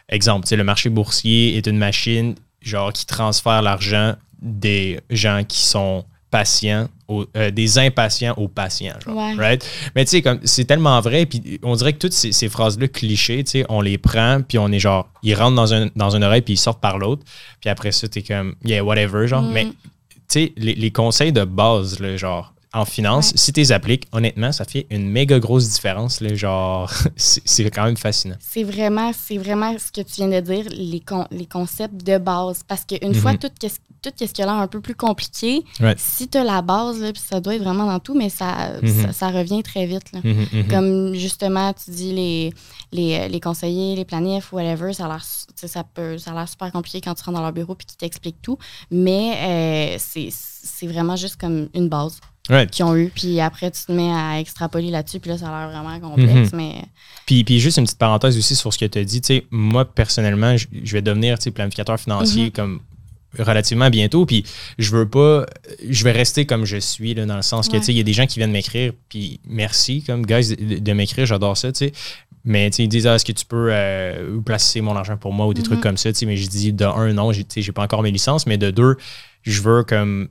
exemple, 0.08 0.44
tu 0.46 0.50
sais, 0.50 0.56
le 0.56 0.64
marché 0.64 0.88
boursier 0.88 1.56
est 1.58 1.66
une 1.66 1.76
machine, 1.78 2.34
genre, 2.62 2.92
qui 2.94 3.04
transfère 3.04 3.60
l'argent 3.62 4.14
des 4.40 5.00
gens 5.10 5.42
qui 5.46 5.60
sont 5.60 6.04
patients, 6.30 6.88
euh, 7.10 7.50
des 7.50 7.78
impatients 7.78 8.34
aux 8.36 8.48
patients, 8.48 8.94
genre, 9.04 9.16
Ouais. 9.16 9.34
right? 9.34 9.64
Mais 9.96 10.04
tu 10.04 10.10
sais, 10.10 10.22
comme, 10.22 10.40
c'est 10.44 10.64
tellement 10.66 11.00
vrai, 11.00 11.24
puis 11.26 11.58
on 11.62 11.74
dirait 11.74 11.92
que 11.94 11.98
toutes 11.98 12.12
ces, 12.12 12.32
ces 12.32 12.48
phrases-là 12.48 12.88
clichés, 12.88 13.42
tu 13.44 13.50
sais, 13.52 13.66
on 13.68 13.80
les 13.80 13.96
prend, 13.98 14.40
puis 14.46 14.58
on 14.58 14.68
est 14.68 14.78
genre, 14.78 15.08
ils 15.22 15.34
rentrent 15.34 15.56
dans, 15.56 15.72
un, 15.72 15.88
dans 15.96 16.14
une 16.14 16.24
oreille, 16.24 16.42
puis 16.42 16.54
ils 16.54 16.58
sortent 16.58 16.80
par 16.80 16.98
l'autre, 16.98 17.22
puis 17.60 17.70
après 17.70 17.92
ça, 17.92 18.08
t'es 18.08 18.22
comme, 18.22 18.54
yeah, 18.64 18.84
whatever, 18.84 19.26
genre. 19.26 19.42
Mhm. 19.42 19.52
Mais, 19.52 19.64
tu 19.64 19.72
sais, 20.28 20.52
les, 20.56 20.74
les 20.74 20.90
conseils 20.90 21.32
de 21.32 21.44
base, 21.44 21.98
là, 22.00 22.16
genre, 22.16 22.52
en 22.74 22.84
finance, 22.84 23.30
Ouais. 23.32 23.38
si 23.38 23.52
tu 23.52 23.60
les 23.60 23.72
appliques, 23.72 24.06
honnêtement, 24.12 24.52
ça 24.52 24.64
fait 24.64 24.86
une 24.90 25.08
méga 25.08 25.38
grosse 25.38 25.68
différence, 25.70 26.20
là, 26.20 26.34
genre, 26.34 26.90
c'est 27.16 27.70
quand 27.70 27.84
même 27.84 27.96
fascinant. 27.96 28.36
C'est 28.40 28.62
vraiment, 28.64 29.10
c'est 29.12 29.38
vraiment 29.38 29.74
ce 29.78 29.90
que 29.90 30.00
tu 30.06 30.14
viens 30.16 30.28
de 30.28 30.40
dire, 30.40 30.66
les, 30.70 31.00
con- 31.00 31.26
les 31.30 31.46
concepts 31.46 32.04
de 32.04 32.18
base. 32.18 32.62
Parce 32.68 32.84
qu'une 32.84 33.08
Mhm. 33.08 33.14
fois, 33.14 33.34
tout, 33.36 33.50
qu'est-ce- 33.58 33.78
tout 34.02 34.10
ce 34.20 34.26
qui 34.26 34.42
a 34.42 34.46
l'air 34.46 34.54
un 34.54 34.68
peu 34.68 34.80
plus 34.80 34.94
compliqué, 34.94 35.64
Right. 35.80 35.98
si 35.98 36.28
tu 36.28 36.38
as 36.38 36.44
la 36.44 36.62
base, 36.62 37.00
là, 37.00 37.12
puis 37.12 37.20
ça 37.26 37.40
doit 37.40 37.54
être 37.56 37.62
vraiment 37.64 37.86
dans 37.86 37.98
tout, 37.98 38.14
mais 38.14 38.28
ça, 38.28 38.72
Mhm. 38.82 39.02
ça, 39.06 39.12
ça 39.12 39.28
revient 39.30 39.62
très 39.62 39.86
vite. 39.86 40.12
là. 40.12 40.20
Mhm, 40.22 40.46
mhm. 40.52 40.68
Comme 40.68 41.14
justement, 41.14 41.72
tu 41.72 41.90
dis 41.90 42.12
les, 42.12 42.52
les, 42.92 43.28
les 43.28 43.40
conseillers, 43.40 43.96
les 43.96 44.04
planifs, 44.04 44.52
whatever, 44.52 44.92
ça 44.92 45.06
a 45.06 45.08
l'air 45.08 45.24
ça 45.56 45.82
peut 45.82 46.18
ça 46.18 46.30
a 46.30 46.34
l'air 46.34 46.48
super 46.48 46.70
compliqué 46.70 47.00
quand 47.00 47.14
tu 47.14 47.24
rentres 47.24 47.36
dans 47.38 47.42
leur 47.42 47.52
bureau 47.52 47.74
puis 47.74 47.84
qu'ils 47.86 47.96
t'expliquent 47.96 48.40
tout. 48.40 48.58
Mais 48.92 49.96
euh, 49.96 49.96
c'est 49.98 50.86
vraiment 50.86 51.16
juste 51.16 51.36
comme 51.36 51.68
une 51.74 51.88
base 51.88 52.20
Right. 52.48 52.70
qu'ils 52.70 52.84
ont 52.84 52.96
eu. 52.96 53.10
Puis 53.14 53.40
après, 53.40 53.70
tu 53.70 53.82
te 53.84 53.92
mets 53.92 54.10
à 54.12 54.40
extrapoler 54.40 54.90
là-dessus, 54.90 55.20
puis 55.20 55.30
là, 55.30 55.38
ça 55.38 55.48
a 55.48 55.68
l'air 55.70 55.82
vraiment 55.82 56.00
complexe. 56.00 56.52
Mhm. 56.52 56.56
Mais 56.58 56.74
Puis, 57.26 57.44
puis 57.44 57.60
juste 57.60 57.76
une 57.78 57.84
petite 57.84 57.98
parenthèse 57.98 58.36
aussi 58.38 58.54
sur 58.56 58.72
ce 58.72 58.78
que 58.78 58.84
tu 58.86 58.98
as 58.98 59.04
dit. 59.04 59.20
Tu 59.20 59.26
sais, 59.26 59.46
moi, 59.50 59.84
personnellement, 59.84 60.56
je, 60.56 60.66
je 60.84 60.92
vais 60.92 61.02
devenir 61.02 61.36
planificateur 61.54 61.98
financier 62.00 62.44
Mhm. 62.46 62.50
comme 62.52 62.80
relativement 63.38 63.90
bientôt. 63.90 64.24
Puis 64.24 64.44
je 64.78 64.90
veux 64.90 65.06
pas. 65.08 65.44
Je 65.88 66.02
vais 66.04 66.12
rester 66.12 66.46
comme 66.46 66.64
je 66.64 66.78
suis, 66.78 67.12
là, 67.14 67.26
dans 67.26 67.36
le 67.36 67.42
sens 67.42 67.68
que 67.68 67.74
Ouais. 67.74 67.80
tu 67.80 67.86
sais, 67.86 67.92
il 67.92 67.98
y 67.98 68.00
a 68.00 68.04
des 68.04 68.14
gens 68.14 68.26
qui 68.26 68.38
viennent 68.38 68.50
m'écrire. 68.50 68.92
Puis 69.10 69.40
merci, 69.46 70.02
comme 70.02 70.24
guys, 70.24 70.56
de, 70.56 70.78
de 70.78 70.92
m'écrire. 70.92 71.26
J'adore 71.26 71.56
ça, 71.56 71.70
tu 71.72 71.78
sais. 71.86 71.92
Mais 72.44 72.70
tu 72.70 72.76
sais, 72.76 72.84
ils 72.84 72.88
disent, 72.88 73.06
Ah, 73.06 73.16
est-ce 73.16 73.26
que 73.26 73.32
tu 73.32 73.44
peux 73.44 73.68
euh, 73.70 74.40
placer 74.40 74.80
mon 74.80 74.96
argent 74.96 75.18
pour 75.18 75.34
moi 75.34 75.46
ou 75.46 75.52
des 75.52 75.62
trucs 75.62 75.80
comme 75.80 75.98
ça, 75.98 76.10
tu 76.12 76.20
sais. 76.20 76.24
Mais 76.26 76.38
je 76.38 76.48
dis, 76.48 76.72
de 76.72 76.84
un, 76.86 77.12
non, 77.12 77.30
j'ai 77.32 77.44
tu 77.44 77.54
sais, 77.54 77.62
j'ai 77.62 77.72
pas 77.72 77.82
encore 77.82 78.02
mes 78.02 78.10
licences. 78.10 78.46
Mais 78.46 78.56
de 78.56 78.70
deux, 78.70 78.96
je 79.42 79.60
veux 79.60 79.82
comme 79.84 80.28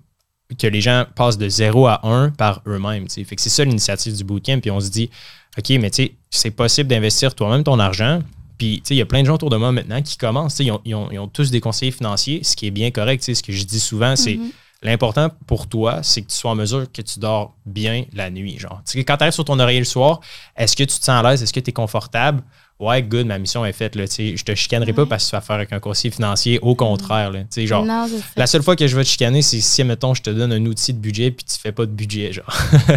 que 0.58 0.68
les 0.68 0.82
gens 0.82 1.06
passent 1.16 1.38
de 1.38 1.50
0 1.50 1.88
à 1.88 2.00
1 2.08 2.30
par 2.32 2.62
eux-mêmes. 2.68 3.10
Fait 3.10 3.36
que 3.36 3.42
c'est 3.42 3.50
ça 3.50 3.64
l'initiative 3.66 4.16
du 4.16 4.24
bootcamp. 4.24 4.60
Puis 4.62 4.72
on 4.72 4.80
se 4.80 4.90
dit, 4.90 5.10
OK, 5.58 5.70
mais 5.80 5.90
tu 5.90 6.04
sais, 6.04 6.12
c'est 6.30 6.52
possible 6.52 6.90
d'investir 6.90 7.36
toi-même 7.36 7.64
ton 7.64 7.80
argent. 7.80 8.22
Puis, 8.58 8.78
tu 8.78 8.88
sais, 8.90 8.96
il 8.96 8.98
y 8.98 9.02
a 9.02 9.06
plein 9.06 9.22
de 9.22 9.28
gens 9.28 9.36
autour 9.36 9.50
de 9.50 9.58
moi 9.58 9.72
maintenant 9.72 10.02
qui 10.02 10.18
commencent. 10.18 10.58
Ils 10.60 10.72
ont, 10.72 10.82
ils 10.86 10.96
ont- 10.96 11.10
ils 11.12 11.20
ont 11.20 11.28
tous 11.28 11.52
des 11.52 11.60
conseillers 11.62 11.92
financiers, 11.92 12.44
ce 12.44 12.56
qui 12.56 12.66
est 12.68 12.72
bien 12.72 12.90
correct. 12.92 13.24
Ce 13.24 13.44
que 13.44 13.52
je 13.54 13.64
dis 13.66 13.80
souvent, 13.80 14.16
c'est 14.16 14.36
Mhm. 14.38 14.50
l'important 14.84 15.30
pour 15.46 15.68
toi, 15.68 16.02
c'est 16.02 16.22
que 16.22 16.28
tu 16.28 16.36
sois 16.36 16.52
en 16.52 16.56
mesure 16.56 16.92
que 16.92 17.02
tu 17.02 17.20
dors 17.20 17.54
bien 17.66 18.06
la 18.14 18.30
nuit. 18.32 18.58
Genre, 18.58 18.82
quand 19.06 19.18
tu 19.18 19.24
arrives 19.24 19.34
sur 19.34 19.46
ton 19.46 19.60
oreiller 19.60 19.80
le 19.80 19.86
soir, 19.86 20.22
est-ce 20.56 20.76
que 20.76 20.84
tu 20.84 20.98
te 20.98 21.04
sens 21.04 21.10
à 21.10 21.30
l'aise? 21.30 21.44
Est-ce 21.44 21.54
que 21.54 21.60
tu 21.60 21.70
es 21.70 21.74
confortable? 21.74 22.42
Ouais, 22.80 23.02
good, 23.02 23.26
ma 23.26 23.40
mission 23.40 23.66
est 23.66 23.74
faite. 23.74 23.96
Là, 23.96 24.06
je 24.06 24.44
te 24.44 24.54
chicanerai 24.54 24.94
pas 24.94 25.08
parce 25.08 25.26
que 25.26 25.30
tu 25.32 25.36
vas 25.36 25.42
faire 25.42 25.56
avec 25.56 25.74
un 25.74 25.80
conseiller 25.80 26.12
financier. 26.12 26.60
Au 26.62 26.76
contraire. 26.76 27.32
Là, 27.32 27.40
genre, 27.56 27.84
non, 27.84 28.08
la 28.36 28.46
seule 28.46 28.62
fois 28.62 28.76
que 28.76 28.86
je 28.86 28.96
vais 28.96 29.04
te 29.04 29.10
chicaner, 29.10 29.42
c'est 29.42 29.60
si, 29.62 29.84
mettons, 29.84 30.14
je 30.14 30.22
te 30.22 30.30
donne 30.30 30.54
un 30.54 30.64
outil 30.68 30.94
de 30.94 31.00
budget 31.00 31.32
puis 31.32 31.44
tu 31.44 31.58
fais 31.60 31.72
pas 31.72 31.88
de 31.88 31.92
budget, 31.92 32.34
genre. 32.34 32.46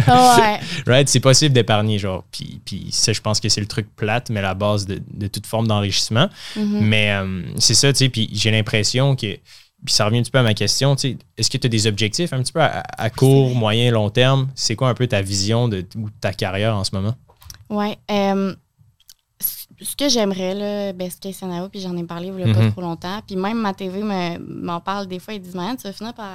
ouais. 0.07 0.59
right? 0.85 1.09
C'est 1.09 1.19
possible 1.19 1.53
d'épargner, 1.53 1.97
genre. 1.97 2.23
Puis, 2.31 2.61
puis 2.63 2.89
ça, 2.91 3.11
je 3.11 3.21
pense 3.21 3.39
que 3.39 3.49
c'est 3.49 3.61
le 3.61 3.67
truc 3.67 3.87
plate, 3.95 4.29
mais 4.29 4.43
la 4.43 4.53
base 4.53 4.85
de, 4.85 5.01
de 5.11 5.27
toute 5.27 5.47
forme 5.47 5.67
d'enrichissement. 5.67 6.29
Mhm. 6.55 6.79
Mais 6.81 7.11
euh, 7.13 7.41
c'est 7.57 7.73
ça, 7.73 7.91
tu 7.91 7.99
sais, 7.99 8.09
puis 8.09 8.29
j'ai 8.33 8.51
l'impression 8.51 9.15
que... 9.15 9.37
Puis 9.83 9.95
ça 9.95 10.05
revient 10.05 10.19
un 10.19 10.21
petit 10.21 10.29
peu 10.29 10.37
à 10.37 10.43
ma 10.43 10.53
question, 10.53 10.95
tu 10.95 11.09
sais, 11.09 11.17
est-ce 11.37 11.49
que 11.49 11.57
tu 11.57 11.65
as 11.65 11.69
des 11.69 11.87
objectifs 11.87 12.33
un 12.33 12.43
petit 12.43 12.53
peu 12.53 12.61
à, 12.61 12.83
à 12.99 13.09
court, 13.09 13.55
moyen, 13.55 13.89
long 13.89 14.11
terme? 14.11 14.49
C'est 14.53 14.75
quoi 14.75 14.89
un 14.89 14.93
peu 14.93 15.07
ta 15.07 15.23
vision 15.23 15.67
de, 15.67 15.83
ou 15.95 16.09
de 16.09 16.15
ta 16.21 16.33
carrière 16.33 16.75
en 16.75 16.83
ce 16.83 16.91
moment? 16.93 17.15
Ouais. 17.67 17.97
euh, 18.11 18.53
ce 19.81 19.95
que 19.95 20.07
j'aimerais, 20.09 20.53
là, 20.53 20.93
best 20.93 21.19
case 21.21 21.35
scenario, 21.35 21.67
puis 21.69 21.79
j'en 21.81 21.95
ai 21.97 22.03
parlé 22.03 22.27
il 22.27 22.39
y 22.45 22.49
a 22.49 22.53
pas 22.53 22.61
Mhm. 22.61 22.71
trop 22.71 22.81
longtemps, 22.81 23.19
puis 23.25 23.35
même 23.35 23.57
ma 23.59 23.73
TV 23.73 24.03
me- 24.03 24.37
m'en 24.39 24.79
parle 24.79 25.07
des 25.07 25.19
fois, 25.19 25.33
ils 25.33 25.41
disent, 25.41 25.55
Marianne, 25.55 25.77
tu 25.77 25.83
vas 25.83 25.93
finir 25.93 26.13
par, 26.13 26.27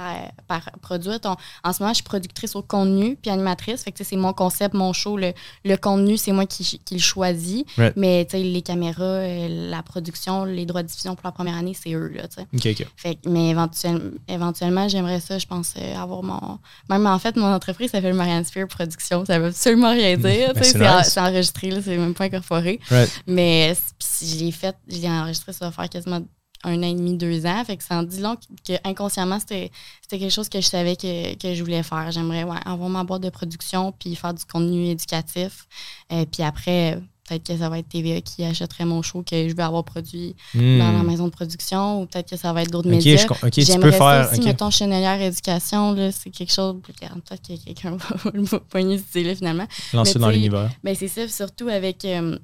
par 0.47 0.69
produire 0.81 1.19
ton... 1.21 1.35
En 1.63 1.71
ce 1.73 1.81
moment, 1.81 1.93
je 1.93 1.97
suis 1.97 2.03
productrice 2.03 2.55
au 2.55 2.61
contenu, 2.61 3.15
puis 3.21 3.31
animatrice, 3.31 3.83
fait 3.83 3.91
que 3.91 4.03
c'est 4.03 4.15
mon 4.17 4.33
concept, 4.33 4.73
mon 4.73 4.91
show, 4.93 5.17
le, 5.17 5.33
le 5.63 5.75
contenu, 5.77 6.17
c'est 6.17 6.31
moi 6.33 6.45
qui, 6.45 6.79
qui 6.83 6.93
le 6.95 6.99
choisis, 7.01 7.63
Right. 7.77 7.93
mais 7.95 8.25
tu 8.29 8.37
sais, 8.37 8.43
les 8.43 8.61
caméras, 8.61 9.03
euh, 9.03 9.69
la 9.69 9.81
production, 9.83 10.43
les 10.45 10.65
droits 10.65 10.83
de 10.83 10.87
diffusion 10.87 11.15
pour 11.15 11.25
la 11.25 11.31
première 11.31 11.55
année, 11.55 11.73
c'est 11.73 11.93
eux, 11.93 12.11
là, 12.13 12.27
tu 12.27 12.41
sais. 12.41 12.73
OK, 12.73 12.81
OK. 12.81 12.87
Fait 12.97 13.15
que- 13.15 13.29
mais 13.29 13.49
éventuellement, 13.49 14.11
éventuellement 14.27 14.87
j'aimerais 14.89 15.19
ça, 15.19 15.37
je 15.37 15.45
pense, 15.45 15.73
euh, 15.77 15.95
avoir 15.95 16.21
mon. 16.23 16.59
Même 16.89 17.05
en 17.07 17.19
fait, 17.19 17.35
mon 17.37 17.53
entreprise 17.53 17.91
s'appelle 17.91 18.13
Marianne 18.13 18.43
Sphere 18.45 18.67
Production. 18.67 19.23
Ça 19.25 19.39
veut 19.39 19.47
absolument 19.47 19.91
rien 19.91 20.17
dire. 20.17 20.53
Ben, 20.53 20.63
sais, 20.63 20.71
c'est 20.71 20.77
c'est 20.79 20.87
en- 20.87 20.97
nice. 20.97 21.09
c'est 21.13 21.19
enregistré, 21.21 21.71
là, 21.71 21.79
c'est 21.83 21.97
même 21.97 22.13
pas 22.13 22.25
incorporé. 22.25 22.79
Right. 22.89 23.09
Mais 23.27 23.36
si 23.99 24.27
je 24.29 24.43
l'ai 24.45 24.51
fait, 24.51 24.75
je 24.87 24.97
l'ai 24.97 25.09
enregistré, 25.09 25.53
ça 25.53 25.65
va 25.65 25.71
faire 25.71 25.89
quasiment 25.89 26.21
un 26.63 26.77
an 26.79 26.87
et 26.87 26.93
demi, 26.95 27.15
deux 27.17 27.45
ans. 27.45 27.63
Fait 27.65 27.77
que 27.77 27.83
ça 27.83 27.97
en 27.99 28.03
dit 28.03 28.19
long 28.19 28.35
que 28.67 28.73
inconsciemment, 28.83 29.39
c'était 29.39 29.69
quelque 30.09 30.29
chose 30.29 30.49
que 30.49 30.59
je 30.59 30.67
savais 30.67 30.95
que, 30.95 31.35
que 31.35 31.53
je 31.53 31.63
voulais 31.63 31.83
faire. 31.83 32.11
J'aimerais 32.11 32.43
ouais, 32.43 32.57
avoir 32.65 32.89
ma 32.89 33.03
boîte 33.03 33.21
de 33.21 33.29
production 33.29 33.91
puis 33.97 34.15
faire 34.15 34.33
du 34.33 34.43
contenu 34.45 34.87
éducatif. 34.87 35.67
Euh, 36.11 36.25
puis 36.31 36.41
après, 36.41 36.99
peut-être 37.29 37.43
que 37.45 37.57
ça 37.57 37.69
va 37.69 37.77
être 37.77 37.89
TVA 37.89 38.21
qui 38.21 38.43
achèterait 38.43 38.85
mon 38.85 39.01
show 39.03 39.21
que 39.21 39.47
je 39.49 39.53
vais 39.55 39.61
avoir 39.63 39.83
produit 39.83 40.35
Hmm. 40.55 40.79
dans 40.79 40.91
la 40.93 41.03
maison 41.03 41.25
de 41.25 41.29
production 41.31 42.01
ou 42.01 42.05
peut-être 42.07 42.29
que 42.29 42.37
ça 42.37 42.51
va 42.53 42.63
être 42.63 42.71
d'autres 42.71 42.87
OK, 42.89 42.95
médias. 42.95 43.17
je 43.17 43.27
com- 43.27 43.37
OK, 43.43 43.51
tu 43.51 43.59
peux 43.59 43.65
J'aimerais 43.65 43.91
ça 43.91 43.97
faire... 43.97 44.29
aussi, 44.31 44.39
OK. 44.39 44.45
mettons, 44.45 44.71
chenelière 44.71 45.21
éducation, 45.21 45.95
c'est 46.11 46.29
quelque 46.31 46.53
chose, 46.53 46.75
regarde, 46.87 47.21
peut-être 47.21 47.47
que 47.47 47.63
quelqu'un 47.65 47.97
va 47.97 48.31
va 48.33 48.59
poigner 48.61 48.97
ce 48.97 49.19
là 49.19 49.35
finalement. 49.35 49.67
Lancer 49.93 50.13
mais 50.15 50.21
dans 50.21 50.29
l'univers. 50.31 50.71
Mais 50.83 50.95
c'est 50.95 51.07
ça, 51.09 51.27
surtout 51.27 51.67
avec, 51.67 52.03
euh, 52.05 52.39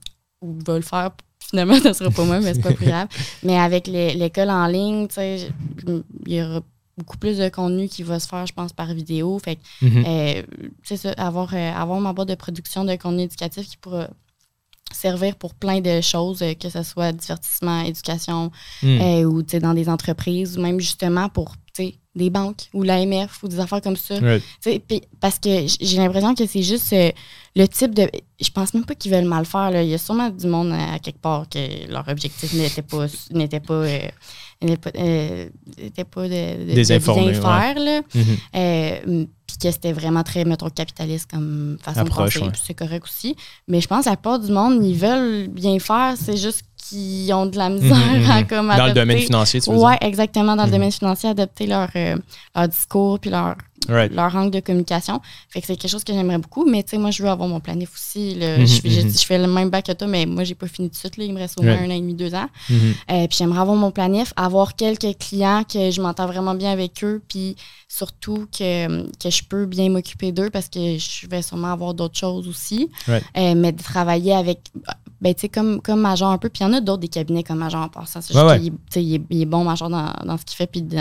va 0.66 0.76
le 0.76 0.82
faire, 0.82 1.12
finalement, 1.39 1.76
ça 1.82 1.94
sera 1.94 2.10
pas 2.12 2.26
moi, 2.26 2.39
mais 2.39 2.54
c'est 2.54 2.62
pas 2.62 2.74
plus 2.74 2.86
grave. 2.88 3.08
Mais 3.44 3.58
avec 3.58 3.88
l'école 3.88 4.50
en 4.50 4.68
ligne, 4.68 5.08
tu 5.08 5.16
sais, 5.16 5.38
je- 5.38 6.02
il 6.26 6.34
y 6.34 6.41
aura 6.41 6.62
beaucoup 6.98 7.18
plus 7.18 7.38
de 7.39 7.50
contenu 7.50 7.88
qui 7.88 8.04
va 8.04 8.20
se 8.20 8.28
faire, 8.28 8.46
je 8.46 8.54
pense, 8.54 8.72
par 8.74 8.94
vidéo. 8.94 9.39
Fait 9.44 9.56
que, 9.56 9.62
euh, 10.06 10.44
c'est 10.84 10.98
ça, 10.98 11.12
avoir, 11.18 11.54
euh, 11.54 11.72
avoir 11.74 12.00
ma 12.00 12.14
boîte 12.14 12.30
de 12.30 12.36
production 12.36 12.86
de 12.86 12.96
contenu 12.96 13.24
éducatif 13.24 13.68
qui 13.68 13.78
pourra 13.78 14.10
servir 14.91 15.36
pour 15.38 15.56
plein 15.56 15.82
de 15.82 16.02
choses, 16.02 16.44
euh, 16.44 16.54
que 16.54 16.70
ce 16.70 16.84
soit 16.84 17.12
divertissement, 17.12 17.82
éducation, 17.82 18.52
Mm. 18.84 18.88
euh, 19.02 19.24
ou 19.24 19.41
tu 19.41 19.52
sais, 19.52 19.60
dans 19.60 19.74
des 19.74 19.89
entreprises, 19.89 20.58
ou 20.58 20.62
même 20.62 20.80
justement 20.80 21.30
pour 21.30 21.56
tu 21.74 21.86
sais, 21.86 21.96
des 22.16 22.30
banques 22.30 22.70
ou 22.74 22.84
l'AMF 22.84 23.41
ou 23.43 23.47
des 23.47 23.59
affaires 23.59 23.82
comme 23.82 23.95
ça. 23.95 24.16
Parce 25.20 25.39
que 25.39 25.66
j'ai 25.82 25.97
l'impression 25.97 26.36
que 26.36 26.45
c'est 26.45 26.61
juste 26.61 26.93
euh, 26.93 27.11
le 27.55 27.68
type 27.68 27.95
de. 27.95 28.09
Je 28.39 28.49
pense 28.49 28.74
même 28.74 28.86
pas 28.86 28.95
qu'ils 28.95 29.11
veulent 29.11 29.26
mal 29.26 29.45
faire. 29.45 29.72
Là. 29.72 29.84
Il 29.84 29.89
y 29.89 29.93
a 29.93 29.97
sûrement 29.97 30.30
du 30.30 30.47
monde 30.47 30.72
à, 30.74 30.93
à 30.93 30.99
quelque 30.99 31.20
part 31.20 31.47
que 31.49 31.89
leur 31.91 32.07
objectif 32.07 32.53
n'était 32.53 32.82
pas 32.82 33.05
n'était 33.32 33.59
pas 33.59 33.74
euh, 33.74 33.99
n'était 34.61 34.78
pas, 34.78 34.91
euh, 34.97 35.49
pas 36.11 36.28
de, 36.28 36.70
de, 36.70 36.74
bien 36.74 37.34
faire. 37.41 37.80
Là. 37.80 38.01
Mhm. 38.14 38.38
Euh, 38.55 39.26
puis 39.47 39.57
que 39.57 39.72
c'était 39.72 39.93
vraiment 39.93 40.24
très, 40.24 40.45
mettons, 40.45 40.70
capitaliste 40.70 41.30
comme 41.30 41.78
façon 41.82 42.01
Approche, 42.01 42.36
de 42.36 42.39
penser. 42.39 42.51
ouais. 42.51 42.61
C'est 42.66 42.74
correct 42.74 43.03
aussi. 43.05 43.36
Mais 43.68 43.82
je 43.82 43.88
pense 43.88 44.05
que 44.05 44.09
la 44.09 44.16
plupart 44.16 44.39
du 44.39 44.51
monde, 44.51 44.84
ils 44.84 44.97
veulent 44.97 45.47
bien 45.47 45.78
faire. 45.80 46.16
C'est 46.18 46.38
juste 46.38 46.64
qu'ils 46.94 47.34
ont 47.34 47.46
de 47.46 47.58
la 47.58 47.70
misère 47.70 47.96
Mhm, 47.96 48.30
à 48.32 48.39
mhm. 48.41 48.48
comme 48.48 48.68
Dans 48.76 48.88
le 48.88 48.94
domaine 48.94 49.18
financier, 49.20 49.62
tu 49.62 49.70
veux 49.72 49.78
Ouais, 49.78 49.98
exactement. 50.02 50.56
Dans 50.56 50.64
le 50.64 50.70
Mhm. 50.70 50.74
domaine 50.76 50.91
financier, 50.91 51.30
adopter 51.30 51.68
leur, 51.68 51.89
euh, 51.96 52.16
leur 52.56 52.68
discours 52.68 53.20
puis 53.20 53.30
leur? 53.30 53.56
Right. 53.89 54.14
leur 54.14 54.34
angle 54.34 54.52
de 54.52 54.62
communication. 54.62 55.20
Fait 55.50 55.60
que 55.60 55.68
c'est 55.68 55.76
quelque 55.76 55.91
chose 55.91 56.06
que 56.06 56.14
j'aimerais 56.14 56.38
beaucoup. 56.38 56.64
Mais 56.66 56.84
tu 56.84 56.91
sais, 56.91 56.98
moi, 56.98 57.12
je 57.12 57.22
veux 57.22 57.28
avoir 57.28 57.50
mon 57.50 57.60
planif 57.60 57.89
aussi. 57.94 58.34
Mhm, 58.39 58.66
je, 58.66 58.80
fais, 58.82 58.89
je- 58.89 59.02
mhm. 59.02 59.12
je 59.12 59.26
fais 59.26 59.38
le 59.38 59.48
même 59.48 59.70
bac 59.70 59.86
que 59.88 59.91
toi, 59.91 60.08
mais 60.08 60.26
moi, 60.26 60.46
j'ai 60.46 60.56
pas 60.56 60.68
fini 60.68 60.88
tout 60.89 60.94
de 60.94 61.00
suite. 61.00 61.18
Là. 61.18 61.26
Il 61.26 61.34
me 61.34 61.39
reste 61.39 61.60
au 61.60 61.64
moins 61.64 61.74
un 61.78 61.88
an 61.89 61.94
et 61.96 62.00
demi, 62.00 62.14
deux 62.14 62.34
ans. 62.34 62.48
Mhm. 62.70 62.78
Euh, 63.12 63.28
puis 63.28 63.38
j'aimerais 63.39 63.60
avoir 63.60 63.76
mon 63.76 63.91
planif, 63.91 64.32
avoir 64.38 64.78
quelques 64.78 65.18
clients 65.18 65.64
que 65.66 65.91
je 65.91 66.02
m'entends 66.02 66.28
vraiment 66.28 66.56
bien 66.56 66.72
avec 66.72 67.04
eux, 67.04 67.22
puis 67.28 67.58
surtout 67.89 68.48
que, 68.58 69.04
que 69.22 69.30
je 69.30 69.44
peux 69.44 69.66
bien 69.66 69.89
m'occuper 69.89 70.32
d'eux 70.32 70.50
parce 70.50 70.70
que 70.70 70.98
je 70.98 71.28
vais 71.28 71.41
sûrement 71.41 71.74
avoir 71.74 71.94
d'autres 71.94 72.18
choses 72.18 72.48
aussi. 72.48 72.89
Right. 73.06 73.24
Euh, 73.38 73.54
mais 73.54 73.74
de 73.74 73.84
travailler 73.84 74.32
avec, 74.34 74.60
ben, 75.24 75.34
tu 75.34 75.41
sais, 75.41 75.49
comme, 75.49 75.82
comme 75.82 76.01
Major 76.01 76.30
un 76.30 76.38
peu, 76.38 76.49
puis 76.49 76.63
il 76.63 76.67
y 76.67 76.69
en 76.69 76.74
a 76.74 76.82
d'autres 76.82 76.99
des 77.01 77.07
cabinets 77.07 77.43
comme 77.43 77.57
Major 77.57 77.82
en 77.82 77.88
passant. 77.89 78.21
C'est 78.21 78.34
juste 78.34 78.45
ouais. 78.45 78.59
qu'il 78.59 78.67
est- 78.74 79.01
il, 79.01 79.15
est, 79.15 79.21
il 79.32 79.41
est 79.41 79.45
bon, 79.45 79.63
Major, 79.63 79.89
dans, 79.89 80.13
dans 80.26 80.38
ce 80.38 80.43
qu'il 80.45 80.57
fait, 80.57 80.67
puis 80.67 80.82
de- 80.82 80.97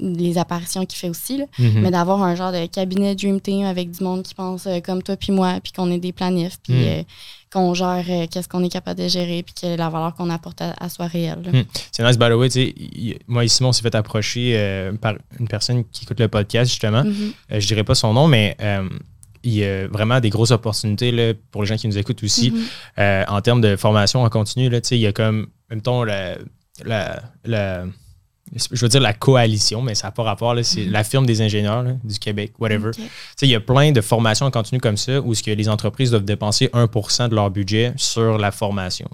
les 0.00 0.38
apparitions 0.38 0.84
qu'il 0.84 0.98
fait 0.98 1.08
aussi. 1.08 1.38
Là. 1.38 1.44
Mhm. 1.56 1.80
Mais 1.82 1.90
d'avoir 1.92 2.20
un 2.22 2.34
genre 2.34 2.50
de 2.50 2.66
cabinet 2.66 3.14
Dream 3.14 3.40
Team 3.40 3.64
avec 3.64 3.92
du 3.92 4.02
monde 4.02 4.24
qui 4.24 4.34
pense 4.34 4.66
euh, 4.66 4.80
comme 4.80 5.02
toi 5.04 5.16
puis 5.16 5.30
moi, 5.30 5.60
puis 5.62 5.70
qu'on 5.72 5.88
ait 5.92 6.00
des 6.00 6.12
planifs, 6.12 6.58
puis 6.64 6.72
Mm. 6.74 6.86
euh, 6.88 7.02
qu'on 7.52 7.74
gère 7.74 8.04
euh, 8.08 8.26
qu'est-ce 8.28 8.48
qu'on 8.48 8.64
est 8.64 8.68
capable 8.68 9.00
de 9.00 9.06
gérer, 9.06 9.44
puis 9.44 9.54
que 9.54 9.76
la 9.76 9.88
valeur 9.90 10.12
qu'on 10.16 10.30
apporte 10.30 10.60
à, 10.62 10.74
à 10.80 10.88
soit 10.88 11.06
réelle. 11.06 11.38
Mm. 11.52 11.62
C'est 11.92 12.02
nice, 12.04 12.18
by 12.18 12.26
the 12.26 12.32
way. 12.32 12.48
tu 12.48 12.54
sais, 12.54 12.74
il- 12.76 13.18
moi 13.28 13.44
et 13.44 13.48
Simon, 13.48 13.68
on 13.68 13.72
s'est 13.72 13.82
fait 13.82 13.94
approcher 13.94 14.90
par 15.00 15.14
une 15.38 15.46
personne 15.46 15.84
qui 15.92 16.02
écoute 16.02 16.18
le 16.18 16.26
podcast, 16.26 16.68
justement. 16.72 17.04
Mhm. 17.04 17.32
Euh, 17.52 17.60
je 17.60 17.66
dirais 17.68 17.84
pas 17.84 17.94
son 17.94 18.12
nom, 18.12 18.26
mais 18.26 18.56
il 19.44 19.54
y 19.54 19.64
a 19.64 19.86
vraiment 19.86 20.18
des 20.20 20.30
grosses 20.30 20.50
opportunités 20.50 21.12
là, 21.12 21.32
pour 21.52 21.62
les 21.62 21.68
gens 21.68 21.76
qui 21.76 21.86
nous 21.86 21.98
écoutent 21.98 22.22
aussi. 22.24 22.50
Mhm. 22.50 22.62
Euh, 22.98 23.24
en 23.28 23.40
termes 23.40 23.60
de 23.60 23.76
formation 23.76 24.22
en 24.22 24.28
continu, 24.30 24.68
là, 24.68 24.80
il 24.90 24.98
y 24.98 25.06
a 25.06 25.12
comme, 25.12 25.46
même 25.70 25.80
temps, 25.82 26.02
la, 26.04 26.36
la, 26.84 27.22
la- 27.44 27.84
je 28.54 28.78
veux 28.80 28.88
dire 28.88 29.00
la 29.00 29.14
coalition, 29.14 29.80
mais 29.82 29.94
ça 29.94 30.08
n'a 30.08 30.10
pas 30.12 30.22
rapport. 30.22 30.54
là, 30.54 30.62
C'est 30.62 30.84
Mhm. 30.84 30.92
la 30.92 31.02
firme 31.04 31.26
des 31.26 31.40
ingénieurs 31.40 31.82
là, 31.82 31.92
du 32.04 32.18
Québec, 32.18 32.52
whatever. 32.58 32.90
Il 33.42 33.48
y 33.48 33.54
a 33.54 33.60
plein 33.60 33.90
de 33.92 34.00
formations 34.00 34.46
en 34.46 34.50
continu 34.50 34.80
comme 34.80 34.96
ça 34.98 35.20
où 35.20 35.34
ce 35.34 35.42
que 35.42 35.50
les 35.50 35.68
entreprises 35.68 36.10
doivent 36.10 36.24
dépenser 36.24 36.68
1% 36.72 37.28
de 37.28 37.34
leur 37.34 37.50
budget 37.50 37.92
sur 37.96 38.36
la 38.38 38.50
formation. 38.52 39.08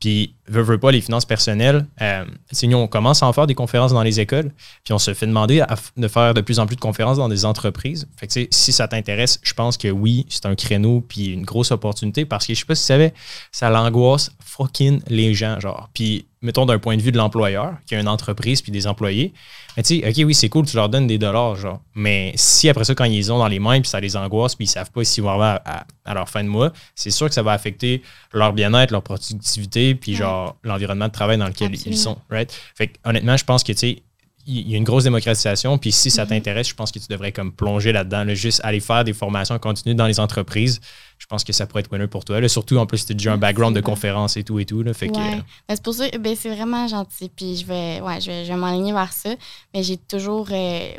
Puis, 0.00 0.34
veut, 0.48 0.62
veut 0.62 0.78
pas, 0.78 0.90
les 0.90 1.00
finances 1.00 1.24
personnelles, 1.24 1.86
euh, 2.00 2.24
nous, 2.62 2.76
on 2.76 2.86
commence 2.88 3.22
à 3.22 3.26
en 3.26 3.32
faire 3.32 3.46
des 3.46 3.54
conférences 3.54 3.92
dans 3.92 4.02
les 4.02 4.20
écoles, 4.20 4.52
puis 4.84 4.92
on 4.92 4.98
se 4.98 5.14
fait 5.14 5.26
demander 5.26 5.60
à 5.60 5.76
de 5.96 6.08
faire 6.08 6.34
de 6.34 6.40
plus 6.40 6.58
en 6.58 6.66
plus 6.66 6.76
de 6.76 6.80
conférences 6.80 7.16
dans 7.18 7.28
des 7.28 7.44
entreprises. 7.44 8.08
Fait 8.16 8.26
que, 8.26 8.32
tu 8.32 8.40
sais, 8.42 8.48
si 8.50 8.72
ça 8.72 8.88
t'intéresse, 8.88 9.38
je 9.42 9.52
pense 9.54 9.76
que 9.76 9.88
oui, 9.88 10.26
c'est 10.28 10.46
un 10.46 10.54
créneau 10.54 11.00
puis 11.06 11.26
une 11.32 11.44
grosse 11.44 11.70
opportunité 11.70 12.24
parce 12.24 12.46
que 12.46 12.54
je 12.54 12.58
sais 12.60 12.66
pas 12.66 12.74
si 12.74 12.82
tu 12.82 12.86
savais, 12.86 13.12
ça 13.52 13.70
l'angoisse 13.70 14.30
fucking 14.44 15.00
les 15.08 15.34
gens, 15.34 15.60
genre. 15.60 15.88
Puis, 15.94 16.26
mettons 16.40 16.66
d'un 16.66 16.78
point 16.78 16.96
de 16.96 17.02
vue 17.02 17.10
de 17.12 17.16
l'employeur, 17.16 17.74
qui 17.86 17.94
a 17.96 18.00
une 18.00 18.06
entreprise 18.08 18.62
puis 18.62 18.70
des 18.72 18.86
employés, 18.86 19.32
mais 19.76 19.82
tu 19.82 20.00
sais, 20.00 20.08
OK, 20.08 20.26
oui, 20.26 20.34
c'est 20.34 20.48
cool, 20.48 20.66
tu 20.66 20.76
leur 20.76 20.88
donnes 20.88 21.06
des 21.06 21.18
dollars, 21.18 21.56
genre. 21.56 21.80
Mais 21.94 22.32
si 22.36 22.68
après 22.68 22.84
ça, 22.84 22.94
quand 22.94 23.04
ils 23.04 23.12
les 23.16 23.30
ont 23.30 23.38
dans 23.38 23.48
les 23.48 23.58
mains, 23.58 23.80
puis 23.80 23.88
ça 23.90 24.00
les 24.00 24.16
angoisse, 24.16 24.54
puis 24.54 24.64
ils 24.64 24.68
savent 24.68 24.90
pas 24.90 25.02
s'ils 25.04 25.22
vont 25.24 25.30
arriver 25.30 25.58
à, 25.64 25.78
à- 25.80 25.84
à 26.04 26.14
leur 26.14 26.28
fin 26.28 26.42
de 26.42 26.48
mois, 26.48 26.72
c'est 26.94 27.10
sûr 27.10 27.28
que 27.28 27.34
ça 27.34 27.42
va 27.42 27.52
affecter 27.52 28.02
leur 28.32 28.52
bien-être, 28.52 28.90
leur 28.92 29.02
productivité, 29.02 29.94
puis 29.94 30.12
Ouais. 30.12 30.18
Genre 30.46 30.56
l'environnement 30.62 31.06
de 31.08 31.12
travail 31.12 31.38
dans 31.38 31.46
lequel 31.48 31.74
ils 31.74 31.96
sont, 31.96 32.18
right? 32.30 32.52
Fait 32.74 32.92
honnêtement, 33.04 33.36
je 33.36 33.44
pense 33.44 33.62
que, 33.62 33.72
tu 33.72 33.78
sais, 33.78 34.02
il 34.50 34.66
y 34.70 34.74
a 34.74 34.78
une 34.78 34.84
grosse 34.84 35.04
démocratisation, 35.04 35.76
puis 35.76 35.92
si 35.92 36.10
ça 36.10 36.22
Mhm. 36.22 36.28
t'intéresse, 36.30 36.68
je 36.68 36.74
pense 36.74 36.90
que 36.90 36.98
tu 36.98 37.06
devrais 37.10 37.32
comme 37.32 37.52
plonger 37.52 37.92
là-dedans, 37.92 38.24
là, 38.24 38.34
juste 38.34 38.62
aller 38.64 38.80
faire 38.80 39.04
des 39.04 39.12
formations 39.12 39.58
continues 39.58 39.94
dans 39.94 40.06
les 40.06 40.18
entreprises. 40.20 40.80
Je 41.18 41.26
pense 41.26 41.44
que 41.44 41.52
ça 41.52 41.66
pourrait 41.66 41.80
être 41.80 41.92
winner 41.92 42.06
pour 42.06 42.24
toi. 42.24 42.40
là. 42.40 42.48
surtout, 42.48 42.78
en 42.78 42.86
plus, 42.86 43.04
tu 43.04 43.12
as 43.12 43.14
déjà 43.14 43.32
un 43.34 43.36
background 43.36 43.76
de 43.76 43.82
conférences 43.82 44.38
et 44.38 44.44
tout 44.44 44.58
et 44.58 44.64
tout. 44.64 44.82
Là, 44.82 44.94
fait 44.94 45.08
que, 45.08 45.18
Ouais. 45.18 45.34
euh, 45.34 45.40
Ben, 45.68 45.74
c'est 45.74 45.82
pour 45.82 45.92
ça, 45.92 46.08
ben, 46.18 46.34
c'est 46.34 46.48
vraiment 46.54 46.86
gentil. 46.88 47.28
Puis 47.28 47.56
je 47.56 47.66
vais, 47.66 48.00
ouais, 48.00 48.20
je 48.22 48.30
vais, 48.30 48.44
je 48.46 48.52
vais 48.52 48.58
m'aligner 48.58 48.92
vers 48.94 49.12
ça. 49.12 49.34
Mais 49.74 49.82
j'ai 49.82 49.98
toujours 49.98 50.48
euh, 50.50 50.92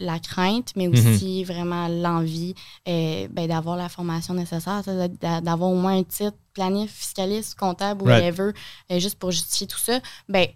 la 0.00 0.18
crainte, 0.18 0.72
mais 0.76 0.86
Mhm. 0.88 0.94
aussi 1.14 1.44
vraiment 1.44 1.88
l'envie 1.88 2.54
euh, 2.88 3.26
ben, 3.30 3.46
d'avoir 3.48 3.76
la 3.76 3.88
formation 3.88 4.34
nécessaire, 4.34 4.82
d'avoir 5.20 5.70
au 5.70 5.74
moins 5.76 5.98
un 5.98 6.04
titre 6.04 6.36
planif, 6.54 6.90
fiscaliste, 6.92 7.54
comptable, 7.58 8.04
Right. 8.04 8.22
whatever, 8.22 8.52
euh, 8.92 8.98
juste 9.00 9.18
pour 9.18 9.30
justifier 9.30 9.66
tout 9.66 9.78
ça. 9.78 10.00
Ben, 10.28 10.46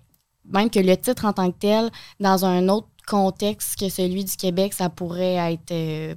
même 0.45 0.71
que 0.71 0.79
le 0.81 0.97
titre 0.97 1.25
en 1.25 1.33
tant 1.33 1.51
que 1.51 1.59
tel, 1.59 1.91
dans 2.21 2.45
un 2.45 2.69
autre 2.69 2.89
contexte 3.07 3.79
que 3.79 3.89
celui 3.89 4.25
du 4.25 4.37
Québec, 4.37 4.73
ça 4.73 4.89
pourrait 4.89 5.35
être 5.53 5.71
euh, 5.73 6.15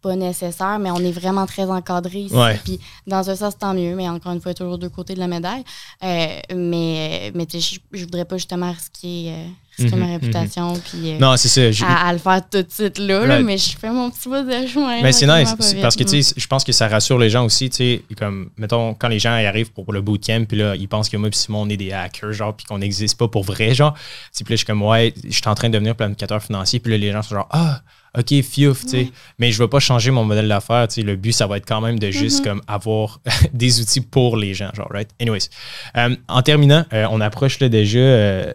pas 0.00 0.16
nécessaire, 0.16 0.78
mais 0.80 0.90
on 0.90 0.98
est 0.98 1.12
vraiment 1.12 1.46
très 1.46 1.70
encadré 1.70 2.22
ici. 2.22 2.34
Ouais. 2.34 2.58
Puis 2.64 2.80
dans 3.06 3.28
un 3.30 3.36
sens, 3.36 3.56
tant 3.56 3.72
mieux, 3.72 3.94
mais 3.94 4.08
encore 4.08 4.32
une 4.32 4.40
fois, 4.40 4.52
toujours 4.52 4.76
deux 4.78 4.88
côtés 4.88 5.14
de 5.14 5.20
la 5.20 5.28
médaille. 5.28 5.62
Euh, 6.02 6.40
mais 6.56 7.30
mais 7.34 7.46
je, 7.52 7.78
je 7.92 8.04
voudrais 8.04 8.24
pas 8.24 8.36
justement 8.36 8.70
risquer, 8.72 9.32
risquer 9.78 9.96
ma 9.96 10.06
Mhm, 10.06 10.12
réputation 10.12 10.72
puis 10.74 11.12
euh, 11.12 11.18
Non, 11.18 11.36
c'est 11.36 11.48
ça. 11.48 11.70
j'ai- 11.70 11.84
à, 11.84 12.06
à 12.08 12.12
le 12.12 12.18
faire 12.18 12.40
tout 12.50 12.62
de 12.62 12.70
suite 12.70 12.98
là, 12.98 13.40
mais 13.42 13.56
je 13.58 13.76
fais 13.76 13.90
mon 13.90 14.10
petit 14.10 14.28
bout 14.28 14.42
de 14.42 14.66
chemin. 14.66 15.02
Mais 15.02 15.12
c'est 15.12 15.26
nice, 15.26 15.54
parce 15.80 15.96
que 15.96 16.04
tu 16.04 16.22
sais, 16.22 16.34
je 16.36 16.46
pense 16.46 16.64
que 16.64 16.72
ça 16.72 16.88
rassure 16.88 17.18
les 17.18 17.30
gens 17.30 17.44
aussi, 17.44 17.70
tu 17.70 17.76
sais, 17.76 18.02
comme 18.18 18.50
mettons 18.56 18.94
quand 18.94 19.08
les 19.08 19.18
gens 19.18 19.36
y 19.38 19.46
arrivent 19.46 19.72
pour 19.72 19.92
le 19.92 20.00
bootcamp 20.00 20.44
puis 20.46 20.56
là 20.58 20.74
ils 20.76 20.88
pensent 20.88 21.08
que 21.08 21.16
moi 21.16 21.28
et 21.28 21.32
Simon 21.34 21.62
on 21.62 21.68
est 21.68 21.76
des 21.76 21.92
hackers 21.92 22.32
genre 22.32 22.54
puis 22.56 22.66
qu'on 22.66 22.78
n'existe 22.78 23.18
pas 23.18 23.28
pour 23.28 23.44
vrai 23.44 23.74
genre. 23.74 23.94
Puis 24.34 24.44
là 24.44 24.50
je 24.50 24.56
suis 24.56 24.66
comme 24.66 24.82
ouais, 24.82 25.14
je 25.24 25.30
suis 25.30 25.42
en 25.48 25.54
train 25.54 25.68
de 25.68 25.74
devenir 25.74 25.94
planificateur 25.96 26.42
financier 26.42 26.78
puis 26.80 26.92
là 26.92 26.98
les 26.98 27.10
gens 27.12 27.22
sont 27.22 27.34
genre 27.36 27.48
ah 27.50 27.80
OK, 28.18 28.42
fiouf, 28.42 28.82
tu 28.82 28.88
sais. 28.90 29.12
Mais 29.38 29.52
je 29.52 29.58
veux 29.58 29.68
pas 29.68 29.80
changer 29.80 30.10
mon 30.10 30.22
modèle 30.24 30.46
d'affaires, 30.46 30.86
tu 30.86 30.96
sais, 30.96 31.02
le 31.02 31.16
but 31.16 31.32
ça 31.32 31.46
va 31.46 31.56
être 31.56 31.64
quand 31.66 31.80
même 31.80 31.98
de 31.98 32.10
juste 32.10 32.40
Mhm. 32.40 32.44
comme 32.44 32.60
avoir 32.66 33.20
des 33.54 33.80
outils 33.80 34.02
pour 34.02 34.36
les 34.36 34.52
gens 34.52 34.70
genre 34.74 34.88
right? 34.90 35.08
Anyways. 35.18 35.48
Euh, 35.96 36.14
en 36.28 36.42
terminant, 36.42 36.84
euh, 36.92 37.06
on 37.10 37.22
approche 37.22 37.58
là 37.60 37.70
déjà 37.70 37.98
euh, 37.98 38.52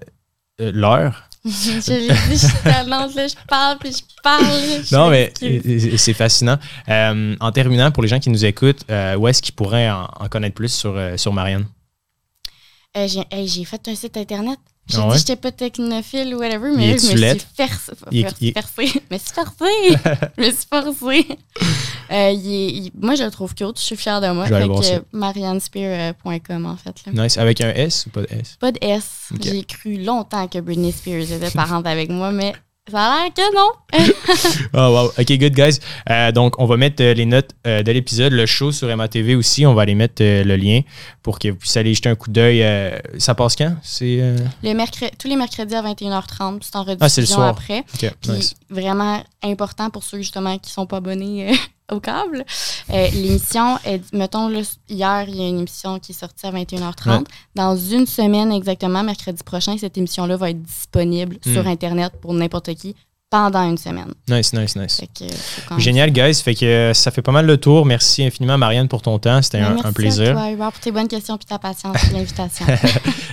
euh, 0.62 0.72
l'heure? 0.74 1.24
je 1.46 1.94
l'ai 1.94 2.08
dit, 2.08 2.38
je 2.38 2.64
t'annonce, 2.64 3.16
là, 3.16 3.28
je 3.28 3.36
parle 3.48 3.78
puis 3.80 3.92
je 3.92 4.22
parle. 4.22 4.44
je 4.84 4.94
Non, 4.94 5.10
mais 5.10 5.32
euh, 5.44 5.98
c'est 5.98 6.14
fascinant. 6.14 6.58
Euh, 6.90 7.36
en 7.40 7.52
terminant, 7.52 7.92
pour 7.92 8.04
les 8.04 8.10
gens 8.10 8.20
qui 8.20 8.30
nous 8.30 8.44
écoutent, 8.44 8.84
euh, 8.90 9.16
où 9.16 9.28
est-ce 9.28 9.42
qu'ils 9.42 9.56
pourraient 9.56 9.90
en, 9.90 10.10
en 10.20 10.28
connaître 10.28 10.56
plus 10.56 10.74
sur, 10.74 11.00
sur 11.16 11.32
Marianne? 11.34 11.68
J'ai 12.96 13.24
hey, 13.32 13.66
fait 13.66 13.88
un 13.88 13.96
site 13.96 14.18
internet. 14.18 14.58
J'ai 14.90 14.98
Ah 14.98 15.02
dit 15.02 15.08
ouais? 15.08 15.14
que 15.14 15.20
j'étais 15.20 15.36
pas 15.36 15.52
technophile 15.52 16.34
ou 16.34 16.40
whatever, 16.40 16.72
mais 16.76 16.92
là, 16.92 16.98
je 17.02 17.12
me 17.14 17.18
suis 17.18 17.46
forcée. 17.56 17.94
Je 19.10 19.14
me 19.14 19.18
suis 19.20 19.34
forcée. 19.34 19.98
je 20.38 20.42
me 20.42 20.52
suis 20.52 20.68
forcée. 20.70 21.28
Euh, 22.12 22.32
il 22.32 22.54
est- 22.54 22.68
il- 22.72 22.92
moi, 23.00 23.16
je 23.16 23.24
le 23.24 23.32
trouve 23.32 23.54
cute. 23.56 23.78
Je 23.78 23.84
suis 23.84 23.96
fière 23.98 24.22
de 24.22 24.28
moi. 24.32 24.46
Je 24.46 24.50
vais 24.50 24.56
aller 24.56 24.66
Fait 24.66 24.70
voir 24.70 24.80
que 24.82 24.86
ça. 24.88 25.00
mariannespear.com, 25.14 26.66
en 26.66 26.78
fait. 26.78 26.96
Là. 27.06 27.24
Nice. 27.24 27.38
Avec 27.38 27.62
un 27.62 27.70
S 27.70 28.06
ou 28.08 28.10
pas 28.12 28.22
de 28.22 28.28
S? 28.32 28.58
Pas 28.60 28.72
de 28.72 28.80
S. 28.82 29.30
J'ai 29.42 29.64
cru 29.64 29.98
longtemps 30.04 30.48
que 30.48 30.60
Britney 30.60 30.92
Spears 30.92 31.32
était 31.32 31.52
parente 31.52 31.86
avec 31.88 32.10
moi, 32.10 32.32
mais 32.32 32.54
ça 32.90 33.00
a 33.04 33.24
l'air 33.26 33.34
que 33.34 33.56
non. 33.56 33.70
Oh, 34.74 34.78
wow. 34.78 35.06
OK, 35.08 35.38
good, 35.38 35.54
guys. 35.54 35.80
Euh, 36.10 36.32
donc, 36.32 36.58
on 36.58 36.66
va 36.66 36.78
mettre 36.78 37.04
euh, 37.04 37.14
les 37.14 37.26
notes 37.26 37.52
euh, 37.66 37.84
de 37.84 37.92
l'épisode, 37.92 38.32
le 38.32 38.46
show 38.46 38.72
sur 38.72 38.88
MATV 38.96 39.36
aussi. 39.36 39.66
On 39.66 39.74
va 39.74 39.82
aller 39.82 39.96
mettre 39.96 40.22
euh, 40.24 40.44
le 40.46 40.56
lien 40.56 40.82
pour 41.22 41.38
que 41.40 41.50
vous 41.50 41.58
puissiez 41.58 41.82
aller 41.82 41.94
jeter 41.94 42.08
un 42.08 42.16
coup 42.16 42.30
d'œil. 42.30 42.64
euh, 42.64 42.98
ça 43.18 43.36
passe 43.36 43.58
quand? 43.58 43.76
C'est. 43.84 44.20
euh, 44.22 44.38
Le 44.64 44.74
mercredi, 44.74 45.12
tous 45.20 45.28
les 45.28 45.36
mercredis 45.36 45.76
à 45.76 45.82
21h30, 45.82 46.60
c'est 46.62 46.76
en 46.78 46.84
rediffusion 46.84 46.98
Ah, 47.02 47.10
c'est 47.10 47.22
le 47.22 47.28
soir. 47.28 47.48
après. 47.50 47.84
Puis 47.92 48.32
nice. 48.32 48.54
vraiment 48.70 49.22
important 49.44 49.90
pour 49.90 50.04
ceux 50.04 50.20
justement 50.20 50.58
qui 50.58 50.72
sont 50.72 50.86
pas 50.86 50.98
abonnés 50.98 51.50
euh, 51.52 51.56
au 51.92 52.00
câble. 52.00 52.46
Euh, 52.94 53.08
L'émission, 53.14 53.78
mettons, 54.14 54.50
là, 54.50 54.60
hier, 54.90 55.26
il 55.28 55.36
y 55.36 55.42
a 55.44 55.48
une 55.48 55.60
émission 55.60 56.00
qui 56.00 56.12
est 56.12 56.16
sortie 56.16 56.46
à 56.46 56.52
21h30. 56.52 57.10
Ouais. 57.20 57.24
Dans 57.56 57.76
une 57.78 58.06
semaine 58.06 58.52
exactement, 58.52 59.04
mercredi 59.04 59.44
prochain, 59.44 59.78
cette 59.78 59.98
émission-là 59.98 60.36
va 60.38 60.50
être 60.50 60.62
disponible 60.62 61.38
Mm. 61.46 61.54
sur 61.54 61.68
Internet 61.68 62.14
pour 62.22 62.34
n'importe 62.34 62.74
qui 62.76 62.96
pendant 63.30 63.70
une 63.70 63.78
semaine. 63.78 64.14
Nice, 64.30 64.54
nice, 64.54 64.76
nice. 64.78 65.02
Que, 65.18 65.26
Génial, 65.80 66.12
guys. 66.12 66.36
Fait 66.36 66.56
que 66.56 66.66
euh, 66.66 66.94
ça 66.94 67.12
fait 67.12 67.22
pas 67.22 67.34
mal 67.34 67.46
le 67.46 67.58
tour. 67.58 67.86
Merci 67.86 68.24
infiniment, 68.24 68.58
Marianne, 68.58 68.88
pour 68.88 69.02
ton 69.02 69.20
temps. 69.20 69.42
C'était 69.42 69.60
Ben, 69.60 69.66
un, 69.66 69.74
merci 69.74 69.88
un 69.88 69.92
plaisir. 69.94 70.32
Toi, 70.32 70.52
Hubert, 70.52 70.72
pour 70.72 70.80
tes 70.80 70.92
bonnes 70.92 71.10
questions 71.10 71.36
et 71.36 71.46
ta 71.46 71.60
patience 71.60 71.98
et 72.10 72.14
l'invitation. 72.14 72.66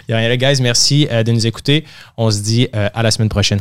Il 0.09 0.11
y 0.11 0.15
a 0.15 0.17
rien 0.19 0.29
là, 0.29 0.37
guys. 0.37 0.61
Merci 0.61 1.07
euh, 1.13 1.23
de 1.23 1.31
nous 1.31 1.47
écouter. 1.47 1.85
On 2.17 2.29
se 2.31 2.41
dit 2.41 2.67
euh, 2.75 2.89
à 2.93 3.03
la 3.05 3.11
semaine 3.13 3.29
prochaine. 3.29 3.61